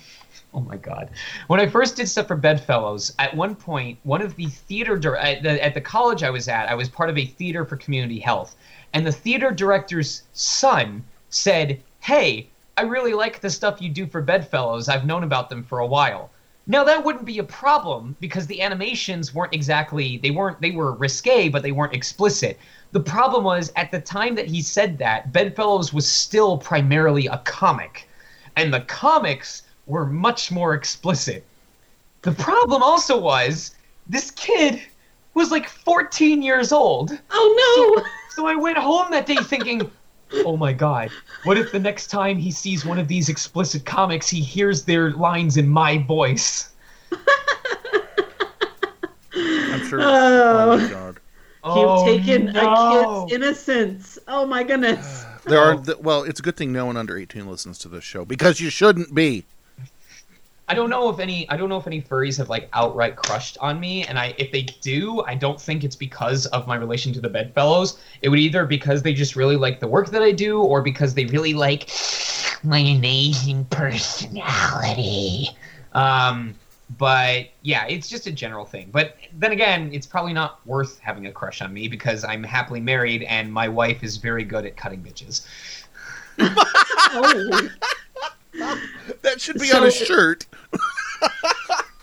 oh 0.52 0.60
my 0.60 0.76
god, 0.76 1.10
when 1.46 1.60
I 1.60 1.66
first 1.66 1.96
did 1.96 2.08
stuff 2.08 2.28
for 2.28 2.36
Bedfellows, 2.36 3.12
at 3.18 3.34
one 3.34 3.54
point, 3.54 3.98
one 4.02 4.22
of 4.22 4.36
the 4.36 4.46
theater 4.46 5.16
at 5.16 5.42
the, 5.42 5.64
at 5.64 5.74
the 5.74 5.80
college 5.80 6.22
I 6.22 6.30
was 6.30 6.48
at, 6.48 6.68
I 6.68 6.74
was 6.74 6.88
part 6.88 7.10
of 7.10 7.18
a 7.18 7.26
theater 7.26 7.64
for 7.64 7.76
community 7.76 8.18
health, 8.18 8.56
and 8.92 9.06
the 9.06 9.12
theater 9.12 9.50
director's 9.50 10.22
son 10.32 11.04
said, 11.30 11.80
"Hey, 12.00 12.48
I 12.76 12.82
really 12.82 13.14
like 13.14 13.40
the 13.40 13.50
stuff 13.50 13.80
you 13.80 13.88
do 13.88 14.06
for 14.06 14.20
Bedfellows. 14.20 14.88
I've 14.88 15.06
known 15.06 15.24
about 15.24 15.48
them 15.48 15.64
for 15.64 15.78
a 15.78 15.86
while." 15.86 16.30
Now 16.66 16.82
that 16.84 17.04
wouldn't 17.04 17.26
be 17.26 17.38
a 17.38 17.44
problem 17.44 18.16
because 18.20 18.46
the 18.46 18.62
animations 18.62 19.34
weren't 19.34 19.52
exactly 19.52 20.16
they 20.18 20.30
weren't 20.30 20.60
they 20.60 20.70
were 20.70 20.92
risque, 20.92 21.48
but 21.48 21.62
they 21.62 21.72
weren't 21.72 21.94
explicit. 21.94 22.58
The 22.94 23.00
problem 23.00 23.42
was 23.42 23.72
at 23.74 23.90
the 23.90 24.00
time 24.00 24.36
that 24.36 24.46
he 24.46 24.62
said 24.62 24.98
that, 24.98 25.32
Bedfellows 25.32 25.92
was 25.92 26.06
still 26.06 26.56
primarily 26.56 27.26
a 27.26 27.38
comic, 27.38 28.08
and 28.54 28.72
the 28.72 28.82
comics 28.82 29.62
were 29.86 30.06
much 30.06 30.52
more 30.52 30.74
explicit. 30.74 31.44
The 32.22 32.30
problem 32.30 32.84
also 32.84 33.18
was 33.18 33.74
this 34.06 34.30
kid 34.30 34.80
was 35.34 35.50
like 35.50 35.68
14 35.68 36.40
years 36.40 36.70
old. 36.70 37.18
Oh 37.32 37.96
no! 37.96 38.00
So, 38.00 38.08
so 38.36 38.46
I 38.46 38.54
went 38.54 38.78
home 38.78 39.10
that 39.10 39.26
day 39.26 39.38
thinking, 39.42 39.90
oh 40.32 40.56
my 40.56 40.72
god, 40.72 41.10
what 41.42 41.58
if 41.58 41.72
the 41.72 41.80
next 41.80 42.12
time 42.12 42.38
he 42.38 42.52
sees 42.52 42.86
one 42.86 43.00
of 43.00 43.08
these 43.08 43.28
explicit 43.28 43.84
comics, 43.84 44.28
he 44.28 44.40
hears 44.40 44.84
their 44.84 45.10
lines 45.10 45.56
in 45.56 45.66
my 45.66 45.98
voice? 45.98 46.70
I'm 49.34 49.84
sure. 49.88 49.98
Oh. 50.00 50.78
my 50.78 50.88
god. 50.88 51.13
Oh, 51.66 52.06
you've 52.06 52.24
taken 52.24 52.52
no. 52.52 52.60
a 52.60 53.26
kid's 53.26 53.34
innocence 53.34 54.18
oh 54.28 54.46
my 54.46 54.62
goodness 54.62 55.24
There 55.44 55.60
are 55.60 55.76
th- 55.76 55.98
well, 55.98 56.22
it's 56.22 56.40
a 56.40 56.42
good 56.42 56.56
thing 56.56 56.72
no 56.72 56.86
one 56.86 56.96
under 56.96 57.18
18 57.18 57.46
listens 57.46 57.78
to 57.78 57.88
this 57.88 58.04
show 58.04 58.24
because 58.24 58.60
you 58.60 58.70
shouldn't 58.70 59.14
be. 59.14 59.44
I 60.66 60.72
don't 60.72 60.88
know 60.88 61.10
if 61.10 61.18
any 61.18 61.48
I 61.50 61.58
don't 61.58 61.68
know 61.68 61.76
if 61.76 61.86
any 61.86 62.00
furries 62.00 62.38
have 62.38 62.48
like 62.48 62.70
outright 62.72 63.16
crushed 63.16 63.58
on 63.60 63.78
me, 63.78 64.06
and 64.06 64.18
I 64.18 64.34
if 64.38 64.50
they 64.50 64.62
do, 64.62 65.22
I 65.26 65.34
don't 65.34 65.60
think 65.60 65.84
it's 65.84 65.96
because 65.96 66.46
of 66.46 66.66
my 66.66 66.76
relation 66.76 67.12
to 67.12 67.20
the 67.20 67.28
Bedfellows. 67.28 68.00
It 68.22 68.30
would 68.30 68.38
either 68.38 68.64
because 68.64 69.02
they 69.02 69.12
just 69.12 69.36
really 69.36 69.56
like 69.56 69.80
the 69.80 69.88
work 69.88 70.08
that 70.10 70.22
I 70.22 70.32
do, 70.32 70.62
or 70.62 70.80
because 70.80 71.12
they 71.12 71.26
really 71.26 71.52
like 71.52 71.90
my 72.62 72.78
amazing 72.78 73.66
personality. 73.66 75.50
Um, 75.92 76.54
but 76.98 77.46
yeah, 77.62 77.86
it's 77.86 78.08
just 78.08 78.26
a 78.26 78.32
general 78.32 78.64
thing. 78.64 78.90
But 78.92 79.16
then 79.32 79.52
again, 79.52 79.90
it's 79.92 80.06
probably 80.06 80.32
not 80.32 80.64
worth 80.66 80.98
having 81.00 81.26
a 81.26 81.32
crush 81.32 81.62
on 81.62 81.72
me 81.72 81.88
because 81.88 82.24
I'm 82.24 82.42
happily 82.42 82.80
married 82.80 83.22
and 83.24 83.52
my 83.52 83.68
wife 83.68 84.02
is 84.02 84.16
very 84.18 84.44
good 84.44 84.66
at 84.66 84.76
cutting 84.76 85.02
bitches. 85.02 85.46
oh. 86.38 87.70
That 89.22 89.40
should 89.40 89.58
be 89.58 89.66
So- 89.66 89.80
on 89.80 89.86
a 89.86 89.90
shirt. 89.90 90.46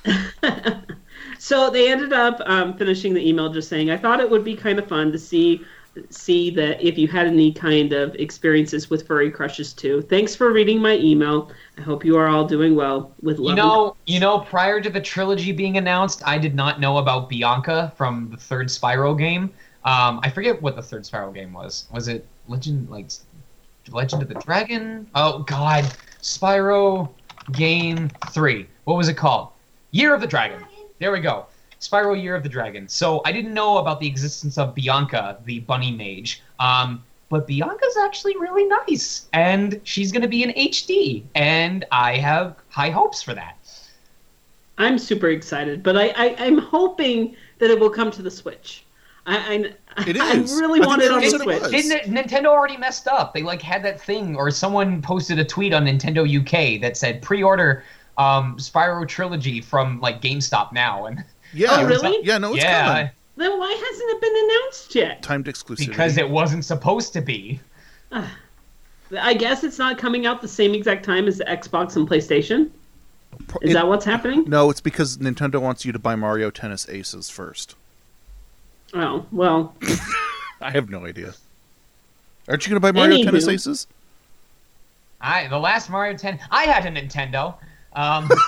so 1.40 1.70
they 1.70 1.92
ended 1.92 2.12
up 2.14 2.42
um, 2.46 2.76
finishing 2.78 3.14
the 3.14 3.28
email 3.28 3.52
just 3.52 3.70
saying 3.70 3.90
i 3.92 3.98
thought 3.98 4.20
it 4.20 4.30
would 4.30 4.44
be 4.44 4.56
kind 4.56 4.80
of 4.80 4.88
fun 4.88 5.12
to 5.12 5.18
see 5.20 5.64
see 6.10 6.50
that 6.50 6.82
if 6.82 6.98
you 6.98 7.08
had 7.08 7.28
any 7.28 7.52
kind 7.52 7.92
of 7.92 8.16
experiences 8.16 8.90
with 8.90 9.06
furry 9.06 9.30
crushes 9.30 9.74
too 9.74 10.02
thanks 10.04 10.34
for 10.36 10.54
reading 10.54 10.82
my 10.82 10.96
email 10.98 11.52
i 11.78 11.82
hope 11.82 12.06
you 12.06 12.16
are 12.18 12.28
all 12.28 12.46
doing 12.46 12.76
well 12.76 13.14
with 13.22 13.40
love 13.40 13.50
You 13.50 13.56
know, 13.56 13.96
you 14.06 14.20
know, 14.20 14.40
prior 14.40 14.80
to 14.80 14.90
the 14.90 15.02
trilogy 15.02 15.52
being 15.52 15.78
announced, 15.78 16.22
I 16.26 16.38
did 16.38 16.56
not 16.56 16.80
know 16.80 16.98
about 16.98 17.28
Bianca 17.28 17.92
from 17.98 18.30
the 18.32 18.38
third 18.38 18.68
Spyro 18.68 19.18
game. 19.18 19.44
Um, 19.84 20.20
I 20.24 20.30
forget 20.30 20.62
what 20.62 20.76
the 20.76 20.82
third 20.82 21.04
Spyro 21.04 21.34
game 21.34 21.52
was. 21.54 21.88
Was 21.92 22.08
it 22.08 22.26
Legend, 22.48 22.90
like 22.90 23.10
Legend 23.90 24.22
of 24.22 24.30
the 24.30 24.36
Dragon? 24.36 25.08
Oh 25.16 25.40
God, 25.40 25.84
Spyro 26.22 27.10
game 27.52 28.10
three. 28.32 28.68
What 28.86 28.96
was 28.96 29.10
it 29.10 29.16
called? 29.16 29.50
Year 29.92 30.14
of 30.14 30.22
the 30.22 30.28
Dragon. 30.28 30.64
There 31.00 31.12
we 31.12 31.20
go. 31.20 31.48
Spyro 31.82 32.22
Year 32.22 32.36
of 32.36 32.44
the 32.44 32.50
Dragon. 32.50 32.88
So 32.88 33.22
I 33.26 33.32
didn't 33.32 33.54
know 33.54 33.78
about 33.80 34.00
the 34.00 34.08
existence 34.08 34.58
of 34.58 34.74
Bianca, 34.76 35.40
the 35.46 35.60
bunny 35.62 35.92
mage. 35.92 36.42
Um, 36.60 37.04
but 37.30 37.48
Bianca's 37.48 37.98
actually 38.04 38.38
really 38.38 38.66
nice, 38.66 39.28
and 39.34 39.80
she's 39.84 40.12
going 40.12 40.22
to 40.22 40.28
be 40.28 40.44
in 40.44 40.52
HD, 40.52 41.24
and 41.34 41.86
I 41.92 42.18
have 42.18 42.56
high 42.70 42.90
hopes 42.90 43.22
for 43.22 43.34
that. 43.34 43.58
i'm 44.78 44.98
super 44.98 45.30
excited 45.30 45.84
but 45.84 45.98
i, 45.98 46.08
I 46.16 46.36
i'm 46.40 46.58
hoping 46.58 47.36
that 47.60 47.70
it 47.70 47.80
will 47.80 47.90
come 47.90 48.10
to 48.12 48.22
the 48.22 48.32
switch 48.32 48.86
i 49.26 49.38
i, 49.98 50.04
It 50.08 50.18
I 50.20 50.34
really 50.60 50.82
I 50.82 50.86
want 50.86 51.02
it 51.02 51.12
on 51.12 51.22
the 51.22 51.30
switch. 51.30 51.70
Didn't 51.70 51.92
it, 51.92 52.04
Nintendo 52.06 52.46
already 52.48 52.78
messed 52.78 53.08
up? 53.08 53.34
They 53.34 53.44
like 53.44 53.62
had 53.62 53.84
that 53.84 54.00
thing, 54.02 54.36
or 54.38 54.50
someone 54.50 55.02
posted 55.02 55.38
a 55.38 55.44
tweet 55.46 55.74
on 55.74 55.86
Nintendo 55.86 56.24
UK 56.26 56.80
that 56.82 56.96
said 56.96 57.22
pre-order 57.22 57.84
um, 58.18 58.56
Spyro 58.58 59.06
Trilogy 59.08 59.60
from 59.62 60.00
like 60.00 60.22
GameStop 60.22 60.72
now, 60.72 61.06
and 61.08 61.24
Yeah. 61.54 61.68
Oh, 61.72 61.86
really? 61.86 62.20
Yeah, 62.24 62.38
no, 62.38 62.54
it's 62.54 62.64
yeah, 62.64 62.86
coming. 62.86 63.10
then 63.38 63.60
why 63.60 63.70
hasn't 63.72 64.10
it 64.12 64.22
been 64.22 64.36
announced 64.50 64.96
yet 64.96 65.22
Timed 65.24 65.46
exclusivity. 65.46 65.88
because 65.90 66.18
it 66.18 66.30
wasn't 66.30 66.64
supposed 66.66 67.14
to 67.14 67.22
be. 67.22 67.60
i 69.20 69.34
guess 69.34 69.64
it's 69.64 69.78
not 69.80 69.98
coming 69.98 70.26
out 70.26 70.42
the 70.42 70.48
same 70.48 70.74
exact 70.74 71.04
time 71.04 71.28
as 71.28 71.38
the 71.38 71.46
xbox 71.46 71.96
and 71.98 72.08
playstation 72.08 72.70
is 73.62 73.72
It- 73.72 73.74
that 73.74 73.88
what's 73.88 74.06
happening 74.06 74.46
No, 74.48 74.70
it's 74.70 74.82
because 74.82 75.18
Nintendo 75.18 75.62
wants 75.62 75.84
you 75.86 75.92
to 75.92 76.00
buy 76.00 76.16
Mario 76.16 76.50
Tennis 76.52 76.88
Aces 76.90 77.30
first. 77.30 77.76
oh 78.94 79.26
well 79.32 79.76
I 80.62 80.70
have 80.72 80.90
no 80.92 81.06
idea. 81.08 81.34
Aren't 82.48 82.66
you 82.66 82.70
going 82.70 82.76
to 82.76 82.80
buy 82.80 82.92
Mario 82.92 83.18
Anywho. 83.18 83.26
Tennis 83.26 83.48
Aces? 83.48 83.88
I 85.20 85.48
the 85.48 85.58
last 85.60 85.90
Mario 85.90 86.16
10. 86.16 86.40
I 86.52 86.64
had 86.66 86.86
a 86.86 86.90
Nintendo. 86.92 87.56
Um, 87.94 88.30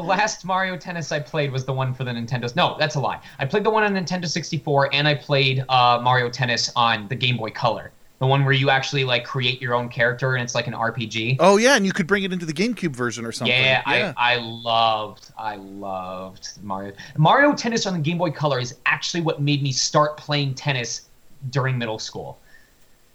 the 0.00 0.06
last 0.08 0.44
Mario 0.44 0.76
Tennis 0.76 1.12
I 1.12 1.20
played 1.20 1.50
was 1.52 1.64
the 1.64 1.72
one 1.72 1.92
for 1.94 2.04
the 2.04 2.10
Nintendo. 2.10 2.54
No, 2.56 2.76
that's 2.78 2.94
a 2.94 3.00
lie. 3.00 3.20
I 3.38 3.44
played 3.46 3.64
the 3.64 3.70
one 3.70 3.82
on 3.84 3.94
Nintendo 3.94 4.26
64, 4.26 4.94
and 4.94 5.06
I 5.08 5.14
played 5.14 5.64
uh, 5.68 6.00
Mario 6.02 6.28
Tennis 6.30 6.70
on 6.76 7.08
the 7.08 7.14
Game 7.14 7.36
Boy 7.36 7.50
Color. 7.50 7.90
The 8.20 8.26
one 8.26 8.44
where 8.44 8.52
you 8.52 8.68
actually 8.68 9.04
like 9.04 9.24
create 9.24 9.62
your 9.62 9.74
own 9.74 9.88
character 9.88 10.34
and 10.34 10.42
it's 10.42 10.52
like 10.54 10.66
an 10.66 10.72
RPG. 10.72 11.36
Oh 11.38 11.56
yeah, 11.56 11.76
and 11.76 11.86
you 11.86 11.92
could 11.92 12.08
bring 12.08 12.24
it 12.24 12.32
into 12.32 12.46
the 12.46 12.52
GameCube 12.52 12.94
version 12.96 13.24
or 13.24 13.30
something. 13.30 13.56
Yeah, 13.56 13.80
I, 13.86 14.12
I 14.16 14.36
loved, 14.38 15.30
I 15.38 15.54
loved 15.54 16.48
Mario. 16.62 16.94
Mario 17.16 17.54
Tennis 17.54 17.86
on 17.86 17.92
the 17.92 18.00
Game 18.00 18.18
Boy 18.18 18.32
Color 18.32 18.58
is 18.58 18.76
actually 18.86 19.20
what 19.20 19.40
made 19.40 19.62
me 19.62 19.70
start 19.70 20.16
playing 20.16 20.54
tennis 20.54 21.02
during 21.50 21.78
middle 21.78 22.00
school. 22.00 22.38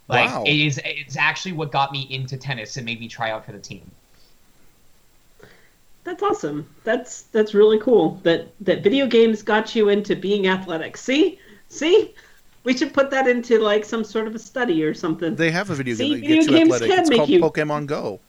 Like 0.08 0.30
Wow. 0.30 0.44
it 0.46 0.54
is 0.56 0.80
it's 0.84 1.16
actually 1.18 1.52
what 1.52 1.70
got 1.70 1.92
me 1.92 2.06
into 2.10 2.38
tennis 2.38 2.78
and 2.78 2.86
made 2.86 2.98
me 3.00 3.08
try 3.08 3.30
out 3.30 3.44
for 3.44 3.52
the 3.52 3.58
team. 3.58 3.90
That's 6.04 6.22
awesome. 6.22 6.68
That's 6.84 7.22
that's 7.32 7.54
really 7.54 7.78
cool. 7.80 8.20
That 8.22 8.48
that 8.60 8.82
video 8.82 9.06
games 9.06 9.42
got 9.42 9.74
you 9.74 9.88
into 9.88 10.14
being 10.14 10.46
athletic. 10.48 10.96
See, 10.98 11.38
see, 11.68 12.14
we 12.64 12.76
should 12.76 12.92
put 12.92 13.10
that 13.10 13.26
into 13.26 13.58
like 13.58 13.84
some 13.86 14.04
sort 14.04 14.26
of 14.26 14.34
a 14.34 14.38
study 14.38 14.84
or 14.84 14.92
something. 14.94 15.34
They 15.34 15.50
have 15.50 15.70
a 15.70 15.74
video 15.74 15.94
See, 15.94 16.20
game 16.20 16.20
that 16.20 16.26
video 16.28 16.36
gets 16.36 16.46
you 16.50 16.56
games 16.58 16.72
athletic. 16.74 16.90
can 16.90 17.00
It's 17.00 17.10
make 17.10 17.16
called 17.18 17.28
you- 17.30 17.40
Pokemon 17.40 17.86
Go. 17.86 18.20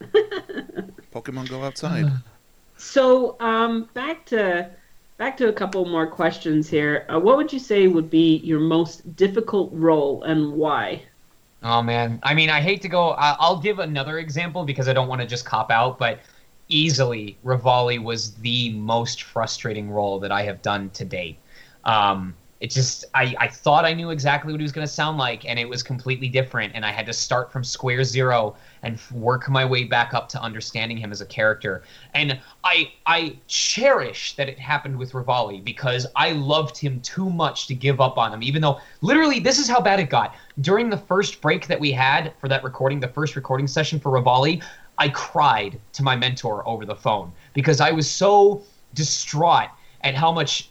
Pokemon 1.14 1.48
Go 1.48 1.62
outside. 1.62 2.06
So, 2.76 3.36
um, 3.40 3.88
back 3.94 4.26
to 4.26 4.70
back 5.16 5.36
to 5.38 5.48
a 5.48 5.52
couple 5.52 5.84
more 5.86 6.06
questions 6.06 6.68
here. 6.68 7.06
Uh, 7.08 7.18
what 7.20 7.36
would 7.36 7.52
you 7.52 7.58
say 7.58 7.86
would 7.88 8.10
be 8.10 8.36
your 8.38 8.60
most 8.60 9.16
difficult 9.16 9.70
role 9.72 10.22
and 10.24 10.52
why? 10.52 11.02
Oh 11.62 11.80
man, 11.82 12.18
I 12.22 12.34
mean, 12.34 12.50
I 12.50 12.60
hate 12.60 12.82
to 12.82 12.88
go. 12.88 13.10
I- 13.12 13.36
I'll 13.38 13.58
give 13.60 13.78
another 13.78 14.18
example 14.18 14.64
because 14.64 14.88
I 14.88 14.92
don't 14.92 15.08
want 15.08 15.20
to 15.22 15.26
just 15.26 15.46
cop 15.46 15.70
out, 15.70 15.98
but 15.98 16.20
easily 16.68 17.38
Revali 17.44 18.02
was 18.02 18.34
the 18.34 18.72
most 18.72 19.22
frustrating 19.22 19.90
role 19.90 20.18
that 20.20 20.32
I 20.32 20.42
have 20.42 20.62
done 20.62 20.90
to 20.90 21.04
date. 21.04 21.38
Um, 21.84 22.34
it 22.60 22.70
just, 22.70 23.04
I, 23.14 23.34
I 23.38 23.48
thought 23.48 23.84
I 23.84 23.92
knew 23.92 24.08
exactly 24.08 24.50
what 24.50 24.58
he 24.58 24.62
was 24.62 24.72
going 24.72 24.86
to 24.86 24.92
sound 24.92 25.18
like, 25.18 25.44
and 25.44 25.58
it 25.58 25.68
was 25.68 25.82
completely 25.82 26.28
different, 26.28 26.72
and 26.74 26.86
I 26.86 26.92
had 26.92 27.04
to 27.04 27.12
start 27.12 27.52
from 27.52 27.62
square 27.62 28.02
zero 28.04 28.56
and 28.82 28.98
work 29.12 29.50
my 29.50 29.66
way 29.66 29.84
back 29.84 30.14
up 30.14 30.30
to 30.30 30.40
understanding 30.40 30.96
him 30.96 31.12
as 31.12 31.20
a 31.20 31.26
character. 31.26 31.82
And 32.14 32.40
I, 32.62 32.92
I 33.04 33.36
cherish 33.48 34.36
that 34.36 34.48
it 34.48 34.58
happened 34.58 34.96
with 34.96 35.12
Revali 35.12 35.62
because 35.62 36.06
I 36.16 36.32
loved 36.32 36.78
him 36.78 37.00
too 37.02 37.28
much 37.28 37.66
to 37.66 37.74
give 37.74 38.00
up 38.00 38.16
on 38.16 38.32
him, 38.32 38.42
even 38.42 38.62
though 38.62 38.80
literally 39.02 39.40
this 39.40 39.58
is 39.58 39.68
how 39.68 39.80
bad 39.80 40.00
it 40.00 40.08
got. 40.08 40.34
During 40.62 40.88
the 40.88 40.96
first 40.96 41.42
break 41.42 41.66
that 41.66 41.78
we 41.78 41.92
had 41.92 42.32
for 42.40 42.48
that 42.48 42.64
recording, 42.64 42.98
the 42.98 43.08
first 43.08 43.36
recording 43.36 43.66
session 43.66 44.00
for 44.00 44.10
Revali, 44.10 44.62
I 44.98 45.08
cried 45.08 45.80
to 45.94 46.02
my 46.02 46.16
mentor 46.16 46.66
over 46.66 46.84
the 46.84 46.94
phone 46.94 47.32
because 47.52 47.80
I 47.80 47.90
was 47.90 48.08
so 48.08 48.62
distraught 48.94 49.70
at 50.02 50.14
how 50.14 50.32
much 50.32 50.70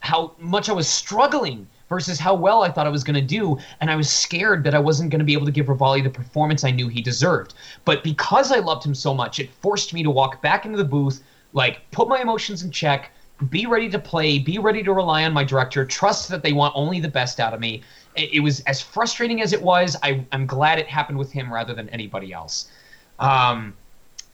how 0.00 0.32
much 0.38 0.68
I 0.68 0.72
was 0.72 0.86
struggling 0.86 1.66
versus 1.88 2.18
how 2.18 2.34
well 2.34 2.62
I 2.62 2.70
thought 2.70 2.86
I 2.86 2.90
was 2.90 3.04
going 3.04 3.14
to 3.14 3.20
do, 3.20 3.58
and 3.80 3.90
I 3.90 3.96
was 3.96 4.10
scared 4.10 4.64
that 4.64 4.74
I 4.74 4.78
wasn't 4.78 5.10
going 5.10 5.20
to 5.20 5.24
be 5.24 5.32
able 5.32 5.46
to 5.46 5.52
give 5.52 5.66
Revali 5.66 6.02
the 6.02 6.10
performance 6.10 6.64
I 6.64 6.70
knew 6.70 6.88
he 6.88 7.00
deserved. 7.00 7.54
But 7.84 8.02
because 8.02 8.52
I 8.52 8.58
loved 8.58 8.84
him 8.84 8.94
so 8.94 9.14
much, 9.14 9.38
it 9.38 9.50
forced 9.50 9.94
me 9.94 10.02
to 10.02 10.10
walk 10.10 10.42
back 10.42 10.64
into 10.64 10.78
the 10.78 10.84
booth, 10.84 11.22
like 11.52 11.88
put 11.90 12.08
my 12.08 12.20
emotions 12.20 12.62
in 12.62 12.70
check, 12.70 13.12
be 13.50 13.66
ready 13.66 13.88
to 13.90 13.98
play, 13.98 14.38
be 14.38 14.58
ready 14.58 14.82
to 14.82 14.92
rely 14.92 15.24
on 15.24 15.32
my 15.32 15.44
director, 15.44 15.84
trust 15.84 16.28
that 16.28 16.42
they 16.42 16.52
want 16.52 16.74
only 16.76 17.00
the 17.00 17.08
best 17.08 17.38
out 17.38 17.52
of 17.52 17.60
me. 17.60 17.82
It, 18.16 18.42
was 18.42 18.60
as 18.60 18.80
frustrating 18.80 19.42
as 19.42 19.52
it 19.52 19.60
was. 19.60 19.96
I, 20.02 20.24
I'm 20.32 20.46
glad 20.46 20.78
it 20.78 20.86
happened 20.86 21.18
with 21.18 21.32
him 21.32 21.52
rather 21.52 21.74
than 21.74 21.88
anybody 21.90 22.32
else. 22.32 22.68
Um, 23.18 23.74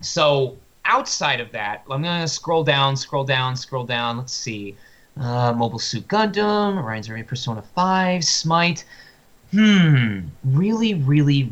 so 0.00 0.56
outside 0.84 1.40
of 1.40 1.50
that, 1.52 1.84
I'm 1.90 2.02
gonna 2.02 2.28
scroll 2.28 2.64
down, 2.64 2.96
scroll 2.96 3.24
down, 3.24 3.56
scroll 3.56 3.84
down. 3.84 4.18
Let's 4.18 4.32
see. 4.32 4.76
Uh, 5.20 5.52
Mobile 5.52 5.78
Suit 5.78 6.09
Gundam, 6.09 6.82
Orion's 6.82 7.09
Array 7.09 7.22
Persona 7.22 7.62
5, 7.62 8.24
Smite. 8.24 8.84
Hmm, 9.50 10.20
really, 10.42 10.94
really 10.94 11.50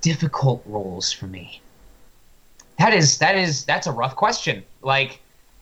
difficult 0.00 0.62
roles 0.66 1.12
for 1.12 1.26
me. 1.26 1.60
That 2.78 2.92
is 2.92 3.18
that 3.18 3.36
is 3.36 3.64
that's 3.64 3.86
a 3.86 3.92
rough 3.92 4.16
question. 4.16 4.64
Like, 4.82 5.20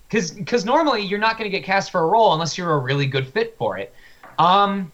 because 0.09 0.31
because 0.31 0.65
normally 0.65 1.03
you're 1.03 1.19
not 1.19 1.39
to 1.39 1.49
get 1.49 1.65
cast 1.65 1.91
for 1.91 2.03
a 2.03 2.07
role 2.07 2.33
unless 2.33 2.57
you're 2.57 2.73
a 2.73 2.79
really 2.79 3.07
good 3.07 3.27
fit 3.27 3.57
for 3.59 3.79
it. 3.79 3.95
Um, 4.39 4.93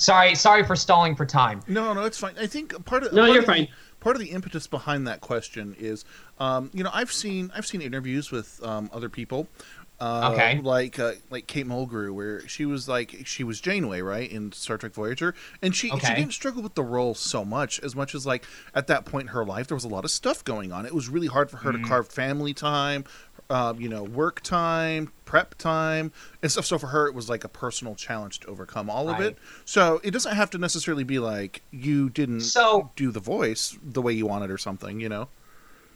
sorry, 0.00 0.34
sorry 0.34 0.64
for 0.64 0.74
stalling 0.76 1.14
for 1.14 1.26
time. 1.26 1.60
No, 1.68 1.92
no, 1.92 2.04
it's 2.04 2.18
fine. 2.18 2.34
I 2.38 2.46
think 2.46 2.84
part 2.84 3.02
of 3.04 3.12
No, 3.12 3.22
part 3.22 3.30
you're 3.30 3.38
of 3.40 3.46
the- 3.46 3.52
fine. 3.52 3.68
part 4.00 4.16
of 4.16 4.20
the 4.22 4.30
impetus 4.30 4.66
behind 4.66 5.06
that 5.06 5.20
question 5.20 5.76
is, 5.78 6.04
um, 6.38 6.70
you 6.72 6.82
know, 6.82 6.90
I've 6.92 7.12
seen 7.12 7.52
I've 7.54 7.66
seen 7.66 7.82
interviews 7.82 8.30
with 8.30 8.60
um, 8.64 8.90
other 8.92 9.08
people. 9.08 9.46
Uh, 10.00 10.30
Okay. 10.32 10.58
Like 10.62 10.98
uh, 10.98 11.12
like 11.28 11.46
Kate 11.46 11.66
Mulgrew, 11.66 12.14
where 12.14 12.48
she 12.48 12.64
was 12.64 12.88
like 12.88 13.14
she 13.26 13.44
was 13.44 13.60
Janeway, 13.60 14.00
right, 14.00 14.32
in 14.32 14.50
Star 14.52 14.78
Trek 14.78 14.94
Voyager, 14.94 15.34
and 15.60 15.76
she 15.76 15.90
she 15.90 16.14
didn't 16.14 16.32
struggle 16.32 16.62
with 16.62 16.74
the 16.74 16.82
role 16.82 17.14
so 17.14 17.44
much 17.44 17.78
as 17.80 17.94
much 17.94 18.14
as 18.14 18.24
like 18.24 18.46
at 18.74 18.86
that 18.86 19.04
point 19.04 19.24
in 19.24 19.34
her 19.34 19.44
life 19.44 19.66
there 19.66 19.74
was 19.74 19.84
a 19.84 19.88
lot 19.88 20.06
of 20.06 20.10
stuff 20.10 20.42
going 20.42 20.72
on. 20.72 20.86
It 20.86 20.94
was 20.94 21.10
really 21.10 21.26
hard 21.26 21.50
for 21.50 21.58
her 21.58 21.72
Mhm. 21.72 21.82
to 21.82 21.88
carve 21.88 22.08
family 22.08 22.54
time, 22.54 23.04
um, 23.50 23.80
you 23.80 23.88
know, 23.88 24.02
work 24.04 24.40
time, 24.42 25.12
prep 25.24 25.54
time, 25.56 26.12
and 26.42 26.50
stuff. 26.50 26.64
So 26.64 26.78
for 26.78 26.86
her, 26.88 27.06
it 27.08 27.14
was 27.14 27.28
like 27.28 27.44
a 27.44 27.48
personal 27.48 27.94
challenge 27.94 28.40
to 28.40 28.48
overcome 28.48 28.88
all 28.88 29.08
of 29.08 29.18
Right. 29.18 29.28
it. 29.32 29.38
So 29.64 30.00
it 30.04 30.12
doesn't 30.12 30.36
have 30.36 30.50
to 30.50 30.58
necessarily 30.58 31.04
be 31.04 31.18
like 31.18 31.62
you 31.70 32.08
didn't 32.10 32.40
So- 32.42 32.90
do 32.96 33.10
the 33.10 33.20
voice 33.20 33.76
the 33.82 34.00
way 34.02 34.12
you 34.12 34.26
wanted 34.26 34.50
or 34.50 34.58
something, 34.58 35.00
you 35.00 35.08
know. 35.08 35.28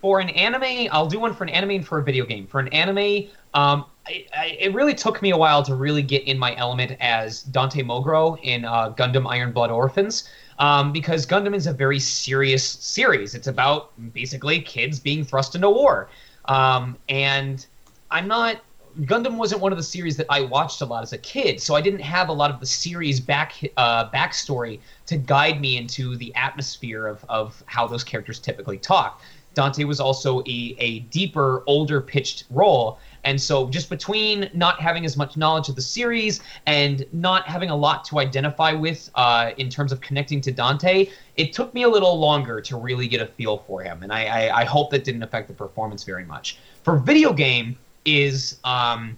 for 0.01 0.21
an 0.21 0.29
anime, 0.29 0.87
I'll 0.93 1.07
do 1.07 1.19
one 1.19 1.33
for 1.33 1.45
an 1.45 1.49
anime 1.49 1.71
and 1.71 1.87
for 1.87 1.97
a 1.99 2.03
video 2.05 2.27
game. 2.27 2.47
For 2.47 2.61
an 2.61 2.69
anime, 2.75 3.31
um, 3.55 3.87
I, 4.07 4.27
I, 4.37 4.47
it 4.61 4.75
really 4.75 4.93
took 4.93 5.23
me 5.23 5.31
a 5.31 5.37
while 5.39 5.63
to 5.63 5.75
really 5.75 6.03
get 6.03 6.25
in 6.25 6.39
my 6.39 6.55
element 6.57 6.95
as 7.01 7.43
Dante 7.45 7.83
Mogro 7.83 8.39
in 8.43 8.67
uh, 8.67 8.91
Gundam 8.91 9.27
Iron 9.27 9.53
Blood 9.53 9.71
Orphans. 9.71 10.29
Um, 10.59 10.93
because 10.93 11.25
Gundam 11.27 11.55
is 11.55 11.67
a 11.67 11.73
very 11.73 11.99
serious 11.99 12.63
series. 12.63 13.35
It's 13.35 13.47
about 13.47 13.93
basically 14.13 14.61
kids 14.61 15.01
being 15.01 15.25
thrust 15.25 15.55
into 15.55 15.71
war. 15.71 16.11
Um, 16.47 16.97
and 17.09 17.65
I'm 18.11 18.29
not. 18.29 18.61
Gundam 19.01 19.37
wasn't 19.37 19.61
one 19.61 19.73
of 19.73 19.79
the 19.79 19.83
series 19.85 20.16
that 20.19 20.27
I 20.31 20.43
watched 20.43 20.81
a 20.81 20.85
lot 20.85 21.03
as 21.03 21.12
a 21.12 21.19
kid, 21.19 21.61
so 21.61 21.75
I 21.75 21.81
didn't 21.81 22.01
have 22.01 22.29
a 22.29 22.33
lot 22.33 22.53
of 22.53 22.61
the 22.61 22.66
series 22.66 23.19
back 23.19 23.55
uh, 23.77 24.09
backstory 24.11 24.79
to 25.07 25.16
guide 25.16 25.61
me 25.61 25.77
into 25.77 26.16
the 26.16 26.33
atmosphere 26.37 27.09
of, 27.09 27.25
of 27.29 27.61
how 27.66 27.89
those 27.89 28.05
characters 28.05 28.39
typically 28.39 28.79
talk. 28.79 29.21
Dante 29.55 29.85
was 29.85 29.99
also 29.99 30.43
a, 30.43 30.77
a 30.79 31.01
deeper, 31.01 31.65
older 31.66 32.01
pitched 32.01 32.45
role. 32.51 32.99
And 33.25 33.41
so, 33.41 33.69
just 33.69 33.89
between 33.89 34.51
not 34.55 34.81
having 34.81 35.05
as 35.05 35.17
much 35.17 35.37
knowledge 35.37 35.69
of 35.69 35.77
the 35.77 35.83
series 35.83 36.41
and 36.67 37.07
not 37.13 37.47
having 37.47 37.71
a 37.71 37.77
lot 37.77 38.05
to 38.07 38.19
identify 38.19 38.73
with 38.73 39.11
uh, 39.15 39.53
in 39.57 39.69
terms 39.69 39.93
of 39.93 40.01
connecting 40.01 40.41
to 40.43 40.53
Dante, 40.53 41.09
it 41.37 41.53
took 41.53 41.73
me 41.75 41.83
a 41.83 41.89
little 41.89 42.19
longer 42.19 42.61
to 42.61 42.77
really 42.77 43.09
get 43.09 43.21
a 43.21 43.27
feel 43.27 43.59
for 43.59 43.83
him. 43.83 44.03
And 44.03 44.13
I, 44.13 44.25
I, 44.25 44.61
I 44.61 44.65
hope 44.65 44.91
that 44.91 45.05
didn't 45.05 45.23
affect 45.23 45.49
the 45.49 45.55
performance 45.55 46.05
very 46.05 46.25
much. 46.25 46.59
For 46.83 46.99
video 46.99 47.33
game, 47.33 47.77
is 48.05 48.59
um, 48.65 49.17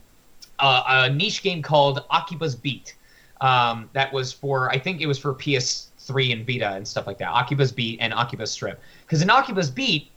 a, 0.60 0.82
a 0.86 1.10
niche 1.10 1.42
game 1.42 1.62
called 1.62 2.04
Akiba's 2.10 2.54
Beat. 2.54 2.94
Um, 3.40 3.90
that 3.92 4.12
was 4.12 4.32
for, 4.32 4.70
I 4.70 4.78
think 4.78 5.00
it 5.00 5.06
was 5.06 5.18
for 5.18 5.34
PS3 5.34 6.32
and 6.32 6.46
Vita 6.46 6.70
and 6.70 6.86
stuff 6.86 7.06
like 7.06 7.18
that. 7.18 7.28
Akiba's 7.28 7.72
Beat 7.72 7.98
and 8.00 8.12
Akiba's 8.12 8.54
Trip. 8.54 8.80
Because 9.02 9.22
in 9.22 9.28
Akiba's 9.28 9.70
Beat, 9.70 10.10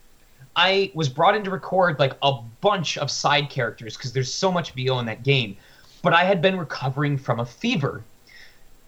I 0.55 0.91
was 0.93 1.09
brought 1.09 1.35
in 1.35 1.43
to 1.43 1.51
record 1.51 1.99
like 1.99 2.13
a 2.21 2.33
bunch 2.61 2.97
of 2.97 3.09
side 3.09 3.49
characters 3.49 3.95
because 3.95 4.11
there's 4.11 4.33
so 4.33 4.51
much 4.51 4.71
VO 4.71 4.99
in 4.99 5.05
that 5.05 5.23
game. 5.23 5.55
But 6.01 6.13
I 6.13 6.23
had 6.23 6.41
been 6.41 6.57
recovering 6.57 7.17
from 7.17 7.39
a 7.39 7.45
fever. 7.45 8.03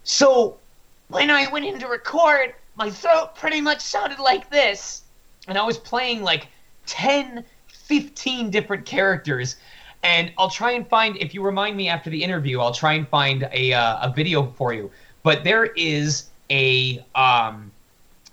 So 0.03 0.57
when 1.09 1.29
I 1.29 1.49
went 1.51 1.65
in 1.65 1.79
to 1.79 1.88
record, 1.88 2.55
my 2.75 2.89
throat 2.89 3.35
pretty 3.35 3.61
much 3.61 3.81
sounded 3.81 4.19
like 4.19 4.49
this. 4.49 5.03
And 5.47 5.57
I 5.57 5.65
was 5.65 5.77
playing 5.77 6.23
like 6.23 6.47
10, 6.85 7.43
15 7.67 8.49
different 8.49 8.85
characters. 8.85 9.57
And 10.03 10.31
I'll 10.38 10.49
try 10.49 10.71
and 10.71 10.88
find, 10.88 11.17
if 11.17 11.33
you 11.33 11.43
remind 11.43 11.77
me 11.77 11.89
after 11.89 12.09
the 12.09 12.23
interview, 12.23 12.59
I'll 12.59 12.73
try 12.73 12.93
and 12.93 13.07
find 13.07 13.47
a, 13.51 13.73
uh, 13.73 14.09
a 14.09 14.13
video 14.13 14.47
for 14.57 14.73
you. 14.73 14.89
But 15.23 15.43
there 15.43 15.65
is 15.65 16.29
a, 16.49 17.05
um, 17.13 17.71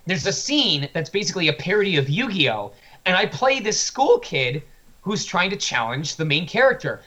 there's 0.07 0.27
a 0.27 0.33
scene 0.33 0.89
that's 0.95 1.11
basically 1.11 1.49
a 1.49 1.53
parody 1.53 1.97
of 1.97 2.09
Yu-Gi-Oh! 2.09 2.73
And 3.09 3.17
I 3.17 3.25
play 3.25 3.59
this 3.59 3.81
school 3.81 4.19
kid 4.19 4.63
who's 5.01 5.25
trying 5.25 5.49
to 5.49 5.57
challenge 5.57 6.17
the 6.17 6.27
main 6.27 6.47
character. 6.47 7.01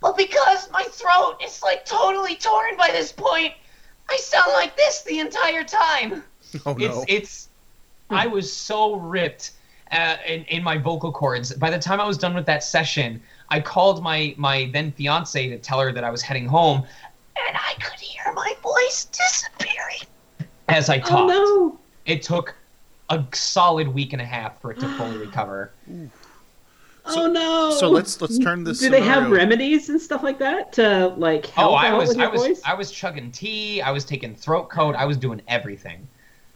But 0.00 0.16
because 0.16 0.70
my 0.70 0.84
throat 0.84 1.42
is 1.44 1.60
like 1.60 1.84
totally 1.84 2.36
torn 2.36 2.76
by 2.76 2.90
this 2.92 3.10
point, 3.10 3.52
I 4.08 4.16
sound 4.18 4.52
like 4.52 4.76
this 4.76 5.02
the 5.02 5.18
entire 5.18 5.64
time. 5.64 6.22
Oh 6.64 6.76
It's 6.78 6.94
no. 6.94 7.04
it's 7.08 7.48
I 8.10 8.28
was 8.28 8.52
so 8.52 8.94
ripped 8.94 9.50
uh, 9.90 10.18
in 10.24 10.44
in 10.44 10.62
my 10.62 10.78
vocal 10.78 11.10
cords. 11.10 11.52
By 11.52 11.68
the 11.68 11.80
time 11.80 12.00
I 12.00 12.06
was 12.06 12.16
done 12.16 12.32
with 12.32 12.46
that 12.46 12.62
session, 12.62 13.20
I 13.48 13.58
called 13.58 14.04
my 14.04 14.36
my 14.36 14.70
then 14.72 14.92
fiance 14.92 15.48
to 15.48 15.58
tell 15.58 15.80
her 15.80 15.90
that 15.90 16.04
I 16.04 16.10
was 16.10 16.22
heading 16.22 16.46
home, 16.46 16.86
and 17.48 17.56
I 17.56 17.74
could 17.82 17.98
hear 17.98 18.32
my 18.34 18.54
voice 18.62 19.06
disappearing 19.06 20.06
as 20.68 20.88
I 20.88 20.98
talked. 21.00 21.12
Oh 21.12 21.26
no! 21.26 21.78
It 22.06 22.22
took 22.22 22.54
a 23.10 23.24
solid 23.32 23.88
week 23.88 24.12
and 24.12 24.22
a 24.22 24.24
half 24.24 24.60
for 24.60 24.70
it 24.72 24.80
to 24.80 24.88
fully 24.96 25.16
recover. 25.26 25.70
oh 27.06 27.26
no! 27.30 27.70
so 27.78 27.88
let's- 27.90 28.20
let's 28.20 28.38
turn 28.38 28.64
this 28.64 28.80
Do 28.80 28.88
they 28.90 29.02
have 29.02 29.30
remedies 29.30 29.88
and 29.90 30.00
stuff 30.00 30.22
like 30.22 30.38
that 30.38 30.72
to 30.74 31.08
like 31.16 31.46
help 31.46 31.72
Oh, 31.72 31.74
I 31.74 31.88
out 31.88 31.98
was 31.98 32.08
with 32.10 32.18
I 32.18 32.26
was 32.28 32.40
voice? 32.40 32.62
I 32.64 32.74
was 32.74 32.90
chugging 32.90 33.30
tea. 33.30 33.82
I 33.82 33.90
was 33.90 34.04
taking 34.04 34.34
throat 34.34 34.70
coat. 34.70 34.94
I 34.96 35.04
was 35.04 35.16
doing 35.16 35.42
everything. 35.48 36.06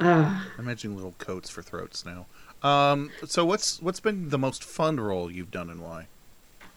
Ah. 0.00 0.46
I'm 0.56 0.64
imagining 0.64 0.96
little 0.96 1.14
coats 1.18 1.50
for 1.50 1.60
throats 1.62 2.04
now. 2.06 2.26
Um, 2.62 3.10
so 3.26 3.44
what's 3.44 3.80
what's 3.82 4.00
been 4.00 4.30
the 4.30 4.38
most 4.38 4.64
fun 4.64 4.98
role 4.98 5.30
you've 5.30 5.50
done 5.50 5.70
and 5.70 5.80
why? 5.80 6.06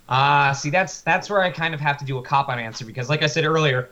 Ah, 0.09 0.51
see, 0.51 0.69
that's 0.69 1.01
that's 1.01 1.29
where 1.29 1.41
I 1.41 1.49
kind 1.49 1.73
of 1.73 1.79
have 1.79 1.97
to 1.99 2.05
do 2.05 2.17
a 2.17 2.21
cop 2.21 2.49
out 2.49 2.59
answer 2.59 2.83
because, 2.83 3.09
like 3.09 3.23
I 3.23 3.27
said 3.27 3.45
earlier, 3.45 3.89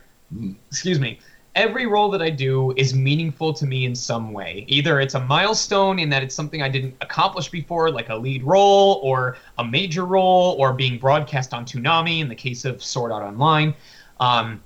excuse 0.70 1.00
me, 1.00 1.20
every 1.56 1.86
role 1.86 2.10
that 2.12 2.22
I 2.22 2.30
do 2.30 2.72
is 2.78 2.94
meaningful 2.94 3.54
to 3.54 3.66
me 3.66 3.86
in 3.86 3.96
some 3.96 4.32
way. 4.32 4.66
Either 4.68 5.00
it's 5.00 5.16
a 5.16 5.20
milestone 5.20 6.00
in 6.00 6.10
that 6.10 6.24
it's 6.24 6.36
something 6.36 6.62
I 6.62 6.70
didn't 6.70 6.96
accomplish 7.02 7.50
before, 7.50 7.92
like 7.92 8.10
a 8.10 8.16
lead 8.16 8.44
role, 8.44 9.00
or 9.04 9.38
a 9.58 9.66
major 9.66 10.06
role, 10.06 10.56
or 10.60 10.74
being 10.74 10.98
broadcast 10.98 11.54
on 11.54 11.66
Toonami 11.66 12.20
in 12.20 12.30
the 12.30 12.36
case 12.36 12.66
of 12.66 12.84
Sword 12.84 13.12
Art 13.12 13.24
Online. 13.24 13.74
Um, 14.20 14.62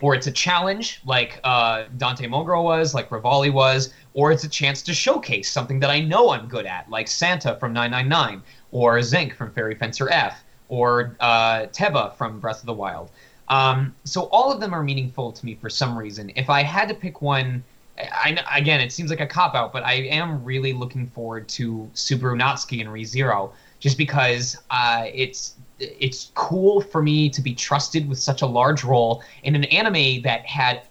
or 0.00 0.14
it's 0.14 0.26
a 0.26 0.32
challenge 0.32 1.00
like 1.06 1.40
uh, 1.44 1.84
Dante 1.96 2.26
Mogro 2.26 2.62
was, 2.62 2.94
like 2.94 3.08
Revali 3.10 3.52
was, 3.52 3.94
or 4.12 4.32
it's 4.32 4.44
a 4.44 4.48
chance 4.48 4.82
to 4.82 4.92
showcase 4.94 5.50
something 5.50 5.80
that 5.80 5.90
I 5.90 6.00
know 6.00 6.30
I'm 6.30 6.48
good 6.48 6.66
at, 6.66 6.90
like 6.90 7.08
Santa 7.08 7.56
from 7.56 7.72
999, 7.72 8.42
or 8.72 9.00
Zinc 9.02 9.34
from 9.34 9.52
Fairy 9.52 9.74
Fencer 9.74 10.10
F, 10.10 10.44
or 10.68 11.16
uh, 11.20 11.66
Teba 11.66 12.14
from 12.16 12.40
Breath 12.40 12.60
of 12.60 12.66
the 12.66 12.74
Wild. 12.74 13.10
Um, 13.48 13.94
so 14.04 14.22
all 14.32 14.52
of 14.52 14.60
them 14.60 14.72
are 14.72 14.82
meaningful 14.82 15.32
to 15.32 15.44
me 15.44 15.54
for 15.54 15.68
some 15.68 15.96
reason. 15.98 16.32
If 16.34 16.48
I 16.48 16.62
had 16.62 16.88
to 16.88 16.94
pick 16.94 17.20
one, 17.20 17.62
I, 17.98 18.38
again, 18.54 18.80
it 18.80 18.92
seems 18.92 19.10
like 19.10 19.20
a 19.20 19.26
cop 19.26 19.54
out, 19.54 19.72
but 19.72 19.84
I 19.84 19.94
am 19.94 20.42
really 20.42 20.72
looking 20.72 21.06
forward 21.06 21.48
to 21.50 21.88
Subaru 21.94 22.36
Natsuki 22.40 22.80
and 22.80 22.90
ReZero, 22.90 23.52
just 23.78 23.98
because 23.98 24.56
uh, 24.70 25.06
it's 25.12 25.56
it's 25.78 26.30
cool 26.34 26.80
for 26.80 27.02
me 27.02 27.28
to 27.28 27.42
be 27.42 27.54
trusted 27.54 28.08
with 28.08 28.18
such 28.18 28.42
a 28.42 28.46
large 28.46 28.84
role 28.84 29.22
in 29.42 29.54
an 29.54 29.64
anime 29.64 30.22
that 30.22 30.46
had 30.46 30.82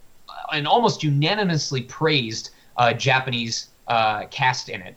an 0.51 0.67
almost 0.67 1.03
unanimously 1.03 1.81
praised 1.81 2.51
uh, 2.77 2.93
Japanese 2.93 3.69
uh, 3.87 4.25
cast 4.29 4.69
in 4.69 4.81
it. 4.81 4.95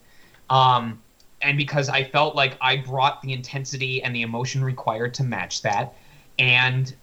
Um, 0.50 1.00
and 1.42 1.56
because 1.56 1.88
I 1.88 2.04
felt 2.04 2.34
like 2.34 2.56
I 2.60 2.78
brought 2.78 3.22
the 3.22 3.32
intensity 3.32 4.02
and 4.02 4.14
the 4.14 4.22
emotion 4.22 4.64
required 4.64 5.14
to 5.14 5.24
match 5.24 5.62
that. 5.62 5.94
And 6.38 6.94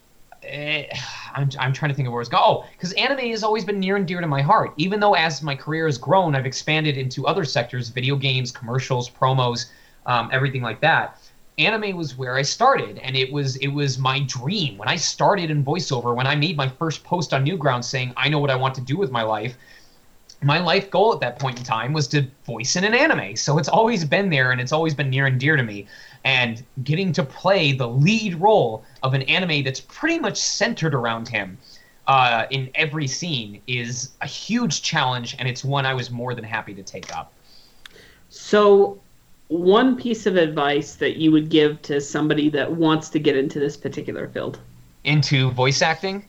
eh, 0.45 0.88
I'm, 1.36 1.49
I'm 1.60 1.74
trying 1.74 1.90
to 1.90 1.95
think 1.95 2.07
of 2.07 2.14
where 2.14 2.22
it's 2.22 2.30
going. 2.30 2.44
Oh, 2.45 2.65
because 2.74 2.94
anime 2.94 3.32
has 3.32 3.44
always 3.44 3.65
been 3.65 3.80
near 3.80 3.95
and 3.95 4.07
dear 4.07 4.22
to 4.22 4.28
my 4.28 4.41
heart. 4.41 4.74
Even 4.78 4.99
though 4.99 5.15
as 5.15 5.41
my 5.41 5.56
career 5.56 5.88
has 5.88 5.98
grown, 5.98 6.36
I've 6.36 6.45
expanded 6.45 6.98
into 6.98 7.26
other 7.26 7.44
sectors 7.44 7.90
video 7.90 8.15
games, 8.15 8.52
commercials, 8.52 9.10
promos, 9.10 9.72
um, 10.06 10.30
everything 10.32 10.61
like 10.61 10.80
that 10.82 11.18
anime 11.57 11.95
was 11.95 12.18
where 12.18 12.36
I 12.36 12.41
started, 12.41 12.98
and 12.99 13.15
it 13.15 13.32
was 13.32 13.56
it 13.57 13.68
was 13.68 13.98
my 13.98 14.22
dream 14.22 14.78
when 14.78 14.88
I 14.88 14.95
started 14.95 15.52
in 15.52 15.64
voiceover. 15.64 16.15
When 16.15 16.28
I 16.28 16.36
made 16.36 16.57
my 16.57 16.68
first 16.68 17.03
post 17.03 17.34
on 17.34 17.45
Newgrounds 17.45 17.86
saying 17.86 18.14
I 18.18 18.30
know 18.30 18.40
what 18.40 18.49
I 18.49 18.56
want 18.56 18.76
to 18.76 18.82
do 18.82 18.98
with 18.98 19.11
my 19.11 19.24
life, 19.24 19.56
my 20.41 20.60
life 20.60 20.90
goal 20.90 21.14
at 21.14 21.20
that 21.22 21.40
point 21.40 21.60
in 21.60 21.64
time 21.64 21.94
was 21.94 22.07
to 22.10 22.28
voice 22.45 22.76
in 22.76 22.84
an 22.84 22.94
anime. 22.94 23.36
So 23.36 23.57
it's 23.57 23.70
always 23.70 24.03
been 24.03 24.30
there, 24.30 24.52
and 24.52 24.60
it's 24.60 24.72
always 24.72 24.94
been 24.94 25.10
near 25.10 25.26
and 25.26 25.40
dear 25.40 25.56
to 25.56 25.64
me. 25.64 25.88
And 26.24 26.64
getting 26.84 27.12
to 27.14 27.24
play 27.24 27.74
the 27.74 27.88
lead 27.88 28.36
role 28.36 28.84
of 29.02 29.14
an 29.14 29.24
anime 29.24 29.64
that's 29.64 29.82
pretty 29.82 30.20
much 30.20 30.38
centered 30.38 30.94
around 30.94 31.28
him. 31.28 31.58
Uh, 32.08 32.45
in 32.50 32.70
every 32.76 33.08
scene 33.08 33.62
is 33.68 34.12
a 34.22 34.28
huge 34.28 34.82
challenge, 34.82 35.36
and 35.40 35.48
it's 35.48 35.64
one 35.64 35.86
I 35.86 35.94
was 35.94 36.12
more 36.12 36.34
than 36.34 36.44
happy 36.44 36.74
to 36.74 36.84
take 36.84 37.16
up. 37.16 37.34
So, 38.30 39.00
one 39.48 39.95
piece 39.95 40.26
of 40.26 40.36
advice 40.36 40.95
that 40.95 41.18
you 41.18 41.32
would 41.32 41.50
give 41.50 41.82
to 41.84 42.02
somebody 42.02 42.50
that 42.50 42.72
wants 42.72 43.10
to 43.10 43.20
get 43.20 43.38
into 43.38 43.60
this 43.60 43.78
particular 43.78 44.28
field? 44.28 44.60
Into 45.04 45.52
voice 45.52 45.82
acting? 45.82 46.26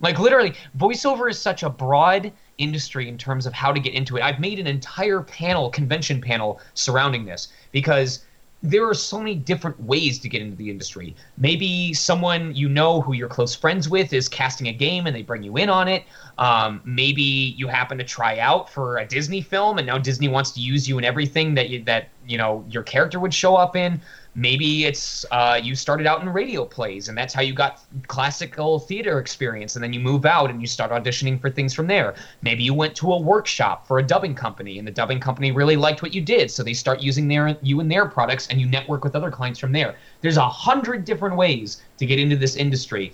like 0.02 0.20
literally 0.20 0.54
voiceover 0.78 1.30
is 1.30 1.40
such 1.40 1.64
a 1.64 1.70
broad 1.70 2.32
industry 2.58 3.08
in 3.08 3.18
terms 3.18 3.46
of 3.46 3.54
how 3.54 3.72
to 3.72 3.80
get 3.80 3.94
into 3.94 4.18
it 4.18 4.24
i've 4.24 4.40
made 4.40 4.60
an 4.60 4.68
entire 4.68 5.22
panel 5.22 5.70
convention 5.70 6.22
panel 6.22 6.60
surrounding 6.74 7.26
this 7.26 7.50
because 7.72 8.26
there 8.62 8.88
are 8.88 8.94
so 8.94 9.18
many 9.18 9.36
different 9.36 9.80
ways 9.82 10.20
to 10.20 10.28
get 10.28 10.42
into 10.42 10.56
the 10.58 10.70
industry. 10.70 11.16
Maybe 11.38 11.94
someone 11.94 12.54
you 12.54 12.68
know 12.68 13.00
who 13.00 13.14
you're 13.14 13.30
close 13.30 13.56
friends 13.56 13.88
with 13.88 14.12
is 14.12 14.28
casting 14.28 14.68
a 14.68 14.74
game 14.74 15.08
and 15.08 15.16
they 15.16 15.22
bring 15.22 15.44
you 15.44 15.56
in 15.58 15.70
on 15.70 15.88
it. 15.88 16.04
Um, 16.38 16.82
maybe 16.84 17.24
you 17.24 17.68
happen 17.68 17.98
to 18.00 18.04
try 18.04 18.40
out 18.40 18.70
for 18.70 18.98
a 18.98 19.06
Disney 19.06 19.42
film 19.42 19.78
and 19.78 19.88
now 19.88 19.98
Disney 19.98 20.28
wants 20.28 20.52
to 20.52 20.60
use 20.60 20.90
you 20.90 20.98
in 20.98 21.06
everything 21.06 21.56
that 21.56 21.70
you, 21.70 21.84
that 21.86 22.10
you 22.28 22.38
know 22.38 22.66
your 22.70 22.84
character 22.84 23.20
would 23.20 23.34
show 23.34 23.56
up 23.56 23.76
in. 23.76 24.02
Maybe 24.40 24.86
it's 24.86 25.26
uh, 25.32 25.60
you 25.62 25.76
started 25.76 26.08
out 26.08 26.22
in 26.22 26.30
radio 26.30 26.64
plays 26.64 27.10
and 27.10 27.18
that's 27.18 27.34
how 27.34 27.42
you 27.42 27.52
got 27.52 27.82
classical 28.08 28.80
theater 28.80 29.20
experience, 29.20 29.76
and 29.76 29.84
then 29.84 29.92
you 29.92 30.00
move 30.00 30.26
out 30.26 30.50
and 30.50 30.62
you 30.62 30.68
start 30.68 30.92
auditioning 30.92 31.42
for 31.42 31.50
things 31.50 31.74
from 31.74 31.88
there. 31.88 32.16
Maybe 32.42 32.64
you 32.64 32.74
went 32.74 32.96
to 32.96 33.12
a 33.12 33.20
workshop 33.20 33.86
for 33.86 34.00
a 34.00 34.04
dubbing 34.04 34.36
company 34.36 34.80
and 34.80 34.88
the 34.88 34.92
dubbing 34.92 35.20
company 35.20 35.52
really 35.52 35.76
liked 35.76 36.02
what 36.02 36.14
you 36.14 36.22
did, 36.22 36.50
so 36.50 36.64
they 36.64 36.74
start 36.74 37.02
using 37.02 37.28
their 37.28 37.58
you 37.62 37.82
and 37.82 37.92
their 37.92 38.06
products, 38.06 38.48
and 38.48 38.62
you 38.62 38.66
network 38.66 39.04
with 39.04 39.14
other 39.14 39.30
clients 39.30 39.60
from 39.60 39.74
there. 39.74 39.96
There's 40.22 40.38
a 40.38 40.48
hundred 40.48 41.04
different 41.04 41.36
ways 41.36 41.82
to 41.98 42.06
get 42.06 42.18
into 42.18 42.38
this 42.38 42.56
industry. 42.56 43.12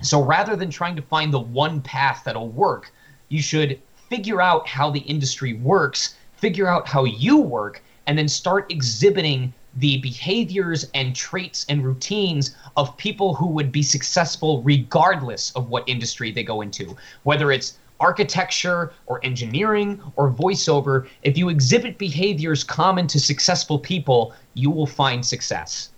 So 0.00 0.24
rather 0.24 0.56
than 0.56 0.70
trying 0.70 0.96
to 0.96 1.02
find 1.02 1.34
the 1.34 1.40
one 1.40 1.82
path 1.82 2.22
that'll 2.24 2.48
work, 2.48 2.94
you 3.28 3.42
should 3.42 3.78
figure 4.08 4.40
out 4.40 4.66
how 4.66 4.90
the 4.90 5.00
industry 5.00 5.52
works, 5.52 6.16
figure 6.36 6.66
out 6.66 6.88
how 6.88 7.04
you 7.04 7.36
work, 7.36 7.82
and 8.06 8.16
then 8.16 8.26
start 8.26 8.72
exhibiting 8.72 9.52
the 9.76 9.98
behaviors 9.98 10.90
and 10.94 11.14
traits 11.16 11.64
and 11.68 11.84
routines 11.84 12.56
of 12.76 12.96
people 12.96 13.34
who 13.34 13.46
would 13.46 13.72
be 13.72 13.82
successful 13.82 14.62
regardless 14.62 15.50
of 15.52 15.68
what 15.68 15.88
industry 15.88 16.30
they 16.30 16.42
go 16.42 16.60
into, 16.60 16.96
whether 17.22 17.50
it's 17.50 17.78
architecture 18.00 18.92
or 19.06 19.24
engineering 19.24 20.00
or 20.16 20.30
voiceover. 20.30 21.08
If 21.22 21.38
you 21.38 21.48
exhibit 21.48 21.96
behaviors 21.98 22.64
common 22.64 23.06
to 23.06 23.20
successful 23.20 23.78
people, 23.78 24.34
you 24.54 24.70
will 24.70 24.86
find 24.86 25.24
success. 25.24 25.90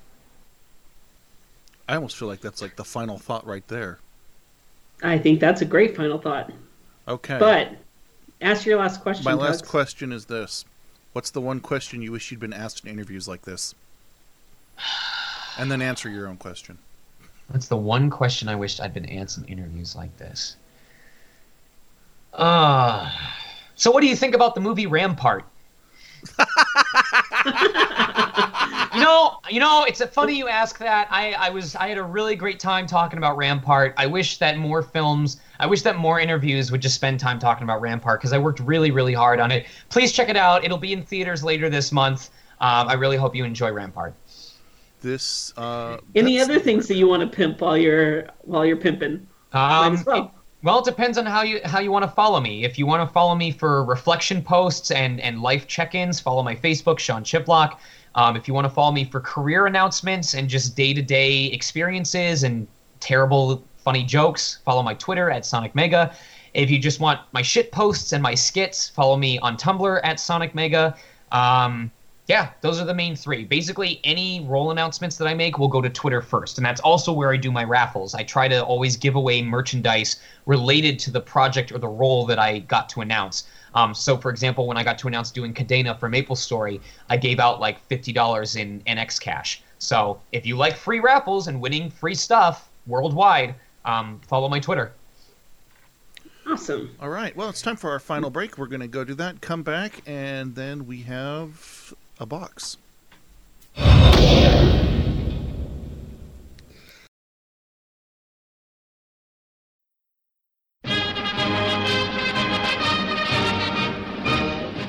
I 1.89 1.97
almost 1.97 2.17
feel 2.17 2.29
like 2.29 2.41
that's 2.41 2.63
like 2.63 2.77
the 2.77 2.85
final 2.85 3.19
thought 3.19 3.47
right 3.47 3.67
there. 3.69 3.99
I 5.03 5.19
think 5.19 5.41
that's 5.41 5.63
a 5.63 5.65
great 5.65 5.97
final 5.97 6.19
thought. 6.19 6.53
Okay. 7.09 7.39
But 7.39 7.73
ask 8.41 8.65
your 8.65 8.79
last 8.79 9.03
question. 9.03 9.25
My 9.25 9.35
last 9.35 9.61
Tugs. 9.61 9.71
question 9.71 10.13
is 10.13 10.27
this 10.27 10.65
What's 11.15 11.31
the 11.31 11.41
one 11.41 11.61
question 11.61 12.03
you 12.03 12.11
wish 12.11 12.33
you'd 12.33 12.41
been 12.41 12.53
asked 12.53 12.85
in 12.85 12.91
interviews 12.91 13.29
like 13.29 13.43
this? 13.43 13.75
And 15.57 15.71
then 15.71 15.81
answer 15.81 16.09
your 16.11 16.27
own 16.27 16.37
question. 16.37 16.77
That's 17.51 17.69
the 17.69 17.77
one 17.77 18.11
question 18.11 18.49
I 18.49 18.57
wished 18.57 18.81
I'd 18.81 18.93
been 18.93 19.09
asked 19.09 19.39
in 19.39 19.45
interviews 19.45 19.95
like 19.95 20.17
this. 20.17 20.57
Uh, 22.33 23.09
so 23.77 23.93
what 23.93 24.01
do 24.01 24.09
you 24.09 24.17
think 24.17 24.35
about 24.35 24.57
the 24.57 24.61
movie 24.61 24.89
Rampart? 24.89 25.45
you 26.37 26.45
know, 29.01 29.39
you 29.49 29.61
know, 29.61 29.85
it's 29.87 30.03
funny 30.07 30.37
you 30.37 30.49
ask 30.49 30.79
that. 30.79 31.07
I, 31.13 31.35
I 31.35 31.51
was 31.51 31.77
I 31.77 31.87
had 31.87 31.99
a 31.99 32.03
really 32.03 32.35
great 32.35 32.59
time 32.59 32.89
talking 32.89 33.19
about 33.19 33.37
Rampart. 33.37 33.95
I 33.97 34.07
wish 34.07 34.39
that 34.39 34.59
more 34.59 34.83
films, 34.83 35.41
I 35.61 35.67
wish 35.67 35.83
that 35.83 35.97
more 35.97 36.21
interviews 36.21 36.71
would 36.73 36.83
just 36.83 36.95
spend 36.95 37.21
time 37.21 37.39
talking 37.39 37.65
about 37.65 37.81
Rampart 37.81 38.21
because 38.21 38.33
I 38.33 38.39
worked 38.39 38.61
really, 38.61 38.91
really 38.91 39.15
hard 39.15 39.41
on 39.41 39.51
it. 39.51 39.67
Please 39.89 40.13
check 40.13 40.29
it 40.29 40.37
out. 40.37 40.65
It'll 40.65 40.79
be 40.79 40.93
in 40.93 41.03
theaters 41.03 41.45
later 41.45 41.71
this 41.71 41.93
month. 41.93 42.31
Um, 42.61 42.89
I 42.89 42.95
really 42.95 43.17
hope 43.17 43.35
you 43.35 43.45
enjoy 43.45 43.71
Rampart. 43.71 44.15
This 45.01 45.53
uh 45.59 45.99
Any 46.15 46.41
other 46.41 46.59
things 46.59 46.89
that 46.89 46.95
you 46.95 47.07
want 47.07 47.21
to 47.21 47.29
pimp 47.29 47.61
while 47.61 47.77
you're 47.77 48.27
while 48.41 48.65
you're 48.65 48.77
pimping? 48.77 49.27
Um, 49.53 50.03
well. 50.07 50.35
Well, 50.63 50.79
it 50.79 50.87
depends 50.87 51.19
on 51.19 51.27
how 51.27 51.43
you 51.43 51.61
how 51.67 51.81
you 51.81 51.93
want 51.93 52.05
to 52.05 52.11
follow 52.11 52.41
me. 52.41 52.65
If 52.65 52.79
you 52.79 52.87
want 52.87 53.07
to 53.07 53.13
follow 53.13 53.35
me 53.35 53.51
for 53.51 53.85
reflection 53.85 54.41
posts 54.41 54.91
and 54.91 55.21
and 55.21 55.43
life 55.43 55.67
check-ins, 55.67 56.21
follow 56.21 56.43
my 56.43 56.57
Facebook, 56.57 56.99
Sean 56.99 57.23
Chiplock. 57.23 57.77
Um, 58.15 58.35
if 58.35 58.49
you 58.49 58.55
want 58.55 58.65
to 58.65 58.71
follow 58.71 58.91
me 58.91 59.05
for 59.05 59.21
career 59.21 59.67
announcements 59.67 60.33
and 60.33 60.49
just 60.49 60.75
day-to-day 60.75 61.47
experiences 61.47 62.45
and 62.45 62.67
terrible 63.01 63.63
funny 63.85 64.03
jokes, 64.03 64.59
follow 64.65 64.83
my 64.83 64.95
Twitter 64.95 65.31
at 65.31 65.45
Sonic 65.45 65.75
Mega. 65.75 66.15
If 66.55 66.71
you 66.71 66.79
just 66.79 67.01
want 67.01 67.21
my 67.33 67.43
shit 67.43 67.71
posts 67.71 68.13
and 68.13 68.23
my 68.23 68.35
skits, 68.35 68.89
follow 68.89 69.17
me 69.17 69.39
on 69.41 69.57
Tumblr 69.57 70.01
at 70.03 70.19
Sonic 70.19 70.55
Mega. 70.55 70.97
Um, 71.33 71.91
yeah, 72.27 72.51
those 72.63 72.81
are 72.81 72.87
the 72.87 72.95
main 72.95 73.15
three. 73.15 73.45
Basically, 73.45 74.01
any 74.03 74.47
role 74.49 74.71
announcements 74.71 75.19
that 75.19 75.29
I 75.29 75.35
make 75.35 75.59
will 75.59 75.69
go 75.69 75.83
to 75.83 75.91
Twitter 75.91 76.23
first, 76.23 76.57
and 76.57 76.65
that's 76.65 76.81
also 76.81 77.13
where 77.13 77.31
I 77.31 77.37
do 77.37 77.53
my 77.53 77.65
raffles. 77.65 78.15
I 78.15 78.23
try 78.23 78.49
to 78.49 78.65
always 78.65 78.97
give 78.97 79.15
away 79.15 79.43
merchandise 79.43 80.21
related 80.47 80.99
to 81.01 81.11
the 81.11 81.21
project 81.21 81.71
or 81.71 81.79
the 81.79 81.89
role 81.89 82.25
that 82.25 82.39
I 82.39 82.61
got 82.61 82.89
to 82.91 83.03
announce. 83.03 83.45
Um, 83.75 83.93
so, 83.93 84.17
for 84.17 84.31
example, 84.31 84.67
when 84.67 84.79
I 84.79 84.85
got 84.85 84.97
to 84.99 85.09
announce 85.09 85.31
doing 85.31 85.53
Cadena 85.53 85.99
for 86.01 86.09
Maple 86.09 86.37
Story, 86.37 86.81
I 87.11 87.19
gave 87.19 87.41
out 87.41 87.61
like 87.61 87.79
fifty 87.89 88.13
dollars 88.13 88.57
in 88.57 88.81
NX 88.87 89.21
cash. 89.21 89.63
So 89.79 90.19
if 90.33 90.47
you 90.47 90.57
like 90.57 90.77
free 90.77 91.01
raffles 91.01 91.47
and 91.49 91.61
winning 91.61 91.91
free 91.91 92.15
stuff 92.15 92.71
worldwide, 92.87 93.55
um, 93.85 94.21
follow 94.27 94.49
my 94.49 94.61
Twitter. 94.61 94.93
Awesome. 96.47 96.95
All 97.01 97.09
right. 97.09 97.35
Well, 97.35 97.49
it's 97.49 97.63
time 97.63 97.77
for 97.77 97.91
our 97.91 97.99
final 97.99 98.31
break. 98.31 98.59
We're 98.59 98.67
going 98.67 98.81
to 98.81 98.89
go 98.89 99.03
do 99.05 99.15
that, 99.15 99.41
come 99.41 99.63
back, 99.63 100.03
and 100.07 100.55
then 100.55 100.87
we 100.87 101.03
have 101.03 101.95
a 102.21 102.27
box. 102.27 102.77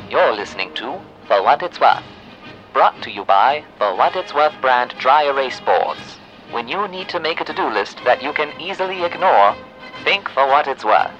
You're 0.09 0.35
listening 0.35 0.73
to 0.75 0.99
For 1.27 1.41
What 1.41 1.63
It's 1.63 1.79
Worth. 1.79 2.03
Brought 2.73 3.01
to 3.03 3.11
you 3.11 3.23
by 3.23 3.63
the 3.79 3.93
What 3.95 4.15
It's 4.15 4.33
Worth 4.33 4.53
brand 4.61 4.93
dry 4.99 5.23
erase 5.23 5.61
boards. 5.61 6.19
When 6.51 6.67
you 6.67 6.87
need 6.87 7.09
to 7.09 7.19
make 7.19 7.41
a 7.41 7.43
to 7.45 7.53
do 7.53 7.67
list 7.69 8.01
that 8.05 8.21
you 8.21 8.31
can 8.31 8.53
easily 8.61 9.03
ignore, 9.03 9.55
think 10.03 10.29
For 10.29 10.45
What 10.45 10.67
It's 10.67 10.85
Worth. 10.85 11.11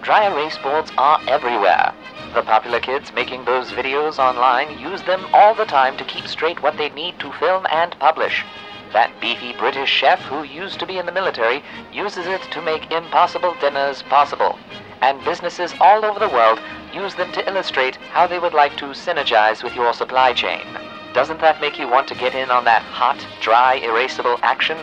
Dry 0.00 0.26
erase 0.26 0.58
boards 0.58 0.92
are 0.96 1.20
everywhere. 1.26 1.92
The 2.34 2.42
popular 2.42 2.78
kids 2.78 3.12
making 3.12 3.44
those 3.44 3.72
videos 3.72 4.18
online 4.18 4.78
use 4.78 5.02
them 5.02 5.26
all 5.32 5.54
the 5.54 5.64
time 5.64 5.96
to 5.96 6.04
keep 6.04 6.28
straight 6.28 6.62
what 6.62 6.78
they 6.78 6.88
need 6.90 7.18
to 7.18 7.32
film 7.32 7.66
and 7.70 7.98
publish. 7.98 8.44
That 8.92 9.10
beefy 9.20 9.52
British 9.54 9.90
chef 9.90 10.20
who 10.22 10.44
used 10.44 10.78
to 10.78 10.86
be 10.86 10.98
in 10.98 11.06
the 11.06 11.12
military 11.12 11.62
uses 11.92 12.26
it 12.26 12.42
to 12.52 12.62
make 12.62 12.92
impossible 12.92 13.56
dinners 13.60 14.02
possible. 14.02 14.56
And 15.00 15.24
businesses 15.24 15.74
all 15.80 16.04
over 16.04 16.20
the 16.20 16.28
world 16.28 16.60
use 16.94 17.16
them 17.16 17.32
to 17.32 17.46
illustrate 17.48 17.96
how 18.12 18.28
they 18.28 18.38
would 18.38 18.54
like 18.54 18.76
to 18.76 18.86
synergize 18.86 19.64
with 19.64 19.74
your 19.74 19.92
supply 19.92 20.32
chain. 20.32 20.64
Doesn't 21.12 21.40
that 21.40 21.60
make 21.60 21.78
you 21.78 21.88
want 21.88 22.06
to 22.08 22.14
get 22.14 22.36
in 22.36 22.50
on 22.50 22.64
that 22.66 22.82
hot, 22.82 23.26
dry, 23.40 23.80
erasable 23.80 24.38
action? 24.42 24.78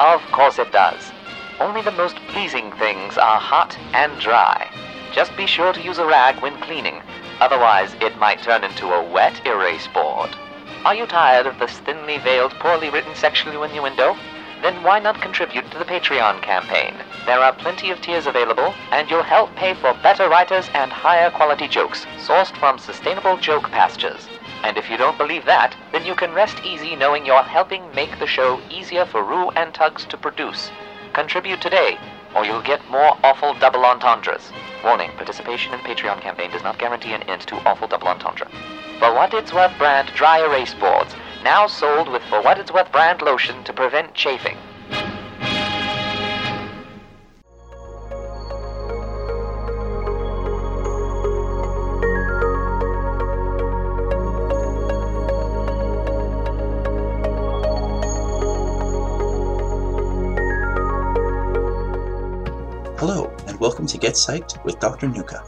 Of 0.00 0.20
course 0.32 0.58
it 0.58 0.72
does. 0.72 1.12
Only 1.60 1.82
the 1.82 1.92
most 1.92 2.16
pleasing 2.28 2.72
things 2.72 3.16
are 3.16 3.38
hot 3.38 3.78
and 3.92 4.18
dry. 4.20 4.68
Just 5.12 5.36
be 5.36 5.46
sure 5.46 5.72
to 5.72 5.82
use 5.82 5.98
a 5.98 6.06
rag 6.06 6.42
when 6.42 6.60
cleaning, 6.60 7.00
otherwise 7.40 7.94
it 8.00 8.18
might 8.18 8.42
turn 8.42 8.64
into 8.64 8.92
a 8.92 9.02
wet 9.02 9.40
erase 9.46 9.86
board. 9.88 10.30
Are 10.84 10.94
you 10.94 11.06
tired 11.06 11.46
of 11.46 11.58
this 11.58 11.78
thinly 11.78 12.18
veiled, 12.18 12.52
poorly 12.54 12.90
written 12.90 13.14
sexual 13.14 13.62
innuendo? 13.62 14.16
Then 14.62 14.82
why 14.82 14.98
not 14.98 15.20
contribute 15.20 15.70
to 15.70 15.78
the 15.78 15.84
Patreon 15.84 16.42
campaign? 16.42 16.94
There 17.26 17.40
are 17.40 17.52
plenty 17.52 17.90
of 17.90 18.00
tiers 18.00 18.26
available, 18.26 18.74
and 18.90 19.08
you'll 19.08 19.22
help 19.22 19.54
pay 19.54 19.74
for 19.74 19.94
better 20.02 20.28
writers 20.28 20.68
and 20.74 20.90
higher 20.90 21.30
quality 21.30 21.68
jokes, 21.68 22.04
sourced 22.18 22.56
from 22.56 22.78
sustainable 22.78 23.36
joke 23.36 23.70
pastures. 23.70 24.28
And 24.62 24.76
if 24.76 24.90
you 24.90 24.96
don't 24.96 25.16
believe 25.16 25.44
that, 25.44 25.76
then 25.92 26.04
you 26.04 26.14
can 26.14 26.32
rest 26.32 26.58
easy 26.64 26.96
knowing 26.96 27.24
you're 27.24 27.42
helping 27.42 27.82
make 27.94 28.18
the 28.18 28.26
show 28.26 28.60
easier 28.70 29.06
for 29.06 29.22
Ru 29.22 29.50
and 29.50 29.72
Tugs 29.72 30.04
to 30.06 30.16
produce. 30.16 30.70
Contribute 31.12 31.60
today, 31.60 31.98
or 32.34 32.44
you'll 32.44 32.62
get 32.62 32.88
more 32.90 33.16
awful 33.22 33.54
double 33.54 33.84
entendres. 33.84 34.52
Warning, 34.84 35.10
participation 35.12 35.74
in 35.74 35.80
Patreon 35.80 36.20
campaign 36.20 36.50
does 36.50 36.62
not 36.62 36.78
guarantee 36.78 37.12
an 37.12 37.22
end 37.24 37.42
to 37.42 37.56
awful 37.68 37.88
double 37.88 38.08
entendre. 38.08 38.48
For 38.98 39.14
What 39.14 39.32
It's 39.32 39.52
Worth 39.52 39.76
brand 39.78 40.12
dry 40.14 40.40
erase 40.40 40.74
boards, 40.74 41.14
now 41.44 41.66
sold 41.66 42.08
with 42.08 42.22
For 42.24 42.42
What 42.42 42.58
It's 42.58 42.72
Worth 42.72 42.90
brand 42.92 43.22
lotion 43.22 43.64
to 43.64 43.72
prevent 43.72 44.14
chafing. 44.14 44.56
Welcome 63.58 63.88
to 63.88 63.98
Get 63.98 64.14
Psyched 64.14 64.64
with 64.64 64.78
Dr. 64.78 65.08
Nuka. 65.08 65.38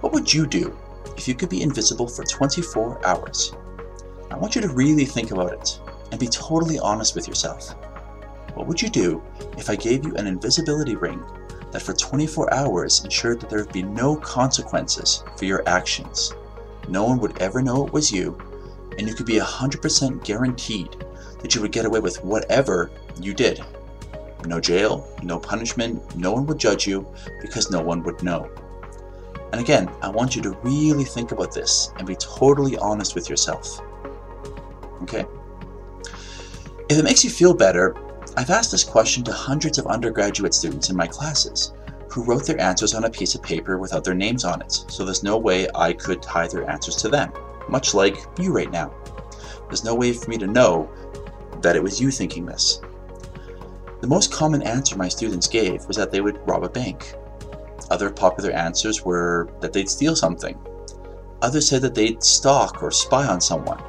What 0.00 0.12
would 0.12 0.30
you 0.30 0.46
do 0.46 0.76
if 1.16 1.26
you 1.26 1.34
could 1.34 1.48
be 1.48 1.62
invisible 1.62 2.06
for 2.06 2.22
24 2.22 3.06
hours? 3.06 3.54
I 4.30 4.36
want 4.36 4.54
you 4.54 4.60
to 4.60 4.68
really 4.68 5.06
think 5.06 5.30
about 5.30 5.54
it 5.54 5.80
and 6.10 6.20
be 6.20 6.26
totally 6.26 6.78
honest 6.78 7.14
with 7.14 7.26
yourself. 7.26 7.70
What 8.52 8.66
would 8.66 8.82
you 8.82 8.90
do 8.90 9.22
if 9.56 9.70
I 9.70 9.76
gave 9.76 10.04
you 10.04 10.14
an 10.16 10.26
invisibility 10.26 10.96
ring 10.96 11.24
that 11.72 11.80
for 11.80 11.94
24 11.94 12.52
hours 12.52 13.02
ensured 13.02 13.40
that 13.40 13.48
there 13.48 13.60
would 13.60 13.72
be 13.72 13.82
no 13.82 14.14
consequences 14.16 15.24
for 15.38 15.46
your 15.46 15.66
actions? 15.66 16.34
No 16.88 17.04
one 17.04 17.20
would 17.20 17.40
ever 17.40 17.62
know 17.62 17.86
it 17.86 17.92
was 17.92 18.12
you, 18.12 18.36
and 18.98 19.08
you 19.08 19.14
could 19.14 19.24
be 19.24 19.38
100% 19.38 20.24
guaranteed 20.24 20.94
that 21.40 21.54
you 21.54 21.62
would 21.62 21.72
get 21.72 21.86
away 21.86 22.00
with 22.00 22.22
whatever 22.22 22.90
you 23.18 23.32
did. 23.32 23.64
No 24.46 24.60
jail, 24.60 25.08
no 25.22 25.38
punishment, 25.38 26.16
no 26.16 26.32
one 26.32 26.46
would 26.46 26.58
judge 26.58 26.86
you 26.86 27.06
because 27.40 27.70
no 27.70 27.80
one 27.80 28.02
would 28.04 28.22
know. 28.22 28.50
And 29.52 29.60
again, 29.60 29.90
I 30.02 30.08
want 30.08 30.36
you 30.36 30.42
to 30.42 30.50
really 30.62 31.04
think 31.04 31.32
about 31.32 31.52
this 31.52 31.90
and 31.96 32.06
be 32.06 32.16
totally 32.16 32.76
honest 32.78 33.14
with 33.14 33.28
yourself. 33.28 33.80
Okay? 35.02 35.24
If 36.88 36.98
it 36.98 37.04
makes 37.04 37.24
you 37.24 37.30
feel 37.30 37.54
better, 37.54 37.96
I've 38.36 38.50
asked 38.50 38.70
this 38.70 38.84
question 38.84 39.24
to 39.24 39.32
hundreds 39.32 39.78
of 39.78 39.86
undergraduate 39.86 40.54
students 40.54 40.90
in 40.90 40.96
my 40.96 41.06
classes 41.06 41.72
who 42.10 42.24
wrote 42.24 42.46
their 42.46 42.60
answers 42.60 42.94
on 42.94 43.04
a 43.04 43.10
piece 43.10 43.34
of 43.34 43.42
paper 43.42 43.78
without 43.78 44.04
their 44.04 44.14
names 44.14 44.44
on 44.44 44.62
it, 44.62 44.72
so 44.72 45.04
there's 45.04 45.22
no 45.22 45.36
way 45.36 45.66
I 45.74 45.92
could 45.92 46.22
tie 46.22 46.48
their 46.48 46.68
answers 46.70 46.96
to 46.96 47.08
them, 47.08 47.32
much 47.68 47.94
like 47.94 48.16
you 48.38 48.52
right 48.52 48.70
now. 48.70 48.94
There's 49.66 49.84
no 49.84 49.94
way 49.94 50.12
for 50.12 50.30
me 50.30 50.38
to 50.38 50.46
know 50.46 50.88
that 51.60 51.76
it 51.76 51.82
was 51.82 52.00
you 52.00 52.10
thinking 52.10 52.46
this. 52.46 52.80
The 54.00 54.06
most 54.06 54.32
common 54.32 54.62
answer 54.62 54.96
my 54.96 55.08
students 55.08 55.48
gave 55.48 55.86
was 55.86 55.96
that 55.96 56.12
they 56.12 56.20
would 56.20 56.46
rob 56.46 56.62
a 56.62 56.68
bank. 56.68 57.14
Other 57.90 58.10
popular 58.10 58.50
answers 58.52 59.04
were 59.04 59.48
that 59.60 59.72
they'd 59.72 59.88
steal 59.90 60.14
something. 60.14 60.56
Others 61.42 61.68
said 61.68 61.82
that 61.82 61.94
they'd 61.94 62.22
stalk 62.22 62.82
or 62.82 62.90
spy 62.90 63.26
on 63.26 63.40
someone. 63.40 63.82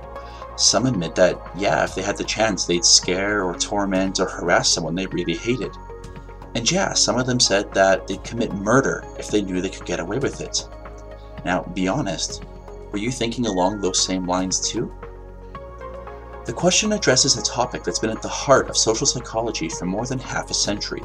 Some 0.56 0.86
admit 0.86 1.16
that, 1.16 1.40
yeah, 1.56 1.84
if 1.84 1.96
they 1.96 2.02
had 2.02 2.18
the 2.18 2.24
chance, 2.24 2.66
they'd 2.66 2.84
scare 2.84 3.44
or 3.44 3.56
torment 3.56 4.20
or 4.20 4.28
harass 4.28 4.70
someone 4.70 4.96
they 4.96 5.06
really 5.08 5.36
hated. 5.36 5.72
And 6.56 6.70
yeah, 6.70 6.94
some 6.94 7.18
of 7.18 7.28
them 7.28 7.40
said 7.40 7.72
that 7.74 8.08
they'd 8.08 8.24
commit 8.24 8.54
murder 8.54 9.06
if 9.18 9.30
they 9.30 9.42
knew 9.42 9.62
they 9.62 9.70
could 9.70 9.86
get 9.86 10.00
away 10.00 10.18
with 10.18 10.42
it. 10.42 10.68
Now, 11.46 11.64
be 11.74 11.88
honest, 11.88 12.44
were 12.92 12.98
you 12.98 13.12
thinking 13.12 13.46
along 13.46 13.80
those 13.80 14.04
same 14.04 14.26
lines 14.26 14.60
too? 14.60 14.94
The 16.50 16.56
question 16.56 16.94
addresses 16.94 17.38
a 17.38 17.44
topic 17.44 17.84
that's 17.84 18.00
been 18.00 18.10
at 18.10 18.24
the 18.24 18.28
heart 18.28 18.72
of 18.72 18.76
social 18.76 19.06
psychology 19.06 19.70
for 19.70 19.86
more 19.86 20.08
than 20.08 20.18
half 20.18 20.50
a 20.50 20.56
century 20.56 21.04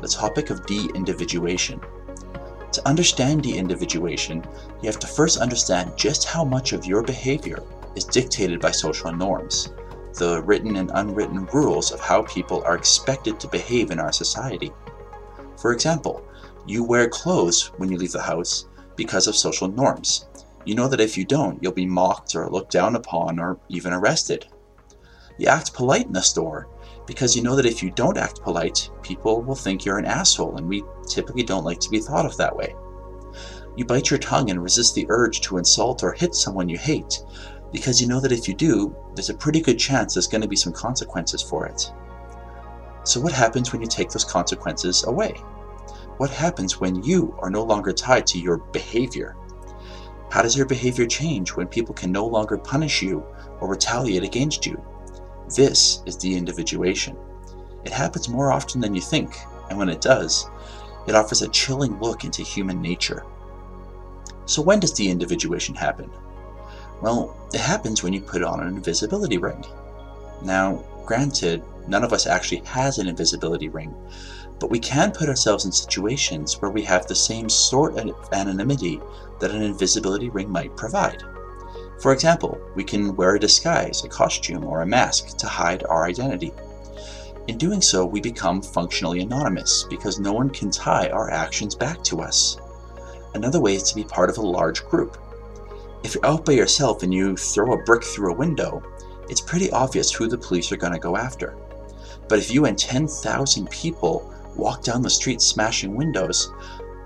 the 0.00 0.06
topic 0.06 0.50
of 0.50 0.66
de 0.66 0.88
individuation. 0.94 1.80
To 2.70 2.88
understand 2.88 3.42
de 3.42 3.56
individuation, 3.56 4.46
you 4.80 4.86
have 4.86 5.00
to 5.00 5.08
first 5.08 5.38
understand 5.38 5.96
just 5.96 6.26
how 6.26 6.44
much 6.44 6.72
of 6.72 6.86
your 6.86 7.02
behavior 7.02 7.60
is 7.96 8.04
dictated 8.04 8.60
by 8.60 8.70
social 8.70 9.10
norms, 9.12 9.72
the 10.12 10.40
written 10.44 10.76
and 10.76 10.92
unwritten 10.94 11.46
rules 11.46 11.90
of 11.90 11.98
how 11.98 12.22
people 12.22 12.62
are 12.64 12.76
expected 12.76 13.40
to 13.40 13.48
behave 13.48 13.90
in 13.90 13.98
our 13.98 14.12
society. 14.12 14.70
For 15.56 15.72
example, 15.72 16.24
you 16.68 16.84
wear 16.84 17.08
clothes 17.08 17.72
when 17.78 17.90
you 17.90 17.98
leave 17.98 18.12
the 18.12 18.22
house 18.22 18.66
because 18.94 19.26
of 19.26 19.34
social 19.34 19.66
norms. 19.66 20.28
You 20.64 20.76
know 20.76 20.86
that 20.86 21.00
if 21.00 21.18
you 21.18 21.24
don't, 21.24 21.60
you'll 21.60 21.72
be 21.72 21.84
mocked 21.84 22.36
or 22.36 22.48
looked 22.48 22.70
down 22.70 22.94
upon 22.94 23.40
or 23.40 23.58
even 23.68 23.92
arrested. 23.92 24.46
You 25.38 25.48
act 25.48 25.74
polite 25.74 26.06
in 26.06 26.12
the 26.12 26.22
store 26.22 26.68
because 27.06 27.34
you 27.36 27.42
know 27.42 27.56
that 27.56 27.66
if 27.66 27.82
you 27.82 27.90
don't 27.90 28.16
act 28.16 28.42
polite, 28.42 28.90
people 29.02 29.42
will 29.42 29.54
think 29.54 29.84
you're 29.84 29.98
an 29.98 30.06
asshole, 30.06 30.56
and 30.56 30.68
we 30.68 30.82
typically 31.08 31.42
don't 31.42 31.64
like 31.64 31.80
to 31.80 31.90
be 31.90 32.00
thought 32.00 32.24
of 32.24 32.36
that 32.36 32.56
way. 32.56 32.74
You 33.76 33.84
bite 33.84 34.10
your 34.10 34.18
tongue 34.18 34.50
and 34.50 34.62
resist 34.62 34.94
the 34.94 35.06
urge 35.08 35.40
to 35.42 35.58
insult 35.58 36.02
or 36.02 36.12
hit 36.12 36.34
someone 36.34 36.68
you 36.68 36.78
hate 36.78 37.22
because 37.72 38.00
you 38.00 38.06
know 38.06 38.20
that 38.20 38.30
if 38.30 38.46
you 38.46 38.54
do, 38.54 38.94
there's 39.14 39.30
a 39.30 39.34
pretty 39.34 39.60
good 39.60 39.78
chance 39.78 40.14
there's 40.14 40.28
going 40.28 40.42
to 40.42 40.48
be 40.48 40.54
some 40.54 40.72
consequences 40.72 41.42
for 41.42 41.66
it. 41.66 41.92
So, 43.02 43.20
what 43.20 43.32
happens 43.32 43.72
when 43.72 43.82
you 43.82 43.88
take 43.88 44.10
those 44.10 44.24
consequences 44.24 45.04
away? 45.04 45.32
What 46.18 46.30
happens 46.30 46.80
when 46.80 47.02
you 47.02 47.36
are 47.40 47.50
no 47.50 47.64
longer 47.64 47.92
tied 47.92 48.26
to 48.28 48.38
your 48.38 48.58
behavior? 48.58 49.36
How 50.30 50.42
does 50.42 50.56
your 50.56 50.66
behavior 50.66 51.06
change 51.06 51.50
when 51.50 51.66
people 51.66 51.94
can 51.94 52.12
no 52.12 52.24
longer 52.24 52.56
punish 52.56 53.02
you 53.02 53.24
or 53.60 53.68
retaliate 53.68 54.22
against 54.22 54.64
you? 54.66 54.80
This 55.48 56.02
is 56.06 56.16
de 56.16 56.36
individuation. 56.36 57.16
It 57.84 57.92
happens 57.92 58.28
more 58.28 58.50
often 58.50 58.80
than 58.80 58.94
you 58.94 59.00
think, 59.00 59.36
and 59.68 59.78
when 59.78 59.88
it 59.88 60.00
does, 60.00 60.48
it 61.06 61.14
offers 61.14 61.42
a 61.42 61.48
chilling 61.48 62.00
look 62.00 62.24
into 62.24 62.42
human 62.42 62.80
nature. 62.80 63.24
So, 64.46 64.62
when 64.62 64.80
does 64.80 64.92
de 64.92 65.10
individuation 65.10 65.74
happen? 65.74 66.10
Well, 67.02 67.36
it 67.52 67.60
happens 67.60 68.02
when 68.02 68.12
you 68.12 68.20
put 68.20 68.42
on 68.42 68.60
an 68.60 68.68
invisibility 68.68 69.36
ring. 69.36 69.64
Now, 70.42 70.82
granted, 71.04 71.62
none 71.86 72.04
of 72.04 72.12
us 72.12 72.26
actually 72.26 72.62
has 72.64 72.98
an 72.98 73.08
invisibility 73.08 73.68
ring, 73.68 73.94
but 74.58 74.70
we 74.70 74.78
can 74.78 75.12
put 75.12 75.28
ourselves 75.28 75.66
in 75.66 75.72
situations 75.72 76.60
where 76.62 76.70
we 76.70 76.82
have 76.82 77.06
the 77.06 77.14
same 77.14 77.48
sort 77.50 77.98
of 77.98 78.28
anonymity 78.32 79.00
that 79.40 79.50
an 79.50 79.62
invisibility 79.62 80.30
ring 80.30 80.50
might 80.50 80.76
provide. 80.76 81.22
For 82.04 82.12
example, 82.12 82.60
we 82.74 82.84
can 82.84 83.16
wear 83.16 83.34
a 83.34 83.40
disguise, 83.40 84.04
a 84.04 84.08
costume, 84.08 84.62
or 84.66 84.82
a 84.82 84.86
mask 84.86 85.38
to 85.38 85.46
hide 85.46 85.84
our 85.84 86.04
identity. 86.04 86.52
In 87.48 87.56
doing 87.56 87.80
so, 87.80 88.04
we 88.04 88.20
become 88.20 88.60
functionally 88.60 89.20
anonymous 89.20 89.86
because 89.88 90.20
no 90.20 90.34
one 90.34 90.50
can 90.50 90.70
tie 90.70 91.08
our 91.08 91.30
actions 91.30 91.74
back 91.74 92.04
to 92.04 92.20
us. 92.20 92.58
Another 93.32 93.58
way 93.58 93.74
is 93.74 93.84
to 93.84 93.94
be 93.94 94.04
part 94.04 94.28
of 94.28 94.36
a 94.36 94.42
large 94.42 94.84
group. 94.84 95.16
If 96.02 96.14
you're 96.14 96.26
out 96.26 96.44
by 96.44 96.52
yourself 96.52 97.02
and 97.02 97.14
you 97.14 97.38
throw 97.38 97.72
a 97.72 97.82
brick 97.84 98.04
through 98.04 98.32
a 98.32 98.36
window, 98.36 98.82
it's 99.30 99.40
pretty 99.40 99.70
obvious 99.70 100.12
who 100.12 100.28
the 100.28 100.36
police 100.36 100.70
are 100.72 100.76
going 100.76 100.92
to 100.92 100.98
go 100.98 101.16
after. 101.16 101.56
But 102.28 102.38
if 102.38 102.52
you 102.52 102.66
and 102.66 102.78
10,000 102.78 103.70
people 103.70 104.30
walk 104.56 104.82
down 104.82 105.00
the 105.00 105.08
street 105.08 105.40
smashing 105.40 105.96
windows, 105.96 106.52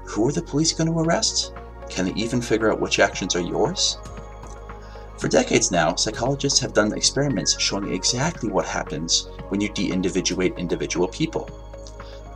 who 0.06 0.26
are 0.26 0.32
the 0.32 0.42
police 0.42 0.72
going 0.72 0.90
to 0.92 0.98
arrest? 0.98 1.54
Can 1.88 2.06
they 2.06 2.14
even 2.14 2.42
figure 2.42 2.72
out 2.72 2.80
which 2.80 2.98
actions 2.98 3.36
are 3.36 3.40
yours? 3.40 3.98
For 5.18 5.26
decades 5.26 5.72
now, 5.72 5.96
psychologists 5.96 6.60
have 6.60 6.72
done 6.72 6.92
experiments 6.92 7.60
showing 7.60 7.92
exactly 7.92 8.50
what 8.50 8.64
happens 8.64 9.28
when 9.48 9.60
you 9.60 9.68
de 9.68 9.90
individuate 9.90 10.54
individual 10.56 11.08
people. 11.08 11.50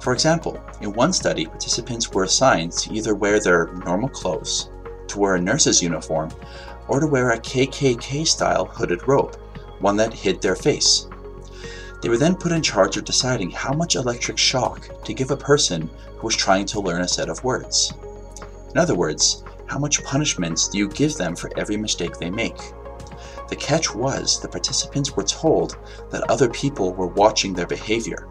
For 0.01 0.13
example, 0.13 0.61
in 0.81 0.93
one 0.93 1.13
study, 1.13 1.47
participants 1.47 2.11
were 2.11 2.25
assigned 2.25 2.73
to 2.73 2.93
either 2.93 3.15
wear 3.15 3.39
their 3.39 3.73
normal 3.87 4.09
clothes, 4.09 4.69
to 5.07 5.19
wear 5.21 5.37
a 5.37 5.41
nurse's 5.41 5.81
uniform, 5.81 6.31
or 6.89 6.99
to 6.99 7.07
wear 7.07 7.31
a 7.31 7.39
KKK 7.39 8.27
style 8.27 8.65
hooded 8.65 9.07
robe, 9.07 9.37
one 9.79 9.97
that 9.99 10.13
hid 10.13 10.43
their 10.43 10.57
face. 10.57 11.07
They 12.01 12.09
were 12.09 12.19
then 12.19 12.35
put 12.35 12.51
in 12.51 12.63
charge 12.63 12.97
of 12.97 13.05
deciding 13.05 13.53
how 13.53 13.73
much 13.73 13.95
electric 13.95 14.39
shock 14.39 14.89
to 15.05 15.15
give 15.15 15.31
a 15.31 15.37
person 15.37 15.89
who 16.17 16.27
was 16.27 16.35
trying 16.35 16.67
to 16.67 16.81
learn 16.81 17.03
a 17.03 17.09
set 17.09 17.29
of 17.29 17.45
words. 17.45 17.93
In 18.73 18.79
other 18.79 18.97
words, 18.97 19.45
how 19.73 19.79
much 19.79 20.05
punishments 20.05 20.69
do 20.69 20.77
you 20.77 20.87
give 20.87 21.15
them 21.15 21.35
for 21.35 21.51
every 21.57 21.79
mistake 21.79 22.19
they 22.19 22.31
make? 22.31 22.59
The 23.49 23.57
catch 23.57 23.95
was 23.95 24.39
the 24.39 24.49
participants 24.49 25.17
were 25.17 25.23
told 25.23 25.79
that 26.11 26.31
other 26.31 26.51
people 26.51 26.93
were 26.93 27.07
watching 27.07 27.55
their 27.55 27.67
behavior. 27.67 28.29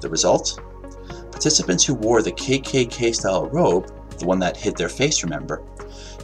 The 0.00 0.08
result? 0.08 0.58
Participants 1.30 1.84
who 1.84 1.92
wore 1.92 2.22
the 2.22 2.32
KKK 2.32 3.14
style 3.14 3.50
robe, 3.50 3.92
the 4.18 4.24
one 4.24 4.38
that 4.38 4.56
hid 4.56 4.78
their 4.78 4.88
face, 4.88 5.22
remember, 5.22 5.62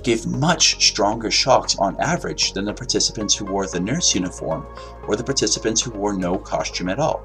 gave 0.02 0.24
much 0.24 0.88
stronger 0.88 1.30
shocks 1.30 1.76
on 1.78 2.00
average 2.00 2.54
than 2.54 2.64
the 2.64 2.72
participants 2.72 3.34
who 3.34 3.44
wore 3.44 3.66
the 3.66 3.80
nurse 3.80 4.14
uniform 4.14 4.66
or 5.06 5.16
the 5.16 5.24
participants 5.24 5.82
who 5.82 5.90
wore 5.90 6.14
no 6.14 6.38
costume 6.38 6.88
at 6.88 6.98
all. 6.98 7.22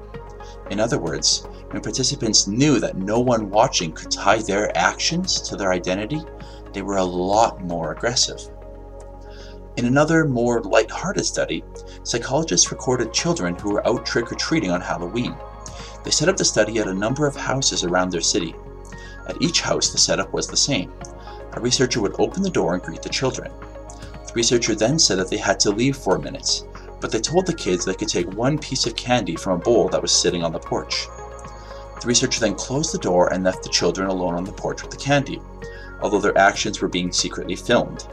In 0.70 0.78
other 0.78 0.98
words, 0.98 1.46
when 1.70 1.80
participants 1.80 2.46
knew 2.46 2.78
that 2.80 2.98
no 2.98 3.18
one 3.18 3.48
watching 3.48 3.92
could 3.92 4.10
tie 4.10 4.42
their 4.42 4.76
actions 4.76 5.40
to 5.40 5.56
their 5.56 5.72
identity, 5.72 6.20
they 6.72 6.82
were 6.82 6.96
a 6.96 7.04
lot 7.04 7.62
more 7.62 7.92
aggressive. 7.92 8.40
In 9.76 9.86
another, 9.86 10.24
more 10.24 10.60
light-hearted 10.60 11.24
study, 11.24 11.64
psychologists 12.02 12.70
recorded 12.70 13.12
children 13.12 13.56
who 13.56 13.72
were 13.72 13.86
out 13.86 14.04
trick 14.04 14.30
or 14.30 14.34
treating 14.34 14.70
on 14.70 14.80
Halloween. 14.80 15.34
They 16.04 16.10
set 16.10 16.28
up 16.28 16.36
the 16.36 16.44
study 16.44 16.78
at 16.78 16.88
a 16.88 16.94
number 16.94 17.26
of 17.26 17.36
houses 17.36 17.84
around 17.84 18.10
their 18.10 18.20
city. 18.20 18.54
At 19.28 19.40
each 19.40 19.60
house, 19.60 19.90
the 19.90 19.98
setup 19.98 20.32
was 20.32 20.46
the 20.46 20.56
same 20.56 20.92
a 21.54 21.60
researcher 21.60 22.00
would 22.00 22.18
open 22.18 22.42
the 22.42 22.50
door 22.50 22.74
and 22.74 22.82
greet 22.82 23.02
the 23.02 23.08
children. 23.08 23.52
The 24.26 24.32
researcher 24.34 24.74
then 24.74 24.98
said 24.98 25.18
that 25.18 25.28
they 25.28 25.36
had 25.36 25.60
to 25.60 25.70
leave 25.70 25.96
for 25.96 26.18
minutes, 26.18 26.64
but 27.00 27.10
they 27.10 27.20
told 27.20 27.46
the 27.46 27.54
kids 27.54 27.84
they 27.84 27.94
could 27.94 28.08
take 28.08 28.32
one 28.32 28.58
piece 28.58 28.86
of 28.86 28.96
candy 28.96 29.36
from 29.36 29.60
a 29.60 29.62
bowl 29.62 29.88
that 29.90 30.00
was 30.00 30.12
sitting 30.12 30.42
on 30.42 30.52
the 30.52 30.58
porch. 30.58 31.06
The 32.00 32.06
researcher 32.06 32.40
then 32.40 32.54
closed 32.54 32.92
the 32.92 32.98
door 32.98 33.32
and 33.32 33.44
left 33.44 33.62
the 33.62 33.68
children 33.68 34.08
alone 34.08 34.34
on 34.34 34.44
the 34.44 34.52
porch 34.52 34.82
with 34.82 34.90
the 34.90 34.96
candy, 34.96 35.40
although 36.02 36.20
their 36.20 36.36
actions 36.36 36.80
were 36.80 36.88
being 36.88 37.12
secretly 37.12 37.56
filmed. 37.56 38.08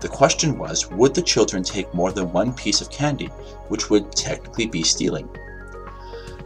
The 0.00 0.08
question 0.08 0.58
was 0.58 0.90
would 0.90 1.14
the 1.14 1.22
children 1.22 1.62
take 1.62 1.92
more 1.92 2.12
than 2.12 2.32
one 2.32 2.52
piece 2.52 2.80
of 2.80 2.90
candy, 2.90 3.26
which 3.68 3.90
would 3.90 4.12
technically 4.12 4.66
be 4.66 4.82
stealing? 4.82 5.28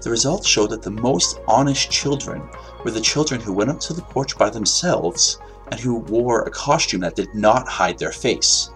The 0.02 0.10
results 0.10 0.46
showed 0.46 0.70
that 0.70 0.82
the 0.82 0.90
most 0.90 1.40
honest 1.46 1.90
children 1.90 2.42
were 2.84 2.90
the 2.90 3.00
children 3.00 3.40
who 3.40 3.52
went 3.52 3.70
up 3.70 3.80
to 3.80 3.94
the 3.94 4.02
porch 4.02 4.36
by 4.36 4.50
themselves 4.50 5.38
and 5.70 5.80
who 5.80 5.96
wore 5.96 6.42
a 6.42 6.50
costume 6.50 7.00
that 7.00 7.16
did 7.16 7.34
not 7.34 7.68
hide 7.68 7.98
their 7.98 8.12
face. 8.12 8.70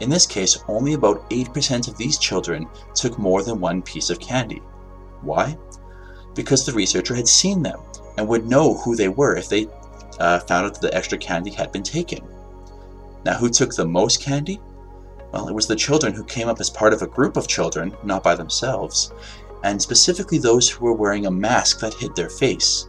In 0.00 0.10
this 0.10 0.26
case, 0.26 0.58
only 0.66 0.94
about 0.94 1.28
8% 1.30 1.86
of 1.86 1.96
these 1.96 2.18
children 2.18 2.66
took 2.94 3.18
more 3.18 3.42
than 3.44 3.60
one 3.60 3.82
piece 3.82 4.10
of 4.10 4.18
candy. 4.18 4.60
Why? 5.20 5.56
Because 6.34 6.66
the 6.66 6.72
researcher 6.72 7.14
had 7.14 7.28
seen 7.28 7.62
them 7.62 7.78
and 8.18 8.26
would 8.26 8.48
know 8.48 8.74
who 8.78 8.96
they 8.96 9.08
were 9.08 9.36
if 9.36 9.48
they 9.48 9.68
uh, 10.22 10.38
found 10.38 10.66
out 10.66 10.74
that 10.74 10.80
the 10.80 10.96
extra 10.96 11.18
candy 11.18 11.50
had 11.50 11.72
been 11.72 11.82
taken. 11.82 12.20
Now, 13.24 13.34
who 13.34 13.50
took 13.50 13.74
the 13.74 13.84
most 13.84 14.22
candy? 14.22 14.60
Well, 15.32 15.48
it 15.48 15.54
was 15.54 15.66
the 15.66 15.76
children 15.76 16.14
who 16.14 16.24
came 16.24 16.48
up 16.48 16.60
as 16.60 16.70
part 16.70 16.92
of 16.92 17.02
a 17.02 17.08
group 17.08 17.36
of 17.36 17.48
children, 17.48 17.94
not 18.04 18.22
by 18.22 18.36
themselves, 18.36 19.12
and 19.64 19.82
specifically 19.82 20.38
those 20.38 20.68
who 20.68 20.84
were 20.84 20.92
wearing 20.92 21.26
a 21.26 21.30
mask 21.30 21.80
that 21.80 21.94
hid 21.94 22.14
their 22.14 22.30
face. 22.30 22.88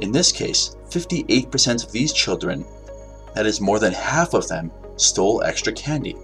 In 0.00 0.10
this 0.10 0.32
case, 0.32 0.76
58% 0.88 1.84
of 1.84 1.92
these 1.92 2.12
children 2.12 2.64
that 3.34 3.46
is, 3.46 3.60
more 3.60 3.78
than 3.78 3.92
half 3.92 4.34
of 4.34 4.48
them 4.48 4.70
stole 4.96 5.42
extra 5.42 5.72
candy. 5.72 6.16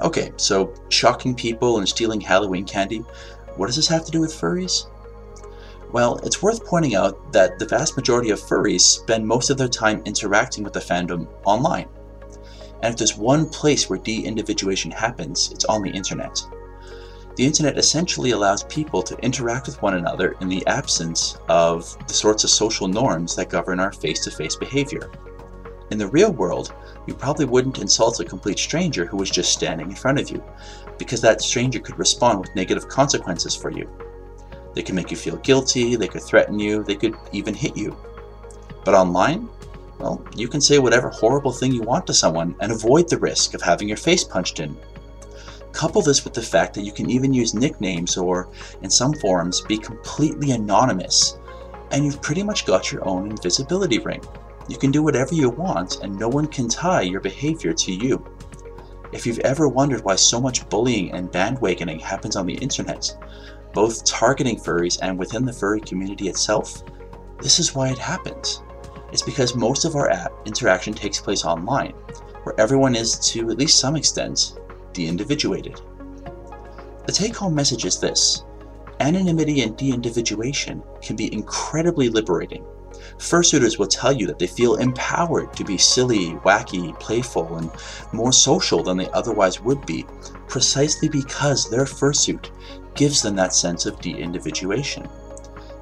Okay, 0.00 0.32
so 0.36 0.74
shocking 0.88 1.34
people 1.34 1.78
and 1.78 1.88
stealing 1.88 2.20
Halloween 2.20 2.64
candy, 2.64 2.98
what 3.56 3.66
does 3.66 3.76
this 3.76 3.88
have 3.88 4.04
to 4.04 4.10
do 4.10 4.20
with 4.20 4.32
furries? 4.32 4.86
Well, 5.96 6.20
it's 6.24 6.42
worth 6.42 6.62
pointing 6.66 6.94
out 6.94 7.32
that 7.32 7.58
the 7.58 7.64
vast 7.64 7.96
majority 7.96 8.28
of 8.28 8.38
furries 8.38 8.82
spend 8.82 9.26
most 9.26 9.48
of 9.48 9.56
their 9.56 9.66
time 9.66 10.02
interacting 10.04 10.62
with 10.62 10.74
the 10.74 10.78
fandom 10.78 11.26
online. 11.46 11.88
And 12.82 12.92
if 12.92 12.98
there's 12.98 13.16
one 13.16 13.48
place 13.48 13.88
where 13.88 13.98
de 13.98 14.22
individuation 14.26 14.90
happens, 14.90 15.50
it's 15.50 15.64
on 15.64 15.80
the 15.80 15.88
internet. 15.88 16.38
The 17.36 17.46
internet 17.46 17.78
essentially 17.78 18.32
allows 18.32 18.64
people 18.64 19.02
to 19.04 19.16
interact 19.24 19.68
with 19.68 19.80
one 19.80 19.94
another 19.94 20.36
in 20.42 20.50
the 20.50 20.66
absence 20.66 21.38
of 21.48 21.96
the 22.06 22.12
sorts 22.12 22.44
of 22.44 22.50
social 22.50 22.88
norms 22.88 23.34
that 23.36 23.48
govern 23.48 23.80
our 23.80 23.90
face 23.90 24.22
to 24.24 24.30
face 24.30 24.54
behavior. 24.54 25.10
In 25.92 25.96
the 25.96 26.08
real 26.08 26.30
world, 26.30 26.74
you 27.06 27.14
probably 27.14 27.46
wouldn't 27.46 27.78
insult 27.78 28.20
a 28.20 28.24
complete 28.26 28.58
stranger 28.58 29.06
who 29.06 29.16
was 29.16 29.30
just 29.30 29.50
standing 29.50 29.88
in 29.88 29.96
front 29.96 30.20
of 30.20 30.28
you, 30.28 30.44
because 30.98 31.22
that 31.22 31.40
stranger 31.40 31.78
could 31.78 31.98
respond 31.98 32.40
with 32.40 32.54
negative 32.54 32.86
consequences 32.86 33.56
for 33.56 33.70
you. 33.70 33.88
They 34.76 34.82
could 34.82 34.94
make 34.94 35.10
you 35.10 35.16
feel 35.16 35.36
guilty, 35.36 35.96
they 35.96 36.06
could 36.06 36.22
threaten 36.22 36.58
you, 36.58 36.84
they 36.84 36.96
could 36.96 37.16
even 37.32 37.54
hit 37.54 37.78
you. 37.78 37.96
But 38.84 38.92
online, 38.94 39.48
well, 39.98 40.22
you 40.36 40.48
can 40.48 40.60
say 40.60 40.78
whatever 40.78 41.08
horrible 41.08 41.50
thing 41.50 41.72
you 41.72 41.80
want 41.80 42.06
to 42.08 42.12
someone 42.12 42.54
and 42.60 42.70
avoid 42.70 43.08
the 43.08 43.16
risk 43.16 43.54
of 43.54 43.62
having 43.62 43.88
your 43.88 43.96
face 43.96 44.22
punched 44.22 44.60
in. 44.60 44.76
Couple 45.72 46.02
this 46.02 46.24
with 46.24 46.34
the 46.34 46.42
fact 46.42 46.74
that 46.74 46.84
you 46.84 46.92
can 46.92 47.08
even 47.08 47.32
use 47.32 47.54
nicknames 47.54 48.18
or, 48.18 48.50
in 48.82 48.90
some 48.90 49.14
forums, 49.14 49.62
be 49.62 49.78
completely 49.78 50.50
anonymous, 50.50 51.38
and 51.90 52.04
you've 52.04 52.20
pretty 52.20 52.42
much 52.42 52.66
got 52.66 52.92
your 52.92 53.02
own 53.08 53.30
invisibility 53.30 53.98
ring. 53.98 54.22
You 54.68 54.76
can 54.76 54.90
do 54.90 55.02
whatever 55.02 55.34
you 55.34 55.48
want, 55.48 56.02
and 56.02 56.18
no 56.18 56.28
one 56.28 56.48
can 56.48 56.68
tie 56.68 57.00
your 57.00 57.20
behavior 57.20 57.72
to 57.72 57.92
you. 57.94 58.22
If 59.12 59.26
you've 59.26 59.38
ever 59.38 59.68
wondered 59.68 60.04
why 60.04 60.16
so 60.16 60.38
much 60.38 60.68
bullying 60.68 61.12
and 61.12 61.32
bandwagoning 61.32 62.02
happens 62.02 62.36
on 62.36 62.44
the 62.44 62.56
internet, 62.56 63.16
both 63.76 64.06
targeting 64.06 64.56
furries 64.56 64.98
and 65.02 65.18
within 65.18 65.44
the 65.44 65.52
furry 65.52 65.82
community 65.82 66.28
itself, 66.28 66.82
this 67.42 67.58
is 67.58 67.74
why 67.74 67.90
it 67.90 67.98
happens. 67.98 68.62
It's 69.12 69.20
because 69.20 69.54
most 69.54 69.84
of 69.84 69.96
our 69.96 70.10
app 70.10 70.32
interaction 70.46 70.94
takes 70.94 71.20
place 71.20 71.44
online, 71.44 71.92
where 72.44 72.58
everyone 72.58 72.96
is, 72.96 73.18
to 73.32 73.50
at 73.50 73.58
least 73.58 73.78
some 73.78 73.94
extent, 73.94 74.58
de 74.94 75.06
individuated. 75.06 75.78
The 77.06 77.12
take 77.12 77.36
home 77.36 77.54
message 77.54 77.84
is 77.84 78.00
this 78.00 78.44
anonymity 79.00 79.60
and 79.60 79.76
de 79.76 79.92
individuation 79.92 80.82
can 81.02 81.14
be 81.14 81.30
incredibly 81.30 82.08
liberating 82.08 82.64
Fursuiters 83.18 83.78
will 83.78 83.86
tell 83.86 84.12
you 84.12 84.26
that 84.26 84.38
they 84.38 84.46
feel 84.46 84.76
empowered 84.76 85.52
to 85.54 85.64
be 85.64 85.78
silly, 85.78 86.34
wacky, 86.44 86.98
playful, 87.00 87.56
and 87.56 87.70
more 88.12 88.32
social 88.32 88.82
than 88.82 88.96
they 88.96 89.10
otherwise 89.10 89.60
would 89.60 89.84
be, 89.86 90.04
precisely 90.48 91.08
because 91.08 91.68
their 91.68 91.84
fursuit 91.84 92.50
gives 92.96 93.22
them 93.22 93.36
that 93.36 93.54
sense 93.54 93.86
of 93.86 94.00
de 94.00 94.10
individuation. 94.10 95.08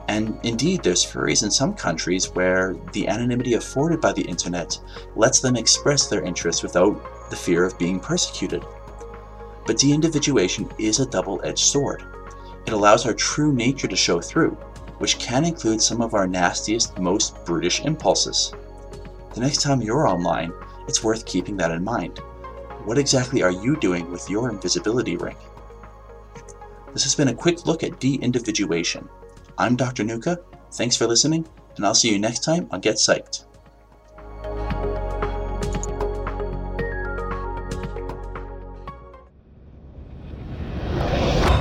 And 0.08 0.38
indeed, 0.42 0.82
there's 0.82 1.04
furries 1.04 1.42
in 1.42 1.50
some 1.50 1.74
countries 1.74 2.30
where 2.34 2.76
the 2.92 3.08
anonymity 3.08 3.54
afforded 3.54 4.00
by 4.00 4.12
the 4.12 4.22
internet 4.22 4.78
lets 5.16 5.40
them 5.40 5.56
express 5.56 6.06
their 6.06 6.22
interests 6.22 6.62
without 6.62 7.30
the 7.30 7.36
fear 7.36 7.64
of 7.64 7.78
being 7.78 7.98
persecuted. 7.98 8.62
But 9.66 9.78
de 9.78 9.92
individuation 9.92 10.68
is 10.78 11.00
a 11.00 11.06
double 11.06 11.40
edged 11.42 11.64
sword. 11.64 12.02
It 12.66 12.72
allows 12.72 13.06
our 13.06 13.14
true 13.14 13.52
nature 13.52 13.88
to 13.88 13.96
show 13.96 14.20
through, 14.20 14.50
which 14.98 15.18
can 15.18 15.44
include 15.44 15.80
some 15.80 16.02
of 16.02 16.14
our 16.14 16.26
nastiest, 16.26 16.98
most 16.98 17.44
brutish 17.46 17.80
impulses. 17.80 18.52
The 19.34 19.40
next 19.40 19.62
time 19.62 19.80
you're 19.80 20.06
online, 20.06 20.52
it's 20.86 21.02
worth 21.02 21.24
keeping 21.24 21.56
that 21.56 21.70
in 21.70 21.82
mind. 21.82 22.18
What 22.84 22.98
exactly 22.98 23.42
are 23.42 23.50
you 23.50 23.76
doing 23.76 24.10
with 24.10 24.28
your 24.28 24.50
invisibility 24.50 25.16
ring? 25.16 25.36
This 26.94 27.02
has 27.02 27.16
been 27.16 27.26
a 27.26 27.34
quick 27.34 27.66
look 27.66 27.82
at 27.82 27.98
de 27.98 28.14
individuation. 28.14 29.08
I'm 29.58 29.74
Dr. 29.74 30.04
Nuka. 30.04 30.38
Thanks 30.74 30.96
for 30.96 31.08
listening, 31.08 31.44
and 31.76 31.84
I'll 31.84 31.94
see 31.94 32.08
you 32.08 32.20
next 32.20 32.44
time 32.44 32.68
on 32.70 32.80
Get 32.80 32.96
Psyched. 32.96 33.44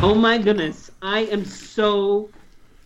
Oh 0.03 0.13
my 0.15 0.37
goodness. 0.37 0.91
I 1.01 1.21
am 1.21 1.45
so 1.45 2.29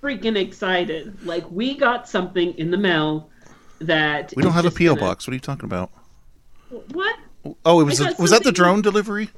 freaking 0.01 0.37
excited. 0.37 1.21
Like, 1.25 1.49
we 1.51 1.75
got 1.75 2.07
something 2.07 2.53
in 2.53 2.71
the 2.71 2.77
mail 2.77 3.29
that. 3.79 4.33
We 4.37 4.43
don't 4.43 4.53
have 4.53 4.63
a 4.63 4.69
just 4.69 4.77
PO 4.77 4.85
gonna- 4.95 5.01
box. 5.01 5.27
What 5.27 5.33
are 5.33 5.35
you 5.35 5.41
talking 5.41 5.65
about? 5.65 5.91
What? 6.93 7.17
Oh, 7.65 7.81
it 7.81 7.83
was 7.83 7.99
I 7.99 8.05
a, 8.05 8.11
got 8.11 8.19
was 8.19 8.31
that 8.31 8.43
the 8.43 8.53
drone 8.53 8.81
delivery? 8.81 9.31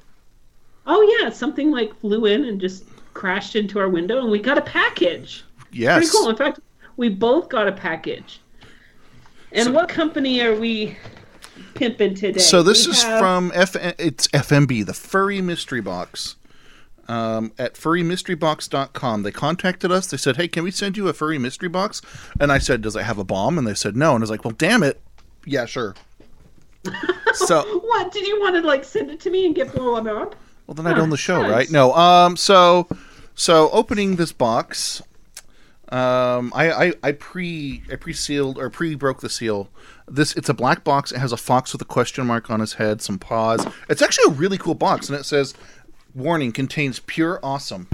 Oh, 0.85 1.17
yeah. 1.19 1.29
Something 1.29 1.71
like 1.71 1.99
flew 1.99 2.25
in 2.25 2.45
and 2.45 2.61
just 2.61 2.83
crashed 3.19 3.55
into 3.57 3.79
our 3.79 3.89
window, 3.89 4.19
and 4.21 4.31
we 4.31 4.39
got 4.39 4.57
a 4.57 4.61
package. 4.61 5.43
Yes. 5.71 5.97
Pretty 5.97 6.11
cool. 6.11 6.29
In 6.29 6.35
fact, 6.37 6.59
we 6.97 7.09
both 7.09 7.49
got 7.49 7.67
a 7.67 7.71
package. 7.71 8.39
And 9.51 9.73
what 9.73 9.89
company 9.89 10.41
are 10.41 10.55
we 10.55 10.95
pimping 11.75 12.15
today? 12.15 12.39
So 12.39 12.63
this 12.63 12.85
We 12.87 12.93
is 12.93 13.03
have- 13.03 13.19
from 13.19 13.51
F. 13.53 13.75
It's 13.97 14.27
FMB, 14.29 14.85
the 14.85 14.93
Furry 14.93 15.41
Mystery 15.41 15.81
Box. 15.81 16.35
Um, 17.09 17.51
at 17.57 17.73
furrymysterybox.com. 17.73 19.23
They 19.23 19.31
contacted 19.31 19.91
us. 19.91 20.05
They 20.07 20.17
said, 20.17 20.37
"Hey, 20.37 20.47
can 20.47 20.63
we 20.63 20.69
send 20.69 20.95
you 20.95 21.07
a 21.07 21.13
furry 21.13 21.39
mystery 21.39 21.67
box?" 21.67 22.03
And 22.39 22.51
I 22.51 22.59
said, 22.59 22.83
"Does 22.83 22.95
it 22.95 23.01
have 23.01 23.17
a 23.17 23.23
bomb?" 23.23 23.57
And 23.57 23.65
they 23.67 23.73
said, 23.73 23.97
"No." 23.97 24.13
And 24.13 24.21
I 24.21 24.23
was 24.23 24.29
like, 24.29 24.45
"Well, 24.45 24.53
damn 24.55 24.83
it, 24.83 25.01
yeah, 25.43 25.65
sure." 25.65 25.95
so 27.33 27.63
What? 27.79 28.11
Did 28.11 28.27
you 28.27 28.39
want 28.39 28.55
to, 28.57 28.61
like, 28.61 28.83
send 28.83 29.09
it 29.09 29.19
to 29.21 29.31
me 29.31 29.47
and 29.47 29.55
get 29.55 29.73
blown 29.73 30.07
up? 30.07 30.35
Well, 30.67 30.75
then 30.75 30.85
I'd 30.85 30.99
own 30.99 31.09
the 31.09 31.17
show, 31.17 31.41
nice. 31.41 31.51
right? 31.51 31.71
No. 31.71 31.93
Um. 31.95 32.37
So, 32.37 32.87
so 33.39 33.69
opening 33.71 34.17
this 34.17 34.33
box, 34.33 35.01
um, 35.87 36.51
I 36.53 36.71
I, 36.71 36.93
I 37.01 37.11
pre 37.13 37.81
I 37.89 37.95
pre 37.95 38.11
sealed 38.11 38.57
or 38.57 38.69
pre 38.69 38.95
broke 38.95 39.21
the 39.21 39.29
seal. 39.29 39.69
This 40.09 40.35
it's 40.35 40.49
a 40.49 40.53
black 40.53 40.83
box. 40.83 41.13
It 41.13 41.19
has 41.19 41.31
a 41.31 41.37
fox 41.37 41.71
with 41.71 41.81
a 41.81 41.85
question 41.85 42.27
mark 42.27 42.49
on 42.49 42.59
his 42.59 42.73
head, 42.73 43.01
some 43.01 43.17
paws. 43.17 43.65
It's 43.87 44.01
actually 44.01 44.33
a 44.33 44.35
really 44.35 44.57
cool 44.57 44.75
box, 44.75 45.07
and 45.07 45.17
it 45.17 45.23
says, 45.23 45.53
"Warning: 46.13 46.51
contains 46.51 46.99
pure 46.99 47.39
awesome." 47.41 47.87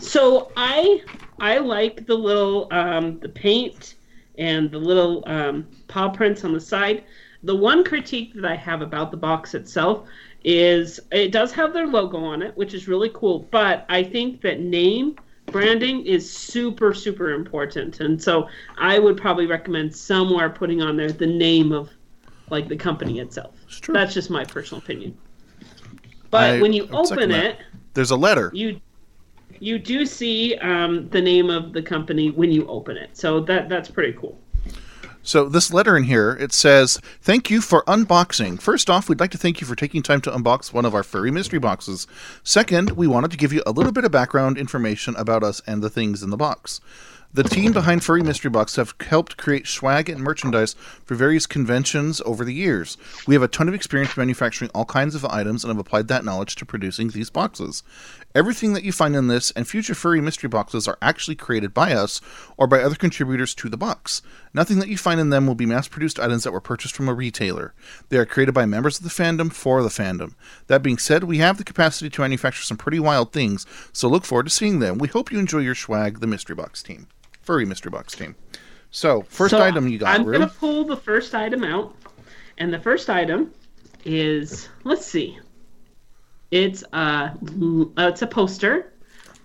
So 0.00 0.50
I 0.56 1.02
I 1.38 1.58
like 1.58 2.06
the 2.06 2.16
little 2.16 2.66
um, 2.72 3.20
the 3.20 3.28
paint 3.28 3.94
and 4.38 4.72
the 4.72 4.78
little 4.78 5.22
um, 5.26 5.68
paw 5.86 6.08
prints 6.08 6.42
on 6.42 6.52
the 6.52 6.60
side. 6.60 7.04
The 7.44 7.54
one 7.54 7.84
critique 7.84 8.34
that 8.34 8.44
I 8.44 8.56
have 8.56 8.82
about 8.82 9.12
the 9.12 9.16
box 9.16 9.54
itself 9.54 10.08
is 10.44 11.00
it 11.10 11.32
does 11.32 11.52
have 11.52 11.72
their 11.72 11.86
logo 11.86 12.18
on 12.18 12.42
it, 12.42 12.56
which 12.56 12.74
is 12.74 12.88
really 12.88 13.10
cool. 13.14 13.46
But 13.50 13.84
I 13.88 14.02
think 14.02 14.40
that 14.42 14.60
name 14.60 15.16
branding 15.46 16.04
is 16.06 16.30
super 16.30 16.94
super 16.94 17.30
important, 17.32 18.00
and 18.00 18.20
so 18.22 18.48
I 18.78 18.98
would 18.98 19.16
probably 19.16 19.46
recommend 19.46 19.94
somewhere 19.94 20.50
putting 20.50 20.82
on 20.82 20.96
there 20.96 21.12
the 21.12 21.26
name 21.26 21.72
of 21.72 21.90
like 22.50 22.68
the 22.68 22.76
company 22.76 23.20
itself. 23.20 23.54
That's 23.88 24.14
just 24.14 24.30
my 24.30 24.44
personal 24.44 24.82
opinion. 24.82 25.16
But 26.30 26.54
I- 26.54 26.60
when 26.60 26.72
you 26.72 26.88
I 26.92 26.96
would 26.96 27.06
second 27.06 27.24
open 27.24 27.30
that. 27.30 27.44
it, 27.44 27.58
there's 27.94 28.10
a 28.10 28.16
letter. 28.16 28.50
you 28.54 28.80
you 29.60 29.78
do 29.78 30.04
see 30.04 30.56
um, 30.56 31.08
the 31.10 31.20
name 31.20 31.50
of 31.50 31.72
the 31.72 31.82
company 31.82 32.30
when 32.30 32.50
you 32.50 32.66
open 32.66 32.96
it, 32.96 33.16
so 33.16 33.38
that 33.40 33.68
that's 33.68 33.90
pretty 33.90 34.12
cool. 34.14 34.38
So 35.22 35.48
this 35.48 35.72
letter 35.72 35.96
in 35.96 36.04
here, 36.04 36.36
it 36.40 36.52
says, 36.52 36.98
"Thank 37.20 37.48
you 37.48 37.60
for 37.60 37.84
unboxing. 37.84 38.60
First 38.60 38.90
off, 38.90 39.08
we'd 39.08 39.20
like 39.20 39.30
to 39.30 39.38
thank 39.38 39.60
you 39.60 39.66
for 39.66 39.76
taking 39.76 40.02
time 40.02 40.20
to 40.22 40.30
unbox 40.30 40.72
one 40.72 40.84
of 40.84 40.94
our 40.94 41.04
furry 41.04 41.30
mystery 41.30 41.60
boxes. 41.60 42.06
Second, 42.42 42.90
we 42.92 43.06
wanted 43.06 43.30
to 43.30 43.36
give 43.36 43.52
you 43.52 43.62
a 43.64 43.70
little 43.70 43.92
bit 43.92 44.04
of 44.04 44.10
background 44.10 44.58
information 44.58 45.14
about 45.16 45.44
us 45.44 45.62
and 45.66 45.82
the 45.82 45.90
things 45.90 46.22
in 46.22 46.30
the 46.30 46.36
box." 46.36 46.80
The 47.34 47.44
team 47.44 47.72
behind 47.72 48.04
Furry 48.04 48.22
Mystery 48.22 48.50
Box 48.50 48.76
have 48.76 48.94
helped 49.00 49.38
create 49.38 49.66
swag 49.66 50.10
and 50.10 50.20
merchandise 50.20 50.74
for 51.02 51.14
various 51.14 51.46
conventions 51.46 52.20
over 52.26 52.44
the 52.44 52.52
years. 52.52 52.98
We 53.26 53.34
have 53.34 53.42
a 53.42 53.48
ton 53.48 53.68
of 53.68 53.74
experience 53.74 54.18
manufacturing 54.18 54.70
all 54.74 54.84
kinds 54.84 55.14
of 55.14 55.24
items 55.24 55.64
and 55.64 55.70
have 55.70 55.78
applied 55.78 56.08
that 56.08 56.26
knowledge 56.26 56.56
to 56.56 56.66
producing 56.66 57.08
these 57.08 57.30
boxes. 57.30 57.84
Everything 58.34 58.74
that 58.74 58.84
you 58.84 58.92
find 58.92 59.16
in 59.16 59.28
this 59.28 59.50
and 59.52 59.66
future 59.66 59.94
furry 59.94 60.20
mystery 60.20 60.48
boxes 60.48 60.86
are 60.86 60.98
actually 61.00 61.34
created 61.34 61.72
by 61.72 61.94
us 61.94 62.20
or 62.58 62.66
by 62.66 62.82
other 62.82 62.96
contributors 62.96 63.54
to 63.54 63.70
the 63.70 63.78
box. 63.78 64.20
Nothing 64.52 64.78
that 64.80 64.90
you 64.90 64.98
find 64.98 65.18
in 65.18 65.30
them 65.30 65.46
will 65.46 65.54
be 65.54 65.64
mass 65.64 65.88
produced 65.88 66.20
items 66.20 66.44
that 66.44 66.52
were 66.52 66.60
purchased 66.60 66.94
from 66.94 67.08
a 67.08 67.14
retailer. 67.14 67.72
They 68.10 68.18
are 68.18 68.26
created 68.26 68.52
by 68.52 68.66
members 68.66 68.98
of 68.98 69.04
the 69.04 69.08
fandom 69.08 69.50
for 69.50 69.82
the 69.82 69.88
fandom. 69.88 70.34
That 70.66 70.82
being 70.82 70.98
said, 70.98 71.24
we 71.24 71.38
have 71.38 71.56
the 71.56 71.64
capacity 71.64 72.10
to 72.10 72.20
manufacture 72.20 72.62
some 72.62 72.76
pretty 72.76 73.00
wild 73.00 73.32
things, 73.32 73.64
so 73.90 74.06
look 74.06 74.26
forward 74.26 74.44
to 74.44 74.50
seeing 74.50 74.80
them. 74.80 74.98
We 74.98 75.08
hope 75.08 75.32
you 75.32 75.38
enjoy 75.38 75.60
your 75.60 75.74
swag, 75.74 76.20
the 76.20 76.26
Mystery 76.26 76.54
Box 76.54 76.82
team. 76.82 77.06
Furry 77.42 77.64
Mystery 77.64 77.90
Box 77.90 78.14
team. 78.14 78.34
So, 78.90 79.22
first 79.22 79.50
So 79.52 79.62
item 79.62 79.88
you 79.88 79.98
got, 79.98 80.20
I'm 80.20 80.26
Ru. 80.26 80.32
gonna 80.32 80.48
pull 80.48 80.84
the 80.84 80.96
first 80.96 81.34
item 81.34 81.64
out, 81.64 81.94
and 82.58 82.72
the 82.72 82.78
first 82.78 83.08
item 83.08 83.52
is 84.04 84.68
let's 84.84 85.06
see, 85.06 85.38
it's 86.50 86.82
a 86.92 86.96
uh, 86.96 87.34
it's 87.98 88.22
a 88.22 88.26
poster 88.26 88.92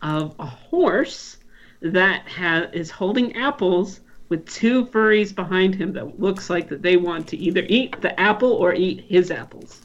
of 0.02 0.36
a 0.40 0.46
horse 0.46 1.38
that 1.82 2.28
ha- 2.28 2.68
is 2.74 2.92
holding 2.92 3.36
apples 3.36 4.02
with 4.30 4.46
two 4.50 4.86
furries 4.88 5.34
behind 5.34 5.74
him 5.74 5.94
that 5.94 6.20
looks 6.20 6.50
like 6.50 6.68
that 6.70 6.82
they 6.82 6.98
want 6.98 7.28
to 7.30 7.38
either 7.38 7.64
eat 7.70 8.00
the 8.02 8.20
apple 8.20 8.52
or 8.52 8.74
eat 8.74 9.06
his 9.08 9.32
apples. 9.32 9.82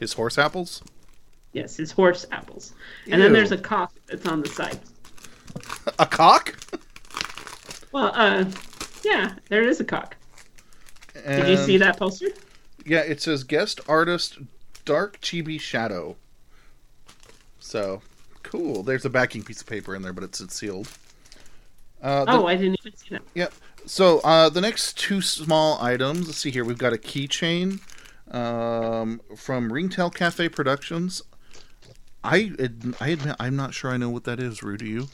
His 0.00 0.12
horse 0.14 0.38
apples? 0.38 0.82
Yes, 1.52 1.76
his 1.76 1.90
horse 1.90 2.24
apples. 2.32 2.72
And 3.10 3.20
then 3.20 3.32
there's 3.32 3.52
a 3.52 3.58
cock 3.58 3.92
that's 4.06 4.26
on 4.26 4.42
the 4.42 4.48
side. 4.48 4.78
A 5.98 6.06
cock? 6.06 6.56
Well, 7.96 8.12
uh, 8.14 8.44
yeah, 9.02 9.36
there 9.48 9.66
is 9.66 9.80
a 9.80 9.84
cock. 9.84 10.16
Did 11.14 11.48
you 11.48 11.56
see 11.56 11.78
that 11.78 11.96
poster? 11.98 12.26
Yeah, 12.84 13.00
it 13.00 13.22
says 13.22 13.42
guest 13.42 13.80
artist 13.88 14.36
Dark 14.84 15.18
Chibi 15.22 15.58
Shadow. 15.58 16.16
So 17.58 18.02
cool. 18.42 18.82
There's 18.82 19.06
a 19.06 19.08
backing 19.08 19.42
piece 19.42 19.62
of 19.62 19.66
paper 19.66 19.96
in 19.96 20.02
there, 20.02 20.12
but 20.12 20.24
it's, 20.24 20.42
it's 20.42 20.54
sealed. 20.54 20.90
Uh, 22.02 22.26
the- 22.26 22.32
oh, 22.32 22.46
I 22.46 22.56
didn't 22.56 22.76
even 22.80 22.94
see 22.94 23.08
that. 23.12 23.22
Yep. 23.32 23.54
So 23.86 24.18
uh, 24.18 24.50
the 24.50 24.60
next 24.60 24.98
two 24.98 25.22
small 25.22 25.82
items. 25.82 26.26
Let's 26.26 26.36
see 26.36 26.50
here. 26.50 26.66
We've 26.66 26.76
got 26.76 26.92
a 26.92 26.98
keychain 26.98 27.80
um, 28.30 29.22
from 29.34 29.72
Ringtail 29.72 30.10
Cafe 30.10 30.50
Productions. 30.50 31.22
I 32.22 32.52
I 33.00 33.08
admit 33.08 33.36
I'm 33.40 33.56
not 33.56 33.72
sure 33.72 33.90
I 33.90 33.96
know 33.96 34.10
what 34.10 34.24
that 34.24 34.38
is. 34.38 34.62
Ru, 34.62 34.76
do 34.76 34.84
you? 34.84 35.08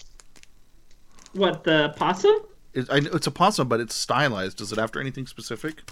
What 1.32 1.62
the 1.62 1.94
possum? 1.96 2.34
It, 2.74 2.86
I, 2.90 3.00
know 3.00 3.10
it's 3.12 3.26
a 3.26 3.30
possum, 3.30 3.68
but 3.68 3.80
it's 3.80 3.94
stylized. 3.94 4.58
Does 4.58 4.72
it 4.72 4.78
after 4.78 5.00
anything 5.00 5.26
specific? 5.26 5.82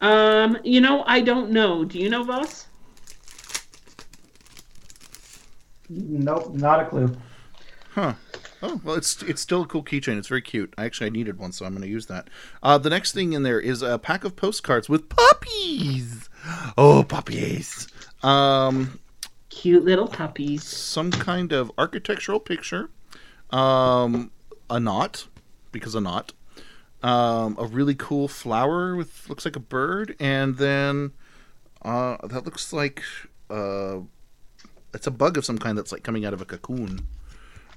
Um, 0.00 0.58
you 0.64 0.80
know, 0.80 1.04
I 1.06 1.20
don't 1.20 1.50
know. 1.50 1.84
Do 1.84 1.98
you 1.98 2.08
know, 2.08 2.24
Voss? 2.24 2.66
Nope, 5.88 6.54
not 6.54 6.80
a 6.80 6.84
clue. 6.86 7.16
Huh. 7.90 8.14
Oh 8.62 8.80
well, 8.84 8.94
it's 8.94 9.22
it's 9.22 9.40
still 9.40 9.62
a 9.62 9.66
cool 9.66 9.82
keychain. 9.82 10.18
It's 10.18 10.28
very 10.28 10.42
cute. 10.42 10.74
I 10.76 10.84
actually 10.84 11.06
I 11.06 11.10
needed 11.10 11.38
one, 11.38 11.50
so 11.50 11.64
I'm 11.64 11.72
going 11.72 11.82
to 11.82 11.88
use 11.88 12.06
that. 12.06 12.28
Uh, 12.62 12.78
the 12.78 12.90
next 12.90 13.12
thing 13.12 13.32
in 13.32 13.42
there 13.42 13.58
is 13.58 13.82
a 13.82 13.98
pack 13.98 14.22
of 14.22 14.36
postcards 14.36 14.88
with 14.88 15.08
puppies. 15.08 16.28
Oh, 16.76 17.02
puppies! 17.02 17.88
Um, 18.22 19.00
cute 19.48 19.84
little 19.84 20.08
puppies. 20.08 20.62
Some 20.62 21.10
kind 21.10 21.52
of 21.52 21.72
architectural 21.78 22.38
picture. 22.38 22.90
Um, 23.50 24.30
a 24.70 24.80
knot, 24.80 25.26
because 25.72 25.94
a 25.94 26.00
knot. 26.00 26.32
Um, 27.02 27.56
a 27.58 27.64
really 27.64 27.94
cool 27.94 28.28
flower 28.28 28.94
with 28.94 29.28
looks 29.28 29.44
like 29.44 29.56
a 29.56 29.60
bird, 29.60 30.16
and 30.20 30.58
then 30.58 31.12
uh, 31.82 32.18
that 32.26 32.44
looks 32.44 32.72
like 32.72 33.02
uh, 33.48 34.00
it's 34.92 35.06
a 35.06 35.10
bug 35.10 35.38
of 35.38 35.44
some 35.44 35.58
kind 35.58 35.78
that's 35.78 35.92
like 35.92 36.02
coming 36.02 36.24
out 36.24 36.34
of 36.34 36.42
a 36.42 36.44
cocoon. 36.44 37.06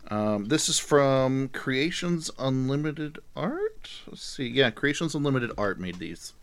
Um, 0.09 0.45
this 0.45 0.67
is 0.67 0.77
from 0.77 1.47
Creations 1.49 2.29
Unlimited 2.37 3.19
Art. 3.35 3.89
Let's 4.07 4.21
see. 4.21 4.47
Yeah, 4.47 4.69
Creations 4.71 5.15
Unlimited 5.15 5.51
Art 5.57 5.79
made 5.79 5.99
these. 5.99 6.33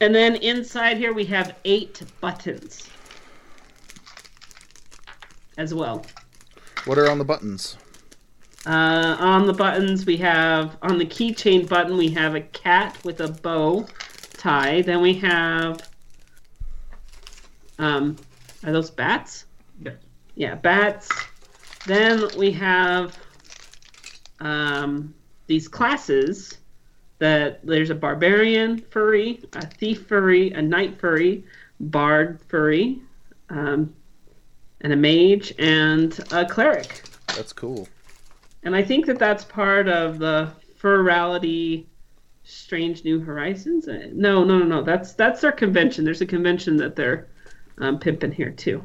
And 0.00 0.14
then 0.14 0.36
inside 0.36 0.96
here 0.96 1.12
we 1.12 1.24
have 1.26 1.56
eight 1.64 2.02
buttons 2.20 2.88
as 5.56 5.74
well. 5.74 6.04
What 6.84 6.98
are 6.98 7.10
on 7.10 7.18
the 7.18 7.24
buttons? 7.24 7.76
Uh, 8.66 9.16
on 9.18 9.46
the 9.46 9.52
buttons, 9.52 10.06
we 10.06 10.16
have 10.16 10.78
on 10.82 10.96
the 10.96 11.04
keychain 11.04 11.68
button, 11.68 11.96
we 11.96 12.08
have 12.08 12.34
a 12.34 12.40
cat 12.40 12.96
with 13.04 13.20
a 13.20 13.28
bow 13.28 13.86
tie. 14.38 14.80
Then 14.82 15.02
we 15.02 15.14
have, 15.14 15.86
um, 17.78 18.16
are 18.64 18.72
those 18.72 18.90
bats? 18.90 19.44
Yeah, 20.34 20.54
bats. 20.54 21.10
Then 21.86 22.26
we 22.38 22.50
have 22.52 23.18
um, 24.40 25.14
these 25.46 25.68
classes 25.68 26.58
that 27.18 27.64
there's 27.66 27.90
a 27.90 27.94
barbarian 27.94 28.78
furry, 28.78 29.40
a 29.52 29.66
thief 29.66 30.06
furry, 30.06 30.52
a 30.52 30.62
knight 30.62 30.98
furry, 30.98 31.44
bard 31.80 32.40
furry, 32.48 33.00
um, 33.50 33.94
and 34.80 34.92
a 34.92 34.96
mage, 34.96 35.54
and 35.58 36.18
a 36.32 36.46
cleric. 36.46 37.02
That's 37.36 37.52
cool. 37.52 37.88
And 38.64 38.74
I 38.74 38.82
think 38.82 39.06
that 39.06 39.18
that's 39.18 39.44
part 39.44 39.88
of 39.88 40.18
the 40.18 40.50
Furality 40.80 41.86
Strange 42.42 43.04
New 43.04 43.20
Horizons. 43.20 43.86
Uh, 43.88 44.08
No, 44.12 44.44
no, 44.44 44.58
no, 44.58 44.64
no. 44.64 44.82
That's 44.82 45.12
that's 45.12 45.40
their 45.40 45.52
convention. 45.52 46.04
There's 46.04 46.20
a 46.20 46.26
convention 46.26 46.76
that 46.78 46.96
they're 46.96 47.28
um, 47.78 47.98
pimping 47.98 48.32
here 48.32 48.50
too. 48.50 48.82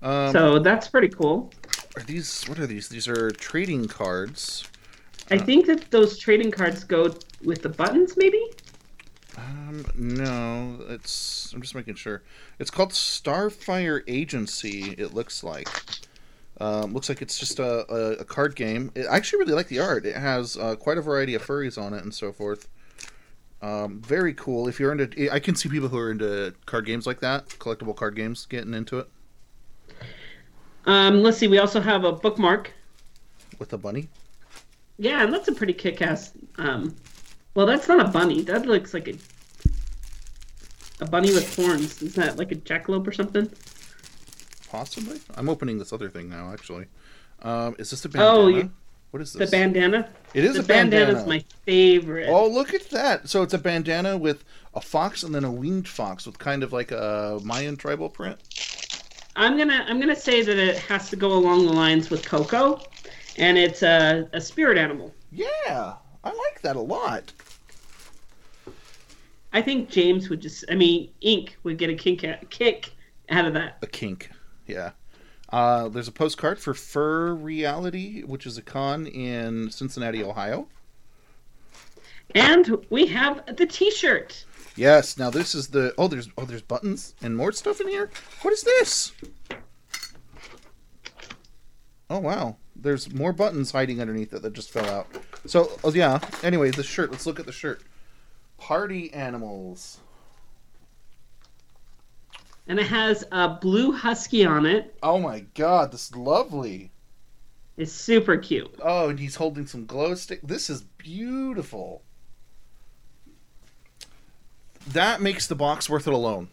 Um, 0.00 0.32
so 0.32 0.58
that's 0.58 0.88
pretty 0.88 1.08
cool. 1.08 1.52
Are 1.96 2.02
these? 2.02 2.44
What 2.44 2.58
are 2.58 2.66
these? 2.66 2.88
These 2.88 3.08
are 3.08 3.30
trading 3.32 3.88
cards. 3.88 4.68
I 5.30 5.38
think 5.38 5.66
that 5.66 5.90
those 5.90 6.18
trading 6.18 6.50
cards 6.50 6.84
go 6.84 7.14
with 7.44 7.62
the 7.62 7.68
buttons, 7.68 8.16
maybe. 8.16 8.40
Um, 9.36 9.84
no, 9.96 10.78
it's. 10.88 11.52
I'm 11.52 11.60
just 11.60 11.74
making 11.74 11.96
sure. 11.96 12.22
It's 12.58 12.70
called 12.70 12.92
Starfire 12.92 14.02
Agency. 14.06 14.94
It 14.96 15.14
looks 15.14 15.42
like. 15.42 15.68
Um, 16.60 16.92
looks 16.92 17.08
like 17.08 17.22
it's 17.22 17.38
just 17.38 17.58
a, 17.60 17.90
a, 17.92 18.12
a 18.20 18.24
card 18.24 18.56
game. 18.56 18.90
I 18.96 19.16
actually 19.16 19.40
really 19.40 19.52
like 19.52 19.68
the 19.68 19.78
art. 19.78 20.04
It 20.04 20.16
has 20.16 20.56
uh, 20.56 20.74
quite 20.76 20.98
a 20.98 21.02
variety 21.02 21.34
of 21.34 21.46
furries 21.46 21.80
on 21.80 21.94
it 21.94 22.02
and 22.02 22.12
so 22.12 22.32
forth. 22.32 22.68
Um, 23.62 24.00
very 24.02 24.34
cool. 24.34 24.68
If 24.68 24.78
you're 24.80 24.92
into, 24.92 25.32
I 25.32 25.38
can 25.40 25.54
see 25.54 25.68
people 25.68 25.88
who 25.88 25.98
are 25.98 26.10
into 26.10 26.54
card 26.66 26.86
games 26.86 27.06
like 27.06 27.20
that, 27.20 27.48
collectible 27.48 27.94
card 27.94 28.16
games, 28.16 28.46
getting 28.46 28.74
into 28.74 28.98
it 28.98 29.08
Um, 30.86 31.22
let's 31.22 31.38
see. 31.38 31.48
We 31.48 31.58
also 31.58 31.80
have 31.80 32.04
a 32.04 32.12
bookmark. 32.12 32.72
with 33.58 33.72
a 33.72 33.78
bunny. 33.78 34.08
Yeah, 34.98 35.22
and 35.22 35.32
that's 35.32 35.48
a 35.48 35.52
pretty 35.52 35.72
kick-ass. 35.74 36.32
Um, 36.56 36.94
well, 37.54 37.66
that's 37.66 37.86
not 37.88 38.00
a 38.00 38.08
bunny. 38.08 38.42
That 38.42 38.66
looks 38.66 38.94
like 38.94 39.08
a 39.08 39.14
a 41.00 41.06
bunny 41.06 41.32
with 41.32 41.54
horns. 41.54 42.02
Is 42.02 42.14
that 42.16 42.38
like 42.38 42.50
a 42.50 42.56
jackalope 42.56 43.06
or 43.06 43.12
something? 43.12 43.48
Possibly. 44.70 45.20
I'm 45.34 45.48
opening 45.48 45.78
this 45.78 45.92
other 45.92 46.08
thing 46.08 46.28
now. 46.28 46.52
Actually, 46.52 46.86
um, 47.42 47.76
is 47.78 47.90
this 47.90 48.04
a 48.04 48.08
bandana? 48.08 48.38
Oh, 48.38 48.48
you, 48.48 48.70
what 49.10 49.22
is 49.22 49.32
this? 49.32 49.50
the 49.50 49.56
bandana? 49.56 50.08
It 50.34 50.44
is 50.44 50.54
the 50.54 50.60
a 50.60 50.62
bandana. 50.62 51.06
Bandana 51.06 51.20
is 51.20 51.26
my 51.26 51.44
favorite. 51.64 52.28
Oh, 52.28 52.46
look 52.46 52.74
at 52.74 52.90
that! 52.90 53.28
So 53.28 53.42
it's 53.42 53.54
a 53.54 53.58
bandana 53.58 54.18
with 54.18 54.44
a 54.74 54.80
fox 54.80 55.22
and 55.22 55.34
then 55.34 55.44
a 55.44 55.50
winged 55.50 55.88
fox 55.88 56.26
with 56.26 56.38
kind 56.38 56.62
of 56.62 56.72
like 56.72 56.90
a 56.90 57.40
Mayan 57.42 57.76
tribal 57.76 58.08
print. 58.08 58.38
I'm 59.36 59.56
gonna 59.56 59.84
I'm 59.88 60.00
gonna 60.00 60.16
say 60.16 60.42
that 60.42 60.58
it 60.58 60.78
has 60.78 61.08
to 61.10 61.16
go 61.16 61.32
along 61.32 61.64
the 61.64 61.72
lines 61.72 62.10
with 62.10 62.26
Coco, 62.26 62.80
and 63.36 63.56
it's 63.56 63.82
a, 63.82 64.28
a 64.32 64.40
spirit 64.40 64.76
animal. 64.76 65.14
Yeah, 65.30 65.94
I 66.24 66.28
like 66.28 66.60
that 66.62 66.76
a 66.76 66.80
lot. 66.80 67.32
I 69.52 69.62
think 69.62 69.88
James 69.88 70.28
would 70.28 70.40
just 70.40 70.64
I 70.70 70.74
mean 70.74 71.10
Ink 71.20 71.56
would 71.62 71.78
get 71.78 71.88
a 71.88 71.94
kick 71.94 72.50
kick 72.50 72.90
out 73.30 73.44
of 73.44 73.54
that. 73.54 73.78
A 73.82 73.86
kink, 73.86 74.30
yeah. 74.68 74.92
Uh, 75.50 75.88
there's 75.88 76.08
a 76.08 76.12
postcard 76.12 76.58
for 76.58 76.74
Furality, 76.74 78.24
which 78.24 78.46
is 78.46 78.58
a 78.58 78.62
con 78.62 79.06
in 79.06 79.70
Cincinnati, 79.70 80.22
Ohio. 80.22 80.68
And 82.34 82.86
we 82.90 83.06
have 83.06 83.56
the 83.56 83.66
T-shirt. 83.66 84.44
Yes. 84.76 85.18
Now 85.18 85.30
this 85.30 85.54
is 85.54 85.68
the 85.68 85.92
oh 85.98 86.06
there's 86.06 86.28
oh 86.38 86.44
there's 86.44 86.62
buttons 86.62 87.14
and 87.20 87.36
more 87.36 87.50
stuff 87.50 87.80
in 87.80 87.88
here. 87.88 88.10
What 88.42 88.52
is 88.52 88.62
this? 88.62 89.12
Oh 92.10 92.20
wow, 92.20 92.56
there's 92.76 93.12
more 93.12 93.32
buttons 93.32 93.72
hiding 93.72 94.00
underneath 94.00 94.32
it 94.32 94.42
that 94.42 94.52
just 94.52 94.70
fell 94.70 94.88
out. 94.88 95.08
So 95.46 95.78
oh 95.82 95.92
yeah. 95.92 96.20
Anyway, 96.42 96.70
the 96.70 96.84
shirt. 96.84 97.10
Let's 97.10 97.26
look 97.26 97.40
at 97.40 97.46
the 97.46 97.52
shirt. 97.52 97.82
Party 98.56 99.12
animals. 99.12 100.00
And 102.68 102.78
it 102.78 102.86
has 102.86 103.24
a 103.32 103.48
blue 103.48 103.92
husky 103.92 104.44
on 104.44 104.66
it. 104.66 104.96
Oh 105.02 105.18
my 105.18 105.40
god, 105.54 105.90
this 105.90 106.08
is 106.08 106.16
lovely. 106.16 106.92
It's 107.78 107.92
super 107.92 108.36
cute. 108.36 108.74
Oh, 108.82 109.08
and 109.08 109.18
he's 109.18 109.36
holding 109.36 109.66
some 109.66 109.86
glow 109.86 110.14
stick. 110.14 110.40
This 110.42 110.68
is 110.68 110.82
beautiful. 110.98 112.02
That 114.88 115.20
makes 115.20 115.46
the 115.46 115.54
box 115.54 115.88
worth 115.88 116.06
it 116.06 116.12
alone. 116.12 116.48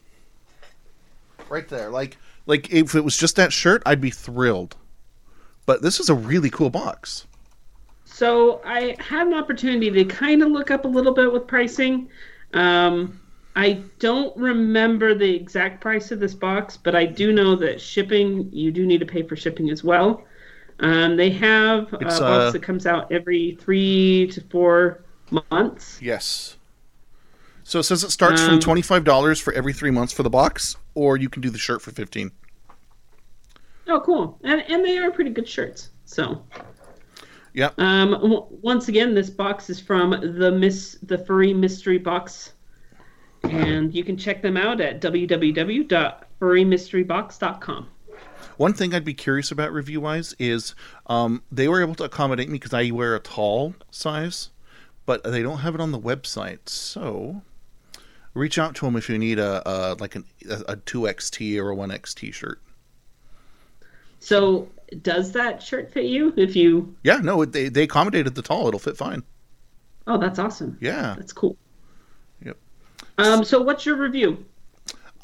Right 1.49 1.67
there. 1.67 1.89
Like 1.89 2.17
like 2.45 2.71
if 2.71 2.95
it 2.95 3.03
was 3.03 3.17
just 3.17 3.35
that 3.35 3.51
shirt, 3.51 3.83
I'd 3.85 4.01
be 4.01 4.11
thrilled. 4.11 4.77
But 5.65 5.81
this 5.81 5.99
is 5.99 6.09
a 6.09 6.15
really 6.15 6.49
cool 6.49 6.69
box. 6.69 7.25
So 8.05 8.61
I 8.63 8.95
had 8.99 9.27
an 9.27 9.33
opportunity 9.33 9.89
to 9.91 10.05
kind 10.05 10.43
of 10.43 10.49
look 10.49 10.71
up 10.71 10.85
a 10.85 10.87
little 10.87 11.13
bit 11.13 11.33
with 11.33 11.47
pricing. 11.47 12.07
Um, 12.53 13.19
I 13.55 13.81
don't 13.99 14.35
remember 14.35 15.15
the 15.15 15.33
exact 15.33 15.79
price 15.81 16.11
of 16.11 16.19
this 16.19 16.33
box, 16.33 16.77
but 16.77 16.93
I 16.95 17.05
do 17.05 17.31
know 17.31 17.55
that 17.55 17.79
shipping 17.79 18.49
you 18.51 18.71
do 18.71 18.85
need 18.85 18.99
to 18.99 19.05
pay 19.05 19.23
for 19.23 19.35
shipping 19.35 19.69
as 19.69 19.83
well. 19.83 20.23
Um, 20.81 21.15
they 21.15 21.29
have 21.29 21.93
a 21.93 21.97
It's, 22.01 22.19
box 22.19 22.21
uh, 22.21 22.51
that 22.51 22.61
comes 22.61 22.85
out 22.85 23.09
every 23.11 23.57
three 23.61 24.27
to 24.33 24.41
four 24.41 25.05
months. 25.51 25.99
Yes. 26.01 26.57
So 27.63 27.79
it 27.79 27.83
says 27.83 28.03
it 28.03 28.11
starts 28.11 28.41
Um, 28.41 28.49
from 28.49 28.59
twenty 28.59 28.81
five 28.81 29.03
dollars 29.05 29.39
for 29.39 29.53
every 29.53 29.73
three 29.73 29.91
months 29.91 30.11
for 30.13 30.23
the 30.23 30.29
box, 30.29 30.75
or 30.93 31.17
you 31.17 31.29
can 31.29 31.41
do 31.41 31.49
the 31.49 31.57
shirt 31.57 31.81
for 31.81 31.91
fifteen. 31.91 32.31
Oh, 33.87 34.01
cool! 34.01 34.37
And 34.43 34.61
and 34.67 34.83
they 34.83 34.97
are 34.97 35.11
pretty 35.11 35.31
good 35.31 35.47
shirts. 35.47 35.89
So 36.05 36.43
Yep. 37.53 37.79
Um, 37.79 38.11
w- 38.11 38.45
once 38.61 38.89
again, 38.89 39.15
this 39.15 39.29
box 39.29 39.69
is 39.69 39.79
from 39.79 40.11
the 40.11 40.51
Miss 40.51 40.97
the 41.03 41.17
Furry 41.17 41.53
Mystery 41.53 41.97
Box, 41.97 42.51
and 43.51 43.93
you 43.93 44.03
can 44.03 44.17
check 44.17 44.41
them 44.41 44.57
out 44.57 44.81
at 44.81 45.01
www.furrymysterybox.com. 45.01 47.89
One 48.57 48.73
thing 48.73 48.93
I'd 48.93 49.03
be 49.03 49.13
curious 49.13 49.51
about 49.51 49.73
review 49.73 50.01
wise 50.01 50.33
is 50.39 50.75
um, 51.07 51.43
they 51.51 51.67
were 51.67 51.81
able 51.81 51.95
to 51.95 52.03
accommodate 52.05 52.47
me 52.47 52.53
because 52.53 52.73
I 52.73 52.91
wear 52.91 53.15
a 53.15 53.19
tall 53.19 53.75
size, 53.91 54.49
but 55.05 55.23
they 55.23 55.41
don't 55.41 55.59
have 55.59 55.75
it 55.75 55.81
on 55.81 55.91
the 55.91 55.99
website. 55.99 56.69
So 56.69 57.41
reach 58.33 58.57
out 58.57 58.75
to 58.75 58.85
them 58.85 58.95
if 58.95 59.09
you 59.09 59.17
need 59.17 59.39
a, 59.39 59.61
a 59.69 59.95
like 59.95 60.15
an, 60.15 60.23
a 60.67 60.77
two 60.77 61.01
XT 61.01 61.59
or 61.59 61.69
a 61.69 61.75
one 61.75 61.91
X 61.91 62.13
T 62.13 62.31
shirt. 62.31 62.61
So, 64.19 64.69
does 65.01 65.33
that 65.33 65.61
shirt 65.61 65.91
fit 65.91 66.05
you? 66.05 66.33
If 66.35 66.55
you, 66.55 66.95
Yeah, 67.03 67.17
no, 67.17 67.45
they 67.45 67.69
they 67.69 67.83
accommodated 67.83 68.35
the 68.35 68.41
tall. 68.41 68.67
It'll 68.67 68.79
fit 68.79 68.97
fine. 68.97 69.23
oh, 70.07 70.17
that's 70.17 70.39
awesome. 70.39 70.77
Yeah. 70.81 71.15
That's 71.17 71.33
cool. 71.33 71.57
Um, 73.17 73.43
so 73.43 73.61
what's 73.61 73.85
your 73.85 73.95
review? 73.95 74.45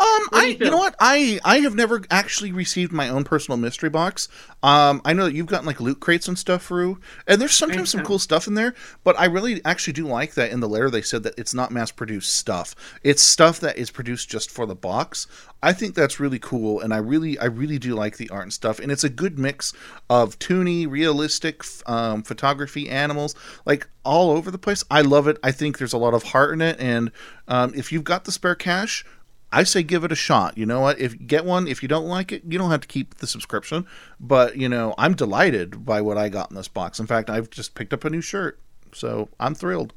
Um, 0.02 0.30
I 0.32 0.58
you, 0.60 0.72
know 0.72 0.78
what 0.78 0.96
I 1.00 1.40
I 1.46 1.60
have 1.60 1.76
never 1.76 2.02
actually 2.10 2.52
received 2.52 2.92
my 2.92 3.08
own 3.08 3.24
personal 3.24 3.58
mystery 3.58 3.90
box. 3.92 4.30
Um, 4.64 5.00
I 5.06 5.14
know 5.14 5.26
that 5.26 5.36
you've 5.36 5.46
gotten 5.46 5.68
like 5.68 5.80
loot 5.80 6.00
crates 6.00 6.28
and 6.28 6.40
stuff 6.40 6.66
through, 6.66 6.98
and 7.28 7.40
there's 7.40 7.54
sometimes 7.54 7.92
some 7.92 8.04
cool 8.04 8.18
stuff 8.18 8.48
in 8.48 8.56
there. 8.56 8.74
But 9.04 9.20
I 9.20 9.26
really 9.26 9.64
actually 9.64 9.94
do 9.94 10.08
like 10.08 10.34
that 10.34 10.50
in 10.50 10.60
the 10.60 10.68
letter 10.68 10.90
they 10.90 11.04
said 11.04 11.22
that 11.24 11.38
it's 11.38 11.54
not 11.54 11.70
mass 11.70 11.92
produced 11.92 12.34
stuff. 12.34 12.74
It's 13.04 13.22
stuff 13.22 13.60
that 13.60 13.78
is 13.78 13.92
produced 13.92 14.28
just 14.28 14.50
for 14.50 14.66
the 14.66 14.74
box. 14.74 15.28
I 15.62 15.72
think 15.72 15.94
that's 15.94 16.20
really 16.20 16.40
cool, 16.40 16.80
and 16.80 16.96
I 16.96 16.98
really 16.98 17.38
I 17.38 17.46
really 17.46 17.78
do 17.78 17.94
like 17.94 18.18
the 18.18 18.30
art 18.30 18.44
and 18.44 18.54
stuff. 18.54 18.80
And 18.80 18.92
it's 18.92 19.04
a 19.04 19.10
good 19.10 19.38
mix 19.38 19.72
of 20.10 20.40
toony, 20.40 20.90
realistic 20.90 21.64
um, 21.86 22.24
photography, 22.24 22.90
animals, 22.90 23.36
like 23.68 23.88
all 24.04 24.32
over 24.32 24.50
the 24.50 24.58
place. 24.58 24.84
I 24.90 25.02
love 25.02 25.28
it. 25.28 25.38
I 25.44 25.52
think 25.52 25.78
there's 25.78 25.94
a 25.94 26.00
lot 26.00 26.16
of 26.16 26.24
heart 26.24 26.54
in 26.54 26.62
it, 26.62 26.80
and 26.80 27.12
um, 27.48 27.74
if 27.76 27.92
you've 27.92 28.04
got 28.04 28.26
the 28.26 28.32
spare 28.32 28.56
cash. 28.56 29.06
I 29.52 29.64
say 29.64 29.84
give 29.84 30.04
it 30.04 30.12
a 30.12 30.16
shot. 30.16 30.58
You 30.58 30.66
know 30.66 30.80
what? 30.80 31.00
If 31.00 31.16
get 31.28 31.46
one, 31.46 31.68
if 31.68 31.82
you 31.82 31.90
don't 31.90 32.06
like 32.06 32.32
it, 32.32 32.44
you 32.48 32.58
don't 32.58 32.72
have 32.72 32.82
to 32.82 32.88
keep 32.88 33.16
the 33.16 33.28
subscription. 33.28 33.86
But 34.20 34.58
you 34.58 34.70
know, 34.70 34.96
I'm 34.98 35.14
delighted 35.14 35.86
by 35.86 36.02
what 36.02 36.18
I 36.18 36.30
got 36.30 36.52
in 36.52 36.56
this 36.56 36.68
box. 36.68 37.00
In 37.00 37.08
fact, 37.08 37.30
I've 37.30 37.50
just 37.50 37.76
picked 37.76 37.94
up 37.94 38.06
a 38.06 38.10
new 38.10 38.22
shirt, 38.22 38.60
so 38.94 39.30
I'm 39.40 39.56
thrilled. 39.56 39.94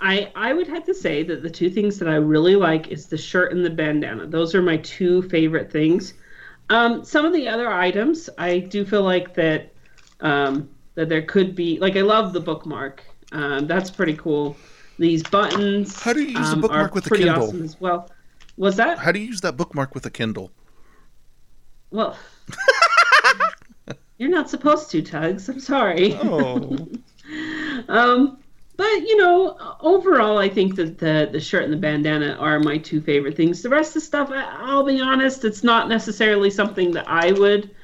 I 0.00 0.32
I 0.34 0.52
would 0.52 0.66
have 0.68 0.84
to 0.84 0.94
say 0.94 1.22
that 1.24 1.42
the 1.42 1.50
two 1.50 1.70
things 1.70 1.98
that 1.98 2.08
I 2.08 2.14
really 2.14 2.56
like 2.56 2.88
is 2.88 3.06
the 3.06 3.18
shirt 3.18 3.52
and 3.52 3.64
the 3.64 3.70
bandana. 3.70 4.26
Those 4.26 4.54
are 4.54 4.62
my 4.62 4.78
two 4.78 5.22
favorite 5.22 5.70
things. 5.70 6.14
Um, 6.70 7.04
some 7.04 7.26
of 7.26 7.32
the 7.32 7.48
other 7.48 7.70
items, 7.70 8.30
I 8.38 8.60
do 8.60 8.84
feel 8.84 9.02
like 9.02 9.34
that 9.34 9.72
um, 10.20 10.70
that 10.94 11.08
there 11.08 11.22
could 11.22 11.54
be 11.54 11.78
like 11.78 11.96
I 11.96 12.02
love 12.02 12.32
the 12.32 12.40
bookmark. 12.40 13.04
Um, 13.32 13.66
that's 13.66 13.90
pretty 13.90 14.14
cool. 14.16 14.56
These 14.98 15.22
buttons. 15.24 16.00
How 16.00 16.12
do 16.12 16.22
you 16.22 16.38
use 16.38 16.48
the 16.48 16.54
um, 16.54 16.60
bookmark 16.62 16.94
with 16.94 17.04
the 17.04 17.16
Kindle? 17.16 17.44
Awesome 17.44 17.64
as 17.64 17.80
well. 17.80 18.10
Was 18.56 18.76
that? 18.76 18.98
How 18.98 19.12
do 19.12 19.20
you 19.20 19.26
use 19.26 19.40
that 19.42 19.56
bookmark 19.56 19.94
with 19.94 20.04
a 20.06 20.10
Kindle? 20.10 20.50
Well, 21.90 22.16
you're 24.18 24.30
not 24.30 24.50
supposed 24.50 24.90
to, 24.90 25.02
Tugs. 25.02 25.48
I'm 25.48 25.60
sorry. 25.60 26.14
Oh. 26.14 26.88
um, 27.88 28.38
but 28.76 29.02
you 29.02 29.16
know, 29.16 29.58
overall, 29.80 30.38
I 30.38 30.48
think 30.48 30.76
that 30.76 30.98
the 30.98 31.28
the 31.30 31.40
shirt 31.40 31.64
and 31.64 31.72
the 31.72 31.76
bandana 31.76 32.34
are 32.38 32.58
my 32.60 32.78
two 32.78 33.00
favorite 33.00 33.36
things. 33.36 33.62
The 33.62 33.68
rest 33.68 33.90
of 33.90 33.94
the 33.94 34.00
stuff, 34.00 34.30
I'll 34.32 34.84
be 34.84 35.00
honest, 35.00 35.44
it's 35.44 35.62
not 35.62 35.88
necessarily 35.88 36.50
something 36.50 36.92
that 36.92 37.06
I 37.06 37.32
would, 37.32 37.74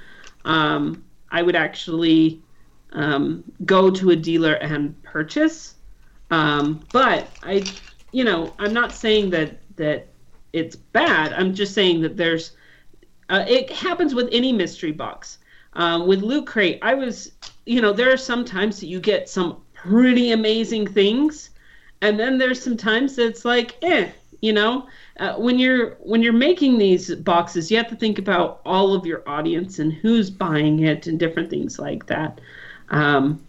um, 0.47 1.05
I 1.31 1.43
would 1.43 1.57
actually 1.57 2.41
um, 2.93 3.45
go 3.65 3.91
to 3.91 4.11
a 4.11 4.17
dealer 4.17 4.55
and 4.55 5.01
purchase. 5.03 5.75
Um, 6.31 6.85
but 6.93 7.29
I, 7.43 7.65
you 8.13 8.25
know, 8.25 8.55
I'm 8.59 8.73
not 8.73 8.93
saying 8.93 9.31
that 9.31 9.61
that 9.77 10.09
it's 10.57 10.77
bad. 10.77 11.33
I'm 11.35 11.55
just 11.55 11.74
saying 11.74 12.01
that 12.03 12.16
there's 12.16 12.53
uh, 13.28 13.45
it 13.49 13.70
happens 13.70 14.15
with 14.15 14.28
any 14.33 14.53
mystery 14.53 14.93
box. 14.93 15.39
Um, 15.74 16.07
with 16.07 16.23
Loot 16.23 16.47
Crate, 16.47 16.78
I 16.83 16.95
was, 16.95 17.33
you 17.66 17.81
know, 17.83 17.93
there 17.93 18.12
are 18.12 18.16
some 18.16 18.45
times 18.45 18.81
that 18.81 18.87
you 18.87 19.01
get 19.01 19.28
some 19.28 19.59
pretty 19.74 20.33
amazing 20.33 20.87
things, 20.87 21.51
and 22.01 22.19
then 22.19 22.39
there's 22.39 22.62
some 22.62 22.77
times 22.77 23.16
that 23.16 23.27
it's 23.27 23.45
like, 23.45 23.77
eh, 23.83 24.11
You 24.43 24.53
know, 24.53 24.87
uh, 25.19 25.35
when 25.37 25.59
you're 25.59 25.97
when 26.01 26.23
you're 26.23 26.33
making 26.33 26.78
these 26.78 27.15
boxes, 27.16 27.70
you 27.70 27.77
have 27.78 27.89
to 27.89 27.97
think 27.97 28.19
about 28.19 28.61
all 28.65 28.95
of 28.95 29.07
your 29.07 29.23
audience 29.28 29.78
and 29.78 29.93
who's 29.93 30.31
buying 30.31 30.81
it 30.81 31.07
and 31.07 31.19
different 31.19 31.51
things 31.51 31.78
like 31.78 32.07
that. 32.07 32.41
Um, 32.91 33.41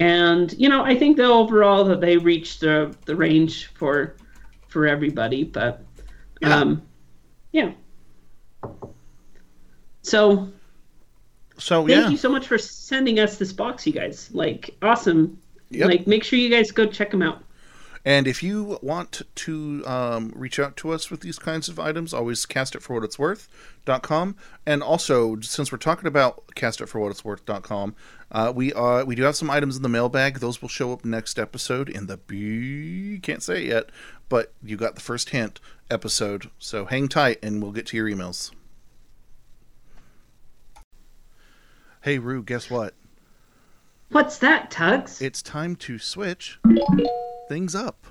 and 0.00 0.52
you 0.58 0.68
know, 0.68 0.84
I 0.84 0.96
think 0.96 1.16
that 1.16 1.26
overall 1.26 1.84
that 1.84 2.00
they 2.00 2.16
reach 2.18 2.60
the 2.60 2.94
the 3.06 3.16
range 3.16 3.66
for 3.74 4.16
for 4.68 4.86
everybody. 4.86 5.44
But 5.44 5.87
um, 6.42 6.82
yeah. 7.52 7.72
So 10.02 10.48
so 11.58 11.86
thank 11.86 11.90
yeah, 11.90 12.08
you 12.08 12.16
so 12.16 12.28
much 12.28 12.46
for 12.46 12.58
sending 12.58 13.18
us 13.18 13.36
this 13.36 13.52
box, 13.52 13.86
you 13.86 13.92
guys. 13.92 14.30
Like 14.32 14.76
awesome. 14.82 15.38
Yep. 15.70 15.88
Like 15.88 16.06
make 16.06 16.24
sure 16.24 16.38
you 16.38 16.50
guys 16.50 16.70
go 16.70 16.86
check 16.86 17.10
them 17.10 17.22
out. 17.22 17.42
And 18.04 18.26
if 18.26 18.42
you 18.42 18.78
want 18.82 19.22
to 19.34 19.82
um, 19.86 20.32
reach 20.34 20.58
out 20.58 20.76
to 20.78 20.90
us 20.90 21.10
with 21.10 21.20
these 21.20 21.38
kinds 21.38 21.68
of 21.68 21.78
items, 21.78 22.14
always 22.14 22.46
cast 22.46 22.74
it 22.74 22.82
for 22.82 22.94
what 22.94 23.04
it's 23.04 23.18
worth.com. 23.18 24.36
And 24.66 24.82
also, 24.82 25.40
since 25.40 25.70
we're 25.70 25.78
talking 25.78 26.06
about 26.06 26.54
cast 26.54 26.80
it 26.80 26.86
for 26.86 27.00
what 27.00 27.10
it's 27.10 27.24
worth.com, 27.24 27.94
uh, 28.30 28.52
we 28.54 28.72
uh, 28.72 29.04
we 29.04 29.14
do 29.14 29.22
have 29.22 29.36
some 29.36 29.50
items 29.50 29.76
in 29.76 29.82
the 29.82 29.88
mailbag. 29.88 30.40
Those 30.40 30.60
will 30.60 30.68
show 30.68 30.92
up 30.92 31.04
next 31.04 31.38
episode 31.38 31.88
in 31.88 32.06
the 32.06 32.16
B 32.18 33.18
can't 33.22 33.42
say 33.42 33.62
it 33.62 33.68
yet, 33.68 33.90
but 34.28 34.52
you 34.62 34.76
got 34.76 34.94
the 34.94 35.00
first 35.00 35.30
hint 35.30 35.60
episode. 35.90 36.50
So 36.58 36.86
hang 36.86 37.08
tight 37.08 37.38
and 37.42 37.62
we'll 37.62 37.72
get 37.72 37.86
to 37.86 37.96
your 37.96 38.08
emails. 38.08 38.50
Hey 42.02 42.18
Ru, 42.18 42.42
guess 42.42 42.70
what? 42.70 42.94
What's 44.10 44.38
that, 44.38 44.70
Tugs? 44.70 45.20
It's 45.20 45.42
time 45.42 45.76
to 45.76 45.98
switch 45.98 46.58
things 47.48 47.74
up 47.74 48.06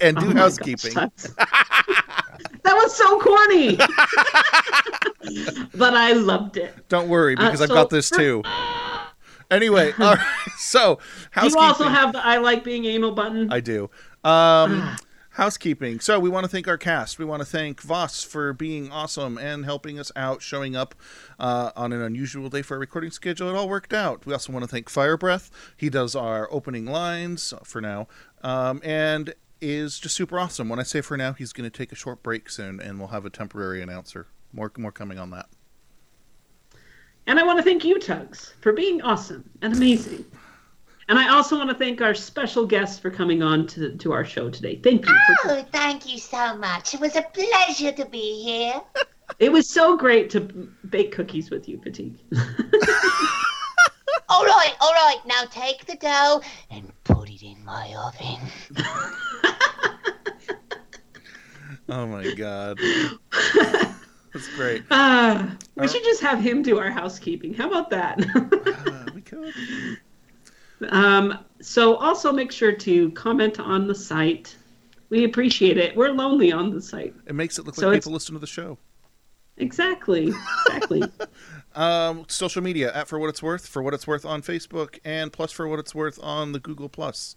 and 0.00 0.16
do 0.16 0.30
Oh 0.30 0.34
housekeeping. 0.34 0.94
gosh, 0.94 1.10
that 1.36 2.74
was 2.74 2.96
so 2.96 3.20
corny. 3.20 3.76
but 5.76 5.94
I 5.94 6.12
loved 6.12 6.56
it. 6.56 6.88
Don't 6.88 7.08
worry, 7.08 7.36
Uh, 7.36 7.44
because 7.44 7.60
I've 7.60 7.68
got 7.68 7.90
this 7.90 8.10
too. 8.10 8.42
Anyway, 9.50 9.94
right. 9.98 10.18
So 10.58 10.98
Do 11.40 11.48
you 11.48 11.56
also 11.56 11.88
have 11.88 12.12
the 12.12 12.22
I 12.22 12.36
like 12.36 12.64
being 12.64 12.84
anal 12.84 13.12
button? 13.12 13.50
I 13.50 13.60
do. 13.60 13.88
Um, 14.22 14.94
housekeeping. 15.38 16.00
So 16.00 16.18
we 16.18 16.28
want 16.28 16.44
to 16.44 16.48
thank 16.48 16.66
our 16.66 16.76
cast. 16.76 17.16
We 17.16 17.24
want 17.24 17.40
to 17.40 17.46
thank 17.46 17.80
Voss 17.80 18.24
for 18.24 18.52
being 18.52 18.90
awesome 18.90 19.38
and 19.38 19.64
helping 19.64 19.96
us 19.96 20.10
out, 20.16 20.42
showing 20.42 20.74
up 20.74 20.96
uh, 21.38 21.70
on 21.76 21.92
an 21.92 22.02
unusual 22.02 22.50
day 22.50 22.60
for 22.60 22.74
our 22.74 22.80
recording 22.80 23.12
schedule. 23.12 23.48
It 23.48 23.54
all 23.54 23.68
worked 23.68 23.94
out. 23.94 24.26
We 24.26 24.32
also 24.32 24.52
want 24.52 24.64
to 24.64 24.68
thank 24.68 24.90
Fire 24.90 25.16
Breath. 25.16 25.48
He 25.76 25.90
does 25.90 26.16
our 26.16 26.48
opening 26.50 26.86
lines 26.86 27.54
for 27.62 27.80
now, 27.80 28.08
um, 28.42 28.80
and 28.82 29.32
is 29.60 30.00
just 30.00 30.16
super 30.16 30.40
awesome. 30.40 30.68
When 30.68 30.80
I 30.80 30.82
say 30.82 31.02
for 31.02 31.16
now, 31.16 31.34
he's 31.34 31.52
going 31.52 31.70
to 31.70 31.76
take 31.76 31.92
a 31.92 31.96
short 31.96 32.24
break 32.24 32.50
soon, 32.50 32.80
and 32.80 32.98
we'll 32.98 33.08
have 33.08 33.24
a 33.24 33.30
temporary 33.30 33.80
announcer. 33.80 34.26
More, 34.52 34.72
more 34.76 34.92
coming 34.92 35.20
on 35.20 35.30
that. 35.30 35.46
And 37.28 37.38
I 37.38 37.44
want 37.44 37.58
to 37.58 37.62
thank 37.62 37.84
you, 37.84 38.00
Tugs, 38.00 38.54
for 38.60 38.72
being 38.72 39.02
awesome 39.02 39.48
and 39.62 39.72
amazing. 39.72 40.24
And 41.08 41.18
I 41.18 41.28
also 41.34 41.56
want 41.56 41.70
to 41.70 41.74
thank 41.76 42.02
our 42.02 42.14
special 42.14 42.66
guests 42.66 42.98
for 42.98 43.10
coming 43.10 43.42
on 43.42 43.66
to, 43.68 43.96
to 43.96 44.12
our 44.12 44.24
show 44.24 44.50
today. 44.50 44.78
Thank 44.82 45.06
you. 45.06 45.14
For, 45.42 45.52
Oh, 45.52 45.64
thank 45.72 46.06
you 46.06 46.18
so 46.18 46.56
much. 46.56 46.92
It 46.94 47.00
was 47.00 47.16
a 47.16 47.22
pleasure 47.22 47.92
to 47.92 48.04
be 48.04 48.42
here. 48.42 48.80
it 49.38 49.50
was 49.50 49.68
so 49.68 49.96
great 49.96 50.28
to 50.30 50.40
bake 50.90 51.12
cookies 51.12 51.50
with 51.50 51.66
you, 51.68 51.80
Fatigue. 51.82 52.18
All 54.30 54.44
right, 54.44 54.74
all 54.82 54.92
right. 54.92 55.16
Now 55.24 55.44
take 55.50 55.86
the 55.86 55.96
dough 55.96 56.42
and 56.70 56.92
put 57.04 57.30
it 57.30 57.42
in 57.42 57.64
my 57.64 57.94
oven. 57.94 58.38
Oh 61.90 62.06
my 62.06 62.34
god, 62.34 62.78
that's 64.34 64.54
great. 64.56 64.82
Ah, 64.90 65.56
we 65.76 65.88
should 65.88 66.04
just 66.04 66.20
have 66.20 66.38
him 66.38 66.60
do 66.62 66.78
our 66.78 66.90
housekeeping. 66.90 67.54
How 67.54 67.66
about 67.68 67.88
that? 67.88 68.18
we 69.14 69.22
could. 69.22 69.54
Um, 70.90 71.38
so 71.60 71.96
also 71.96 72.32
make 72.32 72.52
sure 72.52 72.72
to 72.72 73.10
comment 73.12 73.58
on 73.60 73.86
the 73.86 73.94
site. 73.94 74.56
We 75.10 75.24
appreciate 75.24 75.78
it. 75.78 75.96
We're 75.96 76.10
lonely 76.10 76.52
on 76.52 76.70
the 76.70 76.80
site. 76.80 77.14
It 77.26 77.34
makes 77.34 77.58
it 77.58 77.66
look 77.66 77.74
So 77.74 77.88
like 77.88 77.98
people 77.98 78.12
listen 78.12 78.34
to 78.34 78.38
the 78.38 78.46
show. 78.46 78.78
Exactly. 79.56 80.32
Exactly. 80.66 81.02
Um, 81.74 82.24
social 82.28 82.60
media 82.60 82.92
at 82.92 83.06
for 83.06 83.20
what 83.20 83.28
it's 83.28 83.40
worth, 83.40 83.64
for 83.64 83.82
what 83.82 83.94
it's 83.94 84.04
worth 84.04 84.24
on 84.24 84.42
Facebook, 84.42 84.98
and 85.04 85.32
plus 85.32 85.52
for 85.52 85.68
what 85.68 85.78
it's 85.78 85.94
worth 85.94 86.18
on 86.20 86.50
the 86.50 86.58
Google 86.58 86.88
Plus. 86.88 87.36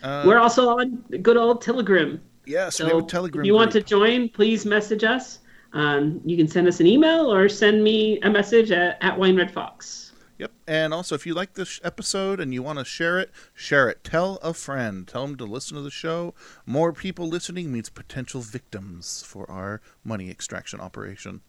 Uh, 0.00 0.22
We're 0.24 0.38
also 0.38 0.78
on 0.78 0.96
good 1.22 1.36
old 1.36 1.60
Telegram. 1.60 2.20
Yes, 2.46 2.76
so 2.76 2.84
we 2.84 2.90
have 2.92 3.02
a 3.02 3.06
Telegram 3.06 3.42
If 3.42 3.46
you 3.46 3.54
want 3.54 3.72
to 3.72 3.82
join, 3.82 4.28
please 4.28 4.64
message 4.64 5.02
us. 5.02 5.40
Um, 5.72 6.20
you 6.24 6.36
can 6.36 6.46
send 6.46 6.68
us 6.68 6.78
an 6.78 6.86
email 6.86 7.32
or 7.32 7.48
send 7.48 7.82
me 7.82 8.20
a 8.20 8.30
message 8.30 8.70
at, 8.70 8.96
at 9.02 9.18
Wine 9.18 9.36
Red 9.36 9.50
Fox. 9.50 10.07
Yep. 10.38 10.52
And 10.68 10.94
also, 10.94 11.14
if 11.16 11.26
you 11.26 11.34
like 11.34 11.54
this 11.54 11.80
episode 11.82 12.38
and 12.38 12.54
you 12.54 12.62
want 12.62 12.78
to 12.78 12.84
share 12.84 13.18
it, 13.18 13.30
share 13.54 13.88
it. 13.88 14.04
Tell 14.04 14.36
a 14.36 14.54
friend. 14.54 15.06
Tell 15.06 15.26
them 15.26 15.36
to 15.36 15.44
listen 15.44 15.76
to 15.76 15.82
the 15.82 15.90
show. 15.90 16.32
More 16.64 16.92
people 16.92 17.26
listening 17.26 17.72
means 17.72 17.90
potential 17.90 18.40
victims 18.40 19.24
for 19.26 19.50
our 19.50 19.80
money 20.04 20.30
extraction 20.30 20.80
operation. 20.80 21.40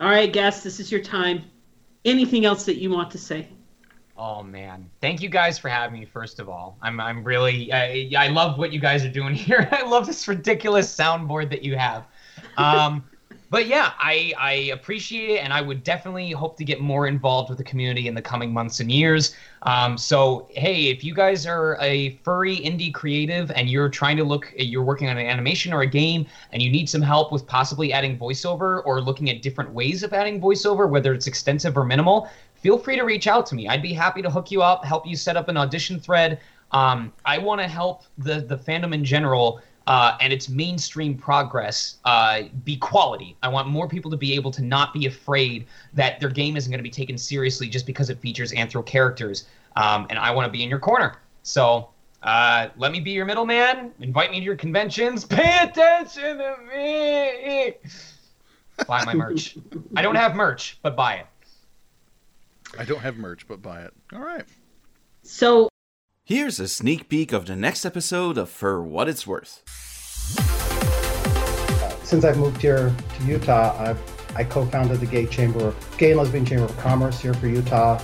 All 0.00 0.08
right, 0.08 0.30
guests, 0.32 0.64
this 0.64 0.80
is 0.80 0.90
your 0.90 1.00
time. 1.00 1.44
Anything 2.04 2.44
else 2.44 2.64
that 2.64 2.76
you 2.76 2.90
want 2.90 3.10
to 3.12 3.18
say? 3.18 3.48
Oh 4.18 4.42
man, 4.42 4.88
thank 5.00 5.20
you 5.20 5.28
guys 5.28 5.58
for 5.58 5.68
having 5.68 6.00
me. 6.00 6.06
First 6.06 6.40
of 6.40 6.48
all, 6.48 6.78
I'm 6.80 7.00
I'm 7.00 7.22
really 7.22 7.72
I, 7.72 8.10
I 8.16 8.28
love 8.28 8.58
what 8.58 8.72
you 8.72 8.80
guys 8.80 9.04
are 9.04 9.10
doing 9.10 9.34
here. 9.34 9.68
I 9.70 9.82
love 9.82 10.06
this 10.06 10.26
ridiculous 10.26 10.94
soundboard 10.94 11.50
that 11.50 11.62
you 11.62 11.76
have. 11.76 12.04
Um, 12.56 13.04
but 13.56 13.68
yeah, 13.68 13.92
I 13.98 14.34
I 14.36 14.52
appreciate 14.74 15.30
it, 15.30 15.38
and 15.38 15.50
I 15.50 15.62
would 15.62 15.82
definitely 15.82 16.30
hope 16.30 16.58
to 16.58 16.64
get 16.64 16.78
more 16.78 17.06
involved 17.06 17.48
with 17.48 17.56
the 17.56 17.64
community 17.64 18.06
in 18.06 18.14
the 18.14 18.20
coming 18.20 18.52
months 18.52 18.80
and 18.80 18.92
years. 18.92 19.34
Um, 19.62 19.96
so 19.96 20.46
hey, 20.50 20.88
if 20.88 21.02
you 21.02 21.14
guys 21.14 21.46
are 21.46 21.78
a 21.80 22.18
furry 22.22 22.58
indie 22.58 22.92
creative 22.92 23.50
and 23.52 23.70
you're 23.70 23.88
trying 23.88 24.18
to 24.18 24.24
look, 24.24 24.52
you're 24.58 24.82
working 24.82 25.08
on 25.08 25.16
an 25.16 25.26
animation 25.26 25.72
or 25.72 25.80
a 25.80 25.86
game, 25.86 26.26
and 26.52 26.60
you 26.60 26.68
need 26.70 26.86
some 26.90 27.00
help 27.00 27.32
with 27.32 27.46
possibly 27.46 27.94
adding 27.94 28.18
voiceover 28.18 28.82
or 28.84 29.00
looking 29.00 29.30
at 29.30 29.40
different 29.40 29.72
ways 29.72 30.02
of 30.02 30.12
adding 30.12 30.38
voiceover, 30.38 30.86
whether 30.90 31.14
it's 31.14 31.26
extensive 31.26 31.78
or 31.78 31.84
minimal, 31.86 32.28
feel 32.56 32.76
free 32.76 32.96
to 32.96 33.04
reach 33.04 33.26
out 33.26 33.46
to 33.46 33.54
me. 33.54 33.68
I'd 33.68 33.80
be 33.80 33.94
happy 33.94 34.20
to 34.20 34.28
hook 34.28 34.50
you 34.50 34.60
up, 34.60 34.84
help 34.84 35.06
you 35.06 35.16
set 35.16 35.34
up 35.34 35.48
an 35.48 35.56
audition 35.56 35.98
thread. 35.98 36.40
Um, 36.72 37.10
I 37.24 37.38
want 37.38 37.62
to 37.62 37.68
help 37.68 38.02
the 38.18 38.40
the 38.40 38.58
fandom 38.58 38.92
in 38.92 39.02
general 39.02 39.62
uh, 39.86 40.16
and 40.20 40.32
its 40.32 40.48
mainstream 40.48 41.16
progress 41.16 41.96
uh, 42.04 42.42
be 42.64 42.76
quality. 42.76 43.36
I 43.42 43.48
want 43.48 43.68
more 43.68 43.88
people 43.88 44.10
to 44.10 44.16
be 44.16 44.34
able 44.34 44.50
to 44.52 44.62
not 44.62 44.92
be 44.92 45.06
afraid 45.06 45.66
that 45.94 46.18
their 46.20 46.30
game 46.30 46.56
isn't 46.56 46.70
going 46.70 46.78
to 46.78 46.82
be 46.82 46.90
taken 46.90 47.16
seriously 47.16 47.68
just 47.68 47.86
because 47.86 48.10
it 48.10 48.18
features 48.18 48.52
anthro 48.52 48.84
characters. 48.84 49.46
Um, 49.76 50.06
and 50.10 50.18
I 50.18 50.30
want 50.30 50.46
to 50.46 50.52
be 50.52 50.62
in 50.62 50.70
your 50.70 50.78
corner. 50.78 51.16
So 51.42 51.90
uh, 52.22 52.68
let 52.76 52.90
me 52.90 53.00
be 53.00 53.12
your 53.12 53.26
middleman. 53.26 53.92
Invite 54.00 54.32
me 54.32 54.40
to 54.40 54.44
your 54.44 54.56
conventions. 54.56 55.24
Pay 55.24 55.58
attention 55.62 56.38
to 56.38 56.56
me. 56.74 57.74
Buy 58.86 59.04
my 59.04 59.14
merch. 59.14 59.56
I 59.94 60.02
don't 60.02 60.16
have 60.16 60.34
merch, 60.34 60.78
but 60.82 60.96
buy 60.96 61.14
it. 61.14 61.26
I 62.78 62.84
don't 62.84 63.00
have 63.00 63.16
merch, 63.16 63.46
but 63.46 63.62
buy 63.62 63.82
it. 63.82 63.94
All 64.12 64.20
right. 64.20 64.44
So 65.22 65.68
Here's 66.28 66.58
a 66.58 66.66
sneak 66.66 67.08
peek 67.08 67.32
of 67.32 67.46
the 67.46 67.54
next 67.54 67.84
episode 67.84 68.36
of 68.36 68.50
For 68.50 68.82
What 68.82 69.08
It's 69.08 69.28
Worth. 69.28 69.62
Since 72.02 72.24
I've 72.24 72.36
moved 72.36 72.60
here 72.60 72.92
to 73.16 73.24
Utah, 73.24 73.76
I've, 73.78 74.34
I 74.34 74.42
co-founded 74.42 74.98
the 74.98 75.06
Gay 75.06 75.26
Chamber, 75.26 75.72
Gay 75.98 76.10
and 76.10 76.18
Lesbian 76.18 76.44
Chamber 76.44 76.64
of 76.64 76.76
Commerce 76.78 77.20
here 77.20 77.32
for 77.32 77.46
Utah. 77.46 78.02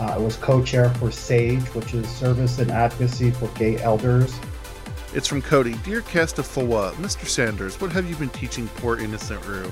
Uh, 0.00 0.04
I 0.04 0.18
was 0.18 0.34
co-chair 0.34 0.90
for 0.94 1.12
SAGE, 1.12 1.62
which 1.68 1.94
is 1.94 2.08
Service 2.08 2.58
and 2.58 2.72
Advocacy 2.72 3.30
for 3.30 3.46
Gay 3.56 3.80
Elders. 3.80 4.36
It's 5.14 5.28
from 5.28 5.40
Cody. 5.40 5.74
Dear 5.84 6.00
cast 6.00 6.40
of 6.40 6.48
Fowa, 6.48 6.90
Mr. 6.94 7.24
Sanders, 7.24 7.80
what 7.80 7.92
have 7.92 8.10
you 8.10 8.16
been 8.16 8.30
teaching 8.30 8.66
poor 8.78 8.98
innocent 8.98 9.46
Ru? 9.46 9.70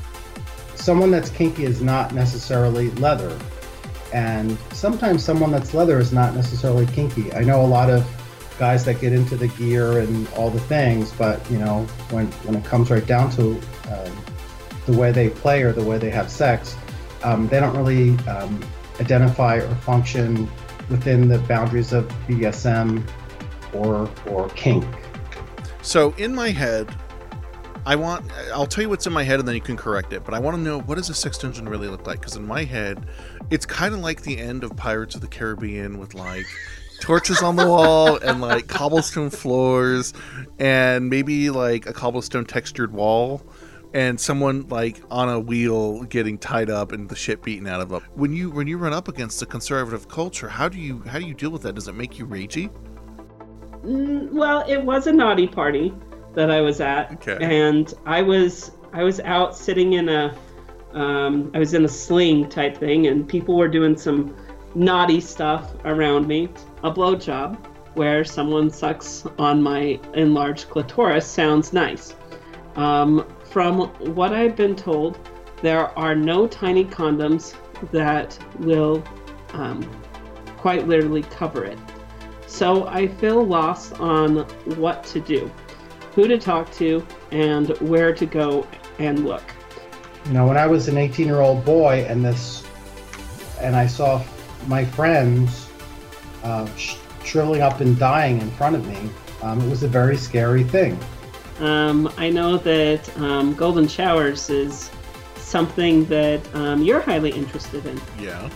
Someone 0.76 1.10
that's 1.10 1.30
kinky 1.30 1.64
is 1.64 1.82
not 1.82 2.14
necessarily 2.14 2.92
leather, 2.92 3.36
and 4.12 4.56
sometimes 4.72 5.24
someone 5.24 5.50
that's 5.50 5.74
leather 5.74 5.98
is 5.98 6.12
not 6.12 6.34
necessarily 6.34 6.86
kinky. 6.86 7.32
I 7.32 7.42
know 7.42 7.64
a 7.64 7.66
lot 7.66 7.90
of 7.90 8.06
guys 8.58 8.84
that 8.84 9.00
get 9.00 9.12
into 9.12 9.36
the 9.36 9.48
gear 9.48 10.00
and 10.00 10.28
all 10.30 10.50
the 10.50 10.60
things, 10.60 11.12
but 11.12 11.48
you 11.50 11.58
know, 11.58 11.82
when 12.10 12.26
when 12.44 12.54
it 12.56 12.64
comes 12.64 12.90
right 12.90 13.06
down 13.06 13.30
to 13.32 13.60
um, 13.90 14.16
the 14.86 14.96
way 14.96 15.12
they 15.12 15.30
play 15.30 15.62
or 15.62 15.72
the 15.72 15.84
way 15.84 15.98
they 15.98 16.10
have 16.10 16.30
sex, 16.30 16.76
um, 17.22 17.48
they 17.48 17.60
don't 17.60 17.76
really 17.76 18.18
um, 18.28 18.62
identify 19.00 19.56
or 19.56 19.74
function 19.76 20.48
within 20.90 21.28
the 21.28 21.38
boundaries 21.40 21.92
of 21.92 22.08
BDSM 22.26 23.06
or 23.72 24.10
or 24.26 24.48
kink. 24.50 24.84
So 25.82 26.12
in 26.18 26.34
my 26.34 26.50
head, 26.50 26.94
I 27.86 27.96
want. 27.96 28.30
I'll 28.52 28.66
tell 28.66 28.82
you 28.82 28.90
what's 28.90 29.06
in 29.06 29.12
my 29.12 29.22
head, 29.22 29.38
and 29.38 29.48
then 29.48 29.54
you 29.54 29.60
can 29.60 29.76
correct 29.76 30.12
it. 30.12 30.24
But 30.24 30.34
I 30.34 30.38
want 30.38 30.56
to 30.56 30.62
know 30.62 30.80
what 30.80 30.96
does 30.96 31.08
a 31.08 31.14
sex 31.14 31.38
dungeon 31.38 31.68
really 31.68 31.88
look 31.88 32.06
like? 32.06 32.20
Because 32.20 32.36
in 32.36 32.46
my 32.46 32.64
head, 32.64 33.06
it's 33.50 33.66
kind 33.66 33.94
of 33.94 34.00
like 34.00 34.22
the 34.22 34.38
end 34.38 34.64
of 34.64 34.76
Pirates 34.76 35.14
of 35.14 35.20
the 35.20 35.28
Caribbean 35.28 35.98
with 35.98 36.14
like 36.14 36.46
torches 37.00 37.42
on 37.42 37.56
the 37.56 37.66
wall 37.66 38.16
and 38.16 38.40
like 38.40 38.66
cobblestone 38.66 39.30
floors 39.30 40.12
and 40.58 41.08
maybe 41.08 41.48
like 41.50 41.86
a 41.86 41.92
cobblestone 41.92 42.44
textured 42.44 42.92
wall 42.92 43.42
and 43.94 44.20
someone 44.20 44.68
like 44.68 45.00
on 45.10 45.28
a 45.28 45.40
wheel 45.40 46.02
getting 46.04 46.36
tied 46.36 46.68
up 46.68 46.92
and 46.92 47.08
the 47.08 47.16
shit 47.16 47.42
beaten 47.42 47.66
out 47.66 47.80
of 47.80 47.88
them. 47.88 48.02
When 48.14 48.32
you 48.34 48.50
when 48.50 48.66
you 48.66 48.76
run 48.78 48.92
up 48.92 49.08
against 49.08 49.40
the 49.40 49.46
conservative 49.46 50.08
culture, 50.08 50.48
how 50.48 50.68
do 50.68 50.78
you 50.78 51.02
how 51.06 51.18
do 51.18 51.24
you 51.24 51.34
deal 51.34 51.50
with 51.50 51.62
that? 51.62 51.74
Does 51.74 51.88
it 51.88 51.94
make 51.94 52.18
you 52.18 52.26
ragey? 52.26 52.70
Mm, 53.84 54.32
well, 54.32 54.64
it 54.68 54.82
was 54.82 55.06
a 55.06 55.12
naughty 55.12 55.46
party 55.46 55.94
that 56.34 56.50
I 56.50 56.60
was 56.60 56.80
at, 56.80 57.12
Okay. 57.12 57.38
and 57.40 57.92
I 58.04 58.22
was 58.22 58.72
I 58.92 59.04
was 59.04 59.20
out 59.20 59.56
sitting 59.56 59.94
in 59.94 60.08
a 60.08 60.36
um, 60.94 61.50
I 61.54 61.58
was 61.58 61.74
in 61.74 61.84
a 61.84 61.88
sling 61.88 62.48
type 62.48 62.76
thing, 62.78 63.06
and 63.06 63.28
people 63.28 63.56
were 63.56 63.68
doing 63.68 63.96
some 63.96 64.34
naughty 64.74 65.20
stuff 65.20 65.74
around 65.84 66.26
me. 66.26 66.48
A 66.82 66.90
blowjob 66.90 67.56
where 67.94 68.24
someone 68.24 68.70
sucks 68.70 69.26
on 69.38 69.62
my 69.62 69.98
enlarged 70.14 70.70
clitoris 70.70 71.26
sounds 71.26 71.72
nice. 71.72 72.14
Um, 72.76 73.26
from 73.50 73.88
what 74.14 74.32
I've 74.32 74.54
been 74.54 74.76
told, 74.76 75.18
there 75.62 75.98
are 75.98 76.14
no 76.14 76.46
tiny 76.46 76.84
condoms 76.84 77.54
that 77.90 78.38
will 78.60 79.02
um, 79.52 79.82
quite 80.58 80.86
literally 80.86 81.22
cover 81.22 81.64
it. 81.64 81.78
So 82.46 82.86
I 82.86 83.08
feel 83.08 83.44
lost 83.44 83.94
on 83.94 84.38
what 84.76 85.02
to 85.04 85.20
do, 85.20 85.50
who 86.14 86.28
to 86.28 86.38
talk 86.38 86.70
to, 86.72 87.04
and 87.30 87.68
where 87.80 88.14
to 88.14 88.26
go 88.26 88.66
and 88.98 89.24
look. 89.24 89.42
You 90.28 90.34
know, 90.34 90.46
when 90.46 90.58
I 90.58 90.66
was 90.66 90.88
an 90.88 90.98
18 90.98 91.26
year 91.26 91.40
old 91.40 91.64
boy 91.64 92.04
and 92.06 92.22
this, 92.22 92.62
and 93.60 93.74
I 93.74 93.86
saw 93.86 94.22
my 94.66 94.84
friends 94.84 95.70
uh, 96.44 96.68
sh- 96.76 96.96
shriveling 97.24 97.62
up 97.62 97.80
and 97.80 97.98
dying 97.98 98.38
in 98.38 98.50
front 98.50 98.76
of 98.76 98.86
me, 98.86 99.10
um, 99.42 99.58
it 99.62 99.70
was 99.70 99.84
a 99.84 99.88
very 99.88 100.18
scary 100.18 100.64
thing. 100.64 100.98
Um, 101.60 102.12
I 102.18 102.28
know 102.28 102.58
that 102.58 103.18
um, 103.18 103.54
golden 103.54 103.88
showers 103.88 104.50
is 104.50 104.90
something 105.36 106.04
that 106.06 106.54
um, 106.54 106.82
you're 106.82 107.00
highly 107.00 107.30
interested 107.30 107.86
in. 107.86 107.98
Yeah. 108.20 108.50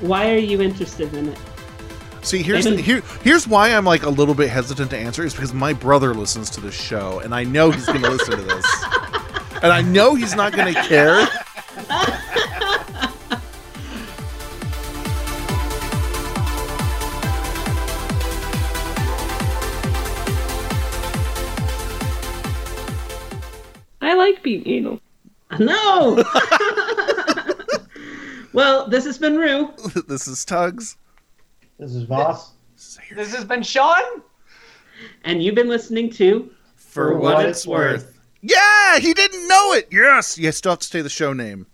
Why 0.00 0.30
are 0.32 0.38
you 0.38 0.60
interested 0.60 1.14
in 1.14 1.28
it? 1.28 1.38
See, 2.22 2.42
here's 2.42 2.64
the, 2.64 2.76
here 2.82 3.04
here's 3.22 3.46
why 3.46 3.68
I'm 3.68 3.84
like 3.84 4.02
a 4.02 4.10
little 4.10 4.34
bit 4.34 4.50
hesitant 4.50 4.90
to 4.90 4.98
answer 4.98 5.24
is 5.24 5.32
because 5.32 5.54
my 5.54 5.72
brother 5.72 6.12
listens 6.12 6.50
to 6.50 6.60
this 6.60 6.74
show 6.74 7.20
and 7.20 7.32
I 7.32 7.44
know 7.44 7.70
he's 7.70 7.86
going 7.86 8.02
to 8.02 8.10
listen 8.10 8.36
to 8.36 8.42
this. 8.42 8.84
And 9.62 9.72
I 9.72 9.80
know 9.82 10.14
he's 10.14 10.34
not 10.34 10.52
going 10.52 10.72
to 10.72 10.82
care. 10.82 11.26
I 24.00 24.14
like 24.14 24.42
being 24.42 24.66
anal. 24.68 25.00
No. 25.58 26.22
well, 28.52 28.88
this 28.88 29.04
has 29.04 29.18
been 29.18 29.36
Ru. 29.38 29.72
this 30.06 30.28
is 30.28 30.44
Tugs. 30.44 30.96
This 31.78 31.94
is 31.94 32.04
Voss. 32.04 32.52
This 33.14 33.34
has 33.34 33.44
been 33.44 33.62
Sean. 33.62 34.22
And 35.24 35.42
you've 35.42 35.54
been 35.54 35.68
listening 35.68 36.10
to 36.10 36.50
For, 36.76 37.18
what, 37.18 37.44
it's 37.46 37.66
worth. 37.66 38.18
Yeah, 38.42 38.56
he 39.00 39.14
didn't 39.14 39.48
know 39.48 39.72
it. 39.72 39.88
Yes, 39.90 40.38
you 40.38 40.50
still 40.52 40.72
have 40.72 40.78
to 40.80 40.86
say 40.86 41.02
the 41.02 41.08
show 41.08 41.32
name. 41.32 41.66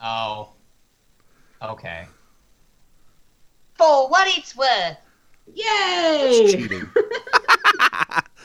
Oh. 0.00 0.50
Okay. 1.62 2.06
For 3.74 4.08
what 4.08 4.28
it's 4.36 4.56
worth. 4.56 4.96
Yay! 5.54 6.48
Cheating. 6.50 6.88